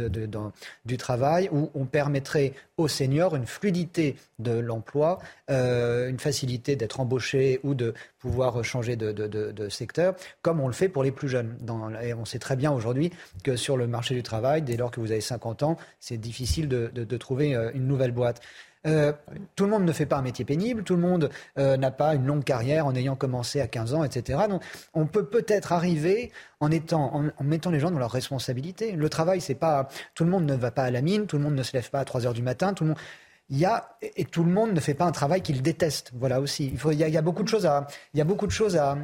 du, 0.84 0.96
travail 0.98 1.48
où 1.50 1.70
on 1.74 1.86
permettrait 1.86 2.52
aux 2.76 2.88
seniors 2.88 3.34
une 3.36 3.46
fluidité 3.46 4.16
de 4.38 4.52
l'emploi, 4.52 5.18
euh, 5.50 6.10
une 6.10 6.18
facilité 6.18 6.76
d'être 6.76 7.00
embauché 7.00 7.58
ou 7.62 7.74
de 7.74 7.94
pouvoir 8.18 8.62
changer 8.64 8.96
de, 8.96 9.68
secteur, 9.70 10.14
comme 10.42 10.60
on 10.60 10.66
le 10.66 10.74
fait 10.74 10.88
pour 10.88 11.02
les 11.02 11.10
plus 11.10 11.28
jeunes. 11.28 11.56
Et 12.02 12.12
on 12.12 12.24
sait 12.24 12.38
très 12.38 12.56
bien 12.56 12.70
aujourd'hui 12.70 13.10
que 13.44 13.56
sur 13.56 13.76
le 13.76 13.86
marché 13.86 14.14
du 14.14 14.22
travail, 14.22 14.62
dès 14.62 14.76
lors 14.76 14.90
que 14.90 15.00
vous 15.00 15.10
avez 15.10 15.20
50 15.20 15.62
ans, 15.62 15.76
c'est 16.00 16.18
difficile 16.18 16.68
de, 16.68 17.16
trouver 17.16 17.54
euh, 17.54 17.70
une 17.74 17.86
nouvelle 17.86 18.12
boîte. 18.12 18.40
Euh, 18.86 19.12
tout 19.56 19.64
le 19.64 19.70
monde 19.70 19.84
ne 19.84 19.92
fait 19.92 20.06
pas 20.06 20.16
un 20.16 20.22
métier 20.22 20.44
pénible, 20.44 20.82
tout 20.82 20.94
le 20.94 21.02
monde 21.02 21.30
euh, 21.58 21.76
n'a 21.76 21.90
pas 21.90 22.14
une 22.14 22.26
longue 22.26 22.44
carrière 22.44 22.86
en 22.86 22.94
ayant 22.94 23.16
commencé 23.16 23.60
à 23.60 23.66
15 23.66 23.94
ans, 23.94 24.04
etc. 24.04 24.40
Donc, 24.48 24.62
on 24.94 25.06
peut 25.06 25.24
peut-être 25.24 25.72
arriver 25.72 26.32
en, 26.60 26.68
mettant 26.68 27.70
les 27.70 27.80
gens 27.80 27.90
dans 27.90 27.98
leurs 27.98 28.10
responsabilités. 28.10 28.92
Le 28.92 29.08
travail, 29.08 29.40
c'est 29.40 29.54
pas. 29.54 29.88
Tout 30.14 30.24
le 30.24 30.30
monde 30.30 30.44
ne 30.44 30.54
va 30.54 30.70
pas 30.70 30.84
à 30.84 30.90
la 30.90 31.02
mine, 31.02 31.26
tout 31.26 31.36
le 31.36 31.42
monde 31.42 31.54
ne 31.54 31.62
se 31.62 31.72
lève 31.72 31.90
pas 31.90 32.00
à 32.00 32.04
3 32.04 32.26
heures 32.26 32.34
du 32.34 32.42
matin, 32.42 32.72
tout 32.72 32.84
le 32.84 32.90
monde. 32.90 32.98
Il 33.50 33.58
y 33.58 33.64
a, 33.64 33.96
et 34.02 34.26
tout 34.26 34.44
le 34.44 34.52
monde 34.52 34.72
ne 34.72 34.80
fait 34.80 34.92
pas 34.92 35.06
un 35.06 35.12
travail 35.12 35.40
qu'il 35.40 35.62
déteste. 35.62 36.12
Voilà 36.14 36.38
aussi. 36.38 36.74
Il, 36.90 36.98
y 36.98 37.16
a, 37.16 37.22
beaucoup 37.22 37.42
de 37.42 37.48
choses 37.48 37.64
à, 37.64 37.86
il 38.12 38.18
y 38.18 38.20
a 38.20 38.24
beaucoup 38.24 38.46
de 38.46 38.52
choses 38.52 38.76
à 38.76 38.98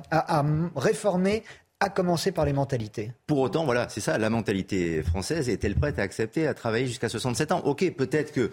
réformer 0.77 1.45
à 1.81 1.91
commencer 1.91 2.33
par 2.33 2.45
les 2.45 2.53
mentalités. 2.53 3.12
Pour 3.27 3.39
autant, 3.39 3.64
voilà, 3.64 3.89
c'est 3.89 4.01
ça, 4.01 4.16
la 4.16 4.31
mentalité 4.31 5.03
française 5.03 5.49
est-elle 5.49 5.75
prête 5.75 5.99
à 5.99 6.03
accepter 6.03 6.47
à 6.47 6.55
travailler 6.55 6.87
jusqu'à 6.87 7.09
67 7.09 7.53
ans? 7.53 7.61
Ok, 7.64 7.89
peut-être 7.97 8.33
que 8.33 8.51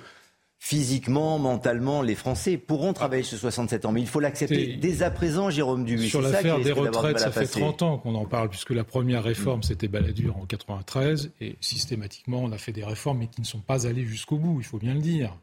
physiquement, 0.63 1.39
mentalement, 1.39 2.03
les 2.03 2.13
Français 2.13 2.55
pourront 2.55 2.93
travailler 2.93 3.23
ce 3.23 3.35
67 3.35 3.83
ans. 3.85 3.91
Mais 3.91 3.99
il 3.99 4.07
faut 4.07 4.19
l'accepter 4.19 4.75
dès 4.75 5.01
à 5.01 5.09
présent, 5.09 5.49
Jérôme 5.49 5.85
Dubuis. 5.85 6.07
Sur 6.07 6.21
l'affaire 6.21 6.59
des 6.59 6.71
retraites, 6.71 7.17
ça 7.17 7.31
fait 7.31 7.47
30 7.47 7.81
ans 7.81 7.97
qu'on 7.97 8.13
en 8.13 8.25
parle, 8.25 8.47
puisque 8.47 8.69
la 8.69 8.83
première 8.83 9.23
réforme, 9.23 9.63
c'était 9.63 9.87
Balladur 9.87 10.37
en 10.37 10.45
93, 10.45 11.31
et 11.41 11.55
systématiquement, 11.61 12.43
on 12.43 12.51
a 12.51 12.59
fait 12.59 12.73
des 12.73 12.83
réformes, 12.83 13.17
mais 13.17 13.27
qui 13.27 13.41
ne 13.41 13.45
sont 13.45 13.59
pas 13.59 13.87
allées 13.87 14.05
jusqu'au 14.05 14.37
bout, 14.37 14.57
il 14.59 14.63
faut 14.63 14.77
bien 14.77 14.93
le 14.93 15.01
dire. 15.01 15.35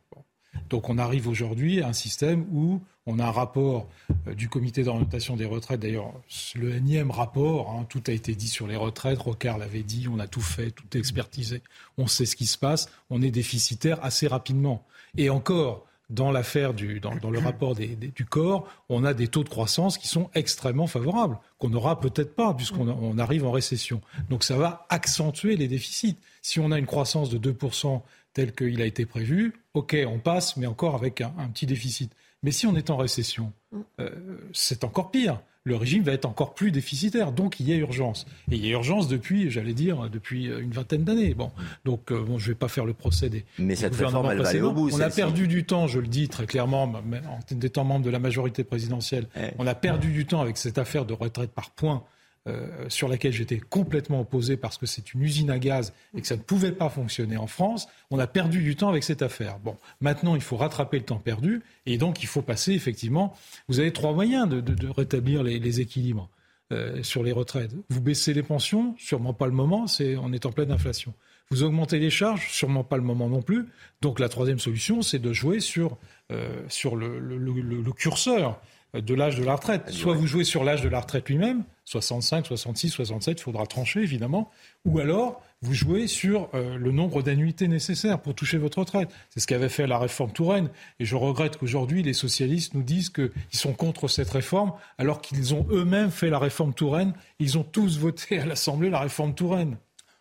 Donc 0.70 0.88
on 0.88 0.98
arrive 0.98 1.26
aujourd'hui 1.26 1.82
à 1.82 1.88
un 1.88 1.92
système 1.92 2.46
où 2.52 2.80
on 3.06 3.18
a 3.18 3.24
un 3.24 3.30
rapport 3.30 3.88
euh, 4.26 4.34
du 4.34 4.48
comité 4.48 4.82
d'orientation 4.82 5.36
des 5.36 5.46
retraites, 5.46 5.80
d'ailleurs 5.80 6.12
le 6.54 6.74
énième 6.74 7.10
rapport, 7.10 7.70
hein, 7.70 7.86
tout 7.88 8.02
a 8.06 8.12
été 8.12 8.34
dit 8.34 8.48
sur 8.48 8.66
les 8.66 8.76
retraites, 8.76 9.18
Rocard 9.18 9.58
l'avait 9.58 9.82
dit, 9.82 10.08
on 10.10 10.18
a 10.18 10.26
tout 10.26 10.40
fait, 10.40 10.70
tout 10.70 10.96
expertisé, 10.96 11.62
on 11.96 12.06
sait 12.06 12.26
ce 12.26 12.36
qui 12.36 12.46
se 12.46 12.58
passe, 12.58 12.90
on 13.10 13.22
est 13.22 13.30
déficitaire 13.30 14.02
assez 14.04 14.26
rapidement. 14.26 14.84
Et 15.16 15.30
encore, 15.30 15.86
dans 16.10 16.30
l'affaire 16.30 16.72
du, 16.72 17.00
dans, 17.00 17.30
le 17.30 17.38
rapport 17.38 17.74
du 17.74 18.24
corps, 18.24 18.66
on 18.88 19.04
a 19.04 19.12
des 19.14 19.28
taux 19.28 19.44
de 19.44 19.48
croissance 19.48 19.98
qui 19.98 20.08
sont 20.08 20.30
extrêmement 20.34 20.86
favorables, 20.86 21.38
qu'on 21.58 21.68
n'aura 21.68 22.00
peut-être 22.00 22.34
pas 22.34 22.54
puisqu'on 22.54 23.18
arrive 23.18 23.44
en 23.44 23.50
récession. 23.50 24.00
Donc 24.30 24.44
ça 24.44 24.56
va 24.56 24.86
accentuer 24.88 25.56
les 25.56 25.68
déficits. 25.68 26.16
Si 26.40 26.60
on 26.60 26.70
a 26.72 26.78
une 26.78 26.86
croissance 26.86 27.28
de 27.28 27.52
2% 27.52 28.00
tel 28.32 28.54
qu'il 28.54 28.80
a 28.80 28.86
été 28.86 29.04
prévu, 29.04 29.60
ok, 29.74 29.96
on 30.06 30.18
passe, 30.18 30.56
mais 30.56 30.66
encore 30.66 30.94
avec 30.94 31.20
un, 31.20 31.48
petit 31.52 31.66
déficit. 31.66 32.12
Mais 32.42 32.52
si 32.52 32.66
on 32.66 32.76
est 32.76 32.90
en 32.90 32.96
récession, 32.96 33.52
euh, 34.00 34.10
c'est 34.52 34.84
encore 34.84 35.10
pire 35.10 35.40
le 35.64 35.76
régime 35.76 36.02
va 36.02 36.12
être 36.12 36.24
encore 36.24 36.54
plus 36.54 36.70
déficitaire. 36.70 37.32
Donc 37.32 37.60
il 37.60 37.68
y 37.68 37.72
a 37.72 37.76
urgence. 37.76 38.26
Et 38.50 38.56
il 38.56 38.64
y 38.64 38.68
a 38.68 38.72
urgence 38.72 39.08
depuis, 39.08 39.50
j'allais 39.50 39.74
dire, 39.74 40.08
depuis 40.10 40.46
une 40.46 40.70
vingtaine 40.70 41.04
d'années. 41.04 41.34
Bon, 41.34 41.50
donc 41.84 42.10
euh, 42.10 42.22
bon, 42.22 42.38
je 42.38 42.46
ne 42.46 42.52
vais 42.52 42.58
pas 42.58 42.68
faire 42.68 42.84
le 42.84 42.94
procès 42.94 43.28
des. 43.28 43.44
Mais 43.58 43.76
cette 43.76 43.94
réforme, 43.94 44.30
elle 44.30 44.40
va 44.40 44.48
aller 44.48 44.60
au 44.60 44.72
bout. 44.72 44.90
On 44.92 45.00
a 45.00 45.10
perdu 45.10 45.46
du 45.46 45.64
temps, 45.64 45.86
je 45.86 45.98
le 45.98 46.06
dis 46.06 46.28
très 46.28 46.46
clairement, 46.46 46.84
en 46.84 47.56
étant 47.62 47.84
membre 47.84 48.04
de 48.04 48.10
la 48.10 48.18
majorité 48.18 48.64
présidentielle. 48.64 49.26
On 49.58 49.66
a 49.66 49.74
perdu 49.74 50.12
du 50.12 50.26
temps 50.26 50.40
avec 50.40 50.56
cette 50.56 50.78
affaire 50.78 51.04
de 51.04 51.14
retraite 51.14 51.50
par 51.50 51.70
points 51.70 52.02
euh, 52.46 52.88
sur 52.88 53.08
laquelle 53.08 53.32
j'étais 53.32 53.58
complètement 53.58 54.20
opposé 54.20 54.56
parce 54.56 54.78
que 54.78 54.86
c'est 54.86 55.12
une 55.12 55.22
usine 55.22 55.50
à 55.50 55.58
gaz 55.58 55.92
et 56.16 56.20
que 56.22 56.26
ça 56.26 56.36
ne 56.36 56.40
pouvait 56.40 56.72
pas 56.72 56.88
fonctionner 56.88 57.36
en 57.36 57.46
France, 57.46 57.88
on 58.10 58.18
a 58.18 58.26
perdu 58.26 58.62
du 58.62 58.76
temps 58.76 58.88
avec 58.88 59.04
cette 59.04 59.22
affaire. 59.22 59.58
Bon, 59.58 59.76
maintenant, 60.00 60.34
il 60.34 60.40
faut 60.40 60.56
rattraper 60.56 60.98
le 60.98 61.04
temps 61.04 61.18
perdu 61.18 61.62
et 61.84 61.98
donc 61.98 62.22
il 62.22 62.26
faut 62.26 62.40
passer, 62.40 62.72
effectivement, 62.72 63.36
vous 63.68 63.80
avez 63.80 63.92
trois 63.92 64.12
moyens 64.12 64.48
de, 64.48 64.88
rétablir 64.88 65.42
les, 65.42 65.80
équilibres 65.80 66.30
euh, 66.72 67.02
sur 67.02 67.22
les 67.22 67.32
retraites. 67.32 67.72
Vous 67.90 68.00
baissez 68.00 68.32
les 68.32 68.44
pensions, 68.44 68.94
sûrement 68.98 69.34
pas 69.34 69.46
le 69.46 69.52
moment, 69.52 69.86
on 70.00 70.32
est 70.32 70.46
en 70.46 70.52
pleine 70.52 70.70
inflation. 70.70 71.12
Vous 71.50 71.64
augmentez 71.64 71.98
les 71.98 72.10
charges, 72.10 72.48
sûrement 72.50 72.84
pas 72.84 72.96
le 72.96 73.02
moment 73.02 73.28
non 73.28 73.42
plus. 73.42 73.66
Donc 74.00 74.20
la 74.20 74.28
troisième 74.28 74.58
solution, 74.58 75.02
c'est 75.02 75.18
de 75.18 75.32
jouer 75.32 75.60
sur, 75.60 75.98
euh, 76.30 76.62
sur 76.68 76.96
le 76.96 77.92
curseur 77.92 78.58
de 78.94 79.14
l'âge 79.14 79.36
de 79.36 79.44
la 79.44 79.56
retraite. 79.56 79.90
Soit 79.90 80.14
vous 80.14 80.26
jouez 80.26 80.44
sur 80.44 80.64
l'âge 80.64 80.82
de 80.82 80.88
la 80.88 81.00
retraite 81.00 81.28
lui-même, 81.28 81.64
65, 81.84 82.46
66, 82.46 82.90
67, 82.90 83.40
il 83.40 83.42
faudra 83.42 83.66
trancher 83.66 84.00
évidemment, 84.00 84.50
ou 84.84 84.98
alors 84.98 85.42
vous 85.60 85.74
jouez 85.74 86.06
sur 86.06 86.48
euh, 86.54 86.76
le 86.76 86.92
nombre 86.92 87.22
d'annuités 87.22 87.66
nécessaires 87.66 88.20
pour 88.20 88.34
toucher 88.34 88.58
votre 88.58 88.78
retraite. 88.78 89.10
C'est 89.30 89.40
ce 89.40 89.46
qu'avait 89.46 89.68
fait 89.68 89.86
la 89.86 89.98
réforme 89.98 90.32
Touraine. 90.32 90.70
Et 91.00 91.04
je 91.04 91.16
regrette 91.16 91.56
qu'aujourd'hui, 91.56 92.02
les 92.02 92.12
socialistes 92.12 92.74
nous 92.74 92.82
disent 92.82 93.10
qu'ils 93.10 93.30
sont 93.52 93.72
contre 93.72 94.06
cette 94.06 94.30
réforme, 94.30 94.72
alors 94.98 95.20
qu'ils 95.20 95.54
ont 95.54 95.66
eux-mêmes 95.70 96.10
fait 96.10 96.30
la 96.30 96.38
réforme 96.38 96.74
Touraine. 96.74 97.12
Ils 97.40 97.58
ont 97.58 97.64
tous 97.64 97.98
voté 97.98 98.38
à 98.38 98.46
l'Assemblée 98.46 98.90
la 98.90 99.00
réforme 99.00 99.34
Touraine. 99.34 99.76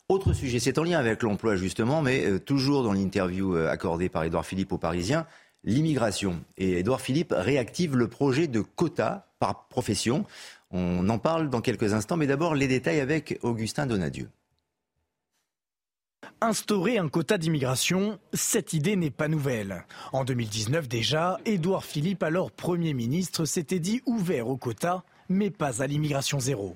Autre 0.09 0.31
sujet, 0.31 0.59
c'est 0.59 0.77
en 0.79 0.83
lien 0.83 0.97
avec 0.97 1.21
l'emploi 1.21 1.57
justement, 1.57 2.01
mais 2.01 2.25
euh, 2.25 2.39
toujours 2.39 2.81
dans 2.81 2.93
l'interview 2.93 3.55
euh, 3.55 3.69
accordée 3.69 4.07
par 4.07 4.23
Édouard 4.23 4.45
Philippe 4.45 4.71
aux 4.71 4.77
Parisiens, 4.77 5.27
l'immigration. 5.67 6.41
Et 6.57 6.79
Édouard 6.79 7.01
Philippe 7.01 7.33
réactive 7.37 7.95
le 7.95 8.07
projet 8.07 8.47
de 8.47 8.61
quota 8.61 9.27
par 9.37 9.67
profession. 9.67 10.25
On 10.71 11.07
en 11.09 11.19
parle 11.19 11.49
dans 11.49 11.61
quelques 11.61 11.93
instants, 11.93 12.17
mais 12.17 12.25
d'abord 12.25 12.55
les 12.55 12.67
détails 12.67 13.01
avec 13.01 13.37
Augustin 13.43 13.85
Donadieu. 13.85 14.29
Instaurer 16.41 16.97
un 16.97 17.09
quota 17.09 17.37
d'immigration, 17.37 18.19
cette 18.33 18.73
idée 18.73 18.95
n'est 18.95 19.11
pas 19.11 19.27
nouvelle. 19.27 19.85
En 20.13 20.23
2019 20.23 20.87
déjà, 20.87 21.37
Édouard 21.45 21.85
Philippe, 21.85 22.23
alors 22.23 22.51
Premier 22.51 22.93
ministre, 22.93 23.45
s'était 23.45 23.79
dit 23.79 24.01
ouvert 24.05 24.47
au 24.47 24.57
quota, 24.57 25.03
mais 25.29 25.51
pas 25.51 25.81
à 25.81 25.87
l'immigration 25.87 26.39
zéro. 26.39 26.75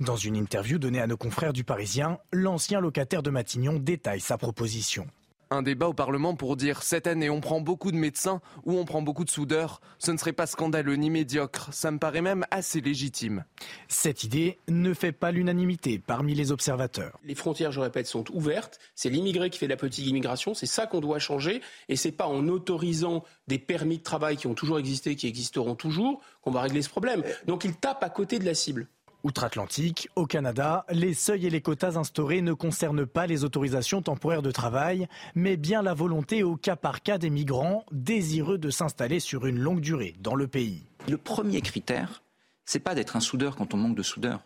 Dans 0.00 0.16
une 0.16 0.36
interview 0.36 0.78
donnée 0.78 1.00
à 1.00 1.06
nos 1.06 1.16
confrères 1.16 1.52
du 1.52 1.64
Parisien, 1.64 2.18
l'ancien 2.32 2.80
locataire 2.80 3.22
de 3.22 3.30
Matignon 3.30 3.78
détaille 3.78 4.20
sa 4.20 4.38
proposition. 4.38 5.06
Un 5.50 5.62
débat 5.62 5.86
au 5.86 5.92
Parlement 5.92 6.34
pour 6.34 6.56
dire 6.56 6.82
cette 6.82 7.06
année 7.06 7.30
on 7.30 7.40
prend 7.40 7.60
beaucoup 7.60 7.92
de 7.92 7.96
médecins 7.96 8.40
ou 8.64 8.76
on 8.76 8.84
prend 8.84 9.00
beaucoup 9.00 9.24
de 9.24 9.30
soudeurs. 9.30 9.80
Ce 9.98 10.10
ne 10.10 10.16
serait 10.16 10.32
pas 10.32 10.46
scandaleux 10.46 10.96
ni 10.96 11.08
médiocre, 11.08 11.68
ça 11.72 11.92
me 11.92 11.98
paraît 11.98 12.20
même 12.20 12.44
assez 12.50 12.80
légitime. 12.80 13.44
Cette 13.86 14.24
idée 14.24 14.58
ne 14.66 14.92
fait 14.92 15.12
pas 15.12 15.30
l'unanimité 15.30 16.00
parmi 16.04 16.34
les 16.34 16.50
observateurs. 16.50 17.20
Les 17.24 17.36
frontières, 17.36 17.70
je 17.70 17.78
répète, 17.78 18.08
sont 18.08 18.24
ouvertes. 18.32 18.80
C'est 18.96 19.08
l'immigré 19.08 19.48
qui 19.48 19.58
fait 19.58 19.68
la 19.68 19.76
politique 19.76 20.04
d'immigration. 20.04 20.52
C'est 20.52 20.66
ça 20.66 20.86
qu'on 20.86 21.00
doit 21.00 21.20
changer. 21.20 21.60
Et 21.88 21.94
c'est 21.94 22.12
pas 22.12 22.26
en 22.26 22.48
autorisant 22.48 23.22
des 23.46 23.60
permis 23.60 23.98
de 23.98 24.02
travail 24.02 24.36
qui 24.36 24.48
ont 24.48 24.54
toujours 24.54 24.80
existé, 24.80 25.14
qui 25.14 25.28
existeront 25.28 25.76
toujours, 25.76 26.20
qu'on 26.42 26.50
va 26.50 26.62
régler 26.62 26.82
ce 26.82 26.90
problème. 26.90 27.22
Donc 27.46 27.64
il 27.64 27.76
tape 27.76 28.02
à 28.02 28.10
côté 28.10 28.40
de 28.40 28.44
la 28.44 28.54
cible. 28.54 28.88
Outre-Atlantique, 29.26 30.08
au 30.14 30.24
Canada, 30.24 30.86
les 30.88 31.12
seuils 31.12 31.46
et 31.46 31.50
les 31.50 31.60
quotas 31.60 31.96
instaurés 31.96 32.42
ne 32.42 32.52
concernent 32.52 33.06
pas 33.06 33.26
les 33.26 33.42
autorisations 33.42 34.00
temporaires 34.00 34.40
de 34.40 34.52
travail, 34.52 35.08
mais 35.34 35.56
bien 35.56 35.82
la 35.82 35.94
volonté 35.94 36.44
au 36.44 36.54
cas 36.54 36.76
par 36.76 37.02
cas 37.02 37.18
des 37.18 37.28
migrants 37.28 37.84
désireux 37.90 38.56
de 38.56 38.70
s'installer 38.70 39.18
sur 39.18 39.46
une 39.46 39.58
longue 39.58 39.80
durée 39.80 40.14
dans 40.20 40.36
le 40.36 40.46
pays. 40.46 40.86
Le 41.08 41.18
premier 41.18 41.60
critère, 41.60 42.22
c'est 42.64 42.78
pas 42.78 42.94
d'être 42.94 43.16
un 43.16 43.20
soudeur 43.20 43.56
quand 43.56 43.74
on 43.74 43.78
manque 43.78 43.96
de 43.96 44.04
soudeurs, 44.04 44.44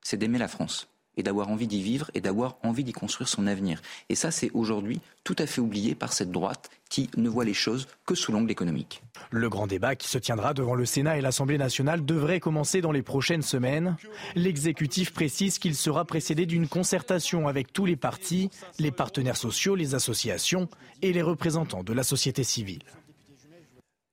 c'est 0.00 0.16
d'aimer 0.16 0.38
la 0.38 0.46
France 0.46 0.88
et 1.16 1.22
d'avoir 1.22 1.48
envie 1.48 1.66
d'y 1.66 1.82
vivre 1.82 2.10
et 2.14 2.20
d'avoir 2.20 2.56
envie 2.62 2.84
d'y 2.84 2.92
construire 2.92 3.28
son 3.28 3.46
avenir. 3.46 3.82
Et 4.08 4.14
ça, 4.14 4.30
c'est 4.30 4.50
aujourd'hui 4.54 5.00
tout 5.24 5.36
à 5.38 5.46
fait 5.46 5.60
oublié 5.60 5.94
par 5.94 6.12
cette 6.12 6.30
droite 6.30 6.70
qui 6.88 7.10
ne 7.16 7.28
voit 7.28 7.44
les 7.44 7.54
choses 7.54 7.86
que 8.06 8.14
sous 8.14 8.32
l'angle 8.32 8.50
économique. 8.50 9.02
Le 9.30 9.48
grand 9.48 9.66
débat 9.66 9.94
qui 9.94 10.08
se 10.08 10.18
tiendra 10.18 10.54
devant 10.54 10.74
le 10.74 10.84
Sénat 10.84 11.18
et 11.18 11.20
l'Assemblée 11.20 11.58
nationale 11.58 12.04
devrait 12.04 12.40
commencer 12.40 12.80
dans 12.80 12.92
les 12.92 13.02
prochaines 13.02 13.42
semaines. 13.42 13.96
L'exécutif 14.34 15.12
précise 15.12 15.58
qu'il 15.58 15.74
sera 15.74 16.04
précédé 16.04 16.46
d'une 16.46 16.68
concertation 16.68 17.48
avec 17.48 17.72
tous 17.72 17.86
les 17.86 17.96
partis, 17.96 18.50
les 18.78 18.90
partenaires 18.90 19.36
sociaux, 19.36 19.76
les 19.76 19.94
associations 19.94 20.68
et 21.02 21.12
les 21.12 21.22
représentants 21.22 21.84
de 21.84 21.92
la 21.92 22.02
société 22.02 22.42
civile. 22.42 22.82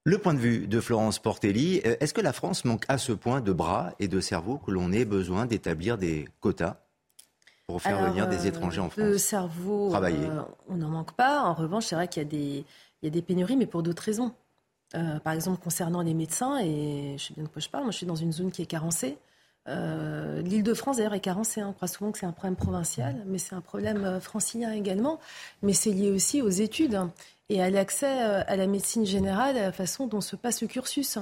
Le 0.04 0.18
point 0.18 0.34
de 0.34 0.40
vue 0.40 0.68
de 0.68 0.80
Florence 0.80 1.20
Portelli, 1.20 1.82
euh, 1.86 1.98
est-ce 2.00 2.14
que 2.14 2.22
la 2.22 2.32
France 2.32 2.64
manque 2.64 2.86
à 2.88 2.98
ce 2.98 3.12
point 3.12 3.42
de 3.42 3.52
bras 3.52 3.92
et 4.00 4.08
de 4.08 4.22
cerveau 4.22 4.58
que 4.58 4.72
l'on 4.72 4.94
ait 4.94 5.04
besoin 5.04 5.46
d'établir 5.46 5.98
des 5.98 6.30
quotas? 6.40 6.78
Pour 7.68 7.82
faire 7.82 8.02
venir 8.02 8.28
des 8.30 8.48
étrangers 8.48 8.80
en 8.80 8.90
France 8.90 9.04
Le 9.04 9.18
cerveau, 9.18 9.94
euh, 9.94 10.42
on 10.70 10.76
n'en 10.78 10.88
manque 10.88 11.12
pas. 11.12 11.42
En 11.44 11.54
revanche, 11.54 11.88
c'est 11.88 11.96
vrai 11.96 12.08
qu'il 12.08 12.24
y, 12.24 12.26
a 12.26 12.30
des, 12.30 12.66
il 13.02 13.06
y 13.06 13.08
a 13.08 13.10
des 13.10 13.22
pénuries, 13.22 13.58
mais 13.58 13.66
pour 13.66 13.84
d'autres 13.84 14.04
raisons. 14.04 14.32
Euh, 14.96 15.20
par 15.20 15.34
exemple, 15.34 15.62
concernant 15.62 16.02
les 16.02 16.14
médecins, 16.14 16.60
et 16.60 17.16
je 17.18 17.26
sais 17.26 17.34
bien 17.34 17.44
de 17.44 17.50
quoi 17.50 17.62
je 17.62 17.68
parle, 17.68 17.84
moi 17.84 17.92
je 17.92 17.98
suis 17.98 18.06
dans 18.06 18.16
une 18.16 18.32
zone 18.32 18.52
qui 18.52 18.62
est 18.62 18.68
carencée. 18.68 19.18
Euh, 19.68 20.42
L'île 20.42 20.64
de 20.64 20.74
France, 20.74 20.96
d'ailleurs, 20.96 21.14
est 21.14 21.20
carencée. 21.20 21.60
Hein. 21.60 21.68
On 21.72 21.74
croit 21.74 21.90
souvent 21.90 22.14
que 22.14 22.20
c'est 22.20 22.26
un 22.26 22.32
problème 22.32 22.56
provincial, 22.56 23.22
mais 23.26 23.38
c'est 23.38 23.54
un 23.54 23.60
problème 23.60 24.22
francilien 24.22 24.72
également. 24.72 25.20
Mais 25.62 25.74
c'est 25.74 25.92
lié 25.92 26.10
aussi 26.10 26.42
aux 26.42 26.50
études 26.50 26.98
et 27.50 27.62
à 27.62 27.70
l'accès 27.70 28.08
à 28.08 28.56
la 28.56 28.68
médecine 28.68 29.06
générale, 29.06 29.58
à 29.58 29.64
la 29.64 29.72
façon 29.74 30.08
dont 30.08 30.22
se 30.22 30.38
passe 30.38 30.62
le 30.62 30.70
cursus. 30.70 31.18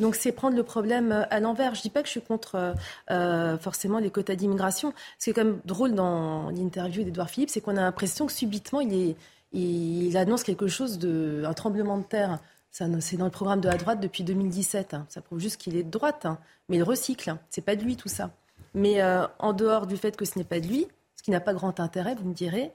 Donc 0.00 0.14
c'est 0.14 0.32
prendre 0.32 0.56
le 0.56 0.62
problème 0.62 1.12
euh, 1.12 1.24
à 1.30 1.40
l'envers. 1.40 1.74
Je 1.74 1.80
ne 1.80 1.82
dis 1.82 1.90
pas 1.90 2.00
que 2.00 2.06
je 2.06 2.12
suis 2.12 2.22
contre 2.22 2.54
euh, 2.54 2.72
euh, 3.10 3.58
forcément 3.58 3.98
les 3.98 4.10
quotas 4.10 4.34
d'immigration. 4.34 4.94
Ce 5.18 5.24
qui 5.24 5.30
est 5.30 5.32
quand 5.34 5.44
même 5.44 5.60
drôle 5.66 5.94
dans 5.94 6.50
l'interview 6.50 7.04
d'Edouard 7.04 7.28
Philippe, 7.28 7.50
c'est 7.50 7.60
qu'on 7.60 7.76
a 7.76 7.82
l'impression 7.82 8.26
que 8.26 8.32
subitement 8.32 8.80
il, 8.80 10.16
annonce 10.16 10.42
quelque 10.42 10.68
chose 10.68 10.98
de 10.98 11.44
un 11.46 11.52
tremblement 11.52 11.98
de 11.98 12.02
terre. 12.02 12.38
C'est 12.70 13.16
dans 13.16 13.24
le 13.24 13.30
programme 13.30 13.60
de 13.60 13.68
la 13.68 13.76
droite 13.76 14.00
depuis 14.00 14.22
2017. 14.22 14.94
Hein. 14.94 15.06
Ça 15.08 15.20
prouve 15.20 15.40
juste 15.40 15.60
qu'il 15.60 15.76
est 15.76 15.82
de 15.82 15.90
droite, 15.90 16.24
hein. 16.24 16.38
mais 16.68 16.76
il 16.76 16.82
recycle. 16.82 17.34
C'est 17.50 17.64
pas 17.64 17.76
de 17.76 17.82
lui 17.82 17.96
tout 17.96 18.08
ça. 18.08 18.30
Mais 18.74 19.02
en 19.40 19.52
dehors 19.52 19.88
du 19.88 19.96
fait 19.96 20.16
que 20.16 20.24
ce 20.24 20.38
n'est 20.38 20.44
pas 20.44 20.60
de 20.60 20.68
lui, 20.68 20.86
ce 21.16 21.24
qui 21.24 21.32
n'a 21.32 21.40
pas 21.40 21.52
grand 21.52 21.80
intérêt, 21.80 22.14
vous 22.14 22.28
me 22.28 22.34
direz, 22.34 22.70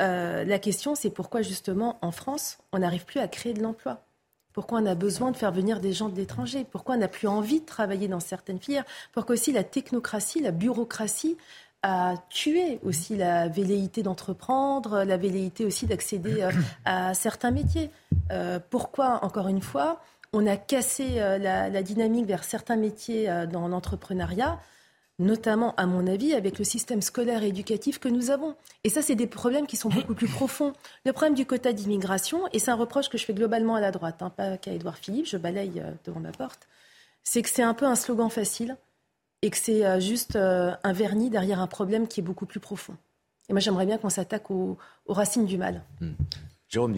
la 0.00 0.58
question 0.58 0.94
c'est 0.94 1.10
pourquoi 1.10 1.42
justement 1.42 1.98
en 2.00 2.10
France 2.10 2.56
on 2.72 2.78
n'arrive 2.78 3.04
plus 3.04 3.20
à 3.20 3.28
créer 3.28 3.52
de 3.52 3.62
l'emploi? 3.62 4.03
Pourquoi 4.54 4.78
on 4.78 4.86
a 4.86 4.94
besoin 4.94 5.32
de 5.32 5.36
faire 5.36 5.50
venir 5.50 5.80
des 5.80 5.92
gens 5.92 6.08
de 6.08 6.14
l'étranger? 6.14 6.64
Pourquoi 6.64 6.94
on 6.94 6.98
n'a 6.98 7.08
plus 7.08 7.26
envie 7.26 7.60
de 7.60 7.66
travailler 7.66 8.06
dans 8.06 8.20
certaines 8.20 8.60
filières? 8.60 8.84
Pourquoi 9.12 9.34
aussi 9.34 9.50
la 9.50 9.64
technocratie, 9.64 10.40
la 10.40 10.52
bureaucratie 10.52 11.36
a 11.82 12.14
tué 12.30 12.78
aussi 12.84 13.16
la 13.16 13.48
velléité 13.48 14.04
d'entreprendre, 14.04 15.02
la 15.02 15.16
velléité 15.16 15.64
aussi 15.64 15.86
d'accéder 15.86 16.42
euh, 16.42 16.52
à 16.84 17.14
certains 17.14 17.50
métiers? 17.50 17.90
Euh, 18.30 18.60
pourquoi, 18.70 19.24
encore 19.24 19.48
une 19.48 19.60
fois, 19.60 20.00
on 20.32 20.46
a 20.46 20.56
cassé 20.56 21.16
euh, 21.16 21.36
la, 21.36 21.82
dynamique 21.82 22.26
vers 22.26 22.44
certains 22.44 22.76
métiers 22.76 23.28
dans 23.50 23.66
l'entrepreneuriat? 23.66 24.60
Notamment, 25.18 25.74
à 25.76 25.86
mon 25.86 26.06
avis, 26.06 26.32
avec 26.32 26.58
le 26.58 26.64
système 26.64 27.02
scolaire 27.02 27.42
et 27.42 27.48
éducatif 27.48 27.98
que 27.98 28.08
nous 28.08 28.30
avons. 28.30 28.56
Et 28.82 28.88
ça, 28.88 29.02
c'est 29.02 29.14
des 29.14 29.26
problèmes 29.26 29.66
qui 29.66 29.76
sont 29.76 29.88
beaucoup 29.88 30.14
plus 30.14 30.28
profonds. 30.28 30.72
Le 31.04 31.12
problème 31.12 31.34
du 31.34 31.46
quota 31.46 31.72
d'immigration, 31.72 32.48
et 32.52 32.58
c'est 32.58 32.70
un 32.70 32.76
reproche 32.76 33.08
que 33.08 33.18
je 33.18 33.24
fais 33.24 33.34
globalement 33.34 33.76
à 33.76 33.80
la 33.80 33.90
droite, 33.90 34.22
hein, 34.22 34.30
pas 34.30 34.56
qu'à 34.56 34.72
Édouard 34.72 34.98
Philippe, 34.98 35.26
je 35.26 35.36
balaye 35.36 35.80
euh, 35.80 35.92
devant 36.04 36.20
ma 36.20 36.32
porte, 36.32 36.66
c'est 37.22 37.42
que 37.42 37.48
c'est 37.48 37.62
un 37.62 37.74
peu 37.74 37.86
un 37.86 37.94
slogan 37.94 38.28
facile 38.28 38.76
et 39.42 39.50
que 39.50 39.56
c'est 39.56 39.84
euh, 39.86 40.00
juste 40.00 40.36
euh, 40.36 40.74
un 40.82 40.92
vernis 40.92 41.30
derrière 41.30 41.60
un 41.60 41.66
problème 41.66 42.08
qui 42.08 42.20
est 42.20 42.24
beaucoup 42.24 42.46
plus 42.46 42.60
profond. 42.60 42.96
Et 43.48 43.52
moi, 43.52 43.60
j'aimerais 43.60 43.86
bien 43.86 43.98
qu'on 43.98 44.10
s'attaque 44.10 44.50
aux, 44.50 44.78
racines 45.06 45.46
du 45.46 45.58
mal. 45.58 45.82
Hmm. 46.00 46.14
Jérôme 46.68 46.92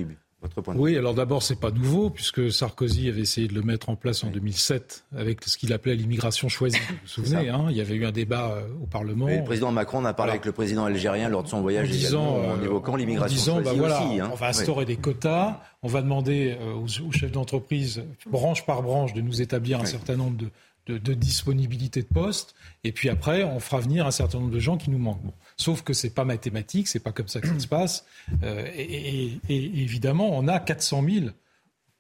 Oui, 0.75 0.97
alors 0.97 1.15
d'abord, 1.15 1.43
c'est 1.43 1.59
pas 1.59 1.71
nouveau, 1.71 2.11
puisque 2.11 2.53
Sarkozy 2.53 3.09
avait 3.09 3.23
essayé 3.23 3.49
de 3.49 3.55
le 3.55 3.63
mettre 3.63 3.89
en 3.89 3.97
place 3.97 4.23
en 4.23 4.31
2007 4.31 5.05
avec 5.17 5.43
ce 5.45 5.57
qu'il 5.57 5.73
appelait 5.73 5.95
l'immigration 5.95 6.49
choisie. 6.49 6.79
Vous 6.79 6.95
vous 7.03 7.09
souvenez, 7.09 7.49
hein, 7.49 7.67
il 7.71 7.77
y 7.77 7.81
avait 7.81 7.95
eu 7.95 8.05
un 8.05 8.13
débat 8.13 8.53
euh, 8.53 8.69
au 8.83 8.87
Parlement. 8.87 9.27
le 9.27 9.43
président 9.45 9.73
Macron 9.73 10.05
a 10.05 10.13
parlé 10.13 10.33
avec 10.33 10.45
le 10.45 10.53
président 10.53 10.85
algérien 10.85 11.29
lors 11.29 11.43
de 11.43 11.49
son 11.49 11.63
voyage 11.63 11.89
en, 11.89 11.93
disant, 11.93 12.37
en 12.37 12.59
euh, 12.59 12.65
évoquant 12.65 12.97
l'immigration 12.97 13.63
choisie 13.63 13.81
bah 13.81 14.01
aussi. 14.03 14.21
Hein. 14.21 14.29
On 14.33 14.37
va 14.37 14.49
instaurer 14.49 14.85
des 14.85 14.97
quotas, 14.97 15.61
on 15.83 15.89
va 15.89 16.03
demander 16.03 16.57
euh, 16.61 16.75
aux, 16.75 17.13
chefs 17.13 17.33
d'entreprise, 17.33 18.05
branche 18.31 18.65
par 18.67 18.83
branche, 18.83 19.15
de 19.15 19.23
nous 19.23 19.41
établir 19.41 19.81
un 19.81 19.87
certain 19.87 20.17
nombre 20.17 20.37
de, 20.37 20.51
de, 20.87 21.15
disponibilité 21.15 22.03
de 22.03 22.07
postes. 22.07 22.55
Et 22.85 22.93
puis 22.93 23.09
après, 23.09 23.45
on 23.45 23.61
fera 23.61 23.81
venir 23.81 24.07
un 24.07 24.11
certain 24.11 24.39
nombre 24.39 24.53
de 24.53 24.61
gens 24.61 24.77
qui 24.77 24.91
nous 24.91 24.99
manquent. 24.99 25.35
Sauf 25.57 25.83
que 25.83 25.93
c'est 25.93 26.11
pas 26.11 26.25
mathématique, 26.25 26.89
c'est 26.89 27.01
pas 27.01 27.13
comme 27.13 27.29
ça 27.29 27.41
que 27.41 27.49
ça 27.49 27.59
se 27.59 27.67
passe. 27.67 28.07
Euh, 28.43 28.67
et, 28.75 29.39
évidemment, 29.49 30.37
on 30.37 30.49
a 30.49 30.61
400 30.61 31.05
000, 31.09 31.27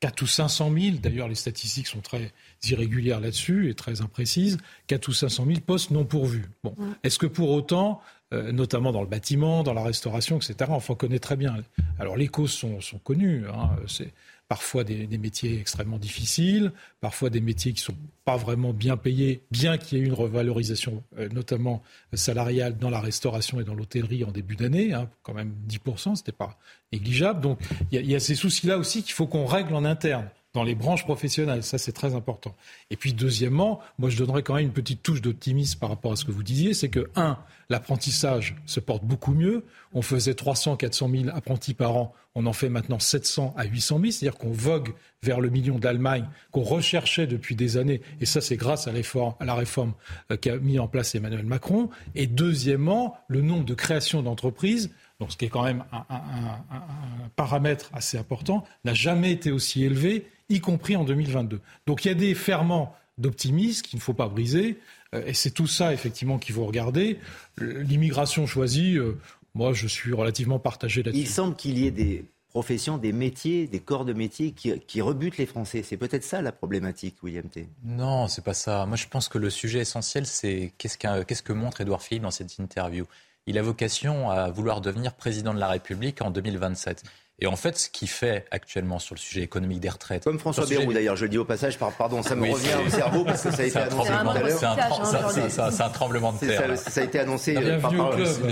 4 0.00 0.22
ou 0.22 0.26
500 0.26 0.72
000, 0.78 0.96
d'ailleurs 1.02 1.28
les 1.28 1.34
statistiques 1.34 1.86
sont 1.86 2.00
très 2.00 2.32
irrégulières 2.68 3.20
là-dessus 3.20 3.70
et 3.70 3.74
très 3.74 4.02
imprécises, 4.02 4.58
4 4.88 5.08
ou 5.08 5.12
500 5.12 5.46
000 5.46 5.60
postes 5.60 5.90
non 5.90 6.04
pourvus. 6.04 6.44
Bon, 6.62 6.74
est-ce 7.02 7.18
que 7.18 7.26
pour 7.26 7.50
autant, 7.50 8.00
euh, 8.32 8.52
notamment 8.52 8.92
dans 8.92 9.00
le 9.00 9.08
bâtiment, 9.08 9.62
dans 9.62 9.72
la 9.72 9.82
restauration, 9.82 10.36
etc., 10.36 10.70
enfin, 10.70 10.92
on 10.92 10.96
connaît 10.96 11.18
très 11.18 11.36
bien. 11.36 11.56
Alors 11.98 12.16
les 12.16 12.28
causes 12.28 12.52
sont, 12.52 12.80
sont 12.80 12.98
connues. 12.98 13.46
Hein, 13.48 13.70
c'est 13.86 14.12
parfois 14.48 14.84
des, 14.84 15.06
métiers 15.18 15.58
extrêmement 15.60 15.98
difficiles, 15.98 16.72
parfois 17.00 17.30
des 17.30 17.40
métiers 17.40 17.72
qui 17.72 17.80
ne 17.80 17.86
sont 17.86 17.98
pas 18.24 18.36
vraiment 18.36 18.72
bien 18.72 18.96
payés, 18.96 19.42
bien 19.50 19.76
qu'il 19.78 19.98
y 19.98 20.00
ait 20.00 20.04
une 20.04 20.12
revalorisation, 20.12 21.02
euh, 21.18 21.28
notamment 21.30 21.82
salariale, 22.12 22.76
dans 22.78 22.90
la 22.90 23.00
restauration 23.00 23.60
et 23.60 23.64
dans 23.64 23.74
l'hôtellerie 23.74 24.24
en 24.24 24.30
début 24.30 24.56
d'année, 24.56 24.92
hein, 24.92 25.08
quand 25.22 25.34
même 25.34 25.54
10%, 25.68 26.14
ce 26.14 26.20
n'était 26.22 26.32
pas 26.32 26.58
négligeable. 26.92 27.40
Donc 27.40 27.58
il 27.90 28.08
y, 28.08 28.14
a 28.14 28.20
ces 28.20 28.34
soucis-là 28.34 28.78
aussi 28.78 29.02
qu'il 29.02 29.14
faut 29.14 29.26
qu'on 29.26 29.46
règle 29.46 29.74
en 29.74 29.84
interne 29.84 30.28
dans 30.56 30.64
les 30.64 30.74
branches 30.74 31.04
professionnelles. 31.04 31.62
Ça, 31.62 31.76
c'est 31.76 31.92
très 31.92 32.14
important. 32.14 32.54
Et 32.90 32.96
puis, 32.96 33.12
deuxièmement, 33.12 33.80
moi, 33.98 34.08
je 34.08 34.16
donnerais 34.16 34.42
quand 34.42 34.54
même 34.54 34.64
une 34.64 34.72
petite 34.72 35.02
touche 35.02 35.20
d'optimisme 35.20 35.78
par 35.78 35.90
rapport 35.90 36.12
à 36.12 36.16
ce 36.16 36.24
que 36.24 36.32
vous 36.32 36.42
disiez. 36.42 36.72
C'est 36.72 36.88
que, 36.88 37.10
un, 37.14 37.38
l'apprentissage 37.68 38.56
se 38.64 38.80
porte 38.80 39.04
beaucoup 39.04 39.34
mieux. 39.34 39.66
On 39.92 40.00
faisait 40.00 40.32
300, 40.32 40.76
400 40.76 41.10
000 41.10 41.24
apprentis 41.28 41.74
par 41.74 41.94
an. 41.96 42.14
On 42.34 42.46
en 42.46 42.54
fait 42.54 42.70
maintenant 42.70 42.98
700 42.98 43.52
à 43.54 43.66
800 43.66 44.00
000. 44.00 44.10
C'est-à-dire 44.12 44.38
qu'on 44.38 44.50
vogue 44.50 44.94
vers 45.22 45.40
le 45.40 45.50
million 45.50 45.78
d'Allemagne 45.78 46.24
qu'on 46.52 46.62
recherchait 46.62 47.26
depuis 47.26 47.54
des 47.54 47.76
années. 47.76 48.00
Et 48.22 48.26
ça, 48.26 48.40
c'est 48.40 48.56
grâce 48.56 48.88
à, 48.88 48.92
à 48.92 49.44
la 49.44 49.54
réforme 49.54 49.92
euh, 50.30 50.38
qu'a 50.38 50.56
mis 50.56 50.78
en 50.78 50.88
place 50.88 51.14
Emmanuel 51.14 51.44
Macron. 51.44 51.90
Et 52.14 52.26
deuxièmement, 52.26 53.18
le 53.28 53.42
nombre 53.42 53.66
de 53.66 53.74
créations 53.74 54.22
d'entreprises 54.22 54.90
donc 55.18 55.32
ce 55.32 55.38
qui 55.38 55.46
est 55.46 55.48
quand 55.48 55.64
même 55.64 55.82
un, 55.92 56.04
un 56.10 57.28
paramètre 57.36 57.88
assez 57.94 58.18
important, 58.18 58.64
n'a 58.84 58.92
jamais 58.92 59.32
été 59.32 59.50
aussi 59.50 59.82
élevé 59.82 60.26
y 60.48 60.60
compris 60.60 60.96
en 60.96 61.04
2022. 61.04 61.60
Donc 61.86 62.04
il 62.04 62.08
y 62.08 62.10
a 62.10 62.14
des 62.14 62.34
ferments 62.34 62.94
d'optimisme 63.18 63.82
qu'il 63.82 63.98
ne 63.98 64.02
faut 64.02 64.14
pas 64.14 64.28
briser, 64.28 64.78
euh, 65.14 65.24
et 65.26 65.34
c'est 65.34 65.50
tout 65.50 65.66
ça 65.66 65.92
effectivement 65.92 66.38
qu'il 66.38 66.54
faut 66.54 66.64
regarder. 66.64 67.18
L'immigration 67.58 68.46
choisie, 68.46 68.98
euh, 68.98 69.18
moi 69.54 69.72
je 69.72 69.86
suis 69.86 70.12
relativement 70.12 70.58
partagé 70.58 71.02
là-dessus. 71.02 71.22
Il 71.22 71.28
semble 71.28 71.56
qu'il 71.56 71.78
y 71.78 71.86
ait 71.86 71.90
des 71.90 72.24
professions, 72.50 72.96
des 72.96 73.12
métiers, 73.12 73.66
des 73.66 73.80
corps 73.80 74.04
de 74.04 74.14
métiers 74.14 74.52
qui, 74.52 75.00
rebutent 75.02 75.36
les 75.36 75.44
Français. 75.44 75.82
C'est 75.82 75.98
peut-être 75.98 76.24
ça 76.24 76.40
la 76.40 76.52
problématique, 76.52 77.16
William 77.22 77.44
T. 77.44 77.68
Non, 77.84 78.28
c'est 78.28 78.44
pas 78.44 78.54
ça. 78.54 78.86
Moi 78.86 78.96
je 78.96 79.06
pense 79.08 79.28
que 79.28 79.38
le 79.38 79.50
sujet 79.50 79.80
essentiel, 79.80 80.26
c'est 80.26 80.72
qu'est-ce, 80.78 80.96
qu'est-ce 80.96 81.42
que 81.42 81.52
montre 81.52 81.82
Édouard 81.82 82.02
Philippe 82.02 82.22
dans 82.22 82.30
cette 82.30 82.58
interview? 82.58 83.06
Il 83.46 83.58
a 83.58 83.62
vocation 83.62 84.30
à 84.30 84.50
vouloir 84.50 84.80
devenir 84.80 85.14
président 85.14 85.54
de 85.54 85.60
la 85.60 85.68
République 85.68 86.20
en 86.20 86.30
2027. 86.30 87.04
Et 87.38 87.46
en 87.46 87.54
fait, 87.56 87.76
ce 87.78 87.90
qu'il 87.90 88.08
fait 88.08 88.46
actuellement 88.50 88.98
sur 88.98 89.14
le 89.14 89.20
sujet 89.20 89.42
économique 89.42 89.80
des 89.80 89.90
retraites. 89.90 90.24
Comme 90.24 90.38
François 90.38 90.64
Bayrou 90.64 90.90
d'ailleurs, 90.94 91.16
je 91.16 91.24
le 91.24 91.28
dis 91.28 91.36
au 91.36 91.44
passage, 91.44 91.76
pardon, 91.78 92.22
ça 92.22 92.34
me 92.34 92.42
Oui, 92.44 92.52
revient 92.52 92.70
au 92.86 92.88
cerveau 92.88 93.24
parce 93.26 93.42
que 93.42 93.50
ça 93.50 93.60
a 93.62 93.66
été 93.66 93.78
annoncé 93.78 94.08
tout 94.10 94.14
à 94.30 94.40
l'heure. 94.42 94.58
c'est 94.58 94.64
un 94.64 94.76
trem- 94.76 95.04
ça- 95.04 95.28
ça- 95.28 95.50
ça- 95.50 95.70
c'est 95.70 95.82
un 95.82 95.88
tremblement 95.90 96.32
de 96.32 96.38
C'est 96.38 96.46
terre. 96.46 96.78
Ça, 96.78 96.90
ça 96.90 97.00
a 97.02 97.04
été 97.04 97.18
annoncé 97.18 97.54
euh, 97.54 97.78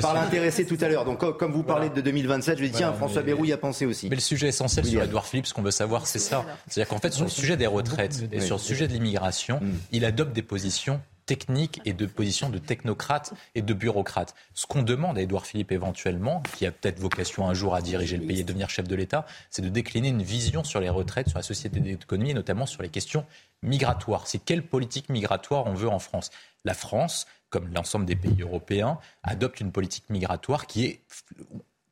par, 0.02 0.12
l'intéressé 0.12 0.66
tout 0.66 0.76
à 0.82 0.88
l'heure. 0.88 1.06
Donc, 1.06 1.18
comme- 1.38 1.52
vous 1.52 1.62
parlez 1.62 1.88
de 1.88 2.02
2027, 2.02 2.58
je 2.58 2.62
vais 2.62 2.68
dire, 2.68 2.76
tiens, 2.76 2.86
Voilà, 2.88 2.98
François 2.98 3.22
mais- 3.22 3.28
Bayrou 3.32 3.46
y 3.46 3.52
a 3.54 3.56
pensé 3.56 3.86
aussi. 3.86 4.08
Mais 4.10 4.16
le 4.16 4.20
sujet 4.20 4.48
essentiel 4.48 4.84
sur. 4.84 5.02
Edouard 5.02 5.26
Philippe, 5.26 5.46
ce 5.46 5.54
qu'on 5.54 5.62
veut 5.62 5.70
savoir, 5.70 6.06
c'est 6.06 6.18
ça. 6.18 6.44
C'est-à-dire 6.68 6.88
qu'en 6.90 6.98
fait, 7.00 7.14
sur 7.14 7.24
le 7.24 7.30
sujet 7.30 7.56
des 7.56 7.66
retraites 7.66 8.24
et 8.32 8.40
sur 8.40 8.56
le 8.56 8.60
sujet 8.62 8.86
de 8.86 8.92
l'immigration, 8.92 9.60
Mm. 9.62 9.72
il 9.92 10.04
adopte 10.04 10.34
des 10.34 10.42
positions 10.42 11.00
techniques 11.26 11.80
et 11.84 11.92
de 11.92 12.06
positions 12.06 12.50
de 12.50 12.58
technocrates 12.58 13.32
et 13.54 13.62
de 13.62 13.74
bureaucrates. 13.74 14.34
Ce 14.52 14.66
qu'on 14.66 14.82
demande 14.82 15.18
à 15.18 15.22
Édouard 15.22 15.46
Philippe 15.46 15.72
éventuellement, 15.72 16.42
qui 16.56 16.66
a 16.66 16.72
peut-être 16.72 17.00
vocation 17.00 17.48
un 17.48 17.54
jour 17.54 17.74
à 17.74 17.82
diriger 17.82 18.16
le 18.16 18.26
pays 18.26 18.40
et 18.40 18.44
devenir 18.44 18.70
chef 18.70 18.86
de 18.86 18.94
l'État, 18.94 19.26
c'est 19.50 19.62
de 19.62 19.68
décliner 19.68 20.08
une 20.08 20.22
vision 20.22 20.64
sur 20.64 20.80
les 20.80 20.90
retraites, 20.90 21.28
sur 21.28 21.38
la 21.38 21.42
société 21.42 21.80
d'économie 21.80 22.30
et 22.30 22.34
notamment 22.34 22.66
sur 22.66 22.82
les 22.82 22.88
questions 22.90 23.24
migratoires. 23.62 24.26
C'est 24.26 24.44
quelle 24.44 24.66
politique 24.66 25.08
migratoire 25.08 25.66
on 25.66 25.74
veut 25.74 25.88
en 25.88 25.98
France? 25.98 26.30
La 26.64 26.74
France, 26.74 27.26
comme 27.50 27.72
l'ensemble 27.72 28.04
des 28.04 28.16
pays 28.16 28.42
européens, 28.42 28.98
adopte 29.22 29.60
une 29.60 29.72
politique 29.72 30.10
migratoire 30.10 30.66
qui 30.66 30.84
est 30.84 31.00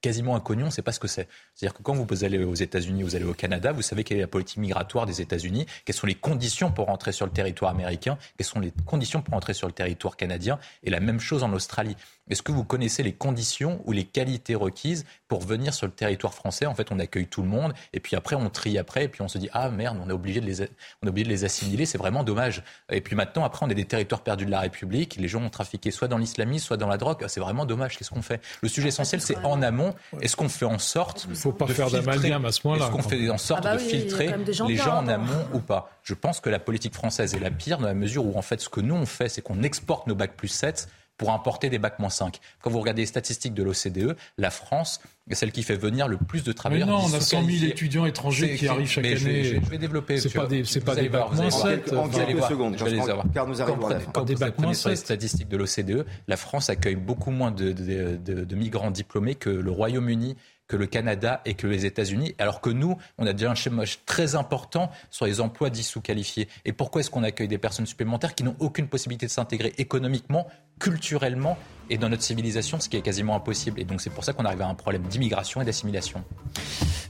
quasiment 0.02 0.36
inconnu, 0.36 0.64
on 0.64 0.66
ne 0.66 0.70
sait 0.70 0.82
pas 0.82 0.92
ce 0.92 1.00
que 1.00 1.08
c'est. 1.08 1.28
C'est-à-dire 1.54 1.74
que 1.74 1.82
quand 1.82 1.94
vous 1.94 2.24
allez 2.24 2.44
aux 2.44 2.54
États-Unis, 2.54 3.02
vous 3.04 3.16
allez 3.16 3.24
au 3.24 3.32
Canada, 3.32 3.72
vous 3.72 3.82
savez 3.82 4.04
quelle 4.04 4.18
est 4.18 4.22
la 4.22 4.26
politique 4.26 4.58
migratoire 4.58 5.06
des 5.06 5.22
États-Unis, 5.22 5.66
quelles 5.84 5.96
sont 5.96 6.06
les 6.06 6.14
conditions 6.14 6.70
pour 6.70 6.90
entrer 6.90 7.12
sur 7.12 7.24
le 7.24 7.32
territoire 7.32 7.70
américain, 7.70 8.18
quelles 8.36 8.46
sont 8.46 8.60
les 8.60 8.72
conditions 8.84 9.22
pour 9.22 9.34
entrer 9.34 9.54
sur 9.54 9.68
le 9.68 9.72
territoire 9.72 10.16
canadien, 10.16 10.58
et 10.82 10.90
la 10.90 11.00
même 11.00 11.20
chose 11.20 11.42
en 11.42 11.52
Australie. 11.52 11.96
Est-ce 12.30 12.42
que 12.42 12.52
vous 12.52 12.64
connaissez 12.64 13.02
les 13.02 13.12
conditions 13.12 13.82
ou 13.84 13.92
les 13.92 14.04
qualités 14.04 14.54
requises 14.54 15.04
pour 15.28 15.40
venir 15.40 15.74
sur 15.74 15.86
le 15.86 15.92
territoire 15.92 16.34
français? 16.34 16.66
En 16.66 16.74
fait, 16.74 16.92
on 16.92 16.98
accueille 16.98 17.26
tout 17.26 17.42
le 17.42 17.48
monde, 17.48 17.72
et 17.92 18.00
puis 18.00 18.14
après, 18.16 18.36
on 18.36 18.48
trie 18.48 18.78
après, 18.78 19.04
et 19.04 19.08
puis 19.08 19.22
on 19.22 19.28
se 19.28 19.38
dit 19.38 19.48
ah 19.52 19.68
merde, 19.70 19.98
on 20.04 20.08
est 20.08 20.12
obligé 20.12 20.40
de 20.40 20.46
les, 20.46 20.62
on 21.02 21.06
est 21.06 21.08
obligé 21.08 21.24
de 21.24 21.30
les 21.30 21.44
assimiler, 21.44 21.84
c'est 21.84 21.98
vraiment 21.98 22.22
dommage. 22.24 22.62
Et 22.90 23.00
puis 23.00 23.16
maintenant, 23.16 23.44
après, 23.44 23.66
on 23.66 23.70
est 23.70 23.74
des 23.74 23.84
territoires 23.84 24.22
perdus 24.22 24.46
de 24.46 24.50
la 24.50 24.60
République, 24.60 25.16
les 25.16 25.28
gens 25.28 25.42
ont 25.42 25.50
trafiqué 25.50 25.90
soit 25.90 26.08
dans 26.08 26.18
l'islamisme, 26.18 26.64
soit 26.66 26.76
dans 26.76 26.86
la 26.88 26.96
drogue. 26.96 27.18
Ah, 27.24 27.28
C'est 27.28 27.40
vraiment 27.40 27.66
dommage. 27.66 27.98
Qu'est-ce 27.98 28.10
qu'on 28.10 28.22
fait? 28.22 28.40
Le 28.62 28.68
sujet 28.68 28.88
essentiel, 28.88 29.20
c'est 29.20 29.36
en 29.38 29.60
amont. 29.62 29.94
Est-ce 30.20 30.36
qu'on 30.36 30.48
fait 30.48 30.64
en 30.64 30.78
sorte 30.78 31.26
Il 31.28 31.34
faut 31.36 31.52
pas 31.52 31.66
de 31.66 31.72
faire 31.72 31.88
filtrer- 31.88 32.04
d'amalgame 32.06 32.44
à 32.44 32.52
ce 32.52 32.60
moment-là, 32.66 32.86
Est-ce 32.86 32.92
qu'on 32.92 33.02
fait 33.02 33.30
en 33.30 33.38
sorte 33.38 33.64
Ah 33.66 33.74
bah 33.74 33.76
de 33.78 33.82
oui, 33.82 33.88
filtrer 33.88 34.34
gens 34.52 34.66
les 34.68 34.76
gens 34.76 34.98
en 34.98 35.08
amont 35.08 35.44
ou 35.54 35.58
pas? 35.58 35.90
Je 36.04 36.14
pense 36.14 36.40
que 36.40 36.50
la 36.50 36.58
politique 36.60 36.94
française 36.94 37.34
est 37.34 37.40
la 37.40 37.50
pire 37.50 37.78
dans 37.78 37.86
la 37.86 37.94
mesure 37.94 38.24
où 38.24 38.36
en 38.38 38.42
fait 38.42 38.60
ce 38.60 38.68
que 38.68 38.80
nous 38.80 38.94
on 38.94 39.06
fait, 39.06 39.28
c'est 39.28 39.42
qu'on 39.42 39.62
exporte 39.62 40.06
nos 40.06 40.14
bacs 40.14 40.36
plus 40.36 40.48
7 40.48 40.88
pour 41.18 41.32
importer 41.32 41.70
des 41.70 41.78
bacs 41.78 41.98
moins 41.98 42.10
5. 42.10 42.40
Quand 42.60 42.70
vous 42.70 42.80
regardez 42.80 43.02
les 43.02 43.06
statistiques 43.06 43.54
de 43.54 43.62
l'OCDE, 43.62 44.16
la 44.38 44.50
France 44.50 45.00
est 45.30 45.34
celle 45.36 45.52
qui 45.52 45.62
fait 45.62 45.76
venir 45.76 46.08
le 46.08 46.16
plus 46.16 46.42
de 46.42 46.50
Mais 46.50 46.54
travailleurs. 46.54 46.88
non, 46.88 46.96
on 46.96 47.06
a 47.14 47.20
100 47.20 47.20
000 47.20 47.20
sous-qualifiés. 47.42 47.68
étudiants 47.70 48.06
étrangers 48.06 48.56
qui 48.56 48.66
arrivent 48.66 48.88
chaque 48.88 49.04
mais 49.04 49.16
je 49.16 49.24
vais- 49.24 49.30
année. 49.30 49.44
Je 49.44 49.54
vais, 49.54 49.60
je 49.64 49.70
vais 49.70 49.78
développer. 49.78 50.18
C'est 50.18 50.30
pas 50.30 50.46
des, 50.46 50.64
c'est 50.64 50.80
pas 50.80 50.96
des 50.96 51.08
bacs 51.08 51.32
moins 51.32 51.40
allez 51.40 51.50
voir. 51.50 51.62
7. 51.68 51.92
En 51.92 52.08
quelques 52.08 52.42
secondes, 52.44 52.76
je 52.78 52.84
vais 52.84 52.90
les 52.90 53.00
avoir. 53.08 53.26
car 53.32 53.46
nous 53.46 53.54
Quand 53.54 53.60
arrivons 53.62 53.76
vous 53.80 53.86
à 53.86 53.94
la 53.94 54.00
fin. 54.00 54.10
quand 54.12 54.24
Des 54.24 54.34
vous 54.34 54.42
apprenez 54.42 54.74
sur 54.74 54.88
les 54.90 54.96
7. 54.96 55.04
statistiques 55.04 55.48
de 55.48 55.56
l'OCDE, 55.56 56.04
la 56.26 56.36
France 56.36 56.70
accueille 56.70 56.96
beaucoup 56.96 57.30
moins 57.30 57.52
de, 57.52 57.70
de- 57.72 58.16
de- 58.16 58.44
de 58.44 58.54
migrants 58.56 58.90
diplômés 58.90 59.36
que 59.36 59.50
le 59.50 59.70
Royaume-Uni, 59.70 60.36
que 60.72 60.76
le 60.78 60.86
Canada 60.86 61.42
et 61.44 61.52
que 61.52 61.66
les 61.66 61.84
États-Unis, 61.84 62.34
alors 62.38 62.62
que 62.62 62.70
nous, 62.70 62.96
on 63.18 63.26
a 63.26 63.34
déjà 63.34 63.50
un 63.50 63.54
schéma 63.54 63.82
très 64.06 64.36
important 64.36 64.90
sur 65.10 65.26
les 65.26 65.38
emplois 65.42 65.68
dits 65.68 65.82
sous-qualifiés. 65.82 66.48
Et 66.64 66.72
pourquoi 66.72 67.02
est-ce 67.02 67.10
qu'on 67.10 67.22
accueille 67.24 67.46
des 67.46 67.58
personnes 67.58 67.84
supplémentaires 67.84 68.34
qui 68.34 68.42
n'ont 68.42 68.56
aucune 68.58 68.88
possibilité 68.88 69.26
de 69.26 69.30
s'intégrer 69.30 69.74
économiquement, 69.76 70.46
culturellement 70.78 71.58
et 71.90 71.98
dans 71.98 72.08
notre 72.08 72.22
civilisation, 72.22 72.80
ce 72.80 72.88
qui 72.88 72.96
est 72.96 73.02
quasiment 73.02 73.36
impossible. 73.36 73.78
Et 73.80 73.84
donc 73.84 74.00
c'est 74.00 74.08
pour 74.08 74.24
ça 74.24 74.32
qu'on 74.32 74.46
arrive 74.46 74.62
à 74.62 74.66
un 74.66 74.74
problème 74.74 75.02
d'immigration 75.02 75.60
et 75.60 75.64
d'assimilation. 75.66 76.24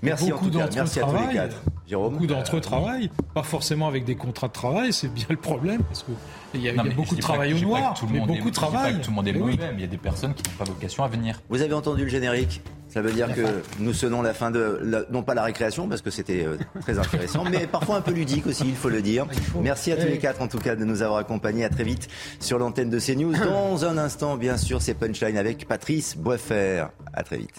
Merci 0.03 0.31
beaucoup 0.33 0.47
en 0.47 0.51
tout 0.51 0.59
cas. 0.59 0.65
d'entre 0.65 0.73
eux 0.73 0.81
Merci 0.81 0.99
à 0.99 1.03
tous 1.05 1.07
les 1.13 1.15
travaillent. 1.19 1.35
quatre. 1.37 1.63
Jérôme 1.87 2.13
Beaucoup 2.15 2.27
d'entre 2.27 2.55
eux 2.57 2.59
Euh, 2.59 2.61
travaillent, 2.63 3.11
pas 3.33 3.43
forcément 3.45 3.87
avec 3.87 4.05
des 4.05 4.17
contrats 4.17 4.49
de 4.49 4.53
travail, 4.53 4.93
c'est 4.93 5.07
bien 5.07 5.27
le 5.29 5.37
problème, 5.37 5.85
parce 5.85 6.03
qu'il 6.03 6.61
y 6.63 6.69
a, 6.69 6.73
il 6.73 6.75
y 6.75 6.77
Non, 6.77 6.83
a 6.83 6.85
mais 6.87 6.91
je 6.91 6.97
beaucoup 6.97 7.15
de 7.15 7.21
travail 7.21 7.55
au 7.55 7.59
noir, 7.61 7.95
que 7.95 8.01
tout 8.01 8.07
le 8.07 8.13
mais 8.15 8.19
monde 8.19 8.31
est- 8.31 8.37
beaucoup 8.39 8.51
de 8.51 8.55
travail. 8.57 9.01
tout 9.01 9.11
le 9.11 9.15
monde 9.17 9.29
est 9.29 9.33
oui. 9.35 9.39
mauvais, 9.39 9.57
mais 9.59 9.75
il 9.75 9.81
y 9.83 9.85
a 9.85 9.87
des 9.87 9.97
personnes 9.99 10.35
qui 10.35 10.43
n'ont 10.51 10.57
pas 10.57 10.65
vocation 10.65 11.05
à 11.05 11.09
venir. 11.09 11.41
Vous 11.49 11.63
avez 11.63 11.75
entendu 11.75 12.03
le 12.03 12.09
générique? 12.11 12.61
Ça 12.93 13.01
veut 13.01 13.13
dire 13.13 13.35
que 13.35 13.41
nous 13.79 13.95
sonnons 13.95 14.21
la 14.21 14.35
fin 14.35 14.51
de, 14.51 14.79
la- 14.83 15.05
non 15.11 15.23
pas 15.23 15.35
la 15.35 15.45
récréation, 15.45 15.89
parce 15.89 16.03
que 16.03 16.11
c'était 16.11 16.45
euh, 16.45 16.57
très 16.83 16.99
intéressant, 16.99 17.45
mais 17.51 17.67
parfois 17.67 17.97
un 17.97 18.01
peu 18.03 18.13
ludique 18.13 18.47
aussi, 18.47 18.65
il 18.69 18.75
faut 18.77 18.91
le 18.91 19.01
dire. 19.01 19.27
Merci 19.63 19.93
à 19.93 19.97
tous 19.97 20.07
les 20.07 20.19
quatre, 20.19 20.43
en 20.43 20.49
tout 20.49 20.59
cas, 20.59 20.77
de 20.77 20.85
nous 20.85 21.01
avoir 21.03 21.19
accompagnés. 21.19 21.65
À 21.65 21.69
très 21.71 21.85
vite 21.85 22.09
sur 22.41 22.59
l'antenne 22.59 22.91
de 22.91 22.99
CNews. 22.99 23.33
Dans 23.33 23.85
un 23.85 23.97
instant, 23.99 24.37
bien 24.37 24.57
sûr, 24.57 24.83
c'est 24.83 24.95
Punchline 24.95 25.37
avec 25.39 25.67
Patrice 25.67 26.17
Boisfer. 26.17 26.85
À 27.15 27.23
très 27.23 27.39
vite. 27.39 27.55